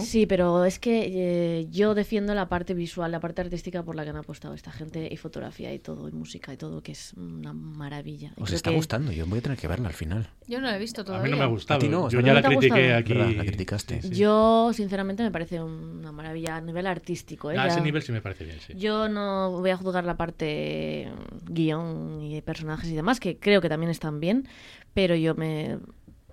Sí, 0.00 0.26
pero 0.26 0.64
es 0.64 0.78
que 0.78 1.10
eh, 1.14 1.66
yo 1.70 1.94
defiendo 1.94 2.34
la 2.34 2.48
parte 2.48 2.74
visual, 2.74 3.12
la 3.12 3.20
parte 3.20 3.42
artística 3.42 3.82
por 3.82 3.94
la 3.94 4.04
que 4.04 4.10
han 4.10 4.16
apostado 4.16 4.54
esta 4.54 4.72
gente, 4.72 5.08
y 5.10 5.16
fotografía 5.16 5.72
y 5.72 5.78
todo, 5.78 6.08
y 6.08 6.12
música 6.12 6.52
y 6.52 6.56
todo, 6.56 6.82
que 6.82 6.92
es 6.92 7.12
una 7.14 7.52
maravilla. 7.52 8.32
¿Os 8.36 8.52
está 8.52 8.70
gustando? 8.70 9.12
Yo 9.12 9.26
voy 9.26 9.38
a 9.38 9.42
tener 9.42 9.58
que 9.58 9.68
verla 9.68 9.88
al 9.88 9.94
final. 9.94 10.28
Yo 10.46 10.60
no 10.60 10.66
la 10.66 10.76
he 10.76 10.78
visto 10.78 11.04
todavía. 11.04 11.22
A 11.22 11.24
mí 11.24 11.30
no 11.30 11.36
me 11.36 11.44
ha 11.44 11.48
gustado. 11.48 12.08
yo 12.08 12.20
ya 12.20 12.34
la 12.34 12.42
critiqué 12.42 12.94
aquí. 12.94 13.14
La 13.14 13.44
criticaste. 13.44 14.00
Yo, 14.10 14.72
sinceramente, 14.72 15.22
me 15.22 15.30
parece 15.30 15.62
una 15.62 16.12
maravilla 16.12 16.56
a 16.56 16.60
nivel 16.60 16.86
artístico. 16.86 17.50
¿eh? 17.50 17.58
A 17.58 17.68
ese 17.68 17.80
nivel 17.80 18.02
sí 18.02 18.12
me 18.12 18.20
parece 18.20 18.44
bien, 18.44 18.58
sí. 18.60 18.74
Yo 18.76 19.08
no 19.08 19.50
voy 19.52 19.70
a 19.70 19.76
juzgar 19.76 20.04
la 20.04 20.16
parte 20.16 21.10
guion 21.48 22.20
y 22.22 22.40
personajes 22.42 22.90
y 22.90 22.94
demás, 22.94 23.20
que 23.20 23.38
creo 23.38 23.60
que 23.60 23.68
también 23.68 23.90
están 23.90 24.20
bien, 24.20 24.48
pero 24.92 25.14
yo 25.14 25.34
me 25.34 25.78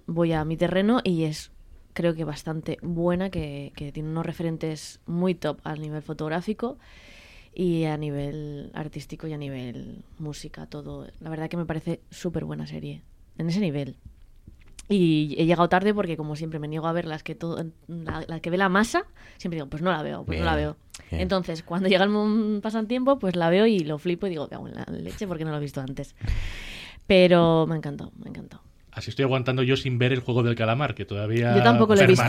voy 0.08 0.34
a 0.34 0.44
mi 0.46 0.58
terreno 0.58 1.02
y 1.04 1.24
es 1.24 1.52
creo 1.94 2.16
que 2.16 2.24
bastante 2.24 2.78
buena, 2.82 3.30
que, 3.30 3.72
tiene 3.94 4.10
unos 4.10 4.26
referentes 4.26 5.00
muy 5.06 5.36
top 5.36 5.60
al 5.64 5.82
nivel 5.82 6.02
fotográfico 6.02 6.78
y 7.54 7.86
a 7.86 7.98
nivel 7.98 8.72
artístico 8.74 9.28
y 9.28 9.34
a 9.34 9.38
nivel 9.38 10.04
música, 10.20 10.66
todo. 10.68 11.08
La 11.20 11.30
verdad 11.30 11.50
que 11.50 11.58
me 11.58 11.66
parece 11.66 12.02
súper 12.10 12.46
buena 12.46 12.68
serie, 12.68 13.04
en 13.38 13.50
ese 13.50 13.60
nivel. 13.60 13.96
Y 14.90 15.36
he 15.38 15.46
llegado 15.46 15.70
tarde 15.70 15.94
porque, 15.94 16.18
como 16.18 16.36
siempre, 16.36 16.60
me 16.60 16.68
niego 16.68 16.88
a 16.88 16.92
ver 16.92 17.06
las 17.06 17.24
que 17.24 17.34
todo, 17.34 17.66
la, 17.88 18.40
que 18.42 18.50
ve 18.50 18.58
la 18.58 18.68
masa. 18.68 19.06
Siempre 19.38 19.56
digo, 19.56 19.70
pues 19.70 19.82
no 19.82 19.92
la 19.92 20.04
veo, 20.04 20.26
pues 20.26 20.40
no 20.40 20.46
la 20.46 20.56
veo. 20.56 20.76
Entonces, 21.12 21.64
cuando 21.64 21.88
llega 21.88 22.04
el 22.04 22.60
pasan 22.62 22.88
tiempo, 22.88 23.18
pues 23.18 23.36
la 23.36 23.50
veo 23.50 23.68
y 23.68 23.80
lo 23.80 23.98
flipo 23.98 24.28
y 24.28 24.32
digo, 24.32 24.50
que 24.50 24.56
hago 24.56 24.68
en 24.68 24.76
la 24.76 24.86
leche 24.86 25.28
porque 25.28 25.46
no 25.46 25.52
lo 25.52 25.58
he 25.58 25.62
visto 25.62 25.80
antes. 25.80 26.16
Pero 27.08 27.68
me 27.68 27.78
encantó, 27.78 28.12
me 28.18 28.30
encantó. 28.30 28.62
Así 28.94 29.10
estoy 29.10 29.24
aguantando 29.24 29.64
yo 29.64 29.78
sin 29.78 29.98
ver 29.98 30.12
el 30.12 30.20
juego 30.20 30.44
del 30.44 30.56
calamar, 30.56 30.94
que 30.96 31.06
todavía. 31.06 31.56
Yo 31.56 31.64
tampoco 31.64 31.96
lo 31.96 32.02
he 32.02 32.08
visto. 32.08 32.26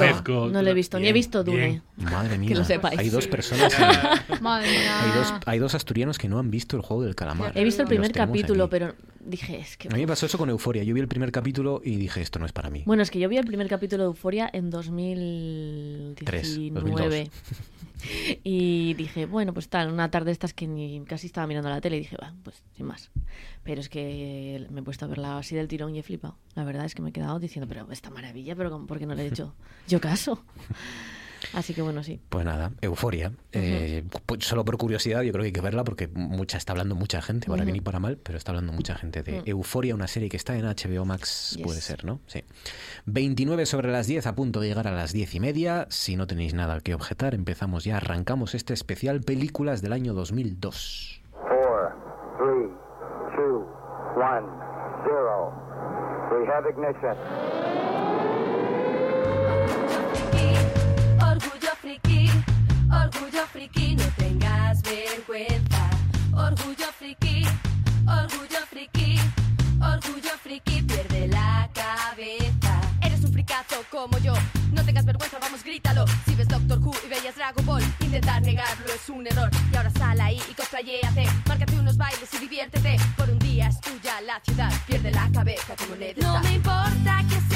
No 0.48 0.62
lo 0.62 0.70
he 0.70 0.74
visto, 0.74 1.00
ni 1.00 1.08
he 1.08 1.12
visto 1.12 1.42
Dune. 1.42 1.82
Madre 1.96 2.38
mía. 2.38 2.48
Que 2.48 2.54
lo 2.54 2.64
sepáis. 2.64 2.96
Hay 2.98 3.10
dos 3.10 3.26
personas. 3.26 3.74
Madre 4.40 4.70
mía. 4.70 5.02
Hay 5.02 5.10
dos, 5.18 5.34
hay 5.44 5.58
dos 5.58 5.74
asturianos 5.74 6.18
que 6.18 6.28
no 6.28 6.38
han 6.38 6.52
visto 6.52 6.76
el 6.76 6.82
juego 6.82 7.02
del 7.02 7.16
calamar. 7.16 7.50
He 7.56 7.64
visto 7.64 7.82
el 7.82 7.88
primer 7.88 8.12
capítulo, 8.12 8.70
pero 8.70 8.94
dije, 9.20 9.58
es 9.58 9.76
que. 9.76 9.88
A 9.88 9.90
mí 9.90 10.02
me 10.02 10.06
pasó 10.06 10.26
eso 10.26 10.38
con 10.38 10.50
Euforia. 10.50 10.84
Yo 10.84 10.94
vi 10.94 11.00
el 11.00 11.08
primer 11.08 11.32
capítulo 11.32 11.82
y 11.84 11.96
dije, 11.96 12.20
esto 12.20 12.38
no 12.38 12.46
es 12.46 12.52
para 12.52 12.70
mí. 12.70 12.84
Bueno, 12.86 13.02
es 13.02 13.10
que 13.10 13.18
yo 13.18 13.28
vi 13.28 13.38
el 13.38 13.46
primer 13.46 13.66
capítulo 13.68 14.04
de 14.04 14.08
Euforia 14.08 14.48
en 14.52 14.70
2019. 14.70 17.30
Y 18.44 18.94
dije, 18.94 19.26
bueno, 19.26 19.52
pues 19.54 19.68
tal, 19.68 19.92
una 19.92 20.10
tarde 20.10 20.30
estas 20.30 20.52
que 20.54 20.66
ni 20.66 21.04
casi 21.04 21.26
estaba 21.26 21.46
mirando 21.46 21.68
la 21.70 21.80
tele 21.80 21.96
y 21.96 22.00
dije, 22.00 22.16
va, 22.16 22.34
pues 22.42 22.62
sin 22.76 22.86
más. 22.86 23.10
Pero 23.62 23.80
es 23.80 23.88
que 23.88 24.66
me 24.70 24.80
he 24.80 24.82
puesto 24.82 25.04
a 25.04 25.08
verla 25.08 25.38
así 25.38 25.54
del 25.54 25.68
tirón 25.68 25.94
y 25.94 25.98
he 26.00 26.02
flipado. 26.02 26.36
La 26.54 26.64
verdad 26.64 26.84
es 26.84 26.94
que 26.94 27.02
me 27.02 27.10
he 27.10 27.12
quedado 27.12 27.38
diciendo, 27.38 27.68
pero 27.68 27.90
esta 27.90 28.10
maravilla, 28.10 28.56
pero 28.56 28.86
¿por 28.86 28.98
qué 28.98 29.06
no 29.06 29.14
le 29.14 29.24
he 29.24 29.26
hecho 29.28 29.54
yo 29.88 30.00
caso? 30.00 30.44
Así 31.54 31.74
que 31.74 31.82
bueno, 31.82 32.02
sí. 32.02 32.20
Pues 32.28 32.44
nada, 32.44 32.72
euforia. 32.80 33.32
Eh, 33.52 34.04
pues 34.26 34.44
solo 34.44 34.64
por 34.64 34.76
curiosidad, 34.78 35.22
yo 35.22 35.32
creo 35.32 35.42
que 35.42 35.46
hay 35.48 35.52
que 35.52 35.60
verla 35.60 35.84
porque 35.84 36.08
mucha 36.08 36.58
está 36.58 36.72
hablando 36.72 36.94
mucha 36.94 37.20
gente, 37.22 37.48
para 37.48 37.64
bien 37.64 37.76
y 37.76 37.80
para 37.80 37.98
mal, 37.98 38.18
pero 38.22 38.38
está 38.38 38.52
hablando 38.52 38.72
mucha 38.72 38.94
gente 38.94 39.22
de 39.22 39.42
Euforia, 39.46 39.94
una 39.94 40.06
serie 40.06 40.28
que 40.28 40.36
está 40.36 40.56
en 40.56 40.64
HBO 40.64 41.04
Max, 41.04 41.58
puede 41.62 41.80
ser, 41.80 42.04
¿no? 42.04 42.20
Sí. 42.26 42.44
29 43.06 43.66
sobre 43.66 43.90
las 43.90 44.06
10, 44.06 44.26
a 44.26 44.34
punto 44.34 44.60
de 44.60 44.68
llegar 44.68 44.86
a 44.86 44.92
las 44.92 45.12
10 45.12 45.34
y 45.34 45.40
media. 45.40 45.86
Si 45.90 46.16
no 46.16 46.26
tenéis 46.26 46.54
nada 46.54 46.80
que 46.80 46.94
objetar, 46.94 47.34
empezamos 47.34 47.84
ya, 47.84 47.96
arrancamos 47.98 48.54
este 48.54 48.74
especial 48.74 49.20
Películas 49.20 49.82
del 49.82 49.92
año 49.92 50.14
2002. 50.14 51.22
4, 51.32 51.58
3, 52.38 52.48
2, 53.36 53.64
1, 54.16 54.62
0. 55.04 55.72
We 56.32 56.46
have 56.46 56.66
ignition. 56.66 57.16
Orgullo 62.92 63.46
friki, 63.50 63.94
no 63.94 64.04
tengas 64.16 64.82
vergüenza. 64.82 65.90
Orgullo 66.34 66.92
friki, 66.98 67.42
orgullo 68.06 68.60
friki, 68.70 69.18
orgullo 69.80 70.30
friki, 70.42 70.82
pierde 70.82 71.28
la 71.28 71.68
cabeza. 71.72 72.80
Eres 73.00 73.24
un 73.24 73.32
fricazo 73.32 73.76
como 73.90 74.18
yo, 74.18 74.34
no 74.72 74.84
tengas 74.84 75.04
vergüenza, 75.06 75.38
vamos, 75.40 75.64
grítalo. 75.64 76.04
Si 76.26 76.34
ves 76.34 76.48
Doctor 76.48 76.78
Who 76.80 76.92
y 77.06 77.08
veías 77.08 77.34
Dragon 77.34 77.64
Ball, 77.64 77.82
intentar 78.00 78.42
negarlo 78.42 78.92
es 78.92 79.08
un 79.08 79.26
error. 79.26 79.50
Y 79.72 79.76
ahora 79.76 79.90
sal 79.90 80.20
ahí 80.20 80.40
y 80.50 80.54
cosplayéate, 80.54 81.24
márcate 81.48 81.74
unos 81.78 81.96
bailes 81.96 82.32
y 82.34 82.38
diviértete. 82.38 82.96
Por 83.16 83.30
un 83.30 83.38
día 83.38 83.68
es 83.68 83.80
tuya 83.80 84.20
la 84.20 84.38
ciudad, 84.40 84.72
pierde 84.86 85.10
la 85.10 85.30
cabeza 85.32 85.74
como 85.76 85.96
le 85.96 86.14
No 86.16 86.40
me 86.40 86.52
importa 86.52 87.24
que 87.28 87.51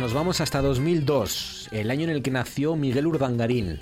nos 0.00 0.14
vamos 0.14 0.40
hasta 0.40 0.62
2002, 0.62 1.68
el 1.72 1.90
año 1.90 2.04
en 2.04 2.10
el 2.10 2.22
que 2.22 2.30
nació 2.30 2.74
Miguel 2.74 3.06
Urdangarín. 3.06 3.80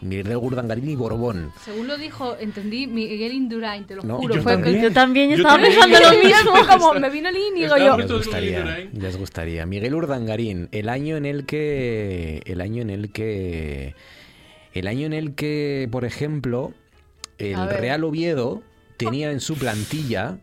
Miguel 0.00 0.34
Urdangarín 0.34 0.88
y 0.88 0.96
Borbón. 0.96 1.52
Según 1.62 1.86
lo 1.86 1.98
dijo, 1.98 2.34
entendí 2.38 2.86
Miguel 2.86 3.32
Indurain, 3.32 3.84
te 3.84 3.96
lo 3.96 4.00
juro. 4.00 4.36
Yo, 4.36 4.42
también. 4.42 4.80
yo 4.80 4.90
también 4.90 5.32
estaba 5.32 5.60
pensando 5.60 6.00
lo 6.00 6.10
mismo. 6.24 6.66
como 6.66 6.94
me 6.94 7.10
vino 7.10 7.28
el 7.28 7.36
índigo 7.36 7.76
yo. 7.76 7.98
Les 7.98 8.10
gustaría, 8.10 8.88
les 8.90 9.18
gustaría. 9.18 9.66
Miguel 9.66 9.94
Urdangarín, 9.94 10.70
el 10.72 10.88
año 10.88 11.18
en 11.18 11.26
el 11.26 11.44
que, 11.44 12.40
el 12.46 12.62
año 12.62 12.80
en 12.80 12.88
el 12.88 13.12
que, 13.12 13.94
el 14.72 14.86
año 14.86 15.04
en 15.04 15.12
el 15.12 15.34
que, 15.34 15.88
por 15.92 16.06
ejemplo, 16.06 16.72
el 17.36 17.68
Real 17.68 18.04
Oviedo 18.04 18.62
tenía 18.96 19.30
en 19.30 19.40
su 19.40 19.56
plantilla 19.56 20.38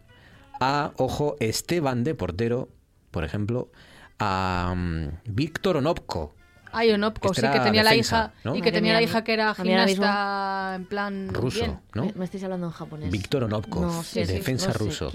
a, 0.59 0.91
ojo, 0.97 1.37
Esteban 1.39 2.03
de 2.03 2.13
portero, 2.13 2.69
por 3.09 3.23
ejemplo, 3.23 3.71
a 4.19 4.71
um, 4.73 5.11
Víctor 5.25 5.77
Onopko. 5.77 6.33
Ay, 6.71 6.91
Onopko, 6.91 7.33
sí, 7.33 7.41
que 7.41 7.59
tenía 7.59 7.81
la 7.81 7.95
hija 7.95 8.33
y 8.53 8.61
que 8.61 8.71
tenía 8.71 8.93
la 8.93 9.01
hija 9.01 9.23
que 9.23 9.33
era 9.33 9.55
gimnasta 9.55 10.73
en 10.75 10.85
plan 10.85 11.29
ruso, 11.33 11.81
¿no? 11.93 12.11
Me, 12.15 12.25
estáis 12.25 12.43
hablando 12.43 12.67
en 12.67 12.73
japonés. 12.73 13.09
Víctor 13.09 13.45
Onopko, 13.45 14.03
defensa 14.13 14.73
ruso. 14.73 15.11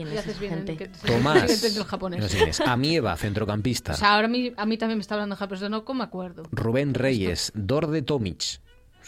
Tomás, 1.07 1.81
Amieva, 2.66 3.16
centrocampista. 3.16 3.93
O 3.93 3.97
sea, 3.97 4.15
ahora 4.15 4.27
a 4.27 4.31
mí, 4.31 4.53
a 4.57 4.66
mí 4.66 4.79
también 4.79 4.99
me 4.99 5.03
está 5.03 5.15
hablando 5.15 5.35
en 5.35 5.39
japonés 5.39 5.61
de 5.61 5.66
Onopko, 5.66 5.95
me 5.95 6.05
acuerdo. 6.05 6.45
Rubén 6.51 6.95
Reyes, 6.95 7.53
Dorde 7.55 8.03
Tomic, 8.03 8.61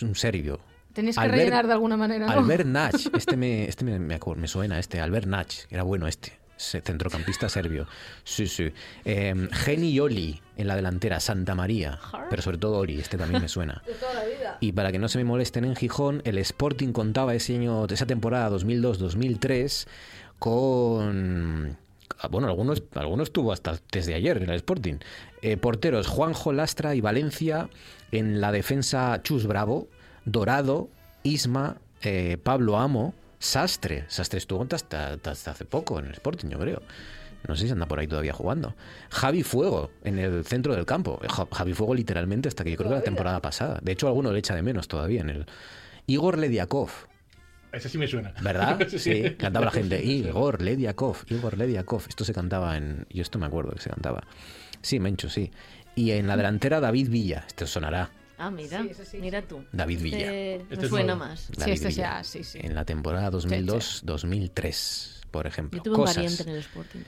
un 0.02 0.14
serbio. 0.14 0.60
Tenéis 0.92 1.18
que 1.18 1.26
rellenar 1.26 1.66
de 1.66 1.72
alguna 1.72 1.96
manera, 1.96 2.26
¿no? 2.26 2.32
Albert 2.32 2.66
Nach, 2.66 2.94
este 3.16 3.36
me, 3.36 3.64
este 3.64 3.84
me, 3.84 3.98
me, 3.98 4.20
me 4.36 4.46
suena, 4.46 4.78
este, 4.78 5.00
Albert 5.00 5.26
Nach, 5.26 5.52
era 5.70 5.82
bueno 5.82 6.06
este 6.06 6.43
centrocampista 6.56 7.48
serbio. 7.48 7.86
Sí, 8.22 8.46
sí. 8.46 8.72
Eh, 9.04 9.48
Geni 9.52 9.98
Oli 10.00 10.40
en 10.56 10.68
la 10.68 10.76
delantera, 10.76 11.20
Santa 11.20 11.54
María, 11.54 11.98
pero 12.30 12.42
sobre 12.42 12.58
todo 12.58 12.78
Oli, 12.78 13.00
este 13.00 13.18
también 13.18 13.42
me 13.42 13.48
suena. 13.48 13.82
Y 14.60 14.72
para 14.72 14.92
que 14.92 14.98
no 14.98 15.08
se 15.08 15.18
me 15.18 15.24
molesten 15.24 15.64
en 15.64 15.74
Gijón, 15.74 16.22
el 16.24 16.38
Sporting 16.38 16.92
contaba 16.92 17.34
ese 17.34 17.56
año, 17.56 17.86
esa 17.86 18.06
temporada 18.06 18.50
2002-2003 18.56 19.86
con 20.38 21.76
ah, 22.18 22.28
bueno, 22.28 22.48
algunos, 22.48 22.82
algunos 22.94 23.32
tuvo 23.32 23.52
hasta 23.52 23.78
desde 23.90 24.14
ayer 24.14 24.42
en 24.42 24.50
el 24.50 24.56
Sporting. 24.56 24.96
Eh, 25.42 25.56
porteros 25.56 26.06
Juanjo 26.06 26.52
Lastra 26.52 26.94
y 26.94 27.00
Valencia, 27.00 27.68
en 28.12 28.40
la 28.40 28.52
defensa 28.52 29.20
Chus 29.22 29.46
Bravo, 29.46 29.88
Dorado, 30.24 30.88
Isma, 31.22 31.78
eh, 32.02 32.38
Pablo 32.42 32.78
Amo, 32.78 33.14
Sastre. 33.44 34.06
Sastre 34.08 34.38
estuvo 34.38 34.66
hasta, 34.70 35.18
hace 35.22 35.64
poco 35.66 35.98
en 35.98 36.06
el 36.06 36.12
Sporting, 36.12 36.48
yo 36.48 36.58
creo. 36.58 36.80
No 37.46 37.54
sé 37.54 37.66
si 37.66 37.72
anda 37.72 37.84
por 37.84 37.98
ahí 37.98 38.06
todavía 38.06 38.32
jugando. 38.32 38.74
Javi 39.10 39.42
Fuego 39.42 39.90
en 40.02 40.18
el 40.18 40.46
centro 40.46 40.74
del 40.74 40.86
campo. 40.86 41.20
Eh, 41.22 41.26
Javi 41.28 41.74
Fuego 41.74 41.94
literalmente 41.94 42.48
hasta 42.48 42.64
que 42.64 42.70
yo 42.70 42.78
creo 42.78 42.88
que 42.88 42.96
la 42.96 43.02
temporada 43.02 43.42
pasada. 43.42 43.80
De 43.82 43.92
hecho, 43.92 44.08
alguno 44.08 44.32
le 44.32 44.38
echa 44.38 44.54
de 44.54 44.62
menos 44.62 44.88
todavía 44.88 45.20
en 45.20 45.28
el. 45.28 45.46
Igor 46.06 46.38
Lediakov. 46.38 46.88
Ese 47.70 47.90
sí 47.90 47.98
me 47.98 48.06
suena. 48.06 48.32
¿Verdad? 48.40 48.88
Sí, 48.88 49.34
cantaba 49.38 49.66
la 49.66 49.72
gente. 49.72 50.02
Igor 50.02 50.62
Lediakov, 50.62 51.18
Igor 51.28 51.58
Lediakov. 51.58 52.04
Esto 52.08 52.24
se 52.24 52.32
cantaba 52.32 52.78
en. 52.78 53.06
Yo 53.10 53.20
esto 53.20 53.38
me 53.38 53.44
acuerdo 53.44 53.72
que 53.72 53.82
se 53.82 53.90
cantaba. 53.90 54.22
Sí, 54.80 55.00
Mencho, 55.00 55.28
sí. 55.28 55.50
Y 55.94 56.12
en 56.12 56.26
la 56.26 56.38
delantera 56.38 56.80
David 56.80 57.10
Villa. 57.10 57.44
Esto 57.46 57.66
sonará. 57.66 58.10
Ah, 58.46 58.50
mira, 58.50 58.84
mira 59.20 59.40
tú. 59.42 59.64
David 59.72 60.02
Villa. 60.02 60.32
Este 60.32 60.76
me 60.76 60.88
suena 60.88 61.16
más. 61.16 61.48
sí, 61.56 61.70
este 61.70 61.90
sí, 62.24 62.44
sí. 62.44 62.58
En 62.60 62.74
la 62.74 62.84
temporada 62.84 63.30
2002-2003, 63.30 65.22
por 65.30 65.46
ejemplo. 65.46 65.78
Yo 65.78 65.82
tuve 65.82 65.96
un 65.96 66.04
pariente 66.04 66.42
en 66.42 66.48
el 66.50 66.58
Sporting. 66.58 67.00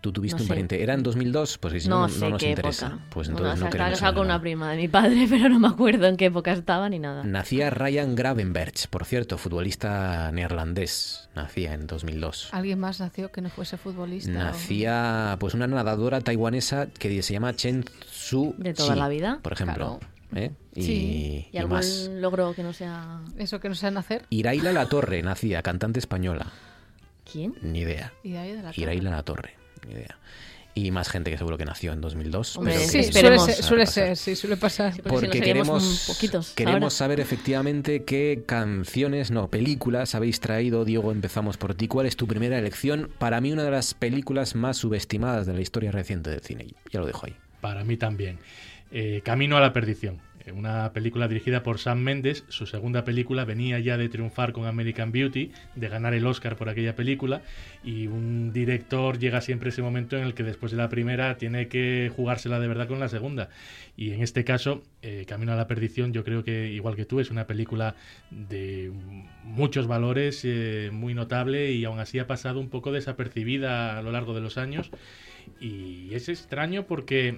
Tú 0.00 0.12
tuviste 0.12 0.40
un 0.40 0.48
pariente. 0.48 0.82
¿Era 0.82 0.94
en 0.94 1.02
2002? 1.02 1.58
Pues 1.58 1.82
si 1.82 1.88
no, 1.88 2.08
no, 2.08 2.30
nos 2.30 2.42
interesa. 2.42 2.98
Pues 3.10 3.28
entonces 3.28 3.60
no 3.60 3.68
queremos 3.68 4.00
con 4.00 4.18
una 4.18 4.40
prima 4.40 4.70
de 4.70 4.78
mi 4.78 4.88
padre, 4.88 5.26
pero 5.30 5.50
no 5.50 5.58
me 5.58 5.68
acuerdo 5.68 6.06
en 6.06 6.16
qué 6.16 6.26
época 6.26 6.52
estaba 6.52 6.88
ni 6.88 6.98
nada. 6.98 7.22
Nacía 7.24 7.68
Ryan 7.68 8.14
Gravenberch, 8.14 8.88
por 8.88 9.04
cierto, 9.04 9.36
futbolista 9.36 10.32
neerlandés. 10.32 11.28
Nacía 11.34 11.74
en 11.74 11.86
2002. 11.86 12.48
¿Alguien 12.52 12.78
más 12.78 13.00
nació 13.00 13.30
que 13.30 13.42
no 13.42 13.50
fuese 13.50 13.76
futbolista? 13.76 14.32
Nacía, 14.32 15.36
pues 15.38 15.52
una 15.52 15.66
nadadora 15.66 16.20
taiwanesa 16.22 16.86
que 16.86 17.22
se 17.22 17.34
llama 17.34 17.54
Chen 17.54 17.84
Su. 18.10 18.54
¿De 18.56 18.72
toda 18.72 18.96
la 18.96 19.08
vida? 19.08 19.40
Por 19.42 19.52
ejemplo. 19.52 20.00
¿Eh? 20.34 20.52
Y, 20.74 20.82
sí. 20.82 21.48
¿Y, 21.52 21.58
algún 21.58 22.20
logro 22.20 22.54
que 22.54 22.62
no 22.62 22.72
sea... 22.72 23.20
Eso 23.38 23.60
que 23.60 23.68
no 23.68 23.74
sea 23.74 23.90
nacer. 23.90 24.26
Iraila 24.30 24.72
La 24.72 24.86
Torre 24.86 25.22
nacía, 25.22 25.62
cantante 25.62 25.98
española. 25.98 26.52
¿Quién? 27.30 27.54
Ni 27.62 27.80
idea. 27.80 28.12
Iraila 28.22 29.10
La 29.10 29.22
Torre. 29.22 29.56
Ni 29.86 29.94
idea. 29.94 30.18
Y 30.72 30.92
más 30.92 31.08
gente 31.08 31.30
que 31.30 31.36
seguro 31.38 31.58
que 31.58 31.64
nació 31.64 31.92
en 31.92 32.00
2002. 32.00 32.60
pero 32.62 32.78
sí, 32.80 33.02
suele, 33.62 33.86
ser, 33.86 34.16
sí, 34.16 34.36
suele 34.36 34.56
pasar. 34.56 34.94
Porque, 35.02 35.40
queremos, 35.40 36.16
queremos 36.54 36.94
saber 36.94 37.18
efectivamente 37.18 38.04
qué 38.04 38.44
canciones, 38.46 39.32
no, 39.32 39.48
películas 39.48 40.14
habéis 40.14 40.38
traído. 40.38 40.84
Diego, 40.84 41.10
empezamos 41.10 41.56
por 41.56 41.74
ti. 41.74 41.88
¿Cuál 41.88 42.06
es 42.06 42.16
tu 42.16 42.28
primera 42.28 42.56
elección? 42.56 43.10
Para 43.18 43.40
mí, 43.40 43.52
una 43.52 43.64
de 43.64 43.72
las 43.72 43.94
películas 43.94 44.54
más 44.54 44.76
subestimadas 44.76 45.46
de 45.46 45.54
la 45.54 45.60
historia 45.60 45.90
reciente 45.90 46.30
del 46.30 46.40
cine. 46.40 46.68
Ya 46.92 47.00
lo 47.00 47.06
dejo 47.06 47.26
ahí. 47.26 47.34
Para 47.60 47.82
mí 47.84 47.96
también. 47.96 48.38
Eh, 48.92 49.20
Camino 49.24 49.56
a 49.56 49.60
la 49.60 49.72
perdición. 49.72 50.20
eh, 50.44 50.52
una 50.52 50.92
película 50.92 51.28
dirigida 51.28 51.62
por 51.62 51.78
Sam 51.78 52.00
Mendes. 52.00 52.44
Su 52.48 52.66
segunda 52.66 53.04
película 53.04 53.44
venía 53.44 53.78
ya 53.78 53.96
de 53.96 54.08
triunfar 54.08 54.52
con 54.52 54.66
American 54.66 55.12
Beauty, 55.12 55.52
de 55.76 55.88
ganar 55.88 56.14
el 56.14 56.26
Oscar 56.26 56.56
por 56.56 56.68
aquella 56.68 56.96
película. 56.96 57.42
Y 57.84 58.06
un 58.06 58.52
director 58.52 59.18
llega 59.18 59.40
siempre 59.40 59.68
ese 59.70 59.82
momento 59.82 60.16
en 60.16 60.24
el 60.24 60.34
que 60.34 60.42
después 60.42 60.72
de 60.72 60.78
la 60.78 60.88
primera 60.88 61.36
tiene 61.36 61.68
que 61.68 62.10
jugársela 62.14 62.58
de 62.58 62.68
verdad 62.68 62.88
con 62.88 63.00
la 63.00 63.08
segunda. 63.08 63.50
Y 63.96 64.12
en 64.12 64.22
este 64.22 64.44
caso, 64.44 64.82
eh, 65.02 65.24
Camino 65.28 65.52
a 65.52 65.56
la 65.56 65.66
Perdición, 65.66 66.12
yo 66.12 66.24
creo 66.24 66.42
que, 66.44 66.70
igual 66.70 66.96
que 66.96 67.04
tú, 67.04 67.20
es 67.20 67.30
una 67.30 67.46
película 67.46 67.94
de 68.30 68.92
muchos 69.44 69.86
valores, 69.86 70.46
muy 70.92 71.14
notable 71.14 71.72
y 71.72 71.84
aún 71.84 71.98
así 71.98 72.18
ha 72.18 72.26
pasado 72.26 72.60
un 72.60 72.70
poco 72.70 72.92
desapercibida 72.92 73.98
a 73.98 74.02
lo 74.02 74.10
largo 74.12 74.34
de 74.34 74.40
los 74.40 74.56
años. 74.58 74.90
Y 75.58 76.14
es 76.14 76.28
extraño 76.28 76.86
porque 76.86 77.36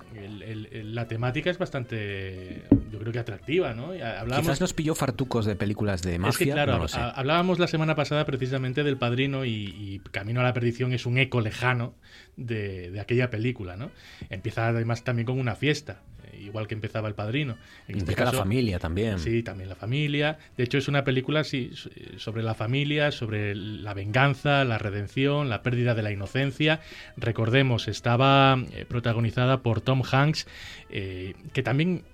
la 0.84 1.08
temática 1.08 1.50
es 1.50 1.58
bastante, 1.58 2.62
yo 2.90 2.98
creo 2.98 3.12
que 3.12 3.18
atractiva, 3.18 3.74
¿no? 3.74 3.92
Hablábamos... 3.92 4.40
Quizás 4.40 4.60
nos 4.60 4.74
pilló 4.74 4.94
fartucos 4.94 5.46
de 5.46 5.56
películas 5.56 6.02
de 6.02 6.18
mafia. 6.18 6.46
Es 6.46 6.52
claro, 6.52 6.86
hablábamos 7.14 7.58
la 7.58 7.66
semana 7.66 7.94
pasada 7.94 8.24
precisamente 8.24 8.84
del 8.84 8.98
Padrino 8.98 9.44
y, 9.44 10.00
Camino 10.10 10.40
a 10.40 10.44
la 10.44 10.52
Perdición 10.52 10.92
es 10.92 11.06
un 11.06 11.18
eco 11.18 11.40
lejano 11.40 11.94
de, 12.36 12.90
de 12.90 13.00
aquella 13.00 13.30
película, 13.30 13.76
¿no? 13.76 13.90
Empieza 14.30 14.68
además 14.68 15.04
también 15.04 15.26
con 15.26 15.38
una 15.38 15.54
fiesta 15.54 16.02
igual 16.38 16.66
que 16.66 16.74
empezaba 16.74 17.08
El 17.08 17.14
Padrino. 17.14 17.56
En 17.88 17.98
este 17.98 18.16
la 18.16 18.32
familia 18.32 18.78
también. 18.78 19.18
Sí, 19.18 19.42
también 19.42 19.68
la 19.68 19.76
familia. 19.76 20.38
De 20.56 20.64
hecho, 20.64 20.78
es 20.78 20.88
una 20.88 21.04
película 21.04 21.44
sí, 21.44 21.72
sobre 22.16 22.42
la 22.42 22.54
familia, 22.54 23.12
sobre 23.12 23.54
la 23.54 23.94
venganza, 23.94 24.64
la 24.64 24.78
redención, 24.78 25.48
la 25.48 25.62
pérdida 25.62 25.94
de 25.94 26.02
la 26.02 26.10
inocencia. 26.12 26.80
Recordemos, 27.16 27.88
estaba 27.88 28.58
eh, 28.72 28.84
protagonizada 28.88 29.62
por 29.62 29.80
Tom 29.80 30.02
Hanks, 30.10 30.46
eh, 30.90 31.34
que 31.52 31.62
también 31.62 32.04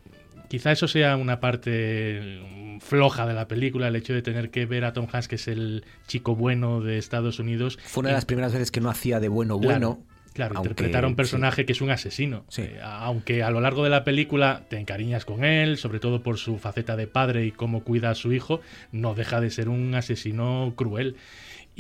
quizá 0.49 0.73
eso 0.73 0.89
sea 0.89 1.17
una 1.17 1.41
parte 1.41 2.41
floja 2.81 3.27
de 3.27 3.35
la 3.35 3.49
película, 3.49 3.89
el 3.89 3.97
hecho 3.97 4.15
de 4.15 4.23
tener 4.23 4.51
que 4.51 4.67
ver 4.67 4.85
a 4.85 4.93
Tom 4.93 5.07
Hanks, 5.11 5.29
que 5.29 5.37
es 5.37 5.49
el 5.49 5.85
chico 6.07 6.35
bueno 6.35 6.81
de 6.81 6.99
Estados 6.99 7.39
Unidos. 7.39 7.79
Fue 7.83 8.01
una 8.01 8.11
de 8.11 8.15
las 8.15 8.25
primeras 8.25 8.53
veces 8.53 8.71
que 8.71 8.81
no 8.81 8.91
hacía 8.91 9.21
de 9.21 9.29
bueno 9.29 9.59
bueno. 9.59 9.69
Claro, 9.69 9.99
interpretar 10.39 11.05
a 11.05 11.09
un 11.09 11.17
personaje 11.17 11.67
que 11.67 11.73
es 11.73 11.81
un 11.81 11.91
asesino. 11.91 12.45
Eh, 12.57 12.79
aunque 12.83 13.43
a 13.43 13.51
lo 13.51 13.61
largo 13.61 13.85
de 13.85 13.91
la 13.91 14.05
película 14.05 14.63
te 14.69 14.79
encariñas 14.79 15.25
con 15.25 15.45
él, 15.45 15.79
sobre 15.79 16.01
todo 16.01 16.23
por 16.23 16.39
su 16.39 16.59
faceta 16.59 16.97
de 16.97 17.07
padre 17.07 17.47
y 17.47 17.53
cómo 17.53 17.83
cuida 17.85 18.11
a 18.11 18.15
su 18.15 18.33
hijo, 18.33 18.61
no 18.93 19.15
deja 19.15 19.41
de 19.41 19.51
ser 19.51 19.69
un 19.69 19.95
asesino 19.95 20.73
cruel. 20.77 21.17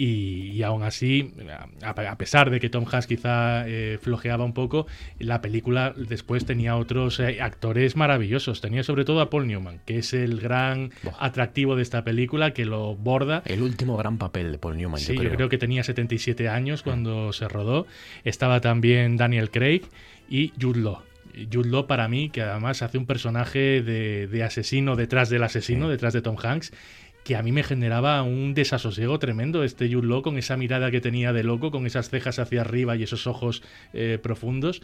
Y, 0.01 0.63
aún 0.63 0.85
así, 0.85 1.35
a, 1.83 2.19
pesar 2.19 2.51
de 2.51 2.61
que 2.61 2.71
Tom 2.71 2.85
Hanks 2.89 3.09
quizá 3.09 3.67
eh, 3.67 3.99
flojeaba 4.01 4.45
un 4.45 4.53
poco, 4.53 4.87
la 5.19 5.41
película 5.41 5.93
después 5.97 6.47
tenía 6.47 6.77
otros 6.77 7.19
eh, 7.19 7.43
actores 7.43 7.97
maravillosos. 7.97 8.61
Tenía 8.61 8.85
sobre 8.85 9.05
todo 9.05 9.21
a 9.21 9.29
Paul 9.29 9.49
Newman, 9.49 9.81
que 9.87 9.99
es 9.99 10.15
el 10.15 10.41
gran 10.41 10.93
atractivo 11.19 11.75
de 11.75 11.83
esta 11.83 12.05
película, 12.05 12.53
que 12.53 12.65
lo 12.65 12.95
borda. 12.95 13.43
El 13.45 13.61
último 13.61 13.97
gran 13.97 14.19
papel 14.19 14.53
de 14.53 14.59
Paul 14.59 14.77
Newman. 14.77 15.01
Sí, 15.01 15.15
yo 15.15 15.19
creo, 15.19 15.31
yo 15.33 15.37
creo 15.37 15.49
que 15.49 15.59
tenía 15.59 15.83
77 15.83 16.49
años 16.49 16.85
cuando 16.85 17.33
se 17.33 17.49
rodó. 17.49 17.89
Estaba 18.23 18.61
también 18.61 19.17
Daniel 19.17 19.51
Craig 19.51 19.83
y 20.31 20.53
Jude 20.61 20.79
Law. 20.79 21.03
Jude 21.53 21.69
Law 21.69 21.87
para 21.87 22.09
mí, 22.09 22.31
que 22.31 22.43
además 22.43 22.83
hace 22.83 22.99
un 22.99 23.07
personaje 23.07 23.83
de, 23.83 24.43
asesino 24.43 24.97
detrás 24.97 25.29
del 25.29 25.43
asesino, 25.43 25.89
detrás 25.89 26.13
de 26.13 26.23
Tom 26.23 26.37
Hanks, 26.43 26.73
que 27.29 27.37
a 27.37 27.43
mí 27.43 27.53
me 27.53 27.63
generaba 27.63 28.23
un 28.23 28.55
desasosiego 28.55 29.19
tremendo 29.19 29.63
este 29.63 29.93
Jude 29.93 30.23
con 30.23 30.39
esa 30.39 30.57
mirada 30.57 30.91
que 30.91 31.03
tenía 31.03 31.35
de 31.35 31.43
loco, 31.43 31.71
con 31.71 31.85
esas 31.85 32.09
cejas 32.09 32.39
hacia 32.39 32.63
arriba 32.63 32.97
y 32.97 33.03
esos 33.03 33.27
ojos 33.27 33.63
eh, 33.93 34.19
profundos. 34.23 34.81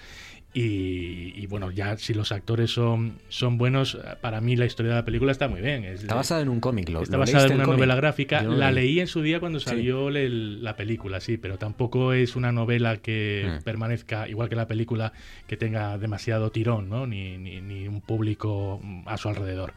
Y, 0.56 1.46
bueno, 1.48 1.72
ya 1.72 1.96
si 1.96 2.14
los 2.14 2.30
actores 2.30 2.70
son, 2.70 3.18
son 3.28 3.58
buenos, 3.58 3.98
para 4.20 4.40
mí 4.40 4.54
la 4.54 4.66
historia 4.66 4.92
de 4.92 4.98
la 4.98 5.04
película 5.04 5.32
está 5.32 5.48
muy 5.48 5.60
bien. 5.60 5.82
está 5.82 6.14
basada 6.14 6.42
en 6.42 6.48
un 6.48 6.60
cómic, 6.60 6.88
lo, 6.90 7.02
Está 7.02 7.16
basada 7.16 7.46
en 7.46 7.54
una 7.54 7.64
novela 7.64 7.96
gráfica. 7.96 8.40
la 8.42 8.70
leí. 8.70 9.00
en 9.00 9.08
su 9.08 9.20
día 9.20 9.40
cuando 9.40 9.58
salió 9.58 10.10
la 10.10 10.76
película, 10.76 11.18
sí, 11.18 11.38
pero 11.38 11.58
tampoco 11.58 12.12
es 12.12 12.36
una 12.36 12.52
novela 12.52 12.98
que 12.98 13.58
mm. 13.58 13.64
permanezca, 13.64 14.28
igual 14.28 14.48
que 14.48 14.54
la 14.54 14.68
película, 14.68 15.12
que 15.48 15.56
tenga 15.56 15.98
demasiado 15.98 16.50
tirón, 16.50 16.88
¿no? 16.88 17.04
Ni, 17.04 17.36
ni, 17.36 17.88
un 17.88 18.00
público 18.00 18.80
a 19.06 19.16
su 19.16 19.28
alrededor. 19.28 19.74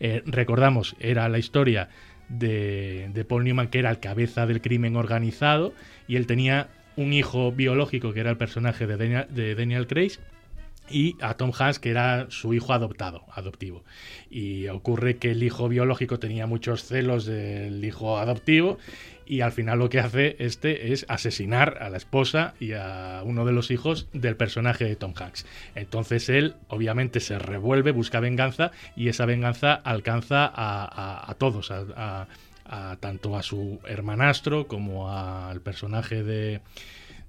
Eh, 0.00 0.22
recordamos, 0.26 0.96
era 0.98 1.28
la 1.28 1.38
historia 1.38 1.90
de, 2.28 3.08
de 3.14 3.24
Paul 3.24 3.44
Newman, 3.44 3.68
que 3.68 3.78
era 3.78 3.90
el 3.90 4.00
cabeza 4.00 4.46
del 4.46 4.60
crimen 4.60 4.96
organizado, 4.96 5.72
y 6.08 6.16
él 6.16 6.26
tenía 6.26 6.68
un 6.98 7.12
hijo 7.12 7.52
biológico 7.52 8.12
que 8.12 8.20
era 8.20 8.30
el 8.30 8.36
personaje 8.36 8.86
de 8.86 8.96
Daniel, 9.54 9.86
de 9.86 9.86
Craig 9.86 10.18
y 10.90 11.16
a 11.20 11.34
Tom 11.34 11.52
Hanks 11.56 11.78
que 11.78 11.90
era 11.90 12.26
su 12.30 12.54
hijo 12.54 12.72
adoptado, 12.72 13.24
adoptivo. 13.32 13.84
Y 14.30 14.66
ocurre 14.66 15.16
que 15.16 15.30
el 15.30 15.42
hijo 15.44 15.68
biológico 15.68 16.18
tenía 16.18 16.46
muchos 16.46 16.84
celos 16.84 17.24
del 17.24 17.84
hijo 17.84 18.18
adoptivo 18.18 18.78
y 19.26 19.42
al 19.42 19.52
final 19.52 19.78
lo 19.78 19.90
que 19.90 20.00
hace 20.00 20.34
este 20.40 20.92
es 20.92 21.06
asesinar 21.08 21.78
a 21.80 21.88
la 21.88 21.98
esposa 21.98 22.54
y 22.58 22.72
a 22.72 23.22
uno 23.24 23.44
de 23.44 23.52
los 23.52 23.70
hijos 23.70 24.08
del 24.12 24.34
personaje 24.34 24.84
de 24.84 24.96
Tom 24.96 25.12
Hanks. 25.14 25.46
Entonces 25.76 26.28
él 26.28 26.56
obviamente 26.66 27.20
se 27.20 27.38
revuelve, 27.38 27.92
busca 27.92 28.18
venganza 28.18 28.72
y 28.96 29.08
esa 29.08 29.24
venganza 29.24 29.74
alcanza 29.74 30.50
a, 30.52 31.32
todos, 31.38 31.70
a 31.70 32.26
tanto 33.00 33.36
a 33.36 33.42
su 33.42 33.80
hermanastro 33.86 34.66
como 34.68 35.10
al 35.10 35.60
personaje 35.60 36.22
de, 36.22 36.60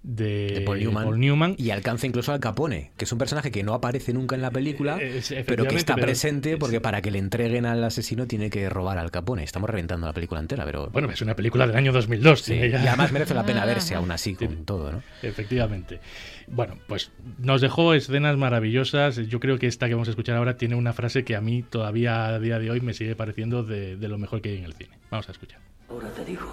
de, 0.01 0.63
Paul, 0.65 1.19
Newman, 1.19 1.55
y 1.57 1.71
alcanza 1.71 2.07
incluso 2.07 2.31
al 2.31 2.39
Capone, 2.39 2.91
que 2.95 3.05
es 3.05 3.11
un 3.11 3.17
personaje 3.17 3.51
que 3.51 3.63
no 3.63 3.73
aparece 3.73 4.13
nunca 4.13 4.35
en 4.35 4.41
la 4.41 4.51
película, 4.51 4.97
eh, 4.99 5.43
pero 5.45 5.65
que 5.65 5.75
está 5.75 5.95
presente 5.95 6.57
porque 6.57 6.79
para 6.79 7.01
que 7.01 7.11
le 7.11 7.19
entreguen 7.19 7.65
al 7.65 7.83
asesino 7.83 8.25
tiene 8.25 8.49
que 8.49 8.69
robar 8.69 8.97
al 8.97 9.11
Capone. 9.11 9.43
Estamos 9.43 9.69
reventando 9.69 10.07
la 10.07 10.13
película 10.13 10.39
entera, 10.39 10.65
pero... 10.65 10.89
Bueno, 10.89 11.09
es 11.11 11.21
una 11.21 11.35
película 11.35 11.67
del 11.67 11.75
año 11.75 11.91
2002. 11.91 12.49
Y 12.49 12.73
además 12.73 13.11
merece 13.11 13.33
la 13.33 13.45
pena 13.45 13.65
verse 13.65 13.95
aún 13.95 14.11
así 14.11 14.35
con 14.35 14.65
todo, 14.65 14.91
¿no? 14.91 15.03
Efectivamente. 15.21 15.99
Bueno, 16.47 16.77
pues 16.87 17.11
nos 17.37 17.61
dejó 17.61 17.93
escenas 17.93 18.37
maravillosas. 18.37 19.17
Yo 19.17 19.39
creo 19.39 19.59
que 19.59 19.67
esta 19.67 19.87
que 19.87 19.93
vamos 19.93 20.07
a 20.07 20.11
escuchar 20.11 20.37
ahora 20.37 20.57
tiene 20.57 20.75
una 20.75 20.93
frase 20.93 21.23
que 21.23 21.35
a 21.35 21.41
mí 21.41 21.61
todavía 21.63 22.27
a 22.27 22.39
día 22.39 22.57
de 22.57 22.71
hoy 22.71 22.81
me 22.81 22.93
sigue 22.93 23.15
pareciendo 23.15 23.63
de, 23.63 23.97
de 23.97 24.07
lo 24.07 24.17
mejor 24.17 24.41
que 24.41 24.49
hay 24.49 24.57
en 24.57 24.63
el 24.63 24.73
cine. 24.73 24.97
Vamos 25.11 25.27
a 25.27 25.31
escuchar. 25.31 25.59
Ahora 25.89 26.09
te 26.09 26.25
digo, 26.25 26.47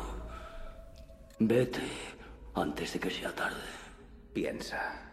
vete 1.39 1.81
antes 2.57 2.95
de 2.95 3.01
que 3.01 3.11
sea 3.11 3.33
tarde. 3.33 3.61
Piensa. 4.33 5.13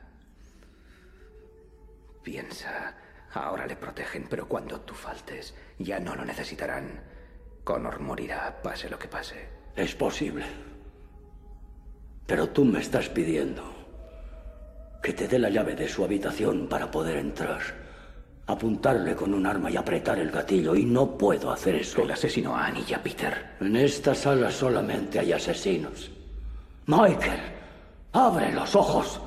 Piensa. 2.23 2.95
Ahora 3.33 3.67
le 3.67 3.75
protegen, 3.75 4.27
pero 4.29 4.47
cuando 4.47 4.79
tú 4.81 4.93
faltes, 4.93 5.53
ya 5.77 5.99
no 5.99 6.15
lo 6.15 6.23
necesitarán. 6.23 7.03
Connor 7.63 7.99
morirá, 7.99 8.61
pase 8.61 8.89
lo 8.89 8.97
que 8.97 9.07
pase. 9.07 9.49
Es 9.75 9.95
posible. 9.95 10.45
Pero 12.25 12.49
tú 12.49 12.63
me 12.63 12.79
estás 12.79 13.09
pidiendo 13.09 13.63
que 15.01 15.13
te 15.13 15.27
dé 15.27 15.37
la 15.37 15.49
llave 15.49 15.75
de 15.75 15.89
su 15.89 16.03
habitación 16.05 16.69
para 16.69 16.89
poder 16.89 17.17
entrar, 17.17 17.61
apuntarle 18.47 19.15
con 19.15 19.33
un 19.33 19.45
arma 19.45 19.69
y 19.69 19.75
apretar 19.75 20.17
el 20.19 20.31
gatillo, 20.31 20.75
y 20.75 20.85
no 20.85 21.17
puedo 21.17 21.51
hacer 21.51 21.75
eso. 21.75 22.03
El 22.03 22.11
asesino 22.11 22.55
a 22.55 22.67
Annie 22.67 22.85
y 22.87 22.93
a 22.93 23.03
Peter. 23.03 23.55
En 23.59 23.75
esta 23.75 24.15
sala 24.15 24.49
solamente 24.49 25.19
hay 25.19 25.33
asesinos. 25.33 26.11
Michael, 26.85 27.39
abre 28.11 28.51
los 28.51 28.75
ojos. 28.75 29.21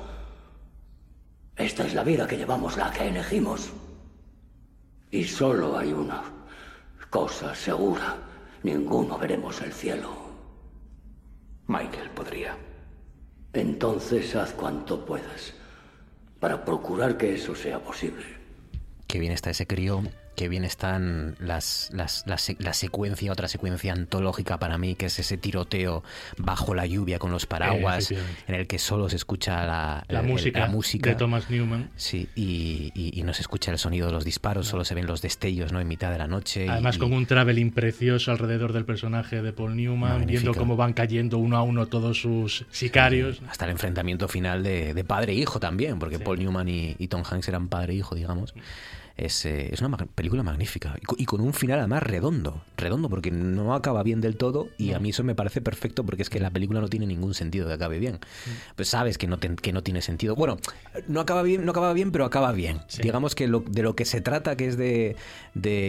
Esta 1.55 1.85
es 1.85 1.93
la 1.95 2.03
vida 2.03 2.27
que 2.27 2.37
llevamos, 2.37 2.77
la 2.77 2.91
que 2.91 3.07
elegimos. 3.07 3.71
Y 5.09 5.23
solo 5.23 5.77
hay 5.77 5.91
una 5.91 6.21
cosa 7.09 7.55
segura. 7.55 8.17
Ninguno 8.63 9.17
veremos 9.17 9.61
el 9.61 9.73
cielo. 9.73 10.11
Michael 11.67 12.11
podría. 12.11 12.55
Entonces 13.53 14.35
haz 14.35 14.53
cuanto 14.53 15.03
puedas 15.03 15.53
para 16.39 16.63
procurar 16.63 17.17
que 17.17 17.33
eso 17.33 17.55
sea 17.55 17.79
posible. 17.79 18.25
Qué 19.07 19.19
bien 19.19 19.31
está 19.31 19.49
ese 19.49 19.65
crío 19.65 20.03
que 20.37 20.47
bien 20.49 20.63
están 20.63 21.35
las, 21.39 21.89
las, 21.91 22.23
la, 22.27 22.73
secuencia, 22.73 23.31
otra 23.31 23.47
secuencia 23.47 23.91
antológica 23.91 24.59
para 24.59 24.77
mí, 24.77 24.93
que 24.93 25.07
es 25.07 25.17
ese 25.17 25.35
tiroteo 25.35 26.03
bajo 26.37 26.75
la 26.75 26.85
lluvia 26.85 27.17
con 27.17 27.31
los 27.31 27.47
paraguas, 27.47 28.11
en 28.11 28.53
el 28.53 28.67
que 28.67 28.77
solo 28.77 29.09
se 29.09 29.15
escucha 29.15 29.65
la, 29.65 30.05
la, 30.07 30.21
música, 30.21 31.09
de 31.09 31.15
Thomas 31.15 31.49
Newman. 31.49 31.89
Sí, 31.95 32.29
y, 32.35 32.91
y, 32.93 33.23
no 33.23 33.33
se 33.33 33.41
escucha 33.41 33.71
el 33.71 33.79
sonido 33.79 34.05
de 34.05 34.13
los 34.13 34.23
disparos, 34.23 34.67
solo 34.67 34.85
se 34.85 34.93
ven 34.93 35.07
los 35.07 35.23
destellos 35.23 35.73
¿no? 35.73 35.81
en 35.81 35.87
mitad 35.87 36.11
de 36.11 36.19
la 36.19 36.27
noche. 36.27 36.69
Además, 36.69 36.99
con 36.99 37.13
un 37.13 37.25
traveling 37.25 37.71
precioso 37.71 38.31
alrededor 38.31 38.73
del 38.73 38.85
personaje 38.85 39.41
de 39.41 39.53
Paul 39.53 39.75
Newman, 39.75 40.27
viendo 40.27 40.53
cómo 40.53 40.75
van 40.75 40.93
cayendo 40.93 41.39
uno 41.39 41.57
a 41.57 41.63
uno 41.63 41.87
todos 41.87 42.21
sus 42.21 42.67
sicarios. 42.69 43.41
hasta 43.49 43.65
el 43.65 43.71
enfrentamiento 43.71 44.27
final 44.27 44.61
de, 44.61 45.03
padre 45.03 45.33
e 45.33 45.37
hijo 45.37 45.59
también, 45.59 45.97
porque 45.97 46.19
Paul 46.19 46.37
Newman 46.37 46.69
y, 46.69 46.95
y, 46.99 47.07
Tom 47.07 47.23
Hanks 47.27 47.47
eran 47.47 47.69
padre 47.69 47.93
e 47.93 47.95
hijo, 47.95 48.13
digamos. 48.13 48.53
Es, 49.17 49.45
eh, 49.45 49.73
es 49.73 49.81
una 49.81 49.97
película 49.97 50.43
magnífica 50.43 50.95
y 51.17 51.25
con 51.25 51.41
un 51.41 51.53
final 51.53 51.79
además 51.79 52.03
redondo, 52.03 52.61
redondo 52.77 53.09
porque 53.09 53.31
no 53.31 53.73
acaba 53.73 54.03
bien 54.03 54.21
del 54.21 54.37
todo 54.37 54.69
y 54.77 54.93
a 54.93 54.99
mí 54.99 55.09
eso 55.09 55.23
me 55.23 55.33
parece 55.33 55.59
perfecto 55.59 56.05
porque 56.05 56.21
es 56.21 56.29
que 56.29 56.39
la 56.39 56.51
película 56.51 56.81
no 56.81 56.87
tiene 56.87 57.07
ningún 57.07 57.33
sentido 57.33 57.67
que 57.67 57.73
acabe 57.73 57.97
bien. 57.97 58.19
Pues 58.75 58.89
sabes 58.89 59.17
que 59.17 59.27
no, 59.27 59.39
que 59.39 59.73
no 59.73 59.81
tiene 59.81 60.01
sentido. 60.01 60.35
Bueno, 60.35 60.57
no 61.07 61.19
acaba 61.19 61.41
bien, 61.41 61.65
no 61.65 61.71
acaba 61.71 61.93
bien, 61.93 62.11
pero 62.11 62.25
acaba 62.25 62.51
bien. 62.51 62.79
Digamos 63.01 63.35
que 63.35 63.47
de 63.47 63.83
lo 63.83 63.95
que 63.95 64.05
se 64.05 64.21
trata 64.21 64.55
que 64.55 64.67
es 64.67 64.77
de, 64.77 65.15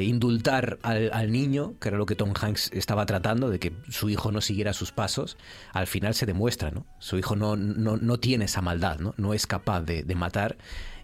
indultar 0.04 0.78
al, 0.82 1.30
niño, 1.30 1.74
que 1.80 1.88
era 1.88 1.98
lo 1.98 2.06
que 2.06 2.14
Tom 2.14 2.32
Hanks 2.38 2.70
estaba 2.72 3.06
tratando, 3.06 3.50
de 3.50 3.58
que 3.58 3.72
su 3.88 4.08
hijo 4.08 4.32
no 4.32 4.40
siguiera 4.40 4.72
sus 4.72 4.92
pasos, 4.92 5.36
al 5.72 5.86
final 5.86 6.14
se 6.14 6.26
demuestra, 6.26 6.70
¿no? 6.70 6.86
Su 6.98 7.18
hijo 7.18 7.36
no, 7.36 7.56
no, 7.56 7.96
no 7.96 8.18
tiene 8.18 8.46
esa 8.46 8.62
maldad, 8.62 8.98
¿no? 8.98 9.14
No 9.16 9.34
es 9.34 9.46
capaz 9.46 9.82
de, 9.82 10.02
de 10.02 10.14
matar 10.14 10.56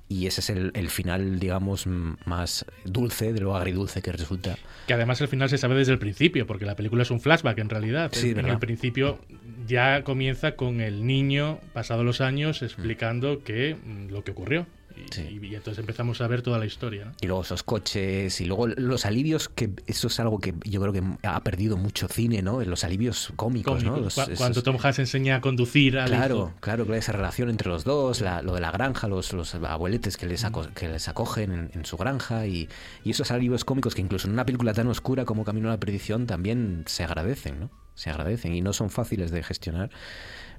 y 0.08 0.26
ese 0.26 0.40
es 0.40 0.50
el, 0.50 0.90
final, 0.90 1.38
digamos, 1.38 1.86
más 1.86 2.66
dulce 2.84 3.32
de 3.32 3.40
lo 3.40 3.56
agridulce 3.56 4.02
que 4.02 4.12
resulta. 4.12 4.56
Que 4.86 4.94
además 4.94 5.20
el 5.20 5.28
final 5.28 5.48
se 5.48 5.58
sabe 5.58 5.74
desde 5.76 5.92
el 5.92 5.98
principio, 5.98 6.46
porque 6.46 6.66
la 6.66 6.76
película 6.76 7.02
es 7.02 7.10
un 7.10 7.20
flashback 7.20 7.58
en 7.58 7.70
realidad. 7.70 8.10
Sí, 8.12 8.30
en 8.30 8.46
el 8.46 8.58
principio 8.58 9.18
ya 9.66 10.04
comienza 10.04 10.56
con 10.56 10.80
el 10.80 11.06
niño, 11.06 11.58
pasados 11.72 12.04
los 12.04 12.20
años, 12.20 12.62
explicando 12.62 13.42
que 13.42 13.76
mm, 13.76 14.10
lo 14.10 14.24
que 14.24 14.32
ocurrió. 14.32 14.66
Y, 14.96 15.54
entonces 15.54 15.78
empezamos 15.78 16.20
a 16.20 16.28
ver 16.28 16.42
toda 16.42 16.58
la 16.58 16.66
historia. 16.66 17.12
Y 17.20 17.26
luego 17.26 17.42
esos 17.42 17.62
coches 17.62 18.40
y 18.40 18.44
luego 18.44 18.66
los 18.66 19.06
alivios, 19.06 19.48
que 19.48 19.70
eso 19.86 20.08
es 20.08 20.20
algo 20.20 20.38
que 20.38 20.54
yo 20.64 20.80
creo 20.80 20.92
que 20.92 21.02
ha 21.22 21.42
perdido 21.42 21.76
mucho 21.76 22.08
cine, 22.08 22.42
¿no? 22.42 22.62
Los 22.62 22.84
alivios 22.84 23.32
cómicos, 23.36 23.84
¿no? 23.84 24.08
cuando 24.36 24.62
Tom 24.62 24.76
Hanks 24.82 25.00
enseña 25.00 25.36
a 25.36 25.40
conducir 25.40 25.98
al 25.98 26.08
Claro, 26.08 26.54
claro, 26.60 26.92
esa 26.94 27.12
relación 27.12 27.50
entre 27.50 27.68
los 27.68 27.84
dos, 27.84 28.20
lo 28.20 28.54
de 28.54 28.60
la 28.60 28.70
granja, 28.70 29.08
los, 29.08 29.32
los 29.32 29.54
abueletes 29.54 30.16
que 30.16 30.26
les, 30.26 30.46
que 30.74 30.88
les 30.88 31.08
acogen 31.08 31.70
en, 31.72 31.84
su 31.84 31.96
granja 31.96 32.46
y, 32.46 32.68
y, 33.04 33.10
esos 33.10 33.30
alivios 33.30 33.64
cómicos 33.64 33.94
que 33.94 34.00
incluso 34.00 34.26
en 34.26 34.34
una 34.34 34.46
película 34.46 34.72
tan 34.72 34.86
oscura 34.86 35.24
como 35.24 35.44
Camino 35.44 35.68
a 35.68 35.72
la 35.72 35.80
Perdición 35.80 36.26
también 36.26 36.84
se 36.86 37.04
agradecen, 37.04 37.60
¿no? 37.60 37.70
Se 37.94 38.10
agradecen 38.10 38.54
y 38.54 38.60
no 38.60 38.72
son 38.72 38.90
fáciles 38.90 39.30
de 39.30 39.42
gestionar 39.42 39.90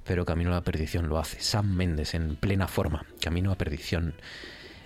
pero 0.06 0.24
Camino 0.24 0.50
a 0.50 0.54
la 0.54 0.60
Perdición 0.62 1.08
lo 1.08 1.18
hace. 1.18 1.40
Sam 1.40 1.74
Méndez 1.74 2.14
en 2.14 2.36
plena 2.36 2.68
forma. 2.68 3.06
Camino 3.20 3.50
a 3.52 3.56
Perdición. 3.56 4.14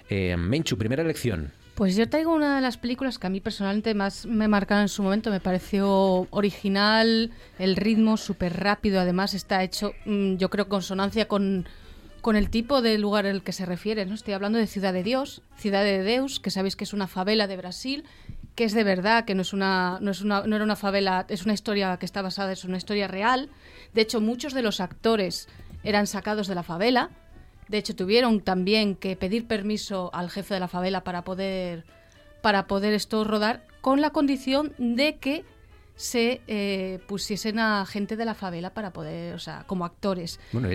Eh, 0.08 0.36
Menchu, 0.36 0.76
primera 0.76 1.02
elección. 1.02 1.52
Pues 1.74 1.96
yo 1.96 2.08
traigo 2.08 2.34
una 2.34 2.56
de 2.56 2.60
las 2.60 2.76
películas 2.76 3.18
que 3.18 3.26
a 3.26 3.30
mí 3.30 3.40
personalmente 3.40 3.94
más 3.94 4.26
me 4.26 4.48
marcaron 4.48 4.82
en 4.82 4.88
su 4.88 5.02
momento. 5.02 5.30
Me 5.30 5.40
pareció 5.40 6.26
original, 6.30 7.30
el 7.58 7.76
ritmo 7.76 8.16
súper 8.16 8.58
rápido. 8.58 9.00
Además 9.00 9.34
está 9.34 9.62
hecho, 9.62 9.94
mm, 10.04 10.36
yo 10.36 10.50
creo, 10.50 10.68
consonancia 10.68 11.28
con, 11.28 11.66
con 12.20 12.36
el 12.36 12.50
tipo 12.50 12.82
de 12.82 12.98
lugar 12.98 13.26
al 13.26 13.42
que 13.42 13.52
se 13.52 13.64
refiere. 13.66 14.04
¿no? 14.04 14.14
Estoy 14.14 14.34
hablando 14.34 14.58
de 14.58 14.66
Ciudad 14.66 14.92
de 14.92 15.02
Dios, 15.02 15.42
Ciudad 15.56 15.84
de 15.84 16.02
Deus, 16.02 16.40
que 16.40 16.50
sabéis 16.50 16.76
que 16.76 16.84
es 16.84 16.92
una 16.92 17.06
favela 17.06 17.46
de 17.46 17.56
Brasil 17.56 18.04
que 18.54 18.64
es 18.64 18.74
de 18.74 18.84
verdad, 18.84 19.24
que 19.24 19.34
no 19.34 19.40
es 19.40 19.54
una, 19.54 19.96
no 20.02 20.10
es 20.10 20.20
una, 20.20 20.42
no 20.42 20.54
era 20.54 20.64
una 20.64 20.76
favela, 20.76 21.24
es 21.28 21.44
una 21.44 21.54
historia 21.54 21.96
que 21.96 22.04
está 22.04 22.20
basada, 22.20 22.52
es 22.52 22.64
una 22.64 22.76
historia 22.76 23.08
real. 23.08 23.48
De 23.94 24.02
hecho, 24.02 24.20
muchos 24.20 24.54
de 24.54 24.62
los 24.62 24.80
actores 24.80 25.48
eran 25.82 26.06
sacados 26.06 26.46
de 26.46 26.54
la 26.54 26.62
favela. 26.62 27.10
De 27.68 27.78
hecho, 27.78 27.96
tuvieron 27.96 28.40
también 28.40 28.96
que 28.96 29.16
pedir 29.16 29.46
permiso 29.46 30.10
al 30.12 30.30
jefe 30.30 30.54
de 30.54 30.60
la 30.60 30.68
favela 30.68 31.04
para 31.04 31.22
poder 31.22 31.84
para 32.42 32.66
poder 32.66 32.94
esto 32.94 33.24
rodar, 33.24 33.66
con 33.80 34.00
la 34.00 34.10
condición 34.10 34.72
de 34.78 35.16
que 35.18 35.44
se 36.00 36.40
eh, 36.46 36.98
pusiesen 37.06 37.58
a 37.58 37.84
gente 37.84 38.16
de 38.16 38.24
la 38.24 38.32
favela 38.32 38.72
para 38.72 38.90
poder, 38.90 39.34
o 39.34 39.38
sea, 39.38 39.64
como 39.66 39.84
actores. 39.84 40.40
Bueno, 40.50 40.70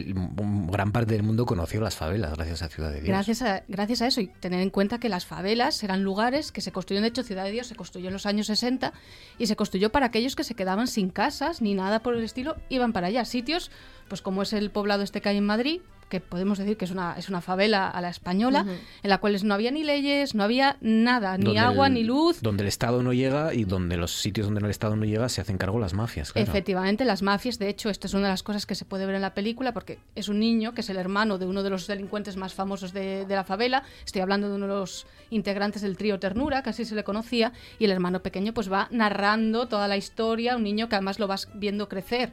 gran 0.71 0.91
parte 0.91 1.13
del 1.13 1.23
mundo 1.23 1.47
conoció 1.47 1.81
las 1.81 1.95
favelas 1.95 2.35
gracias 2.35 2.61
a 2.61 2.69
Ciudad 2.69 2.91
de 2.91 2.97
Dios. 2.97 3.07
Gracias 3.07 3.41
a, 3.41 3.63
gracias 3.67 4.03
a 4.03 4.07
eso 4.07 4.21
y 4.21 4.27
tener 4.27 4.61
en 4.61 4.69
cuenta 4.69 4.99
que 4.99 5.09
las 5.09 5.25
favelas 5.25 5.83
eran 5.83 6.03
lugares 6.03 6.51
que 6.51 6.61
se 6.61 6.71
construyeron, 6.71 7.01
de 7.01 7.09
hecho 7.09 7.23
Ciudad 7.23 7.43
de 7.43 7.49
Dios 7.49 7.65
se 7.65 7.75
construyó 7.75 8.09
en 8.09 8.13
los 8.13 8.27
años 8.27 8.45
60 8.45 8.93
y 9.39 9.47
se 9.47 9.55
construyó 9.55 9.91
para 9.91 10.05
aquellos 10.05 10.35
que 10.35 10.43
se 10.43 10.53
quedaban 10.53 10.85
sin 10.85 11.09
casas 11.09 11.59
ni 11.59 11.73
nada 11.73 12.01
por 12.03 12.15
el 12.15 12.23
estilo, 12.23 12.57
iban 12.69 12.93
para 12.93 13.07
allá, 13.07 13.25
sitios 13.25 13.71
pues 14.07 14.21
como 14.21 14.43
es 14.43 14.53
el 14.53 14.69
poblado 14.69 15.03
este 15.03 15.21
que 15.21 15.29
hay 15.29 15.37
en 15.37 15.45
Madrid, 15.45 15.81
que 16.09 16.19
podemos 16.19 16.57
decir 16.57 16.77
que 16.77 16.85
es 16.85 16.91
una, 16.91 17.15
es 17.17 17.29
una 17.29 17.41
favela 17.41 17.89
a 17.89 18.01
la 18.01 18.09
española, 18.09 18.65
en 19.03 19.09
la 19.09 19.17
cual 19.17 19.35
no 19.43 19.53
había 19.53 19.71
ni 19.71 19.83
leyes, 19.83 20.35
no 20.35 20.43
había 20.43 20.77
nada, 20.81 21.37
ni 21.37 21.57
agua, 21.57 21.89
ni 21.89 22.03
luz. 22.03 22.41
Donde 22.41 22.63
el 22.63 22.67
Estado 22.67 23.01
no 23.01 23.11
llega 23.13 23.53
y 23.53 23.63
donde 23.63 23.97
los 23.97 24.21
sitios 24.21 24.47
donde 24.47 24.61
el 24.61 24.69
Estado 24.69 24.95
no 24.95 25.05
llega 25.05 25.29
se 25.29 25.41
hacen 25.41 25.57
cargo 25.57 25.79
las 25.79 25.93
mafias. 25.93 26.31
Efectivamente, 26.35 27.05
las 27.05 27.21
mafias, 27.21 27.59
de 27.59 27.69
hecho, 27.69 27.89
esto 27.89 28.07
es 28.07 28.13
una 28.13 28.27
de 28.27 28.33
las 28.33 28.43
cosas 28.43 28.65
que 28.65 28.75
se 28.75 28.85
puede 28.85 29.05
ver 29.05 29.15
en 29.15 29.21
la 29.21 29.33
película, 29.33 29.73
porque 29.73 29.99
es 30.15 30.29
un 30.29 30.39
niño 30.39 30.73
que 30.73 30.81
es 30.81 30.89
el 30.89 30.97
hermano 30.97 31.37
de 31.37 31.45
uno 31.45 31.63
de 31.63 31.69
los 31.69 31.87
delincuentes 31.87 32.37
más 32.37 32.53
famosos 32.53 32.93
de, 32.93 33.25
de 33.25 33.35
la 33.35 33.43
favela, 33.43 33.83
estoy 34.05 34.21
hablando 34.21 34.49
de 34.49 34.55
uno 34.55 34.67
de 34.67 34.73
los 34.73 35.07
integrantes 35.31 35.81
del 35.81 35.97
trío 35.97 36.19
Ternura, 36.19 36.61
que 36.61 36.69
así 36.69 36.85
se 36.85 36.95
le 36.95 37.03
conocía, 37.03 37.51
y 37.79 37.85
el 37.85 37.91
hermano 37.91 38.21
pequeño 38.21 38.53
pues 38.53 38.71
va 38.71 38.87
narrando 38.91 39.67
toda 39.67 39.87
la 39.87 39.97
historia, 39.97 40.55
un 40.55 40.63
niño 40.63 40.87
que 40.87 40.95
además 40.95 41.19
lo 41.19 41.27
vas 41.27 41.49
viendo 41.55 41.89
crecer 41.89 42.31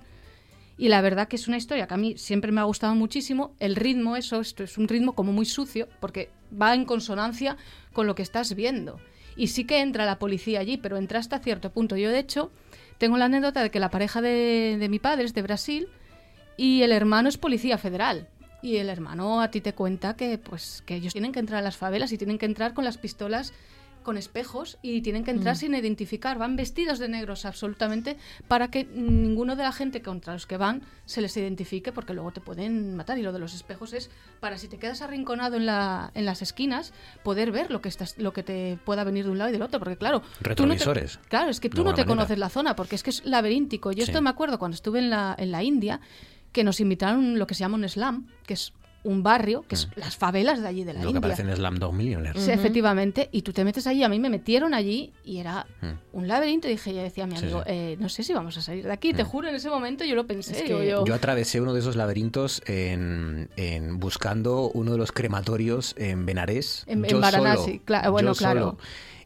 y 0.78 0.88
la 0.88 1.00
verdad 1.00 1.28
que 1.28 1.36
es 1.36 1.48
una 1.48 1.56
historia 1.56 1.86
que 1.86 1.94
a 1.94 1.98
mí 1.98 2.16
siempre 2.16 2.52
me 2.52 2.60
ha 2.60 2.64
gustado 2.64 2.94
muchísimo. 2.94 3.54
El 3.58 3.76
ritmo, 3.76 4.16
eso, 4.16 4.40
esto 4.40 4.64
es 4.64 4.78
un 4.78 4.88
ritmo 4.88 5.14
como 5.14 5.32
muy 5.32 5.44
sucio, 5.44 5.88
porque 6.00 6.30
va 6.60 6.74
en 6.74 6.84
consonancia 6.84 7.56
con 7.92 8.06
lo 8.06 8.14
que 8.14 8.22
estás 8.22 8.54
viendo. 8.54 8.98
Y 9.36 9.48
sí 9.48 9.64
que 9.64 9.80
entra 9.80 10.06
la 10.06 10.18
policía 10.18 10.60
allí, 10.60 10.76
pero 10.76 10.96
entra 10.96 11.18
hasta 11.18 11.38
cierto 11.38 11.70
punto. 11.70 11.96
Yo, 11.96 12.10
de 12.10 12.18
hecho, 12.18 12.50
tengo 12.98 13.16
la 13.16 13.26
anécdota 13.26 13.62
de 13.62 13.70
que 13.70 13.80
la 13.80 13.90
pareja 13.90 14.20
de, 14.20 14.76
de 14.78 14.88
mi 14.88 14.98
padre 14.98 15.24
es 15.24 15.34
de 15.34 15.42
Brasil 15.42 15.88
y 16.56 16.82
el 16.82 16.92
hermano 16.92 17.28
es 17.28 17.38
policía 17.38 17.78
federal. 17.78 18.28
Y 18.62 18.76
el 18.76 18.88
hermano 18.88 19.40
a 19.40 19.50
ti 19.50 19.60
te 19.60 19.74
cuenta 19.74 20.14
que, 20.16 20.38
pues, 20.38 20.82
que 20.86 20.94
ellos 20.94 21.12
tienen 21.12 21.32
que 21.32 21.40
entrar 21.40 21.60
a 21.60 21.62
las 21.62 21.76
favelas 21.76 22.12
y 22.12 22.18
tienen 22.18 22.38
que 22.38 22.46
entrar 22.46 22.74
con 22.74 22.84
las 22.84 22.96
pistolas 22.96 23.52
con 24.02 24.16
espejos 24.16 24.78
y 24.82 25.02
tienen 25.02 25.24
que 25.24 25.30
entrar 25.30 25.54
mm. 25.54 25.58
sin 25.58 25.74
identificar. 25.74 26.38
Van 26.38 26.56
vestidos 26.56 26.98
de 26.98 27.08
negros 27.08 27.44
absolutamente 27.44 28.16
para 28.48 28.68
que 28.68 28.84
ninguno 28.84 29.56
de 29.56 29.62
la 29.62 29.72
gente 29.72 30.02
contra 30.02 30.32
los 30.32 30.46
que 30.46 30.56
van 30.56 30.82
se 31.06 31.20
les 31.20 31.36
identifique 31.36 31.92
porque 31.92 32.14
luego 32.14 32.32
te 32.32 32.40
pueden 32.40 32.96
matar. 32.96 33.18
Y 33.18 33.22
lo 33.22 33.32
de 33.32 33.38
los 33.38 33.54
espejos 33.54 33.92
es 33.92 34.10
para 34.40 34.58
si 34.58 34.68
te 34.68 34.78
quedas 34.78 35.02
arrinconado 35.02 35.56
en, 35.56 35.66
la, 35.66 36.10
en 36.14 36.24
las 36.24 36.42
esquinas, 36.42 36.92
poder 37.22 37.52
ver 37.52 37.70
lo 37.70 37.80
que, 37.80 37.88
estás, 37.88 38.18
lo 38.18 38.32
que 38.32 38.42
te 38.42 38.78
pueda 38.84 39.04
venir 39.04 39.24
de 39.24 39.30
un 39.30 39.38
lado 39.38 39.50
y 39.50 39.52
del 39.52 39.62
otro. 39.62 39.78
Porque 39.78 39.96
claro... 39.96 40.22
Retrovisores. 40.40 41.18
claro, 41.28 41.50
es 41.50 41.60
que 41.60 41.70
tú 41.70 41.84
no 41.84 41.94
te 41.94 42.04
conoces 42.04 42.38
la 42.38 42.48
zona 42.48 42.76
porque 42.76 42.96
es 42.96 43.02
que 43.02 43.10
es 43.10 43.24
laberíntico. 43.24 43.92
Yo 43.92 44.04
esto 44.04 44.20
me 44.22 44.30
acuerdo 44.30 44.58
cuando 44.58 44.74
estuve 44.74 44.98
en 44.98 45.10
la, 45.10 45.34
en 45.38 45.50
la 45.50 45.62
India 45.62 46.00
que 46.52 46.64
nos 46.64 46.80
invitaron 46.80 47.38
lo 47.38 47.46
que 47.46 47.54
se 47.54 47.60
llama 47.60 47.76
un 47.76 47.88
slam, 47.88 48.26
que 48.46 48.54
es 48.54 48.72
un 49.04 49.22
barrio, 49.22 49.64
que 49.66 49.74
es 49.74 49.88
mm. 49.88 49.90
las 50.00 50.16
favelas 50.16 50.62
de 50.62 50.68
allí 50.68 50.84
de 50.84 50.92
la 50.92 51.00
Lo 51.00 51.08
India. 51.08 51.20
que 51.20 51.26
aparece 51.26 51.42
en 51.42 51.56
Slam 51.56 51.78
Dog 51.78 51.92
Millionaire. 51.92 52.40
Sí, 52.40 52.50
efectivamente. 52.50 53.28
Y 53.32 53.42
tú 53.42 53.52
te 53.52 53.64
metes 53.64 53.86
allí, 53.86 54.04
a 54.04 54.08
mí 54.08 54.18
me 54.20 54.30
metieron 54.30 54.74
allí 54.74 55.12
y 55.24 55.38
era 55.38 55.66
mm. 55.80 56.16
un 56.16 56.28
laberinto. 56.28 56.68
Y 56.68 56.72
dije, 56.72 56.94
yo 56.94 57.02
decía 57.02 57.24
a 57.24 57.26
mi 57.26 57.36
amigo, 57.36 57.62
Eh, 57.66 57.96
no 57.98 58.08
sé 58.08 58.22
si 58.22 58.32
vamos 58.32 58.56
a 58.56 58.62
salir 58.62 58.84
de 58.84 58.92
aquí. 58.92 59.12
Te 59.12 59.24
mm. 59.24 59.26
juro, 59.26 59.48
en 59.48 59.54
ese 59.54 59.70
momento 59.70 60.04
yo 60.04 60.14
lo 60.14 60.26
pensé. 60.26 60.68
yo... 60.68 61.04
yo... 61.04 61.14
atravesé 61.14 61.60
uno 61.60 61.72
de 61.74 61.80
esos 61.80 61.96
laberintos 61.96 62.62
en, 62.66 63.50
en, 63.56 63.98
buscando 63.98 64.70
uno 64.74 64.92
de 64.92 64.98
los 64.98 65.12
crematorios 65.12 65.94
en 65.98 66.26
Benarés. 66.26 66.84
En, 66.86 67.04
en 67.04 67.20
Varanasi, 67.20 67.80
claro. 67.80 68.12
Bueno, 68.12 68.34
claro. 68.34 68.78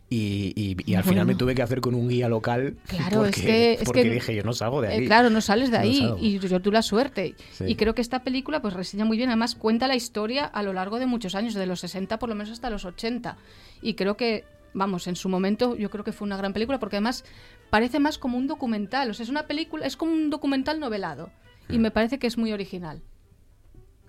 Y, 0.08 0.76
y, 0.86 0.94
al 0.94 1.02
final 1.02 1.26
me 1.26 1.34
tuve 1.34 1.56
que 1.56 1.62
hacer 1.62 1.80
con 1.80 1.96
un 1.96 2.08
guía 2.08 2.28
local. 2.28 2.76
Claro, 2.86 3.22
porque, 3.22 3.72
es 3.72 3.78
que, 3.80 3.84
porque 3.84 4.04
dije, 4.04 4.36
yo 4.36 4.44
no 4.44 4.52
salgo 4.52 4.80
de 4.80 4.88
eh, 4.88 4.92
ahí. 4.92 5.06
claro, 5.06 5.30
no 5.30 5.40
sales 5.40 5.72
de 5.72 5.78
ahí 5.78 6.08
y 6.20 6.38
yo 6.38 6.60
tú 6.60 6.70
la 6.70 6.82
suerte. 6.82 7.34
Y 7.66 7.74
creo 7.74 7.94
que 7.94 8.02
esta 8.02 8.22
película 8.22 8.62
pues 8.62 8.74
reseña 8.74 9.04
muy 9.04 9.16
bien, 9.16 9.30
además 9.30 9.56
cuenta 9.56 9.88
la 9.88 9.96
historia 9.96 10.44
a 10.44 10.62
lo 10.62 10.72
largo 10.72 11.00
de 11.00 11.06
muchos 11.06 11.34
años, 11.34 11.54
de 11.54 11.66
los 11.66 11.80
60 11.80 12.20
por 12.20 12.28
lo 12.28 12.36
menos 12.36 12.52
hasta 12.52 12.70
los 12.70 12.84
80. 12.84 13.36
Y 13.82 13.94
creo 13.94 14.16
que, 14.16 14.44
vamos, 14.74 15.08
en 15.08 15.16
su 15.16 15.28
momento 15.28 15.76
yo 15.76 15.90
creo 15.90 16.04
que 16.04 16.12
fue 16.12 16.26
una 16.26 16.36
gran 16.36 16.52
película 16.52 16.78
porque 16.78 16.96
además 16.96 17.24
parece 17.70 17.98
más 17.98 18.16
como 18.16 18.38
un 18.38 18.46
documental, 18.46 19.10
o 19.10 19.14
sea, 19.14 19.24
es 19.24 19.30
una 19.30 19.48
película, 19.48 19.86
es 19.86 19.96
como 19.96 20.12
un 20.12 20.30
documental 20.30 20.78
novelado. 20.78 21.30
Y 21.68 21.78
me 21.78 21.90
parece 21.90 22.20
que 22.20 22.28
es 22.28 22.38
muy 22.38 22.52
original. 22.52 23.02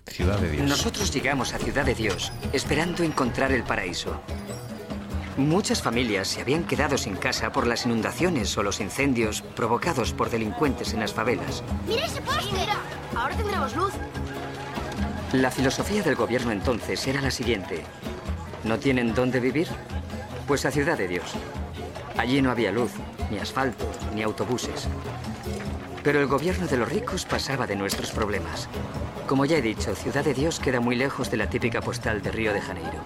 Ciudad 0.06 0.38
de 0.38 0.50
Dios. 0.52 0.68
Nosotros 0.68 1.12
llegamos 1.12 1.54
a 1.54 1.58
Ciudad 1.58 1.84
de 1.84 1.94
Dios 1.94 2.32
esperando 2.52 3.02
encontrar 3.02 3.50
el 3.50 3.64
paraíso. 3.64 4.20
Muchas 5.38 5.82
familias 5.82 6.26
se 6.26 6.40
habían 6.40 6.64
quedado 6.64 6.98
sin 6.98 7.14
casa 7.14 7.52
por 7.52 7.64
las 7.64 7.86
inundaciones 7.86 8.58
o 8.58 8.64
los 8.64 8.80
incendios 8.80 9.42
provocados 9.42 10.12
por 10.12 10.30
delincuentes 10.30 10.92
en 10.94 10.98
las 10.98 11.14
favelas. 11.14 11.62
¡Mira 11.86 12.06
ese 12.06 12.20
poste! 12.20 12.56
ahora 13.14 13.36
tendremos 13.36 13.76
luz. 13.76 13.92
La 15.32 15.52
filosofía 15.52 16.02
del 16.02 16.16
gobierno 16.16 16.50
entonces 16.50 17.06
era 17.06 17.20
la 17.20 17.30
siguiente. 17.30 17.84
¿No 18.64 18.80
tienen 18.80 19.14
dónde 19.14 19.38
vivir? 19.38 19.68
Pues 20.48 20.66
a 20.66 20.72
Ciudad 20.72 20.98
de 20.98 21.06
Dios. 21.06 21.34
Allí 22.16 22.42
no 22.42 22.50
había 22.50 22.72
luz, 22.72 22.90
ni 23.30 23.38
asfalto, 23.38 23.88
ni 24.16 24.24
autobuses. 24.24 24.88
Pero 26.02 26.20
el 26.20 26.26
gobierno 26.26 26.66
de 26.66 26.78
los 26.78 26.88
ricos 26.88 27.24
pasaba 27.24 27.68
de 27.68 27.76
nuestros 27.76 28.10
problemas. 28.10 28.68
Como 29.28 29.44
ya 29.44 29.58
he 29.58 29.62
dicho, 29.62 29.94
Ciudad 29.94 30.24
de 30.24 30.34
Dios 30.34 30.58
queda 30.58 30.80
muy 30.80 30.96
lejos 30.96 31.30
de 31.30 31.36
la 31.36 31.48
típica 31.48 31.80
postal 31.80 32.22
de 32.22 32.32
Río 32.32 32.52
de 32.52 32.60
Janeiro. 32.60 33.04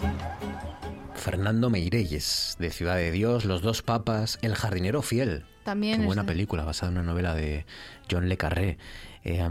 Fernando 1.23 1.71
Meirelles, 1.71 2.57
de 2.59 2.71
Ciudad 2.71 2.97
de 2.97 3.13
Dios, 3.13 3.45
Los 3.45 3.63
dos 3.63 3.83
papas, 3.83 4.41
El 4.43 4.57
jardinero 4.57 5.03
fiel, 5.03 5.45
También 5.63 6.01
Qué 6.01 6.07
buena 6.07 6.27
película, 6.27 6.65
basada 6.65 6.91
en 6.91 6.99
una 6.99 7.07
novela 7.07 7.33
de 7.37 7.65
John 8.11 8.29
Le 8.29 8.37
Carré. 8.37 8.77
Eh, 9.23 9.49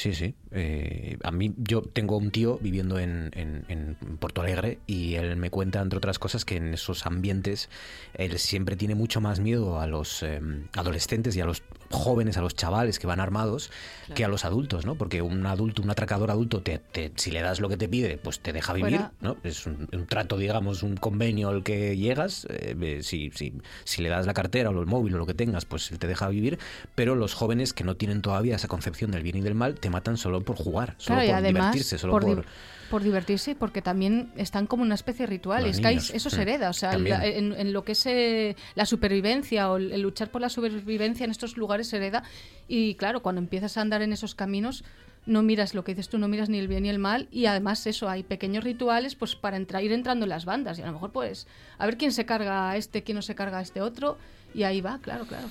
sí, 0.00 0.14
sí. 0.14 0.34
Eh, 0.52 1.16
a 1.22 1.30
mí, 1.30 1.52
yo 1.58 1.82
tengo 1.82 2.16
un 2.16 2.30
tío 2.30 2.58
viviendo 2.60 2.98
en, 2.98 3.30
en, 3.34 3.64
en 3.68 3.96
Porto 4.18 4.42
Alegre 4.42 4.78
y 4.86 5.14
él 5.14 5.36
me 5.36 5.50
cuenta, 5.50 5.80
entre 5.80 5.98
otras 5.98 6.18
cosas, 6.18 6.44
que 6.44 6.56
en 6.56 6.74
esos 6.74 7.06
ambientes 7.06 7.68
él 8.14 8.38
siempre 8.38 8.76
tiene 8.76 8.94
mucho 8.94 9.20
más 9.20 9.38
miedo 9.40 9.78
a 9.80 9.86
los 9.86 10.22
eh, 10.22 10.40
adolescentes 10.76 11.36
y 11.36 11.40
a 11.40 11.44
los 11.44 11.62
jóvenes, 11.90 12.36
a 12.36 12.40
los 12.40 12.54
chavales 12.54 12.98
que 12.98 13.06
van 13.06 13.20
armados, 13.20 13.70
que 14.14 14.24
a 14.24 14.28
los 14.28 14.44
adultos, 14.44 14.86
¿no? 14.86 14.94
Porque 14.94 15.22
un 15.22 15.44
adulto, 15.46 15.82
un 15.82 15.90
atracador 15.90 16.30
adulto, 16.30 16.62
te, 16.62 16.78
te- 16.78 17.12
si 17.16 17.30
le 17.32 17.42
das 17.42 17.60
lo 17.60 17.68
que 17.68 17.76
te 17.76 17.88
pide, 17.88 18.16
pues 18.16 18.40
te 18.40 18.52
deja 18.52 18.72
vivir, 18.72 18.90
Fuera. 18.96 19.12
¿no? 19.20 19.36
Es 19.42 19.66
un, 19.66 19.88
un 19.92 20.06
trato, 20.06 20.36
digamos, 20.38 20.82
un 20.84 20.96
convenio 20.96 21.48
al 21.48 21.62
que 21.64 21.96
llegas. 21.96 22.46
eh, 22.48 22.76
eh, 22.80 23.02
si, 23.02 23.30
si, 23.34 23.54
si 23.84 24.02
le 24.02 24.08
das 24.08 24.26
la 24.26 24.34
cartera 24.34 24.70
o 24.70 24.80
el 24.80 24.86
móvil 24.86 25.14
o 25.16 25.18
lo 25.18 25.26
que 25.26 25.34
tengas, 25.34 25.64
pues 25.64 25.90
él 25.90 25.98
te 25.98 26.06
deja 26.06 26.28
vivir. 26.28 26.58
Pero 26.94 27.14
los 27.16 27.34
jóvenes 27.34 27.72
que 27.72 27.82
no 27.84 27.96
tienen 27.96 28.22
todavía 28.22 28.56
esa 28.56 28.68
concepción 28.68 29.10
del 29.10 29.22
bien 29.24 29.36
y 29.36 29.40
del 29.40 29.54
mal 29.56 29.74
te 29.74 29.89
matan 29.90 30.16
solo 30.16 30.40
por 30.42 30.56
jugar, 30.56 30.94
solo 30.96 31.20
Claro, 31.20 31.32
por 31.42 31.46
divertirse, 31.48 31.98
solo 31.98 32.12
por, 32.12 32.22
por. 32.24 32.36
di- 32.36 32.48
por 32.90 33.02
divertirse, 33.04 33.54
porque 33.54 33.82
también 33.82 34.32
están 34.36 34.66
como 34.66 34.82
una 34.82 34.94
especie 34.96 35.24
de 35.26 35.30
ritual. 35.30 35.64
Es 35.66 35.78
que 35.80 35.86
hay- 35.86 35.96
eso 35.98 36.30
sí, 36.30 36.36
se 36.36 36.42
hereda. 36.42 36.70
O 36.70 36.72
sea, 36.72 36.98
la- 36.98 37.24
en, 37.24 37.52
en 37.52 37.72
lo 37.72 37.84
que 37.84 37.92
es 37.92 38.04
eh, 38.06 38.56
la 38.74 38.84
supervivencia 38.86 39.70
o 39.70 39.76
el, 39.76 40.00
luchar 40.00 40.28
por 40.30 40.40
la 40.40 40.48
supervivencia 40.48 41.22
en 41.24 41.30
estos 41.30 41.56
lugares 41.56 41.86
se 41.88 41.98
hereda. 41.98 42.24
Y 42.66 42.94
claro, 42.96 43.22
cuando 43.22 43.40
empiezas 43.40 43.76
a 43.76 43.82
andar 43.82 44.02
en 44.02 44.12
esos 44.12 44.34
caminos, 44.34 44.82
no 45.26 45.42
miras 45.44 45.74
lo 45.74 45.84
que 45.84 45.92
dices 45.94 46.08
tú, 46.08 46.18
no 46.18 46.26
miras 46.26 46.48
ni 46.48 46.58
el 46.58 46.66
bien 46.66 46.82
ni 46.82 46.88
el 46.88 46.98
mal. 46.98 47.28
Y 47.30 47.46
además, 47.46 47.86
eso, 47.86 48.08
hay 48.08 48.24
pequeños 48.24 48.64
rituales 48.64 49.14
pues 49.14 49.36
para 49.36 49.56
ir 49.82 49.92
entrando 49.92 50.24
en 50.24 50.30
las 50.30 50.44
bandas. 50.44 50.78
Y 50.78 50.82
a 50.82 50.86
lo 50.86 50.92
mejor, 50.92 51.12
pues, 51.12 51.46
a 51.78 51.86
ver 51.86 51.96
quién 51.96 52.10
se 52.10 52.24
carga 52.26 52.70
a 52.70 52.76
este, 52.76 53.04
quién 53.04 53.14
no 53.16 53.22
se 53.22 53.36
carga 53.36 53.58
a 53.58 53.62
este 53.62 53.80
otro. 53.82 54.18
Y 54.52 54.64
ahí 54.64 54.80
va, 54.80 54.98
claro, 55.00 55.26
claro. 55.26 55.48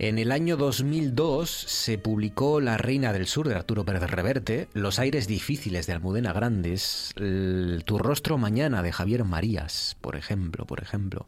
En 0.00 0.20
el 0.20 0.30
año 0.30 0.56
2002 0.56 1.50
se 1.50 1.98
publicó 1.98 2.60
La 2.60 2.76
Reina 2.76 3.12
del 3.12 3.26
Sur 3.26 3.48
de 3.48 3.56
Arturo 3.56 3.84
Pérez 3.84 4.02
Reverte, 4.02 4.68
Los 4.72 5.00
aires 5.00 5.26
difíciles 5.26 5.88
de 5.88 5.92
Almudena 5.92 6.32
Grandes, 6.32 7.12
Tu 7.16 7.98
rostro 7.98 8.38
mañana 8.38 8.84
de 8.84 8.92
Javier 8.92 9.24
Marías, 9.24 9.96
por 10.00 10.14
ejemplo, 10.14 10.66
por 10.66 10.80
ejemplo, 10.80 11.26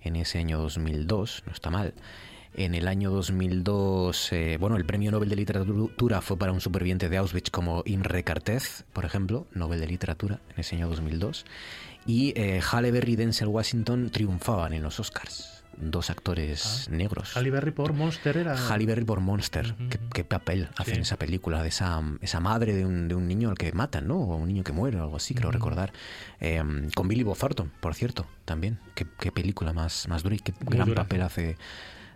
en 0.00 0.16
ese 0.16 0.40
año 0.40 0.58
2002, 0.58 1.44
no 1.46 1.52
está 1.52 1.70
mal. 1.70 1.94
En 2.54 2.74
el 2.74 2.88
año 2.88 3.12
2002, 3.12 4.32
eh, 4.32 4.56
bueno, 4.58 4.76
el 4.76 4.86
premio 4.86 5.12
Nobel 5.12 5.28
de 5.28 5.36
Literatura 5.36 6.20
fue 6.20 6.36
para 6.36 6.50
un 6.50 6.60
superviviente 6.60 7.08
de 7.08 7.16
Auschwitz 7.16 7.50
como 7.50 7.84
Imre 7.86 8.24
Cartez, 8.24 8.86
por 8.92 9.04
ejemplo, 9.04 9.46
Nobel 9.52 9.78
de 9.78 9.86
Literatura 9.86 10.40
en 10.52 10.58
ese 10.58 10.74
año 10.74 10.88
2002. 10.88 11.44
Y 12.06 12.32
eh, 12.34 12.60
Halle 12.60 12.90
Berry 12.90 13.12
y 13.12 13.16
Denzel 13.16 13.46
Washington 13.46 14.10
triunfaban 14.10 14.72
en 14.72 14.82
los 14.82 14.98
Oscars. 14.98 15.59
Dos 15.82 16.10
actores 16.10 16.88
negros. 16.90 17.36
Halle 17.36 17.50
Berry 17.50 17.70
por 17.70 17.92
Monster 17.94 18.36
era. 18.36 18.54
Halle 18.68 18.86
Berry 18.86 19.04
por 19.04 19.20
Monster. 19.20 19.74
¿Qué, 19.88 19.98
qué 20.12 20.24
papel 20.24 20.68
hace 20.76 20.94
en 20.94 21.00
esa 21.02 21.16
película? 21.16 21.62
De 21.62 21.68
esa, 21.68 22.02
esa 22.20 22.40
madre 22.40 22.74
de 22.74 22.84
un, 22.84 23.08
de 23.08 23.14
un 23.14 23.26
niño 23.26 23.48
al 23.48 23.56
que 23.56 23.72
matan, 23.72 24.06
¿no? 24.06 24.16
O 24.16 24.36
un 24.36 24.48
niño 24.48 24.62
que 24.62 24.72
muere 24.72 24.98
o 24.98 25.02
algo 25.02 25.16
así, 25.16 25.34
creo 25.34 25.50
recordar. 25.50 25.92
Eh, 26.40 26.62
con 26.94 27.08
Billy 27.08 27.22
Bob 27.22 27.38
Thornton, 27.38 27.72
por 27.80 27.94
cierto, 27.94 28.26
también. 28.44 28.78
Qué, 28.94 29.06
qué 29.18 29.32
película 29.32 29.72
más, 29.72 30.06
más 30.08 30.22
dura 30.22 30.34
y 30.34 30.38
qué 30.38 30.52
Muy 30.60 30.76
gran 30.76 30.88
dura. 30.88 31.02
papel 31.04 31.22
hace 31.22 31.56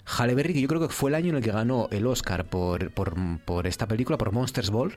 Halle 0.06 0.34
Berry, 0.34 0.52
que 0.52 0.60
yo 0.60 0.68
creo 0.68 0.80
que 0.80 0.88
fue 0.92 1.10
el 1.10 1.14
año 1.14 1.30
en 1.30 1.36
el 1.36 1.42
que 1.42 1.50
ganó 1.50 1.88
el 1.90 2.06
Oscar 2.06 2.44
por, 2.44 2.90
por, 2.90 3.14
por 3.46 3.66
esta 3.66 3.88
película, 3.88 4.18
por 4.18 4.32
Monsters 4.32 4.68
Ball. 4.68 4.96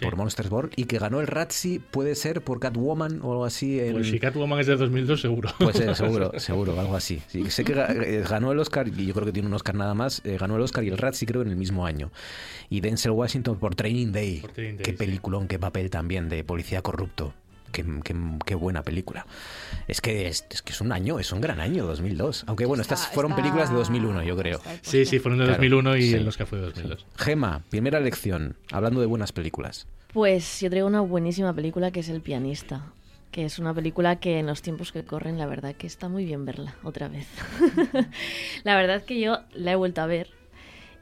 Por 0.00 0.16
Monsters 0.16 0.48
Ball. 0.48 0.70
Y 0.76 0.84
que 0.84 0.98
ganó 0.98 1.20
el 1.20 1.26
Razzie, 1.26 1.80
puede 1.80 2.14
ser, 2.14 2.42
por 2.42 2.58
Catwoman 2.58 3.20
o 3.22 3.32
algo 3.32 3.44
así. 3.44 3.80
Pues 3.92 4.08
si 4.08 4.18
Catwoman 4.18 4.60
es 4.60 4.66
de 4.66 4.76
2002, 4.76 5.20
seguro. 5.20 5.50
pues 5.58 5.78
eh, 5.80 5.94
seguro, 5.94 6.32
seguro, 6.38 6.80
algo 6.80 6.96
así. 6.96 7.20
Sí, 7.28 7.50
sé 7.50 7.64
que 7.64 7.72
eh, 7.72 8.24
ganó 8.28 8.52
el 8.52 8.58
Oscar, 8.58 8.88
y 8.88 9.06
yo 9.06 9.14
creo 9.14 9.26
que 9.26 9.32
tiene 9.32 9.48
un 9.48 9.54
Oscar 9.54 9.74
nada 9.74 9.94
más, 9.94 10.22
eh, 10.24 10.38
ganó 10.38 10.56
el 10.56 10.62
Oscar 10.62 10.84
y 10.84 10.88
el 10.88 10.98
Razzie 10.98 11.26
creo 11.26 11.42
en 11.42 11.48
el 11.48 11.56
mismo 11.56 11.84
año. 11.84 12.10
Y 12.70 12.80
Denzel 12.80 13.12
Washington 13.12 13.58
por 13.58 13.74
Training 13.74 14.12
Day. 14.12 14.42
Training 14.54 14.76
Day, 14.76 14.84
qué 14.84 14.92
sí. 14.92 14.96
peliculón, 14.96 15.48
qué 15.48 15.58
papel 15.58 15.90
también 15.90 16.28
de 16.28 16.44
policía 16.44 16.82
corrupto. 16.82 17.34
Qué, 17.72 17.84
qué- 18.04 18.14
qué 18.44 18.54
buena 18.54 18.82
película. 18.82 19.26
Es 19.88 20.00
que 20.00 20.28
es, 20.28 20.44
es 20.50 20.62
que 20.62 20.72
es 20.72 20.80
un 20.80 20.92
año, 20.92 21.18
es 21.18 21.32
un 21.32 21.40
gran 21.40 21.60
año, 21.60 21.86
2002. 21.86 22.44
Aunque 22.46 22.66
bueno, 22.66 22.82
estas 22.82 23.06
fueron 23.08 23.32
está- 23.32 23.42
películas 23.42 23.70
de 23.70 23.76
2001, 23.76 24.22
yo 24.24 24.36
creo. 24.36 24.60
Sí, 24.82 25.04
sí, 25.06 25.18
fueron 25.18 25.38
de 25.38 25.44
Claro, 25.46 25.58
2001 25.58 25.96
y 25.96 26.02
sí. 26.02 26.14
el 26.14 26.26
Oscar 26.28 26.46
fue 26.46 26.58
de 26.58 26.64
2002. 26.66 27.06
Gema, 27.16 27.62
primera 27.70 28.00
lección, 28.00 28.56
hablando 28.72 29.00
de 29.00 29.06
buenas 29.06 29.32
películas. 29.32 29.86
Pues 30.12 30.60
yo 30.60 30.68
traigo 30.70 30.88
una 30.88 31.00
buenísima 31.00 31.52
película 31.54 31.90
que 31.92 32.00
es 32.00 32.08
El 32.08 32.20
pianista, 32.20 32.86
que 33.30 33.44
es 33.44 33.60
una 33.60 33.72
película 33.72 34.18
que 34.18 34.40
en 34.40 34.46
los 34.46 34.60
tiempos 34.62 34.90
que 34.90 35.04
corren 35.04 35.38
la 35.38 35.46
verdad 35.46 35.74
que 35.76 35.86
está 35.86 36.08
muy 36.08 36.24
bien 36.24 36.44
verla 36.44 36.74
otra 36.82 37.06
vez. 37.08 37.28
la 38.64 38.74
verdad 38.76 38.96
es 38.96 39.02
que 39.04 39.20
yo 39.20 39.38
la 39.54 39.72
he 39.72 39.76
vuelto 39.76 40.00
a 40.00 40.06
ver 40.06 40.28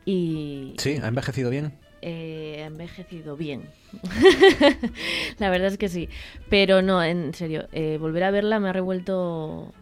y 0.05 0.75
Sí, 0.79 0.99
¿ha 1.03 1.09
envejecido 1.09 1.51
bien? 1.51 1.73
Eh, 2.03 2.65
envejecido 2.67 3.37
bien. 3.37 3.63
la 5.39 5.51
verdad 5.51 5.69
es 5.69 5.79
que 5.79 5.89
sí, 5.89 6.09
pero 6.49 6.83
no, 6.83 7.03
en 7.03 7.35
serio, 7.35 7.69
eh, 7.73 7.99
volver 7.99 8.25
a 8.25 8.31
verla 8.31 8.61
me 8.61 8.69
ha 8.69 8.73
revuelto 8.73 9.73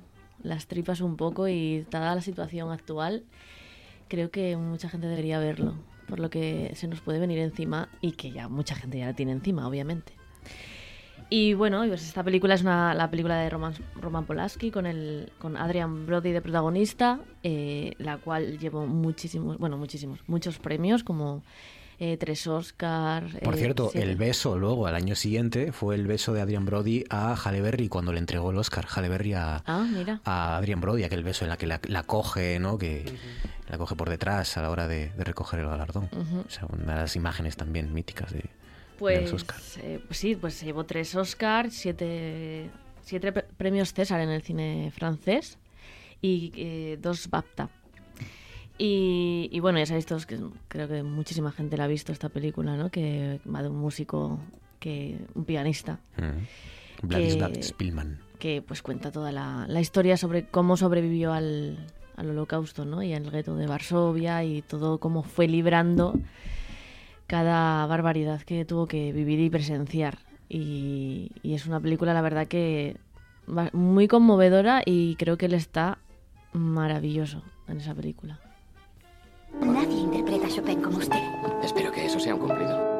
las 0.42 0.66
tripas 0.66 1.00
un 1.00 1.16
poco 1.16 1.48
y 1.48 1.86
dada 1.90 2.14
la 2.14 2.20
situación 2.20 2.70
actual, 2.70 3.24
creo 4.08 4.30
que 4.30 4.56
mucha 4.56 4.88
gente 4.88 5.06
debería 5.06 5.38
verlo, 5.38 5.74
por 6.08 6.20
lo 6.20 6.30
que 6.30 6.72
se 6.74 6.88
nos 6.88 7.00
puede 7.00 7.18
venir 7.18 7.38
encima 7.38 7.88
y 8.00 8.12
que 8.12 8.30
ya 8.30 8.48
mucha 8.48 8.74
gente 8.74 8.98
ya 8.98 9.06
la 9.06 9.14
tiene 9.14 9.32
encima, 9.32 9.66
obviamente. 9.66 10.12
Y 11.28 11.54
bueno, 11.54 11.84
pues 11.88 12.04
esta 12.06 12.22
película 12.22 12.54
es 12.54 12.62
una, 12.62 12.94
la 12.94 13.10
película 13.10 13.36
de 13.36 13.50
Roman, 13.50 13.74
Roman 13.96 14.26
Polanski 14.26 14.70
con, 14.70 14.86
el, 14.86 15.32
con 15.40 15.56
Adrian 15.56 16.06
Brody 16.06 16.30
de 16.30 16.40
protagonista, 16.40 17.18
eh, 17.42 17.94
la 17.98 18.18
cual 18.18 18.58
llevó 18.60 18.86
muchísimos, 18.86 19.58
bueno, 19.58 19.76
muchísimos, 19.76 20.20
muchos 20.28 20.58
premios 20.58 21.02
como 21.02 21.42
eh, 21.98 22.16
tres 22.18 22.46
Oscar. 22.46 23.24
Por 23.42 23.54
eh, 23.54 23.58
cierto, 23.58 23.88
siete- 23.90 24.08
el 24.10 24.16
beso 24.16 24.58
luego, 24.58 24.86
al 24.86 24.94
año 24.94 25.14
siguiente, 25.14 25.72
fue 25.72 25.94
el 25.94 26.06
beso 26.06 26.32
de 26.34 26.40
Adrian 26.42 26.64
Brody 26.64 27.04
a 27.10 27.34
Halle 27.34 27.60
Berry 27.60 27.88
cuando 27.88 28.12
le 28.12 28.18
entregó 28.18 28.50
el 28.50 28.58
Oscar. 28.58 28.86
Halle 28.94 29.08
Berry 29.08 29.32
a, 29.34 29.62
Ah, 29.66 29.86
mira. 29.90 30.20
a 30.24 30.56
Adrian 30.56 30.80
Brody, 30.80 31.04
aquel 31.04 31.22
beso 31.24 31.44
en 31.44 31.50
la 31.50 31.56
que 31.56 31.66
la, 31.66 31.80
la 31.88 32.02
coge, 32.02 32.58
¿no? 32.58 32.78
Que 32.78 33.04
la 33.68 33.78
coge 33.78 33.94
por 33.96 34.10
detrás 34.10 34.56
a 34.56 34.62
la 34.62 34.70
hora 34.70 34.86
de, 34.88 35.10
de 35.10 35.24
recoger 35.24 35.60
el 35.60 35.66
galardón. 35.66 36.08
Ujú. 36.12 36.40
O 36.46 36.50
sea, 36.50 36.66
una 36.70 36.94
de 36.94 37.00
las 37.00 37.16
imágenes 37.16 37.56
también 37.56 37.92
míticas 37.92 38.30
de, 38.32 38.38
de 38.38 38.48
Pues, 38.98 39.22
los 39.22 39.32
Oscar. 39.42 39.60
eh, 39.82 40.00
pues 40.06 40.18
sí, 40.18 40.36
pues 40.36 40.54
se 40.54 40.66
llevó 40.66 40.84
tres 40.84 41.14
Oscars, 41.14 41.74
siete, 41.74 42.70
siete 43.02 43.32
pre- 43.32 43.46
premios 43.56 43.92
César 43.92 44.20
en 44.20 44.28
el 44.30 44.42
cine 44.42 44.92
francés 44.94 45.58
y 46.22 46.52
eh, 46.56 46.98
dos 47.00 47.28
BAFTA. 47.30 47.68
Y, 48.78 49.48
y 49.52 49.60
bueno, 49.60 49.78
ya 49.78 49.86
sabéis 49.86 50.06
todos 50.06 50.26
que 50.26 50.38
creo 50.68 50.86
que 50.88 51.02
muchísima 51.02 51.50
gente 51.52 51.76
la 51.76 51.84
ha 51.84 51.88
visto 51.88 52.12
esta 52.12 52.28
película, 52.28 52.76
¿no? 52.76 52.90
Que 52.90 53.40
va 53.52 53.62
de 53.62 53.68
un 53.70 53.76
músico, 53.78 54.38
que 54.80 55.18
un 55.34 55.44
pianista, 55.44 55.98
Mm. 56.18 57.06
Vladislav 57.08 57.52
que- 57.52 57.62
Spillman. 57.62 58.18
que 58.38 58.62
pues 58.62 58.82
cuenta 58.82 59.10
toda 59.10 59.32
la, 59.32 59.66
la 59.68 59.80
historia 59.80 60.16
sobre 60.16 60.44
cómo 60.46 60.76
sobrevivió 60.76 61.32
al, 61.32 61.86
al 62.16 62.30
holocausto, 62.30 62.84
¿no? 62.84 63.02
Y 63.02 63.12
al 63.14 63.30
gueto 63.30 63.56
de 63.56 63.66
Varsovia 63.66 64.44
y 64.44 64.62
todo 64.62 64.98
cómo 64.98 65.22
fue 65.22 65.46
librando 65.48 66.14
cada 67.26 67.84
barbaridad 67.86 68.42
que 68.42 68.64
tuvo 68.64 68.86
que 68.86 69.12
vivir 69.12 69.40
y 69.40 69.50
presenciar. 69.50 70.18
Y, 70.48 71.32
y 71.42 71.54
es 71.54 71.66
una 71.66 71.80
película, 71.80 72.14
la 72.14 72.20
verdad, 72.22 72.46
que 72.46 72.96
muy 73.72 74.06
conmovedora 74.08 74.82
y 74.84 75.16
creo 75.16 75.36
que 75.36 75.46
él 75.46 75.54
está 75.54 75.98
maravilloso 76.52 77.42
en 77.68 77.78
esa 77.80 77.94
película. 77.94 78.38
Nadie 79.60 80.00
interpreta 80.00 80.46
a 80.46 80.50
Chopin 80.50 80.82
como 80.82 80.98
usted. 80.98 81.22
Espero 81.62 81.90
que 81.92 82.06
eso 82.06 82.20
sea 82.20 82.34
un 82.34 82.40
cumplido. 82.40 82.96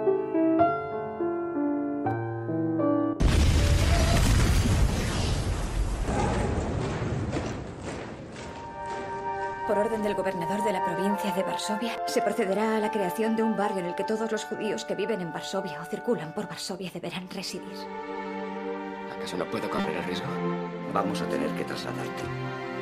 Por 9.67 9.79
orden 9.79 10.03
del 10.03 10.15
gobernador 10.15 10.63
de 10.63 10.73
la 10.73 10.85
provincia 10.85 11.33
de 11.33 11.43
Varsovia, 11.43 11.93
se 12.07 12.23
procederá 12.23 12.77
a 12.77 12.81
la 12.81 12.91
creación 12.91 13.35
de 13.35 13.43
un 13.43 13.57
barrio 13.57 13.81
en 13.81 13.87
el 13.87 13.95
que 13.95 14.05
todos 14.05 14.31
los 14.31 14.45
judíos 14.45 14.85
que 14.85 14.95
viven 14.95 15.21
en 15.21 15.33
Varsovia 15.33 15.83
o 15.83 15.85
circulan 15.85 16.33
por 16.33 16.49
Varsovia 16.49 16.91
deberán 16.95 17.29
residir. 17.31 17.77
¿Acaso 19.17 19.37
no 19.37 19.45
puedo 19.51 19.69
correr 19.69 19.97
el 19.97 20.05
riesgo? 20.05 20.29
Vamos 20.93 21.21
a 21.21 21.29
tener 21.29 21.51
que 21.51 21.65
trasladarte. 21.65 22.23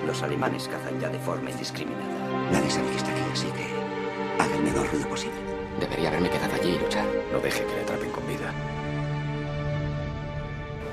Los 0.07 0.23
alemanes 0.23 0.69
cazan 0.69 1.01
ya 1.01 1.09
de 1.09 1.19
forma 1.19 1.51
indiscriminada. 1.51 2.51
Nadie 2.53 2.71
sabe 2.71 2.91
que 2.91 2.97
está 2.97 3.11
aquí, 3.11 3.23
así 3.33 3.47
que 3.47 4.43
haz 4.43 4.51
el 4.51 4.62
menor 4.62 4.91
ruido 4.91 5.09
posible. 5.09 5.37
Debería 5.81 6.09
haberme 6.09 6.31
quedado 6.31 6.55
allí 6.55 6.71
y 6.71 6.79
luchar. 6.79 7.07
No 7.33 7.41
deje 7.41 7.65
que 7.65 7.75
le 7.75 7.83
atrapen 7.83 8.11
con 8.11 8.27
vida. 8.27 8.53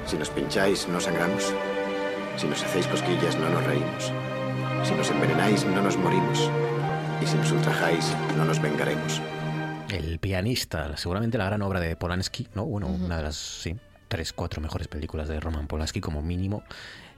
Si 0.05 0.17
nos 0.17 0.29
pincháis, 0.29 0.87
no 0.87 0.99
sangramos. 0.99 1.53
Si 2.37 2.47
nos 2.47 2.63
hacéis 2.63 2.87
cosquillas, 2.87 3.37
no 3.37 3.49
nos 3.49 3.63
reímos. 3.65 4.11
Si 4.83 4.93
nos 4.93 5.09
envenenáis, 5.11 5.65
no 5.65 5.81
nos 5.81 5.97
morimos. 5.97 6.49
Y 7.21 7.27
si 7.27 7.37
nos 7.37 7.51
ultrajáis, 7.51 8.15
no 8.35 8.45
nos 8.45 8.61
vengaremos. 8.61 9.21
El 9.89 10.19
pianista, 10.19 10.95
seguramente 10.97 11.37
la 11.37 11.45
gran 11.45 11.61
obra 11.61 11.79
de 11.79 11.95
Polanski, 11.95 12.47
¿no? 12.55 12.65
Bueno, 12.65 12.87
una 12.87 13.17
de 13.17 13.23
las, 13.23 13.35
sí, 13.35 13.75
tres, 14.07 14.33
cuatro 14.33 14.61
mejores 14.61 14.87
películas 14.87 15.27
de 15.27 15.39
Roman 15.39 15.67
Polanski 15.67 16.01
como 16.01 16.21
mínimo. 16.21 16.63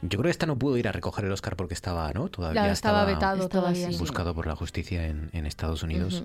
Yo 0.04 0.20
creo 0.20 0.24
que 0.24 0.32
esta 0.32 0.46
no 0.46 0.58
pudo 0.58 0.78
ir 0.78 0.88
a 0.88 0.92
recoger 0.92 1.26
el 1.26 1.32
Oscar 1.32 1.56
porque 1.56 1.74
estaba, 1.74 2.12
¿no? 2.12 2.28
Todavía 2.28 2.66
Ya, 2.66 2.72
estaba 2.72 3.06
vetado 3.06 3.44
Estaba 3.44 3.72
buscado 3.98 4.36
por 4.36 4.48
la 4.48 4.56
justicia 4.56 5.08
en, 5.08 5.30
en 5.32 5.46
Estados 5.46 5.82
Unidos. 5.82 6.24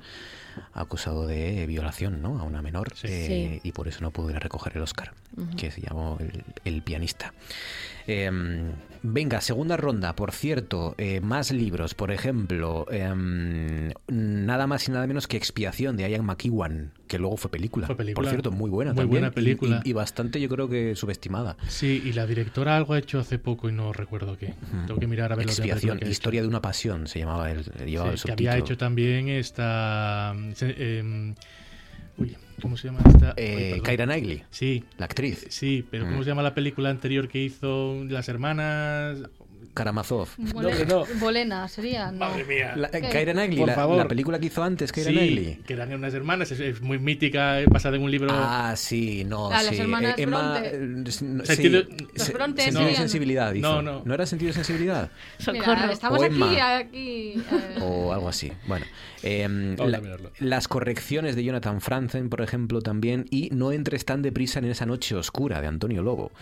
Acusado 0.73 1.27
de 1.27 1.67
violación, 1.67 2.23
¿no? 2.23 2.39
A 2.39 2.43
una 2.45 2.63
menor 2.63 2.93
eh, 3.03 3.59
Sí. 3.63 3.69
y 3.69 3.73
por 3.73 3.89
eso 3.89 4.01
no 4.03 4.11
pudo 4.11 4.31
ir 4.31 4.37
a 4.37 4.41
recoger 4.41 4.73
el 4.77 4.83
Oscar, 4.83 5.13
que 5.57 5.71
se 5.71 5.81
llamó 5.81 6.17
el, 6.21 6.45
el 6.65 6.83
pianista. 6.83 7.33
Em, 8.07 8.73
venga, 9.03 9.41
segunda 9.43 9.77
ronda. 9.77 10.17
Por 10.17 10.33
cierto, 10.33 10.95
eh, 10.97 11.21
más 11.21 11.53
libros. 11.53 11.95
Por 11.95 12.11
ejemplo, 12.11 12.87
em, 12.91 13.93
nada 14.09 14.67
más 14.67 14.89
y 14.89 14.93
nada 14.93 15.07
menos 15.07 15.27
que 15.29 15.37
Expiación 15.37 15.97
de 15.99 16.09
Ian 16.11 16.25
McEwan, 16.25 16.93
que 17.07 17.19
luego 17.19 17.37
fue 17.37 17.51
película. 17.51 17.87
Fue 17.87 17.97
película. 17.97 18.23
Por 18.25 18.31
cierto, 18.31 18.51
muy 18.51 18.71
buena 18.71 18.93
Muy 18.93 19.03
también. 19.03 19.11
buena 19.21 19.31
película. 19.35 19.83
Y, 19.85 19.89
y- 19.89 19.91
y 19.91 19.93
bastante, 19.93 20.41
yo 20.41 20.49
creo 20.49 20.71
que 20.71 20.97
subestimada. 20.97 21.59
Sí, 21.69 22.03
y 22.03 22.15
la 22.15 22.27
directora 22.27 22.79
algo 22.79 22.95
ha 22.95 22.99
hecho 22.99 23.19
hace 23.19 23.39
poco 23.39 23.69
y 23.69 23.73
no 23.73 23.93
recuerdo 23.93 24.39
qué. 24.39 24.55
Tengo 24.87 24.99
que 24.99 25.07
mirar 25.07 25.33
a 25.33 25.37
ver 25.37 25.45
lo 25.45 25.53
Expiación, 25.53 25.99
que 25.99 26.05
ha 26.05 26.07
hecho. 26.07 26.11
Historia 26.13 26.41
de 26.41 26.49
una 26.49 26.63
pasión, 26.63 27.09
se 27.09 27.19
llamaba 27.19 27.51
el, 27.51 27.65
llevaba 27.85 28.13
el 28.13 28.19
Sí, 28.19 28.25
que 28.25 28.33
había 28.33 28.53
subtítulo. 28.53 28.65
hecho 28.65 28.77
también 28.79 29.29
esta. 29.29 30.35
Em, 30.61 31.35
uy, 32.17 32.37
¿cómo 32.63 32.77
se 32.77 32.89
llama 32.89 33.01
esta? 33.09 33.35
Eh, 33.37 33.73
Uy. 33.75 33.81
Keira 33.83 34.05
Knightley. 34.07 34.43
Sí. 34.51 34.85
La 34.97 35.05
actriz. 35.07 35.47
Sí, 35.51 35.85
pero 35.91 36.05
¿cómo 36.07 36.19
Mm. 36.21 36.23
se 36.25 36.29
llama 36.31 36.43
la 36.43 36.55
película 36.55 36.91
anterior 36.91 37.29
que 37.29 37.43
hizo 37.43 38.05
las 38.09 38.29
hermanas? 38.29 39.19
Karamazov. 39.79 40.29
Bolena, 40.37 40.85
no. 40.85 41.05
Bolena 41.21 41.69
sería. 41.69 42.11
No. 42.13 42.19
Madre 42.19 42.45
mía. 42.45 42.75
La, 42.77 42.91
la, 42.93 43.75
favor. 43.75 43.97
la 43.97 44.09
película 44.09 44.39
que 44.39 44.47
hizo 44.47 44.63
antes, 44.63 44.93
Keira 44.93 45.11
sí, 45.11 45.17
Knightley. 45.17 45.55
que 45.67 45.73
eran 45.73 45.93
unas 45.95 46.13
hermanas, 46.13 46.51
es, 46.53 46.61
es 46.61 46.81
muy 46.83 46.99
mítica, 46.99 47.61
eh, 47.61 47.67
basada 47.71 47.97
en 47.97 48.03
un 48.03 48.11
libro. 48.11 48.29
Ah, 48.33 48.75
sí, 48.77 49.25
no, 49.25 49.47
Ah, 49.51 49.63
las 49.63 49.75
sí. 49.75 49.81
hermanas 49.81 50.19
Eh, 50.19 50.23
Emma, 50.23 50.59
Bronte. 50.59 50.69
eh, 50.75 51.13
sí, 51.13 51.27
Sentido- 51.45 51.83
Los 52.15 52.23
se- 52.27 52.33
Bronte 52.33 52.63
sentido 52.63 52.83
y 52.83 52.85
serían- 52.87 52.97
sensibilidad. 53.03 53.55
hizo. 53.55 53.69
No, 53.69 53.83
no. 53.83 54.03
¿No 54.05 54.15
era 54.15 54.27
sentido 54.27 54.51
y 54.51 54.55
sensibilidad? 54.55 55.11
Mira, 55.53 55.93
estamos 55.93 56.21
O 56.21 56.25
aquí, 56.25 56.43
aquí. 56.59 57.35
eh, 57.37 57.79
O 57.81 58.13
algo 58.13 58.29
así. 58.29 58.53
Bueno, 58.67 58.85
em, 59.23 59.77
la- 59.77 60.01
las 60.41 60.69
correcciones 60.69 61.37
de 61.37 61.45
Jonathan 61.45 61.81
Franzen, 61.81 62.29
por 62.29 62.41
ejemplo, 62.43 62.81
también. 62.83 63.27
Y 63.31 63.49
No 63.53 63.73
entres 63.73 64.05
tan 64.05 64.23
deprisa 64.23 64.59
en 64.59 64.67
esa 64.67 64.87
noche 64.87 65.15
oscura, 65.15 65.61
de 65.61 65.67
Antonio 65.67 66.03
Lobo. 66.03 66.33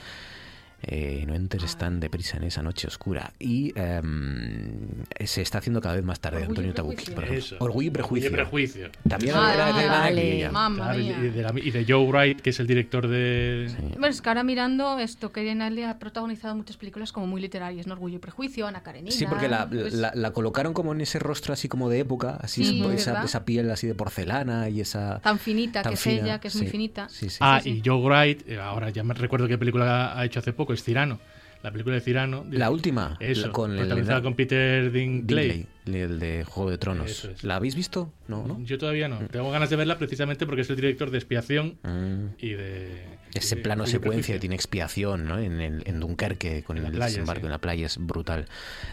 Eh, 0.83 1.25
no 1.27 1.35
entres 1.35 1.77
tan 1.77 1.99
deprisa 2.01 2.37
en 2.37 2.45
esa 2.45 2.63
noche 2.63 2.87
oscura. 2.87 3.33
Y 3.41 3.73
em, 3.77 4.73
se 5.25 5.43
está 5.43 5.59
haciendo 5.59 5.81
cada 5.81 5.97
vez 5.97 6.05
más 6.05 6.21
tarde, 6.21 6.39
Orgullo 6.39 6.51
Antonio 6.61 6.75
Tabucchi, 6.75 7.11
prejuicio. 7.11 7.15
por 7.15 7.25
ejemplo. 7.25 7.57
Orgullo 7.67 7.87
y 7.89 7.91
prejuicio. 7.91 8.29
Orgullo 8.29 8.43
y 8.43 8.45
prejuicio. 8.45 8.91
También 9.09 9.35
Ah, 9.37 9.55
era 9.55 9.67
de 9.73 9.89
vale. 9.89 10.51
Claro, 10.77 10.99
y, 11.01 11.09
de 11.31 11.43
la- 11.43 11.53
y 11.61 11.71
de 11.71 11.85
Joe 11.89 12.07
Wright, 12.07 12.41
que 12.41 12.51
es 12.51 12.61
el 12.61 12.67
director 12.67 13.09
de. 13.09 13.69
Bueno, 13.93 14.07
es 14.09 14.21
que 14.23 14.29
ahora 14.29 14.45
mirando 14.45 14.99
esto, 14.99 15.33
que 15.33 15.51
Knightley 15.53 15.85
ha 15.85 15.99
protagonizado 15.99 16.55
muchas 16.55 16.77
películas 16.77 17.11
como 17.11 17.27
muy 17.27 17.41
literarias, 17.41 17.87
¿no? 17.87 17.95
Orgullo 17.95 18.17
y 18.17 18.19
Prejuicio, 18.21 18.67
Ana 18.67 18.83
Karenina. 18.83 19.11
Sí, 19.11 19.27
porque 19.27 19.49
la, 19.49 19.69
pues- 19.69 19.95
la- 19.95 20.13
la 20.15 20.31
colocaron 20.33 20.73
como 20.75 20.93
en 20.93 21.01
ese 21.01 21.19
rostro 21.19 21.53
así 21.55 21.69
como 21.69 21.89
de 21.89 22.01
época, 22.01 22.39
así 22.41 22.65
Sí, 22.65 22.81
esa- 22.93 23.13
esa, 23.13 23.25
esa 23.25 23.45
piel 23.45 23.71
así 23.71 23.87
de 23.87 23.95
porcelana 23.95 24.69
y 24.69 24.81
esa... 24.83 25.21
Tan 25.21 25.39
finita 25.39 25.83
tan 25.83 25.91
que 25.91 25.95
es 25.95 26.01
fina, 26.01 26.23
ella, 26.23 26.39
que 26.41 26.49
es 26.49 26.57
muy 26.57 26.67
sí. 26.67 26.71
finita. 26.71 27.09
Sí, 27.09 27.31
sí. 27.31 27.39
Ah, 27.41 27.61
sí. 27.63 27.71
y 27.71 27.83
Joe 27.85 28.01
Wright, 28.05 28.49
eh, 28.49 28.59
ahora 28.61 28.91
ya 28.91 29.03
me 29.03 29.15
recuerdo 29.15 29.49
qué 29.49 29.57
película 29.59 30.19
ha 30.19 30.25
hecho 30.25 30.41
hace 30.41 30.53
poco, 30.53 30.66
es 30.75 30.83
Cirano. 30.85 31.19
La 31.63 31.71
película 31.73 31.95
de 31.97 32.01
Cirano. 32.01 32.45
La 32.51 32.71
última, 32.71 33.17
Eso, 33.21 33.47
la- 33.49 33.53
con 33.53 33.73
el- 33.73 33.79
protagonizada 33.79 34.23
con 34.23 34.35
Peter 34.35 34.91
Dinklage. 34.93 35.43
Dinklage, 35.49 35.67
el 35.95 36.19
de 36.19 36.45
Juego 36.45 36.71
de 36.71 36.79
Tronos. 36.79 37.25
Es. 37.25 37.45
¿La 37.45 37.57
habéis 37.57 37.75
visto? 37.77 38.13
No, 38.29 38.47
¿no? 38.47 38.61
Yo 38.65 38.77
todavía 38.79 39.09
no. 39.09 39.19
Tengo 39.29 39.51
ganas 39.51 39.71
de 39.71 39.77
verla 39.77 39.99
precisamente 39.99 40.45
porque 40.47 40.63
es 40.63 40.71
el 40.71 40.77
director 40.77 41.11
de 41.11 41.19
Expiación 41.19 41.79
Mm. 41.83 42.35
y 42.39 42.51
de. 42.51 43.17
Ese 43.35 43.55
y 43.55 43.59
de 43.59 43.63
plano 43.65 43.85
y 43.85 43.87
secuencia 43.89 44.39
tiene 44.41 44.55
expiación, 44.55 45.27
¿no? 45.27 45.39
En, 45.39 45.61
el- 45.61 45.83
en 45.87 46.01
Dunkerque, 46.01 46.63
con 46.65 46.79
En 46.79 46.87
el 46.87 46.93
playa, 46.93 47.07
desembarco 47.07 47.41
sí. 47.43 47.47
en 47.47 47.53
la 47.53 47.59
playa, 47.59 47.87
es 47.87 47.99
brutal. 47.99 48.47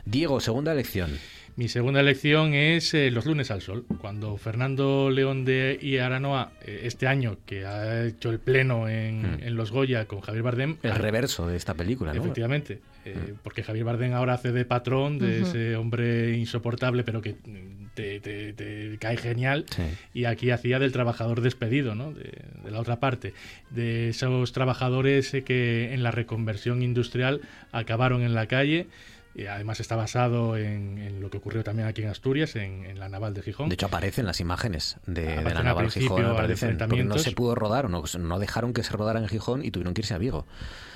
Diego, 0.05 0.39
segunda 0.41 0.71
elección. 0.73 1.17
Mi 1.55 1.67
segunda 1.69 1.99
elección 1.99 2.53
es 2.55 2.93
eh, 2.95 3.11
Los 3.11 3.25
lunes 3.27 3.51
al 3.51 3.61
sol. 3.61 3.85
Cuando 4.01 4.35
Fernando 4.37 5.11
León 5.11 5.45
de 5.45 5.77
y 5.79 5.97
Aranoa, 5.97 6.51
eh, 6.63 6.81
este 6.85 7.05
año, 7.07 7.37
que 7.45 7.63
ha 7.65 8.05
hecho 8.05 8.31
el 8.31 8.39
pleno 8.39 8.89
en, 8.89 9.21
Mm. 9.21 9.43
en 9.43 9.55
Los 9.55 9.71
Goya 9.71 10.05
con 10.05 10.19
Javier 10.21 10.43
Bardem. 10.43 10.77
El 10.81 10.95
reverso 10.95 11.47
de 11.47 11.55
esta 11.55 11.73
película, 11.75 12.11
¿no? 12.13 12.21
Efectivamente, 12.21 12.81
eh, 13.05 13.33
porque 13.43 13.63
Javier 13.63 13.85
Bardem 13.85 14.13
ahora 14.13 14.33
hace 14.33 14.51
de 14.51 14.65
patrón, 14.65 15.19
de 15.19 15.41
ese 15.41 15.75
hombre 15.75 16.37
insoportable, 16.37 17.03
pero 17.03 17.21
que 17.21 17.33
mm, 17.33 17.87
te, 17.93 18.19
te- 18.19 18.53
te 18.53 18.97
cae 18.99 19.17
genial. 19.17 19.65
Sí. 19.69 19.83
Y 20.13 20.25
aquí 20.25 20.51
hacía 20.51 20.79
del 20.79 20.91
trabajador 20.91 21.41
despedido, 21.41 21.95
¿no? 21.95 22.11
de, 22.11 22.31
de 22.63 22.71
la 22.71 22.79
otra 22.79 22.99
parte, 22.99 23.33
de 23.69 24.09
esos 24.09 24.51
trabajadores 24.53 25.33
eh, 25.33 25.43
que 25.43 25.93
en 25.93 26.03
la 26.03 26.11
reconversión 26.11 26.81
industrial 26.81 27.41
acabaron 27.71 28.21
en 28.23 28.33
la 28.33 28.47
calle. 28.47 28.87
Y 29.35 29.47
además 29.47 29.79
está 29.79 29.95
basado 29.95 30.57
en, 30.57 30.99
en 30.99 31.19
lo 31.19 31.31
que 31.31 31.37
ocurrió 31.37 31.63
también 31.63 31.87
aquí 31.87 32.03
en 32.03 32.09
Asturias, 32.09 32.55
en, 32.55 32.85
en 32.85 32.99
la 32.99 33.09
naval 33.09 33.33
de 33.33 33.41
Gijón. 33.41 33.67
De 33.67 33.73
hecho, 33.73 33.87
aparecen 33.87 34.27
las 34.27 34.39
imágenes 34.39 34.97
de, 35.07 35.23
de 35.23 35.43
la 35.43 35.57
al 35.61 35.65
naval 35.65 35.85
principio 35.85 36.09
Gijón. 36.17 36.25
al 36.25 36.31
Aparecen, 36.33 36.77
porque 36.77 37.03
no 37.03 37.17
se 37.17 37.31
pudo 37.31 37.55
rodar, 37.55 37.87
o 37.87 37.89
no, 37.89 38.03
no 38.19 38.37
dejaron 38.37 38.73
que 38.73 38.83
se 38.83 38.93
rodara 38.93 39.19
en 39.19 39.27
Gijón 39.27 39.65
y 39.65 39.71
tuvieron 39.71 39.95
que 39.95 40.01
irse 40.01 40.13
a 40.13 40.19
Vigo. 40.19 40.45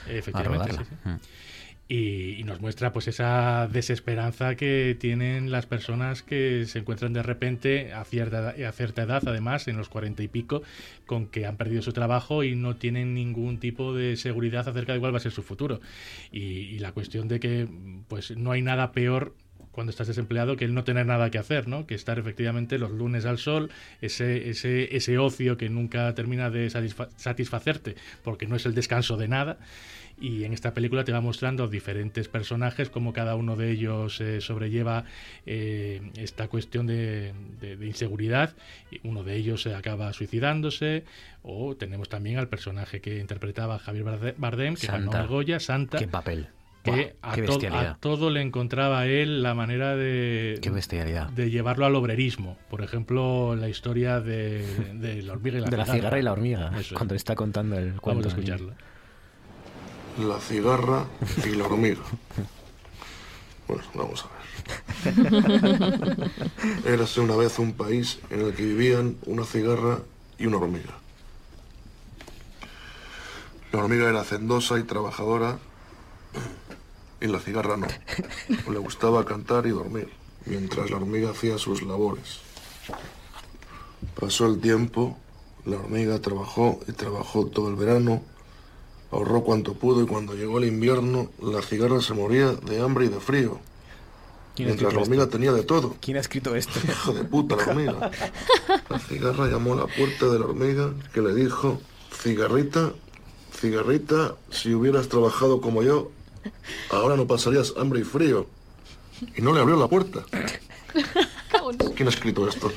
a 0.06 0.12
Efectivamente, 0.12 0.68
rodarla. 0.68 0.84
sí, 0.86 0.96
sí. 1.04 1.10
Mm. 1.10 1.20
Y, 1.90 2.36
y 2.40 2.44
nos 2.44 2.60
muestra 2.60 2.92
pues 2.92 3.08
esa 3.08 3.70
desesperanza 3.72 4.56
que 4.56 4.98
tienen 5.00 5.52
las 5.52 5.66
personas 5.66 6.22
que 6.22 6.66
se 6.66 6.80
encuentran 6.80 7.14
de 7.14 7.24
repente 7.24 7.94
a 7.94 8.04
cierta, 8.04 8.40
edad- 8.54 8.66
a 8.68 8.72
cierta 8.74 9.04
edad, 9.04 9.24
además, 9.26 9.70
en 9.70 9.78
los 9.78 9.88
cuarenta 9.88 10.22
y 10.22 10.28
pico, 10.28 10.64
con 11.06 11.28
que 11.28 11.46
han 11.46 11.56
perdido 11.56 11.82
su 11.82 11.94
trabajo 11.94 12.44
y 12.44 12.56
no 12.56 12.76
tienen 12.76 13.14
ningún 13.14 13.60
tipo 13.60 13.94
de 13.94 14.18
seguridad 14.18 14.68
acerca 14.68 14.92
de 14.94 15.00
cuál 15.00 15.14
va 15.14 15.18
a 15.18 15.22
ser 15.22 15.32
su 15.32 15.44
futuro. 15.44 15.80
Y, 16.32 16.40
y 16.42 16.80
la 16.80 16.92
cuestión 16.92 17.30
de 17.30 17.40
que 17.40 17.68
pues 18.10 18.36
no 18.36 18.52
hay 18.52 18.62
nada 18.62 18.92
peor 18.92 19.34
cuando 19.72 19.92
estás 19.92 20.08
desempleado 20.08 20.58
que 20.58 20.66
el 20.66 20.74
no 20.74 20.84
tener 20.84 21.06
nada 21.06 21.30
que 21.30 21.38
hacer, 21.38 21.68
¿no? 21.68 21.86
Que 21.86 21.94
estar 21.94 22.18
efectivamente 22.18 22.80
los 22.80 22.92
lunes 22.92 23.26
al 23.26 23.38
sol, 23.38 23.70
ese, 24.02 24.50
ese, 24.50 24.96
ese 24.98 25.20
ocio 25.20 25.56
que 25.56 25.70
nunca 25.70 26.14
termina 26.16 26.50
de 26.50 26.68
satisfa- 26.70 27.10
satisfacerte 27.16 27.96
porque 28.24 28.48
no 28.48 28.56
es 28.56 28.66
el 28.66 28.74
descanso 28.74 29.18
de 29.18 29.28
nada. 29.28 29.58
Y 30.20 30.46
en 30.46 30.54
esta 30.54 30.74
película 30.74 31.04
te 31.04 31.12
va 31.12 31.22
mostrando 31.22 31.68
diferentes 31.68 32.28
personajes, 32.28 32.90
como 32.90 33.14
cada 33.14 33.36
uno 33.36 33.56
de 33.56 33.70
ellos 33.72 34.20
eh, 34.20 34.42
sobrelleva 34.42 35.06
eh, 35.46 36.02
esta 36.18 36.48
cuestión 36.48 36.88
de, 36.88 37.34
de- 37.62 37.78
de 37.78 37.86
inseguridad. 37.86 38.56
Uno 39.04 39.24
de 39.24 39.36
ellos 39.36 39.62
se 39.62 39.76
acaba 39.76 40.12
suicidándose. 40.14 41.04
O 41.44 41.76
tenemos 41.76 42.10
también 42.10 42.38
al 42.38 42.48
personaje 42.48 43.00
que 43.00 43.20
interpretaba 43.20 43.78
Javier 43.80 44.06
Barde- 44.06 44.34
Bardem, 44.38 44.76
que 44.76 44.88
ganó 44.88 45.04
Santa. 45.12 45.22
el 45.22 45.28
Goya, 45.28 45.60
Santa. 45.60 45.98
Qué 46.00 46.08
papel. 46.08 46.48
Que 46.84 47.16
a, 47.22 47.36
qué 47.36 47.42
to- 47.44 47.60
a 47.74 47.98
todo 48.00 48.30
le 48.30 48.42
encontraba 48.42 49.08
él 49.08 49.44
la 49.44 49.54
manera 49.54 49.96
de, 49.98 50.58
Qué 50.62 50.70
bestialidad. 50.70 51.30
de 51.30 51.52
llevarlo 51.52 51.86
al 51.86 51.94
obrerismo. 51.96 52.58
Por 52.70 52.82
ejemplo, 52.82 53.56
la 53.58 53.68
historia 53.68 54.20
de, 54.22 54.66
de 54.94 55.22
la 55.22 55.34
hormiga 55.34 55.58
y 55.58 55.62
la 55.62 55.70
de 55.70 55.78
la 55.78 55.86
cigarra. 55.86 56.18
y 56.18 56.22
la 56.24 56.32
hormiga, 56.32 56.70
Eso 56.70 56.80
es. 56.80 56.94
cuando 56.94 57.14
está 57.14 57.36
contando 57.36 57.78
el 57.78 58.00
cuento. 58.00 58.22
Vamos 58.22 58.26
a 58.26 58.30
escucharla. 58.30 58.74
La 60.18 60.40
cigarra 60.40 61.06
y 61.46 61.50
la 61.50 61.66
hormiga. 61.66 62.02
Bueno, 63.68 63.84
vamos 63.94 64.26
a 64.26 64.30
ver. 65.06 66.32
Érase 66.86 67.22
una 67.22 67.36
vez 67.36 67.60
un 67.60 67.74
país 67.74 68.20
en 68.30 68.42
el 68.42 68.56
que 68.56 68.64
vivían 68.64 69.18
una 69.26 69.46
cigarra 69.46 70.00
y 70.40 70.48
una 70.48 70.58
hormiga. 70.58 70.98
La 73.72 73.80
hormiga 73.80 74.10
era 74.10 74.22
hacendosa 74.22 74.80
y 74.80 74.84
trabajadora 74.84 75.60
y 77.22 77.28
la 77.28 77.40
cigarra 77.40 77.78
no. 77.78 77.88
Le 78.72 78.80
gustaba 78.80 79.26
cantar 79.26 79.68
y 79.68 79.72
dormir, 79.72 80.10
mientras 80.46 80.90
la 80.90 80.98
hormiga 80.98 81.32
hacía 81.32 81.58
sus 81.58 81.84
labores. 81.84 82.40
Pasó 84.20 84.48
el 84.48 84.60
tiempo, 84.60 85.18
la 85.66 85.78
hormiga 85.78 86.20
trabajó 86.20 86.80
y 86.88 86.94
trabajó 86.94 87.48
todo 87.48 87.70
el 87.70 87.76
verano, 87.76 88.24
ahorró 89.12 89.44
cuanto 89.44 89.74
pudo 89.74 90.04
y 90.04 90.06
cuando 90.06 90.34
llegó 90.36 90.58
el 90.60 90.66
invierno, 90.66 91.30
la 91.42 91.62
cigarra 91.62 92.02
se 92.02 92.14
moría 92.14 92.52
de 92.52 92.82
hambre 92.82 93.06
y 93.06 93.10
de 93.10 93.20
frío. 93.20 93.60
¿Quién 94.56 94.70
ha 94.70 94.72
Mientras 94.72 94.94
la 94.94 95.02
hormiga 95.02 95.24
esto? 95.24 95.38
tenía 95.38 95.54
de 95.54 95.64
todo. 95.64 95.96
¿Quién 96.02 96.18
ha 96.18 96.20
escrito 96.20 96.56
esto? 96.56 96.80
Hijo 96.84 97.14
de 97.14 97.24
puta 97.24 97.56
la 97.56 97.64
hormiga. 97.64 98.12
La 98.90 99.00
cigarra 99.00 99.48
llamó 99.48 99.74
a 99.74 99.78
la 99.78 99.88
puerta 99.88 100.26
de 100.28 100.40
la 100.40 100.46
hormiga 100.46 100.94
que 101.14 101.22
le 101.22 101.36
dijo, 101.36 101.80
cigarrita, 102.12 102.94
cigarrita, 103.54 104.36
si 104.50 104.74
hubieras 104.74 105.10
trabajado 105.10 105.62
como 105.62 105.84
yo, 105.84 106.12
ahora 106.90 107.16
no 107.16 107.28
pasarías 107.28 107.74
hambre 107.78 108.00
y 108.00 108.04
frío. 108.04 108.48
Y 109.36 109.42
no 109.42 109.54
le 109.54 109.62
abrió 109.62 109.78
la 109.78 109.88
puerta. 109.88 110.24
¿Quién 111.96 112.08
ha 112.08 112.12
escrito 112.12 112.48
esto? 112.48 112.72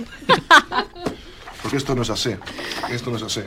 Porque 1.63 1.77
esto 1.77 1.95
no 1.95 2.03
es 2.03 2.11
así. 2.11 2.35
Esto 2.91 3.11
no 3.11 3.17
es 3.17 3.23
así. 3.23 3.43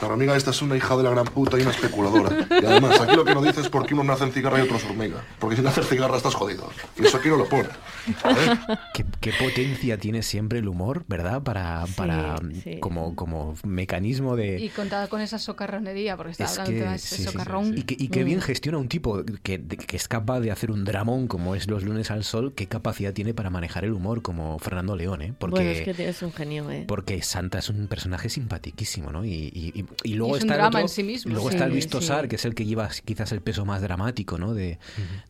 La 0.00 0.08
hormiga 0.08 0.36
esta 0.36 0.50
es 0.50 0.62
una 0.62 0.76
hija 0.76 0.96
de 0.96 1.02
la 1.02 1.10
gran 1.10 1.24
puta 1.26 1.58
y 1.58 1.62
una 1.62 1.70
especuladora. 1.70 2.46
Y 2.62 2.64
además, 2.64 3.00
aquí 3.00 3.14
lo 3.16 3.24
que 3.24 3.34
nos 3.34 3.44
dice 3.44 3.60
es 3.60 3.68
por 3.68 3.86
qué 3.86 3.94
unos 3.94 4.06
nacen 4.06 4.32
cigarra 4.32 4.58
y 4.58 4.62
otros 4.62 4.84
hormiga. 4.84 5.22
Porque 5.38 5.56
si 5.56 5.62
naces 5.62 5.88
cigarra 5.88 6.16
estás 6.16 6.34
jodido. 6.34 6.68
Y 6.98 7.04
eso 7.06 7.16
aquí 7.18 7.28
no 7.28 7.36
lo 7.36 7.48
pone. 7.48 7.68
¿eh? 8.08 8.76
¿Qué, 8.94 9.04
qué 9.20 9.32
potencia 9.38 9.98
tiene 9.98 10.22
siempre 10.22 10.58
el 10.60 10.68
humor, 10.68 11.04
¿verdad? 11.08 11.42
Para, 11.42 11.84
para 11.96 12.36
sí. 12.62 12.78
Como, 12.80 13.14
como 13.16 13.54
mecanismo 13.64 14.36
de... 14.36 14.60
Y 14.60 14.68
contada 14.70 15.08
con 15.08 15.20
esa 15.20 15.38
socarronería, 15.38 16.16
porque 16.16 16.32
estaba 16.32 16.50
Es 16.50 16.58
hablando 16.58 16.84
que, 16.84 16.90
de 16.90 16.98
sí, 16.98 17.04
ese 17.06 17.16
sí, 17.16 17.22
sí, 17.24 17.28
socarrón. 17.32 17.76
Y 17.78 17.82
que, 17.82 17.96
y 17.98 18.08
que 18.08 18.22
Mm. 18.22 18.26
bien 18.26 18.40
gestiona 18.40 18.78
un 18.78 18.88
tipo 18.88 19.22
que, 19.42 19.58
de- 19.58 19.76
que 19.76 19.96
es 19.96 20.08
capaz 20.08 20.40
de 20.40 20.50
hacer 20.50 20.70
un 20.70 20.84
dramón 20.84 21.28
como 21.28 21.54
es 21.54 21.68
Los 21.68 21.82
lunes 21.84 22.10
al 22.10 22.24
sol, 22.24 22.52
qué 22.54 22.66
capacidad 22.66 23.12
tiene 23.12 23.34
para 23.34 23.50
manejar 23.50 23.84
el 23.84 23.92
humor 23.92 24.22
como 24.22 24.58
Fernando 24.58 24.96
León, 24.96 25.22
¿eh? 25.22 25.34
Porque, 25.38 25.54
Bueno, 25.56 25.70
es 25.70 25.82
que 25.82 25.94
tienes 25.94 26.22
un 26.22 26.32
genio, 26.32 26.70
¿eh? 26.70 26.84
porque 26.88 27.22
Santa 27.22 27.58
es 27.58 27.68
un 27.68 27.86
personaje 27.88 28.28
simpaticísimo, 28.28 29.12
¿no? 29.12 29.24
Y, 29.24 29.50
y- 29.52 29.72
y- 29.80 29.86
y 30.04 30.14
luego 30.14 30.34
Y 30.34 30.38
es 30.38 30.44
un 30.44 30.50
está 30.50 30.60
el 30.62 30.66
otro- 30.68 30.80
en 30.80 30.88
sí 30.88 31.02
mismo, 31.02 31.32
Luego 31.32 31.48
sí, 31.50 31.56
está 31.56 31.68
Luis 31.68 31.84
sí. 31.84 31.90
Tosar, 31.90 32.28
que 32.28 32.36
es 32.36 32.44
el 32.44 32.54
que 32.54 32.64
lleva 32.64 32.88
quizás 33.04 33.32
el 33.32 33.40
peso 33.40 33.64
más 33.64 33.82
dramático, 33.82 34.38
¿no? 34.38 34.54
De, 34.54 34.78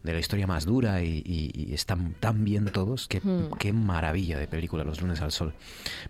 de 0.02 0.12
la 0.12 0.18
historia 0.18 0.46
más 0.46 0.64
dura 0.66 1.02
y, 1.02 1.22
y- 1.24 1.70
y 1.70 1.74
están 1.74 2.14
tan 2.20 2.44
bien 2.44 2.66
todos. 2.66 3.08
Qué, 3.08 3.20
Hmm. 3.20 3.50
qué 3.58 3.72
maravilla 3.72 4.38
de 4.38 4.46
película 4.46 4.84
Los 4.84 5.00
lunes 5.00 5.20
al 5.20 5.32
sol. 5.32 5.54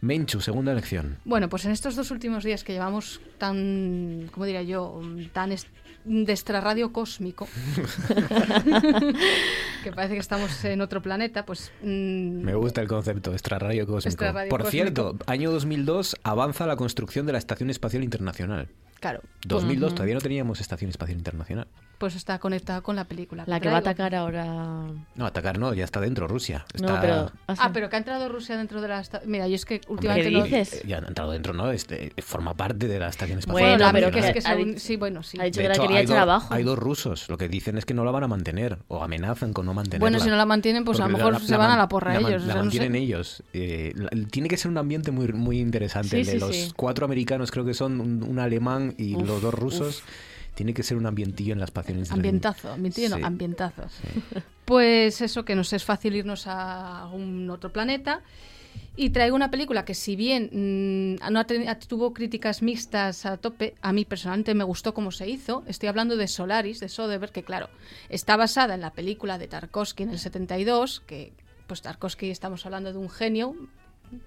Menchu, 0.00 0.40
segunda 0.40 0.72
elección. 0.72 1.16
Bueno, 1.24 1.48
pues 1.48 1.64
en 1.64 1.72
estos 1.72 1.96
dos 1.96 2.10
últimos 2.10 2.44
días 2.44 2.64
que 2.64 2.72
llevamos 2.72 3.20
tan, 3.38 4.28
¿cómo 4.32 4.46
diría 4.46 4.62
yo? 4.62 5.00
Tan 5.32 5.54
de 6.04 6.32
extrarradio 6.32 6.92
cósmico, 6.92 7.48
que 9.82 9.92
parece 9.92 10.14
que 10.14 10.20
estamos 10.20 10.64
en 10.64 10.80
otro 10.80 11.02
planeta, 11.02 11.44
pues... 11.44 11.72
mm, 11.82 12.42
Me 12.42 12.54
gusta 12.54 12.80
el 12.80 12.88
concepto, 12.88 13.32
extrarradio 13.32 13.86
cósmico. 13.86 14.08
Extrarradio 14.08 14.50
Por 14.50 14.62
cósmico. 14.62 14.84
cierto, 14.84 15.16
año 15.26 15.50
2002 15.50 16.16
avanza 16.22 16.66
la 16.66 16.76
construcción 16.76 17.26
de 17.26 17.32
la 17.32 17.38
Estación 17.38 17.70
Espacial 17.70 18.04
Internacional. 18.04 18.25
Claro. 19.00 19.20
2002 19.46 19.88
Ujú. 19.88 19.94
todavía 19.96 20.14
no 20.14 20.20
teníamos 20.20 20.60
Estación 20.60 20.90
Espacial 20.90 21.18
Internacional. 21.18 21.68
Pues 21.98 22.14
está 22.14 22.38
conectada 22.38 22.82
con 22.82 22.94
la 22.94 23.04
película. 23.04 23.44
La 23.46 23.58
que 23.58 23.68
va 23.70 23.76
a 23.76 23.78
atacar 23.78 24.14
ahora. 24.14 24.44
No, 25.14 25.24
atacar 25.24 25.58
no, 25.58 25.72
ya 25.72 25.84
está 25.84 25.98
dentro 25.98 26.28
Rusia. 26.28 26.66
No, 26.78 27.00
pero- 27.00 27.32
Ah, 27.48 27.70
pero 27.72 27.88
que 27.88 27.96
ha 27.96 27.98
entrado 27.98 28.28
Rusia 28.28 28.58
dentro 28.58 28.82
de 28.82 28.88
la... 28.88 29.02
Mira, 29.24 29.48
yo 29.48 29.54
es 29.54 29.64
que 29.64 29.80
últimamente 29.88 30.28
Hombre, 30.36 30.50
no... 30.50 30.56
eh, 30.58 30.82
Ya 30.86 30.98
han 30.98 31.06
entrado 31.06 31.30
dentro, 31.32 31.54
¿no? 31.54 31.70
Este, 31.70 32.12
forma 32.18 32.52
parte 32.52 32.86
de 32.86 32.98
la 32.98 33.08
Estación 33.08 33.38
Espacial 33.38 33.62
Bueno, 33.70 33.78
la 33.86 33.92
pero 33.92 34.06
verdad 34.08 34.20
es 34.20 34.26
que 34.26 34.32
que 34.42 34.46
ha 34.46 34.54
según- 34.56 34.78
sí, 34.78 34.96
bueno, 34.96 35.22
sí. 35.22 35.38
ha 35.40 35.44
dicho 35.44 35.60
De 35.60 35.64
que 35.64 35.68
la 35.70 35.74
quería 35.82 35.98
hay 36.00 36.04
echar 36.04 36.16
dos- 36.16 36.22
abajo. 36.22 36.52
Hay 36.54 36.64
dos 36.64 36.78
rusos. 36.78 37.28
Lo 37.30 37.38
que 37.38 37.48
dicen 37.48 37.78
es 37.78 37.86
que 37.86 37.94
no 37.94 38.04
la 38.04 38.10
van 38.10 38.24
a 38.24 38.28
mantener 38.28 38.76
o 38.88 39.02
amenazan 39.02 39.54
con 39.54 39.64
no 39.64 39.72
mantenerla. 39.72 40.00
Bueno, 40.04 40.20
si 40.20 40.28
no 40.28 40.36
la 40.36 40.44
mantienen, 40.44 40.84
pues 40.84 41.00
a 41.00 41.04
lo 41.08 41.12
Porque 41.12 41.24
mejor 41.24 41.40
se 41.46 41.56
van 41.56 41.70
a 41.70 41.78
la 41.78 41.88
porra 41.88 42.12
man- 42.20 42.26
ellos, 42.30 42.42
o 42.42 42.46
La 42.46 42.52
sea, 42.52 42.62
no 42.62 42.70
sé. 42.70 42.76
mantienen 42.78 42.94
ellos. 43.02 43.42
Eh, 43.54 43.94
la- 43.96 44.10
tiene 44.30 44.48
que 44.50 44.58
ser 44.58 44.70
un 44.70 44.76
ambiente 44.76 45.12
muy, 45.12 45.28
muy 45.28 45.60
interesante. 45.60 46.10
Sí, 46.10 46.16
de 46.24 46.32
sí, 46.32 46.38
los 46.38 46.54
sí. 46.54 46.72
cuatro 46.76 47.06
americanos, 47.06 47.50
creo 47.50 47.64
que 47.64 47.72
son 47.72 48.00
un, 48.02 48.22
un 48.22 48.38
alemán 48.38 48.94
y 48.98 49.14
Uf, 49.14 49.26
los 49.26 49.40
dos 49.40 49.54
rusos. 49.54 50.00
uf. 50.00 50.35
Tiene 50.56 50.74
que 50.74 50.82
ser 50.82 50.96
un 50.96 51.06
ambientillo 51.06 51.52
en 51.52 51.60
las 51.60 51.70
pasiones. 51.70 52.10
Ambientazo, 52.10 52.72
ambientillo 52.72 53.10
no, 53.10 53.16
Sí. 53.18 53.22
ambientazo. 53.22 53.82
Pues 54.64 55.20
eso, 55.20 55.44
que 55.44 55.54
nos 55.54 55.72
es 55.72 55.84
fácil 55.84 56.16
irnos 56.16 56.46
a 56.48 57.08
un 57.12 57.48
otro 57.50 57.72
planeta. 57.72 58.22
Y 58.96 59.10
traigo 59.10 59.36
una 59.36 59.48
película 59.50 59.84
que 59.84 59.94
si 59.94 60.16
bien 60.16 60.50
mm, 61.20 61.30
no 61.32 61.46
tuvo 61.86 62.12
críticas 62.12 62.62
mixtas 62.62 63.26
a 63.26 63.36
tope, 63.36 63.74
a 63.80 63.92
mí 63.92 64.04
personalmente 64.04 64.54
me 64.54 64.64
gustó 64.64 64.92
cómo 64.92 65.12
se 65.12 65.28
hizo. 65.28 65.62
Estoy 65.68 65.88
hablando 65.88 66.16
de 66.16 66.26
Solaris, 66.26 66.80
de 66.80 66.88
Soderbergh, 66.88 67.30
que 67.32 67.44
claro, 67.44 67.68
está 68.08 68.36
basada 68.36 68.74
en 68.74 68.80
la 68.80 68.90
película 68.92 69.38
de 69.38 69.46
Tarkovsky 69.46 70.02
en 70.02 70.10
el 70.10 70.18
72, 70.18 71.00
que 71.06 71.32
pues 71.68 71.82
Tarkovsky 71.82 72.30
estamos 72.30 72.64
hablando 72.66 72.90
de 72.92 72.98
un 72.98 73.08
genio, 73.10 73.54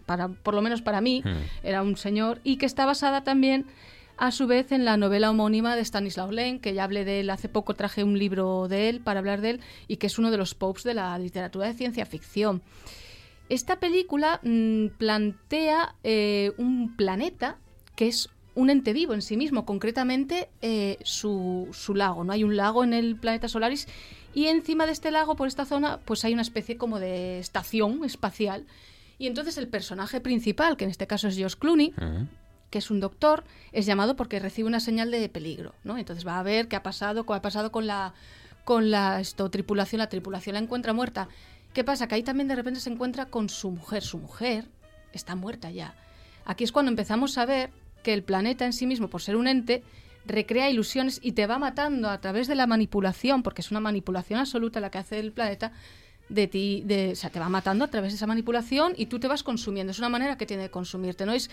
para, 0.06 0.28
por 0.30 0.54
lo 0.54 0.62
menos 0.62 0.82
para 0.82 1.02
mí, 1.02 1.22
Mm. 1.26 1.66
era 1.68 1.82
un 1.82 1.98
señor, 1.98 2.40
y 2.46 2.58
que 2.58 2.66
está 2.66 2.86
basada 2.86 3.24
también 3.26 3.66
a 4.20 4.32
su 4.32 4.48
vez 4.48 4.72
en 4.72 4.84
la 4.84 4.98
novela 4.98 5.30
homónima 5.30 5.76
de 5.76 5.86
Stanislaw 5.86 6.32
Lem, 6.32 6.60
que 6.60 6.74
ya 6.74 6.84
hablé 6.84 7.06
de 7.06 7.22
él 7.22 7.30
hace 7.30 7.48
poco, 7.48 7.74
traje 7.74 8.04
un 8.04 8.20
libro 8.20 8.68
de 8.68 8.90
él 8.90 9.00
para 9.00 9.20
hablar 9.20 9.40
de 9.40 9.52
él, 9.52 9.62
y 9.88 9.98
que 9.98 10.08
es 10.08 10.20
uno 10.20 10.30
de 10.30 10.38
los 10.38 10.56
popes 10.56 10.84
de 10.84 10.94
la 10.94 11.18
literatura 11.18 11.68
de 11.68 11.74
ciencia 11.74 12.06
ficción. 12.06 12.62
Esta 13.48 13.80
película 13.80 14.42
mm, 14.44 14.88
plantea 14.98 15.96
eh, 16.04 16.52
un 16.58 16.96
planeta 16.96 17.58
que 17.96 18.08
es 18.08 18.30
un 18.56 18.70
ente 18.70 18.92
vivo 18.92 19.14
en 19.14 19.22
sí 19.22 19.38
mismo, 19.38 19.66
concretamente 19.66 20.50
eh, 20.62 20.98
su, 21.04 21.70
su 21.72 21.96
lago. 21.96 22.26
No 22.26 22.34
hay 22.34 22.44
un 22.44 22.58
lago 22.58 22.84
en 22.84 22.94
el 22.94 23.16
planeta 23.16 23.48
Solaris 23.48 23.88
y 24.34 24.48
encima 24.48 24.86
de 24.86 24.92
este 24.92 25.12
lago, 25.12 25.36
por 25.36 25.48
esta 25.48 25.66
zona, 25.66 26.00
pues 26.04 26.26
hay 26.26 26.34
una 26.34 26.42
especie 26.42 26.78
como 26.78 27.00
de 27.00 27.40
estación 27.40 28.04
espacial. 28.04 28.66
Y 29.18 29.28
entonces 29.28 29.58
el 29.58 29.68
personaje 29.68 30.20
principal, 30.20 30.78
que 30.78 30.84
en 30.84 30.92
este 30.92 31.08
caso 31.08 31.28
es 31.28 31.38
Josh 31.38 31.56
Clooney, 31.56 31.94
que 32.70 32.78
es 32.78 32.92
un 32.92 33.00
doctor, 33.00 33.44
es 33.72 33.86
llamado 33.86 34.16
porque 34.16 34.40
recibe 34.40 34.68
una 34.68 34.80
señal 34.80 35.12
de 35.12 35.28
peligro, 35.30 35.74
¿no? 35.84 35.98
Entonces 35.98 36.26
va 36.26 36.40
a 36.40 36.44
ver 36.44 36.68
qué 36.68 36.76
ha 36.76 36.84
pasado, 36.84 37.26
qué 37.26 37.34
ha 37.34 37.42
pasado 37.42 37.72
con 37.72 37.88
la 37.88 38.14
con 38.64 38.92
la 38.92 39.20
esto, 39.20 39.50
tripulación, 39.50 39.98
la 39.98 40.10
tripulación 40.10 40.54
la 40.54 40.60
encuentra 40.60 40.94
muerta. 40.94 41.28
¿Qué 41.74 41.84
pasa? 41.84 42.08
Que 42.08 42.16
ahí 42.16 42.24
también 42.24 42.48
de 42.48 42.56
repente 42.56 42.80
se 42.80 42.92
encuentra 42.92 43.26
con 43.26 43.50
su 43.50 43.72
mujer, 43.72 44.04
su 44.04 44.20
mujer 44.20 44.66
está 45.12 45.36
muerta 45.36 45.72
ya. 45.72 45.96
Aquí 46.46 46.64
es 46.64 46.72
cuando 46.72 46.90
empezamos 46.90 47.38
a 47.38 47.46
ver 47.46 47.72
que 48.04 48.14
el 48.14 48.24
planeta 48.24 48.66
en 48.66 48.74
sí 48.74 48.86
mismo, 48.86 49.10
por 49.10 49.22
ser 49.22 49.36
un 49.36 49.48
ente, 49.48 49.84
recrea 50.26 50.70
ilusiones 50.70 51.20
y 51.24 51.32
te 51.32 51.48
va 51.48 51.58
matando 51.58 52.10
a 52.10 52.22
través 52.22 52.48
de 52.48 52.56
la 52.56 52.68
manipulación, 52.68 53.44
porque 53.44 53.62
es 53.62 53.72
una 53.72 53.80
manipulación 53.80 54.40
absoluta 54.40 54.80
la 54.80 54.92
que 54.92 55.00
hace 55.00 55.20
el 55.20 55.32
planeta 55.32 55.72
de 56.30 56.48
ti, 56.48 56.84
de, 56.86 57.14
o 57.14 57.16
sea, 57.16 57.32
te 57.32 57.40
va 57.40 57.50
matando 57.50 57.84
a 57.84 57.88
través 57.88 58.12
de 58.14 58.18
esa 58.18 58.28
manipulación 58.28 58.94
y 58.96 59.08
tú 59.08 59.20
te 59.20 59.28
vas 59.28 59.44
consumiendo. 59.44 59.92
Es 59.92 60.00
una 60.00 60.10
manera 60.10 60.38
que 60.38 60.46
tiene 60.46 60.64
de 60.64 60.70
consumirte, 60.70 61.26
¿no? 61.26 61.34
Es 61.34 61.50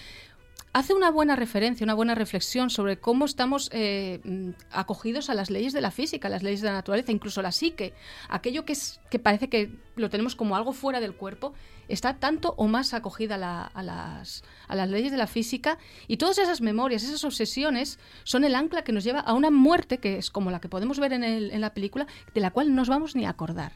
hace 0.73 0.93
una 0.95 1.11
buena 1.11 1.37
referencia, 1.37 1.85
una 1.85 1.95
buena 1.95 2.15
reflexión 2.15 2.69
sobre 2.70 2.99
cómo 2.99 3.24
estamos 3.24 3.70
eh, 3.73 4.20
mm, 4.24 4.51
acogidos 4.70 5.31
a 5.31 5.35
las 5.35 5.51
leyes 5.51 5.73
de 5.73 5.81
la 5.81 5.91
física, 5.91 6.28
a 6.28 6.31
las 6.31 6.43
leyes 6.43 6.61
de 6.61 6.66
la 6.69 6.74
naturaleza, 6.74 7.12
incluso 7.12 7.41
la 7.43 7.51
psique. 7.53 7.95
Aquello 8.28 8.65
que, 8.65 8.73
es, 8.74 9.01
que 9.11 9.19
parece 9.19 9.49
que 9.49 9.70
lo 9.97 10.11
tenemos 10.11 10.37
como 10.37 10.55
algo 10.57 10.73
fuera 10.74 11.01
del 11.01 11.15
cuerpo, 11.15 11.55
está 11.89 12.19
tanto 12.19 12.53
o 12.59 12.66
más 12.69 12.93
acogida 12.95 13.37
a, 13.37 13.39
la- 13.39 13.65
a 13.65 13.83
las, 13.83 14.43
a 14.69 14.74
las 14.74 14.91
leyes 14.91 15.12
de 15.12 15.16
la 15.19 15.27
física 15.28 15.78
y 16.09 16.16
todas 16.19 16.37
esas 16.39 16.61
memorias, 16.61 17.05
esas 17.05 17.24
obsesiones 17.24 17.99
son 18.24 18.45
el 18.45 18.55
ancla 18.55 18.83
que 18.83 18.93
nos 18.93 19.05
lleva 19.05 19.20
a 19.20 19.33
una 19.35 19.51
muerte 19.51 19.99
que 19.99 20.19
es 20.19 20.31
como 20.31 20.51
la 20.51 20.61
que 20.61 20.69
podemos 20.69 20.99
ver 20.99 21.12
en, 21.12 21.61
la 21.61 21.73
película, 21.74 22.07
de 22.35 22.41
la 22.41 22.51
cual 22.51 22.69
no 22.70 22.74
nos 22.77 22.89
vamos 22.89 23.15
ni 23.16 23.24
a 23.24 23.31
acordar. 23.31 23.73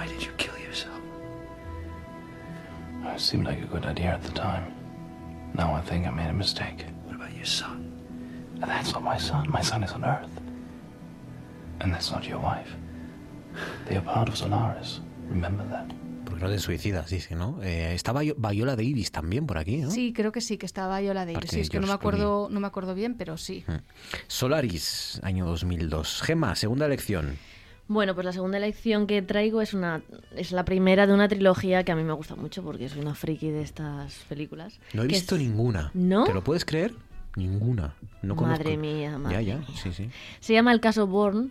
Why 0.00 0.06
did 0.08 0.22
you 0.24 0.32
kill 0.38 0.56
yourself? 0.56 0.98
It 3.04 3.20
seemed 3.20 3.44
like 3.44 3.60
a 3.62 3.66
good 3.66 3.84
idea 3.84 4.14
at 4.14 4.22
the 4.22 4.32
time. 4.32 4.72
Now 5.52 5.74
I 5.74 5.82
think 5.82 6.06
I 6.06 6.10
made 6.10 6.30
a 6.30 6.32
mistake. 6.32 6.86
What 7.04 7.16
about 7.16 7.34
your 7.36 7.44
son? 7.44 7.92
That's 8.58 8.92
not 8.94 9.02
my 9.02 9.18
son. 9.18 9.50
My 9.50 9.60
son 9.62 9.84
is 9.84 9.92
on 9.92 10.02
Earth. 10.06 10.30
And 11.80 11.92
that's 11.92 12.10
not 12.10 12.26
your 12.26 12.38
wife. 12.38 12.70
They 13.88 13.96
are 13.96 14.04
part 14.04 14.30
of 14.30 14.38
Solaris. 14.38 15.00
Remember 15.28 15.64
that. 15.68 15.84
Porque 16.24 16.44
no 16.44 16.50
te 16.50 16.58
suicidas, 16.60 17.10
dice, 17.10 17.34
¿no? 17.34 17.60
Eh, 17.62 17.92
estaba 17.94 18.22
Vio- 18.22 18.36
Viola 18.38 18.76
Davis 18.76 19.12
también 19.12 19.46
por 19.46 19.58
aquí, 19.58 19.78
¿no? 19.78 19.90
Sí, 19.90 20.14
creo 20.14 20.32
que 20.32 20.40
sí, 20.40 20.56
que 20.56 20.64
estaba 20.64 21.02
yo 21.02 21.12
la 21.12 21.26
de 21.26 21.34
Parte 21.34 21.48
Sí, 21.48 21.60
es 21.60 21.68
que 21.68 21.78
no 21.78 21.86
me 21.86 21.92
acuerdo, 21.92 22.48
no 22.50 22.58
me 22.60 22.66
acuerdo 22.66 22.94
bien, 22.94 23.16
pero 23.16 23.36
sí. 23.36 23.64
Mm. 23.66 23.72
Solaris, 24.28 25.20
año 25.24 25.44
2002. 25.44 26.22
Gema, 26.22 26.54
segunda 26.54 26.86
elección. 26.86 27.36
Bueno, 27.92 28.14
pues 28.14 28.24
la 28.24 28.32
segunda 28.32 28.56
elección 28.56 29.08
que 29.08 29.20
traigo 29.20 29.60
es 29.60 29.74
una 29.74 30.00
es 30.36 30.52
la 30.52 30.64
primera 30.64 31.08
de 31.08 31.12
una 31.12 31.26
trilogía 31.26 31.82
que 31.82 31.90
a 31.90 31.96
mí 31.96 32.04
me 32.04 32.12
gusta 32.12 32.36
mucho 32.36 32.62
porque 32.62 32.88
soy 32.88 33.00
una 33.00 33.16
friki 33.16 33.50
de 33.50 33.62
estas 33.62 34.14
películas. 34.28 34.78
No 34.94 35.02
he 35.02 35.08
que 35.08 35.14
visto 35.14 35.34
es- 35.34 35.40
ninguna. 35.42 35.90
¿No? 35.92 36.22
¿Te 36.22 36.32
lo 36.32 36.44
puedes 36.44 36.64
creer? 36.64 36.92
Ninguna. 37.36 37.94
No 38.22 38.34
conozco. 38.36 38.58
Madre 38.58 38.76
mía, 38.76 39.16
madre 39.18 39.36
Ya, 39.36 39.40
ya, 39.54 39.58
mía. 39.58 39.68
sí, 39.76 39.92
sí. 39.92 40.10
Se 40.40 40.52
llama 40.52 40.72
El 40.72 40.80
caso 40.80 41.06
Bourne 41.06 41.50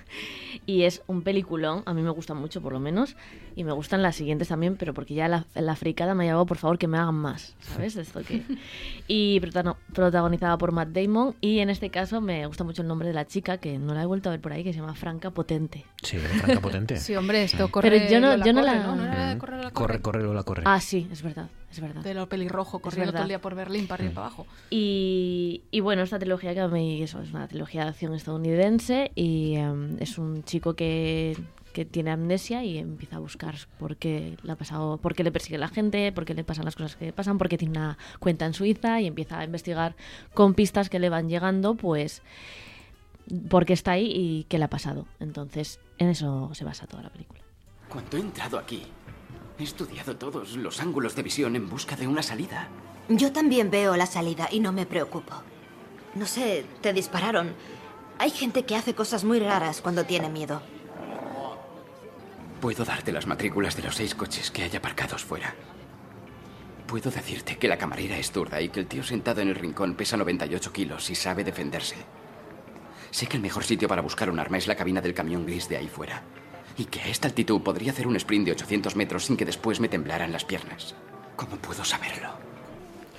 y 0.66 0.82
es 0.84 1.02
un 1.06 1.22
peliculón, 1.22 1.82
a 1.86 1.92
mí 1.94 2.02
me 2.02 2.10
gusta 2.10 2.34
mucho 2.34 2.62
por 2.62 2.72
lo 2.72 2.80
menos, 2.80 3.16
y 3.56 3.64
me 3.64 3.72
gustan 3.72 4.00
las 4.02 4.16
siguientes 4.16 4.48
también, 4.48 4.76
pero 4.76 4.94
porque 4.94 5.14
ya 5.14 5.28
la, 5.28 5.46
la 5.54 5.74
fricada 5.76 6.14
me 6.14 6.24
ha 6.24 6.26
llevado, 6.28 6.46
por 6.46 6.56
favor, 6.58 6.78
que 6.78 6.86
me 6.86 6.98
hagan 6.98 7.16
más, 7.16 7.54
¿sabes? 7.60 7.96
Esto 7.96 8.22
que... 8.22 8.42
Y 9.08 9.40
protagonizada 9.40 10.58
por 10.58 10.72
Matt 10.72 10.90
Damon, 10.90 11.34
y 11.40 11.58
en 11.60 11.70
este 11.70 11.90
caso 11.90 12.20
me 12.20 12.46
gusta 12.46 12.62
mucho 12.64 12.82
el 12.82 12.88
nombre 12.88 13.08
de 13.08 13.14
la 13.14 13.26
chica, 13.26 13.58
que 13.58 13.78
no 13.78 13.94
la 13.94 14.02
he 14.02 14.06
vuelto 14.06 14.28
a 14.28 14.32
ver 14.32 14.40
por 14.40 14.52
ahí, 14.52 14.62
que 14.62 14.72
se 14.72 14.80
llama 14.80 14.94
Franca 14.94 15.30
Potente. 15.30 15.84
Sí, 16.02 16.18
Franca 16.18 16.60
Potente. 16.62 16.96
Sí, 16.98 17.16
hombre, 17.16 17.42
esto 17.42 17.70
corre. 17.70 17.90
Pero 17.90 18.10
yo 18.10 18.20
no, 18.20 18.36
yo 18.44 18.52
no 18.52 18.60
corre, 18.60 18.74
la... 18.74 18.82
¿no? 18.86 18.96
¿No 18.96 19.04
era 19.04 19.28
de 19.30 19.38
corre, 19.38 19.72
Corre, 19.72 20.00
corre. 20.44 20.62
Ah, 20.64 20.80
sí, 20.80 21.08
es 21.10 21.22
verdad, 21.22 21.48
es 21.70 21.80
verdad. 21.80 22.02
De 22.02 22.14
lo 22.14 22.28
pelirrojo, 22.28 22.78
corriendo 22.78 23.12
todo 23.12 23.22
el 23.22 23.28
día 23.28 23.40
por 23.40 23.54
Berlín, 23.54 23.86
para 23.86 24.02
arriba 24.02 24.12
y 24.12 24.14
para 24.14 24.26
abajo. 24.26 24.46
Y, 24.70 25.62
y 25.70 25.80
bueno, 25.80 26.02
esta 26.02 26.18
trilogía 26.18 26.54
que 26.54 26.60
a 26.60 26.68
mí 26.68 27.02
eso, 27.02 27.20
es 27.20 27.30
una 27.30 27.46
trilogía 27.48 27.84
de 27.84 27.90
acción 27.90 28.14
estadounidense 28.14 29.12
y 29.14 29.56
em, 29.56 29.96
es 30.00 30.18
un 30.18 30.44
chico 30.44 30.74
que, 30.74 31.36
que 31.72 31.84
tiene 31.84 32.10
amnesia 32.10 32.64
y 32.64 32.78
empieza 32.78 33.16
a 33.16 33.18
buscar 33.18 33.54
por 33.78 33.96
qué 33.96 34.36
le 34.42 34.52
ha 34.52 34.56
pasado, 34.56 34.96
por 34.98 35.14
qué 35.14 35.22
le 35.24 35.30
persigue 35.30 35.58
la 35.58 35.68
gente, 35.68 36.10
por 36.12 36.24
qué 36.24 36.34
le 36.34 36.44
pasan 36.44 36.64
las 36.64 36.74
cosas 36.74 36.96
que 36.96 37.06
le 37.06 37.12
pasan, 37.12 37.38
por 37.38 37.48
qué 37.48 37.58
tiene 37.58 37.78
una 37.78 37.98
cuenta 38.18 38.46
en 38.46 38.54
Suiza 38.54 39.00
y 39.00 39.06
empieza 39.06 39.38
a 39.38 39.44
investigar 39.44 39.94
con 40.34 40.54
pistas 40.54 40.88
que 40.88 40.98
le 40.98 41.10
van 41.10 41.28
llegando, 41.28 41.74
pues 41.74 42.22
por 43.48 43.66
qué 43.66 43.74
está 43.74 43.92
ahí 43.92 44.10
y 44.12 44.44
qué 44.48 44.58
le 44.58 44.64
ha 44.64 44.70
pasado. 44.70 45.06
Entonces, 45.20 45.80
en 45.98 46.08
eso 46.08 46.50
se 46.54 46.64
basa 46.64 46.86
toda 46.86 47.02
la 47.02 47.10
película. 47.10 47.40
Cuando 47.88 48.16
he 48.16 48.20
entrado 48.20 48.58
aquí, 48.58 48.82
he 49.58 49.64
estudiado 49.64 50.16
todos 50.16 50.56
los 50.56 50.80
ángulos 50.80 51.16
de 51.16 51.22
visión 51.22 51.56
en 51.56 51.68
busca 51.68 51.96
de 51.96 52.06
una 52.06 52.22
salida. 52.22 52.68
Yo 53.08 53.32
también 53.32 53.70
veo 53.70 53.96
la 53.96 54.06
salida 54.06 54.48
y 54.50 54.60
no 54.60 54.72
me 54.72 54.86
preocupo. 54.86 55.34
No 56.14 56.26
sé, 56.26 56.64
te 56.80 56.92
dispararon. 56.92 57.54
Hay 58.18 58.30
gente 58.30 58.64
que 58.64 58.76
hace 58.76 58.94
cosas 58.94 59.24
muy 59.24 59.40
raras 59.40 59.80
cuando 59.80 60.04
tiene 60.04 60.28
miedo. 60.28 60.62
Puedo 62.60 62.84
darte 62.84 63.12
las 63.12 63.26
matrículas 63.26 63.76
de 63.76 63.82
los 63.82 63.94
seis 63.94 64.14
coches 64.14 64.50
que 64.50 64.64
hay 64.64 64.76
aparcados 64.76 65.24
fuera. 65.24 65.54
Puedo 66.86 67.10
decirte 67.10 67.58
que 67.58 67.68
la 67.68 67.78
camarera 67.78 68.16
es 68.16 68.32
zurda 68.32 68.60
y 68.60 68.70
que 68.70 68.80
el 68.80 68.86
tío 68.86 69.02
sentado 69.02 69.40
en 69.40 69.48
el 69.48 69.54
rincón 69.54 69.94
pesa 69.94 70.16
98 70.16 70.72
kilos 70.72 71.10
y 71.10 71.14
sabe 71.14 71.44
defenderse. 71.44 71.96
Sé 73.10 73.26
que 73.26 73.36
el 73.36 73.42
mejor 73.42 73.64
sitio 73.64 73.88
para 73.88 74.02
buscar 74.02 74.30
un 74.30 74.38
arma 74.38 74.58
es 74.58 74.66
la 74.66 74.74
cabina 74.74 75.00
del 75.00 75.14
camión 75.14 75.46
gris 75.46 75.68
de 75.68 75.76
ahí 75.76 75.88
fuera. 75.88 76.22
Y 76.78 76.86
que 76.86 77.00
a 77.00 77.08
esta 77.08 77.28
altitud 77.28 77.60
podría 77.60 77.92
hacer 77.92 78.06
un 78.06 78.16
sprint 78.16 78.46
de 78.46 78.52
800 78.52 78.96
metros 78.96 79.26
sin 79.26 79.36
que 79.36 79.44
después 79.44 79.80
me 79.80 79.88
temblaran 79.88 80.32
las 80.32 80.44
piernas. 80.44 80.94
¿Cómo 81.36 81.56
puedo 81.56 81.84
saberlo? 81.84 82.47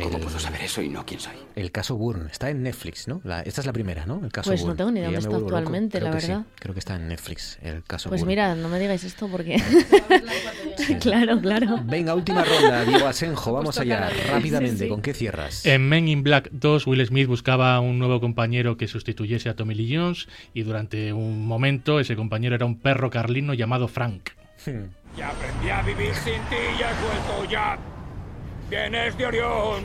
¿Cómo 0.02 0.18
El- 0.18 0.24
puedo 0.24 0.40
saber 0.40 0.62
eso 0.62 0.82
y 0.82 0.90
no 0.90 1.06
quién 1.06 1.20
soy? 1.20 1.34
El 1.56 1.72
caso 1.72 1.96
Bourne 1.98 2.30
está 2.32 2.50
en 2.50 2.64
Netflix, 2.64 3.08
¿no? 3.08 3.22
La- 3.24 3.42
esta 3.42 3.62
es 3.62 3.68
la 3.68 3.74
primera, 3.74 4.06
¿no? 4.06 4.24
El 4.24 4.32
caso 4.32 4.50
Pues 4.50 4.64
no 4.66 4.76
tengo 4.76 4.92
ni 4.92 5.00
idea 5.00 5.10
dónde 5.12 5.26
está 5.28 5.36
actualmente, 5.38 6.00
la 6.02 6.20
sí. 6.20 6.28
verdad. 6.28 6.46
Creo 6.60 6.74
que 6.74 6.80
está 6.80 6.96
en 6.96 7.08
Netflix, 7.08 7.58
el 7.62 7.84
caso 7.84 8.10
Pues 8.10 8.22
Bourne. 8.22 8.32
mira, 8.32 8.56
no 8.56 8.70
me 8.70 8.80
digáis 8.80 9.04
esto 9.04 9.28
porque... 9.28 9.62
claro, 11.02 11.40
claro. 11.42 11.80
Venga, 11.84 12.16
última 12.16 12.44
ronda, 12.44 12.86
Diego 12.86 13.08
Asenjo, 13.08 13.52
vamos 13.54 13.78
allá, 13.80 14.10
rápidamente, 14.32 14.78
Sí, 14.78 14.84
sí. 14.86 14.90
¿con 14.90 15.02
qué 15.02 15.14
cierras? 15.14 15.66
En 15.66 15.88
Men 15.88 16.08
in 16.08 16.24
Black 16.24 16.50
2, 16.52 16.88
Will 16.88 17.06
Smith 17.06 17.28
buscaba 17.28 17.80
un 17.80 18.00
nuevo 18.00 18.20
compañero 18.20 18.78
que 18.78 18.88
sustituyese 18.88 19.50
a 19.50 19.56
Tommy 19.56 19.76
Lee 19.76 19.96
Jones 19.96 20.28
y 20.54 20.64
durante 20.64 21.14
un 21.14 21.46
momento 21.46 22.00
ese 22.00 22.16
compañero 22.16 22.56
era 22.56 22.66
un 22.66 22.80
perro 22.80 23.10
carlino 23.10 23.54
llamado 23.54 23.88
Frank. 23.88 24.30
Ya 25.18 25.30
aprendí 25.30 25.70
a 25.70 25.82
vivir 25.82 26.14
sin 26.16 26.34
ti 26.50 26.56
y 26.80 26.84
has 26.84 26.96
vuelto 27.02 27.50
ya. 27.52 27.78
Vienes 28.70 29.18
de 29.18 29.26
Orión. 29.26 29.84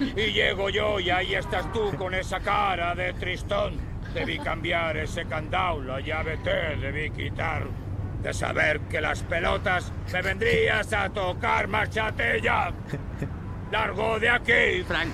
Y 0.00 0.32
llego 0.32 0.70
yo 0.70 1.00
y 1.00 1.10
ahí 1.10 1.34
estás 1.34 1.70
tú 1.72 1.92
con 1.96 2.14
esa 2.14 2.40
cara 2.40 2.94
de 2.94 3.12
tristón. 3.14 3.74
Debí 4.14 4.38
cambiar 4.38 4.96
ese 4.96 5.26
candado, 5.26 5.82
la 5.82 6.00
llave 6.00 6.38
te 6.38 6.76
debí 6.76 7.10
quitar. 7.10 7.66
De 8.22 8.32
saber 8.32 8.80
que 8.88 9.00
las 9.00 9.22
pelotas 9.22 9.92
me 10.12 10.22
vendrías 10.22 10.92
a 10.92 11.10
tocar, 11.10 11.68
márchate 11.68 12.40
ya. 12.40 12.72
Largo 13.70 14.18
de 14.18 14.30
aquí. 14.30 14.82
Frank. 14.86 15.08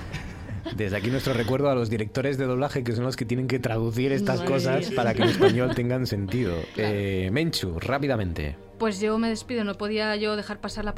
Desde 0.75 0.97
aquí 0.97 1.11
nuestro 1.11 1.33
recuerdo 1.33 1.69
a 1.69 1.75
los 1.75 1.89
directores 1.89 2.37
de 2.37 2.45
doblaje 2.45 2.83
que 2.83 2.93
son 2.93 3.03
los 3.03 3.15
que 3.15 3.25
tienen 3.25 3.47
que 3.47 3.59
traducir 3.59 4.11
estas 4.11 4.39
Madre 4.39 4.51
cosas 4.51 4.91
para 4.91 5.13
que 5.13 5.23
en 5.23 5.29
español 5.29 5.71
tengan 5.75 6.07
sentido. 6.07 6.55
Eh, 6.77 7.29
Menchu, 7.31 7.79
rápidamente. 7.79 8.57
Pues 8.79 8.99
yo 8.99 9.17
me 9.17 9.29
despido, 9.29 9.63
no 9.63 9.75
podía 9.75 10.15
yo 10.15 10.35
dejar 10.35 10.59
pasar 10.61 10.85
la, 10.85 10.95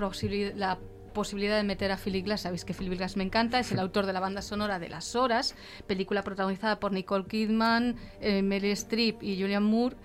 la 0.56 0.80
posibilidad 1.18 1.57
de 1.57 1.64
meter 1.64 1.91
a 1.91 1.98
Philip 1.98 2.26
Glass. 2.26 2.41
Sabéis 2.41 2.64
que 2.64 2.73
Philip 2.73 2.94
Glass 2.94 3.18
me 3.18 3.23
encanta, 3.23 3.60
es 3.60 3.72
el 3.72 3.80
autor 3.85 4.06
de 4.06 4.14
la 4.14 4.19
banda 4.19 4.41
sonora 4.41 4.77
de 4.77 4.88
Las 4.88 5.15
Horas, 5.15 5.56
película 5.88 6.22
protagonizada 6.22 6.80
por 6.80 6.91
Nicole 6.91 7.26
Kidman, 7.26 7.95
eh, 8.22 8.44
Meryl 8.44 8.72
Streep 8.72 9.23
y 9.23 9.41
Julian 9.41 9.64
Moore, 9.64 9.95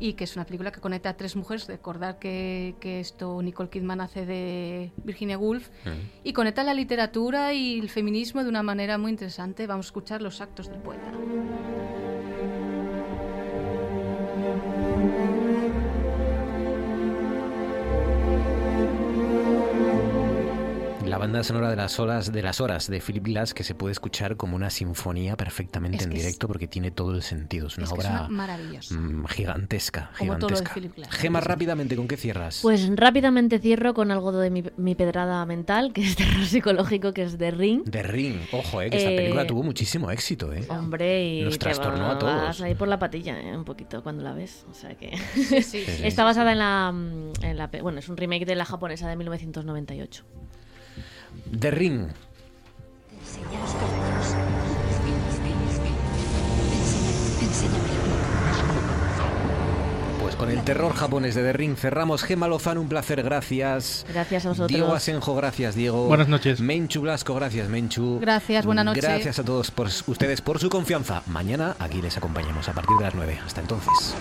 y 0.00 0.14
que 0.14 0.24
es 0.24 0.34
una 0.34 0.46
película 0.46 0.72
que 0.72 0.80
conecta 0.80 1.10
a 1.10 1.16
tres 1.16 1.36
mujeres. 1.36 1.68
Recordar 1.68 2.18
que, 2.18 2.74
que 2.80 3.00
esto 3.00 3.42
Nicole 3.42 3.68
Kidman 3.68 4.00
hace 4.00 4.24
de 4.24 4.90
Virginia 5.04 5.36
Woolf, 5.38 5.68
y 6.24 6.32
conecta 6.32 6.64
la 6.64 6.74
literatura 6.74 7.52
y 7.52 7.78
el 7.78 7.90
feminismo 7.90 8.42
de 8.42 8.48
una 8.48 8.62
manera 8.62 8.96
muy 8.96 9.10
interesante. 9.10 9.66
Vamos 9.66 9.86
a 9.86 9.88
escuchar 9.88 10.22
los 10.22 10.40
actos 10.40 10.68
del 10.68 10.80
poeta. 10.80 11.12
La 21.12 21.18
banda 21.18 21.44
sonora 21.44 21.68
de 21.68 21.76
las 21.76 22.00
horas 22.00 22.32
de 22.32 22.40
las 22.42 22.60
horas 22.62 22.88
de 22.88 22.98
Philip 23.00 23.22
Glass 23.26 23.52
que 23.52 23.64
se 23.64 23.74
puede 23.74 23.92
escuchar 23.92 24.38
como 24.38 24.56
una 24.56 24.70
sinfonía 24.70 25.36
perfectamente 25.36 25.98
Es 25.98 26.04
en 26.04 26.12
es- 26.12 26.18
directo 26.18 26.48
porque 26.48 26.66
tiene 26.66 26.90
todo 26.90 27.14
el 27.14 27.20
sentido. 27.22 27.66
Es 27.66 27.76
una 27.76 27.84
Es 27.84 27.92
obra 27.92 28.26
una 28.30 28.56
mm, 28.98 29.26
gigantesca, 29.26 30.10
Como 30.18 30.38
todo 30.38 30.48
lo 30.48 30.58
de 30.60 30.66
gigantesca. 30.66 31.10
Gema, 31.12 31.40
rápidamente, 31.40 31.96
¿con 31.96 32.08
qué 32.08 32.16
cierras? 32.16 32.60
Pues 32.62 32.88
rápidamente 32.96 33.58
cierro 33.58 33.92
con 33.92 34.10
algo 34.10 34.32
de 34.32 34.48
mi, 34.48 34.64
mi 34.78 34.94
pedrada 34.94 35.44
mental, 35.44 35.92
que 35.92 36.00
es 36.02 36.16
terror 36.16 36.46
psicológico, 36.46 37.12
que 37.12 37.24
es 37.24 37.36
de 37.36 37.50
Ring. 37.50 37.82
The 37.90 38.02
Ring, 38.04 38.40
ojo, 38.50 38.80
eh, 38.80 38.88
que 38.88 38.96
esta 38.96 39.10
Eh, 39.10 39.16
película 39.16 39.46
tuvo 39.46 39.62
muchísimo 39.62 40.10
éxito, 40.10 40.50
¿eh? 40.54 40.64
Hombre, 40.70 41.24
y 41.26 41.42
Nos 41.42 41.54
te 41.54 41.58
trastornó 41.58 42.04
va- 42.04 42.12
a 42.12 42.18
todos. 42.18 42.34
vas 42.42 42.60
ahí 42.62 42.74
por 42.74 42.88
la 42.88 42.98
patilla, 42.98 43.38
¿eh? 43.38 43.54
un 43.54 43.64
poquito 43.66 44.02
cuando 44.02 44.22
la 44.22 44.32
ves. 44.32 44.64
O 44.70 44.74
sea 44.74 44.94
que 44.96 45.14
Sí, 45.34 45.62
sí, 45.62 45.84
sí. 45.84 45.84
está 46.04 46.24
basada 46.24 46.52
en 46.52 46.58
la, 46.58 46.90
mm, 46.90 47.32
en 47.44 47.58
la, 47.58 47.66
bueno, 47.82 47.98
es 47.98 48.08
un 48.08 48.16
remake 48.16 48.46
de 48.46 48.54
la 48.54 48.64
japonesa 48.64 49.08
de 49.10 49.16
1998. 49.16 50.24
The 51.58 51.70
Ring. 51.70 52.08
Pues 60.20 60.36
con 60.36 60.50
el 60.50 60.62
terror 60.62 60.94
japonés 60.94 61.34
de 61.34 61.42
The 61.42 61.52
Ring 61.52 61.76
cerramos. 61.76 62.22
Gema 62.22 62.48
Lozano, 62.48 62.80
un 62.80 62.88
placer, 62.88 63.22
gracias. 63.22 64.06
Gracias 64.08 64.46
a 64.46 64.50
vosotros. 64.50 64.68
Diego 64.68 64.94
Asenjo, 64.94 65.34
gracias, 65.34 65.74
Diego. 65.74 66.06
Buenas 66.06 66.28
noches. 66.28 66.60
Menchu 66.60 67.02
Blasco, 67.02 67.34
gracias, 67.34 67.68
Menchu. 67.68 68.18
Gracias, 68.20 68.64
buena 68.64 68.84
noche. 68.84 69.00
Gracias 69.00 69.38
a 69.38 69.44
todos 69.44 69.70
por 69.70 69.88
ustedes 70.06 70.40
por 70.40 70.58
su 70.58 70.70
confianza. 70.70 71.22
Mañana 71.26 71.76
aquí 71.78 72.00
les 72.00 72.16
acompañamos 72.16 72.68
a 72.68 72.72
partir 72.72 72.96
de 72.96 73.04
las 73.04 73.14
9. 73.14 73.40
Hasta 73.44 73.60
entonces. 73.60 74.14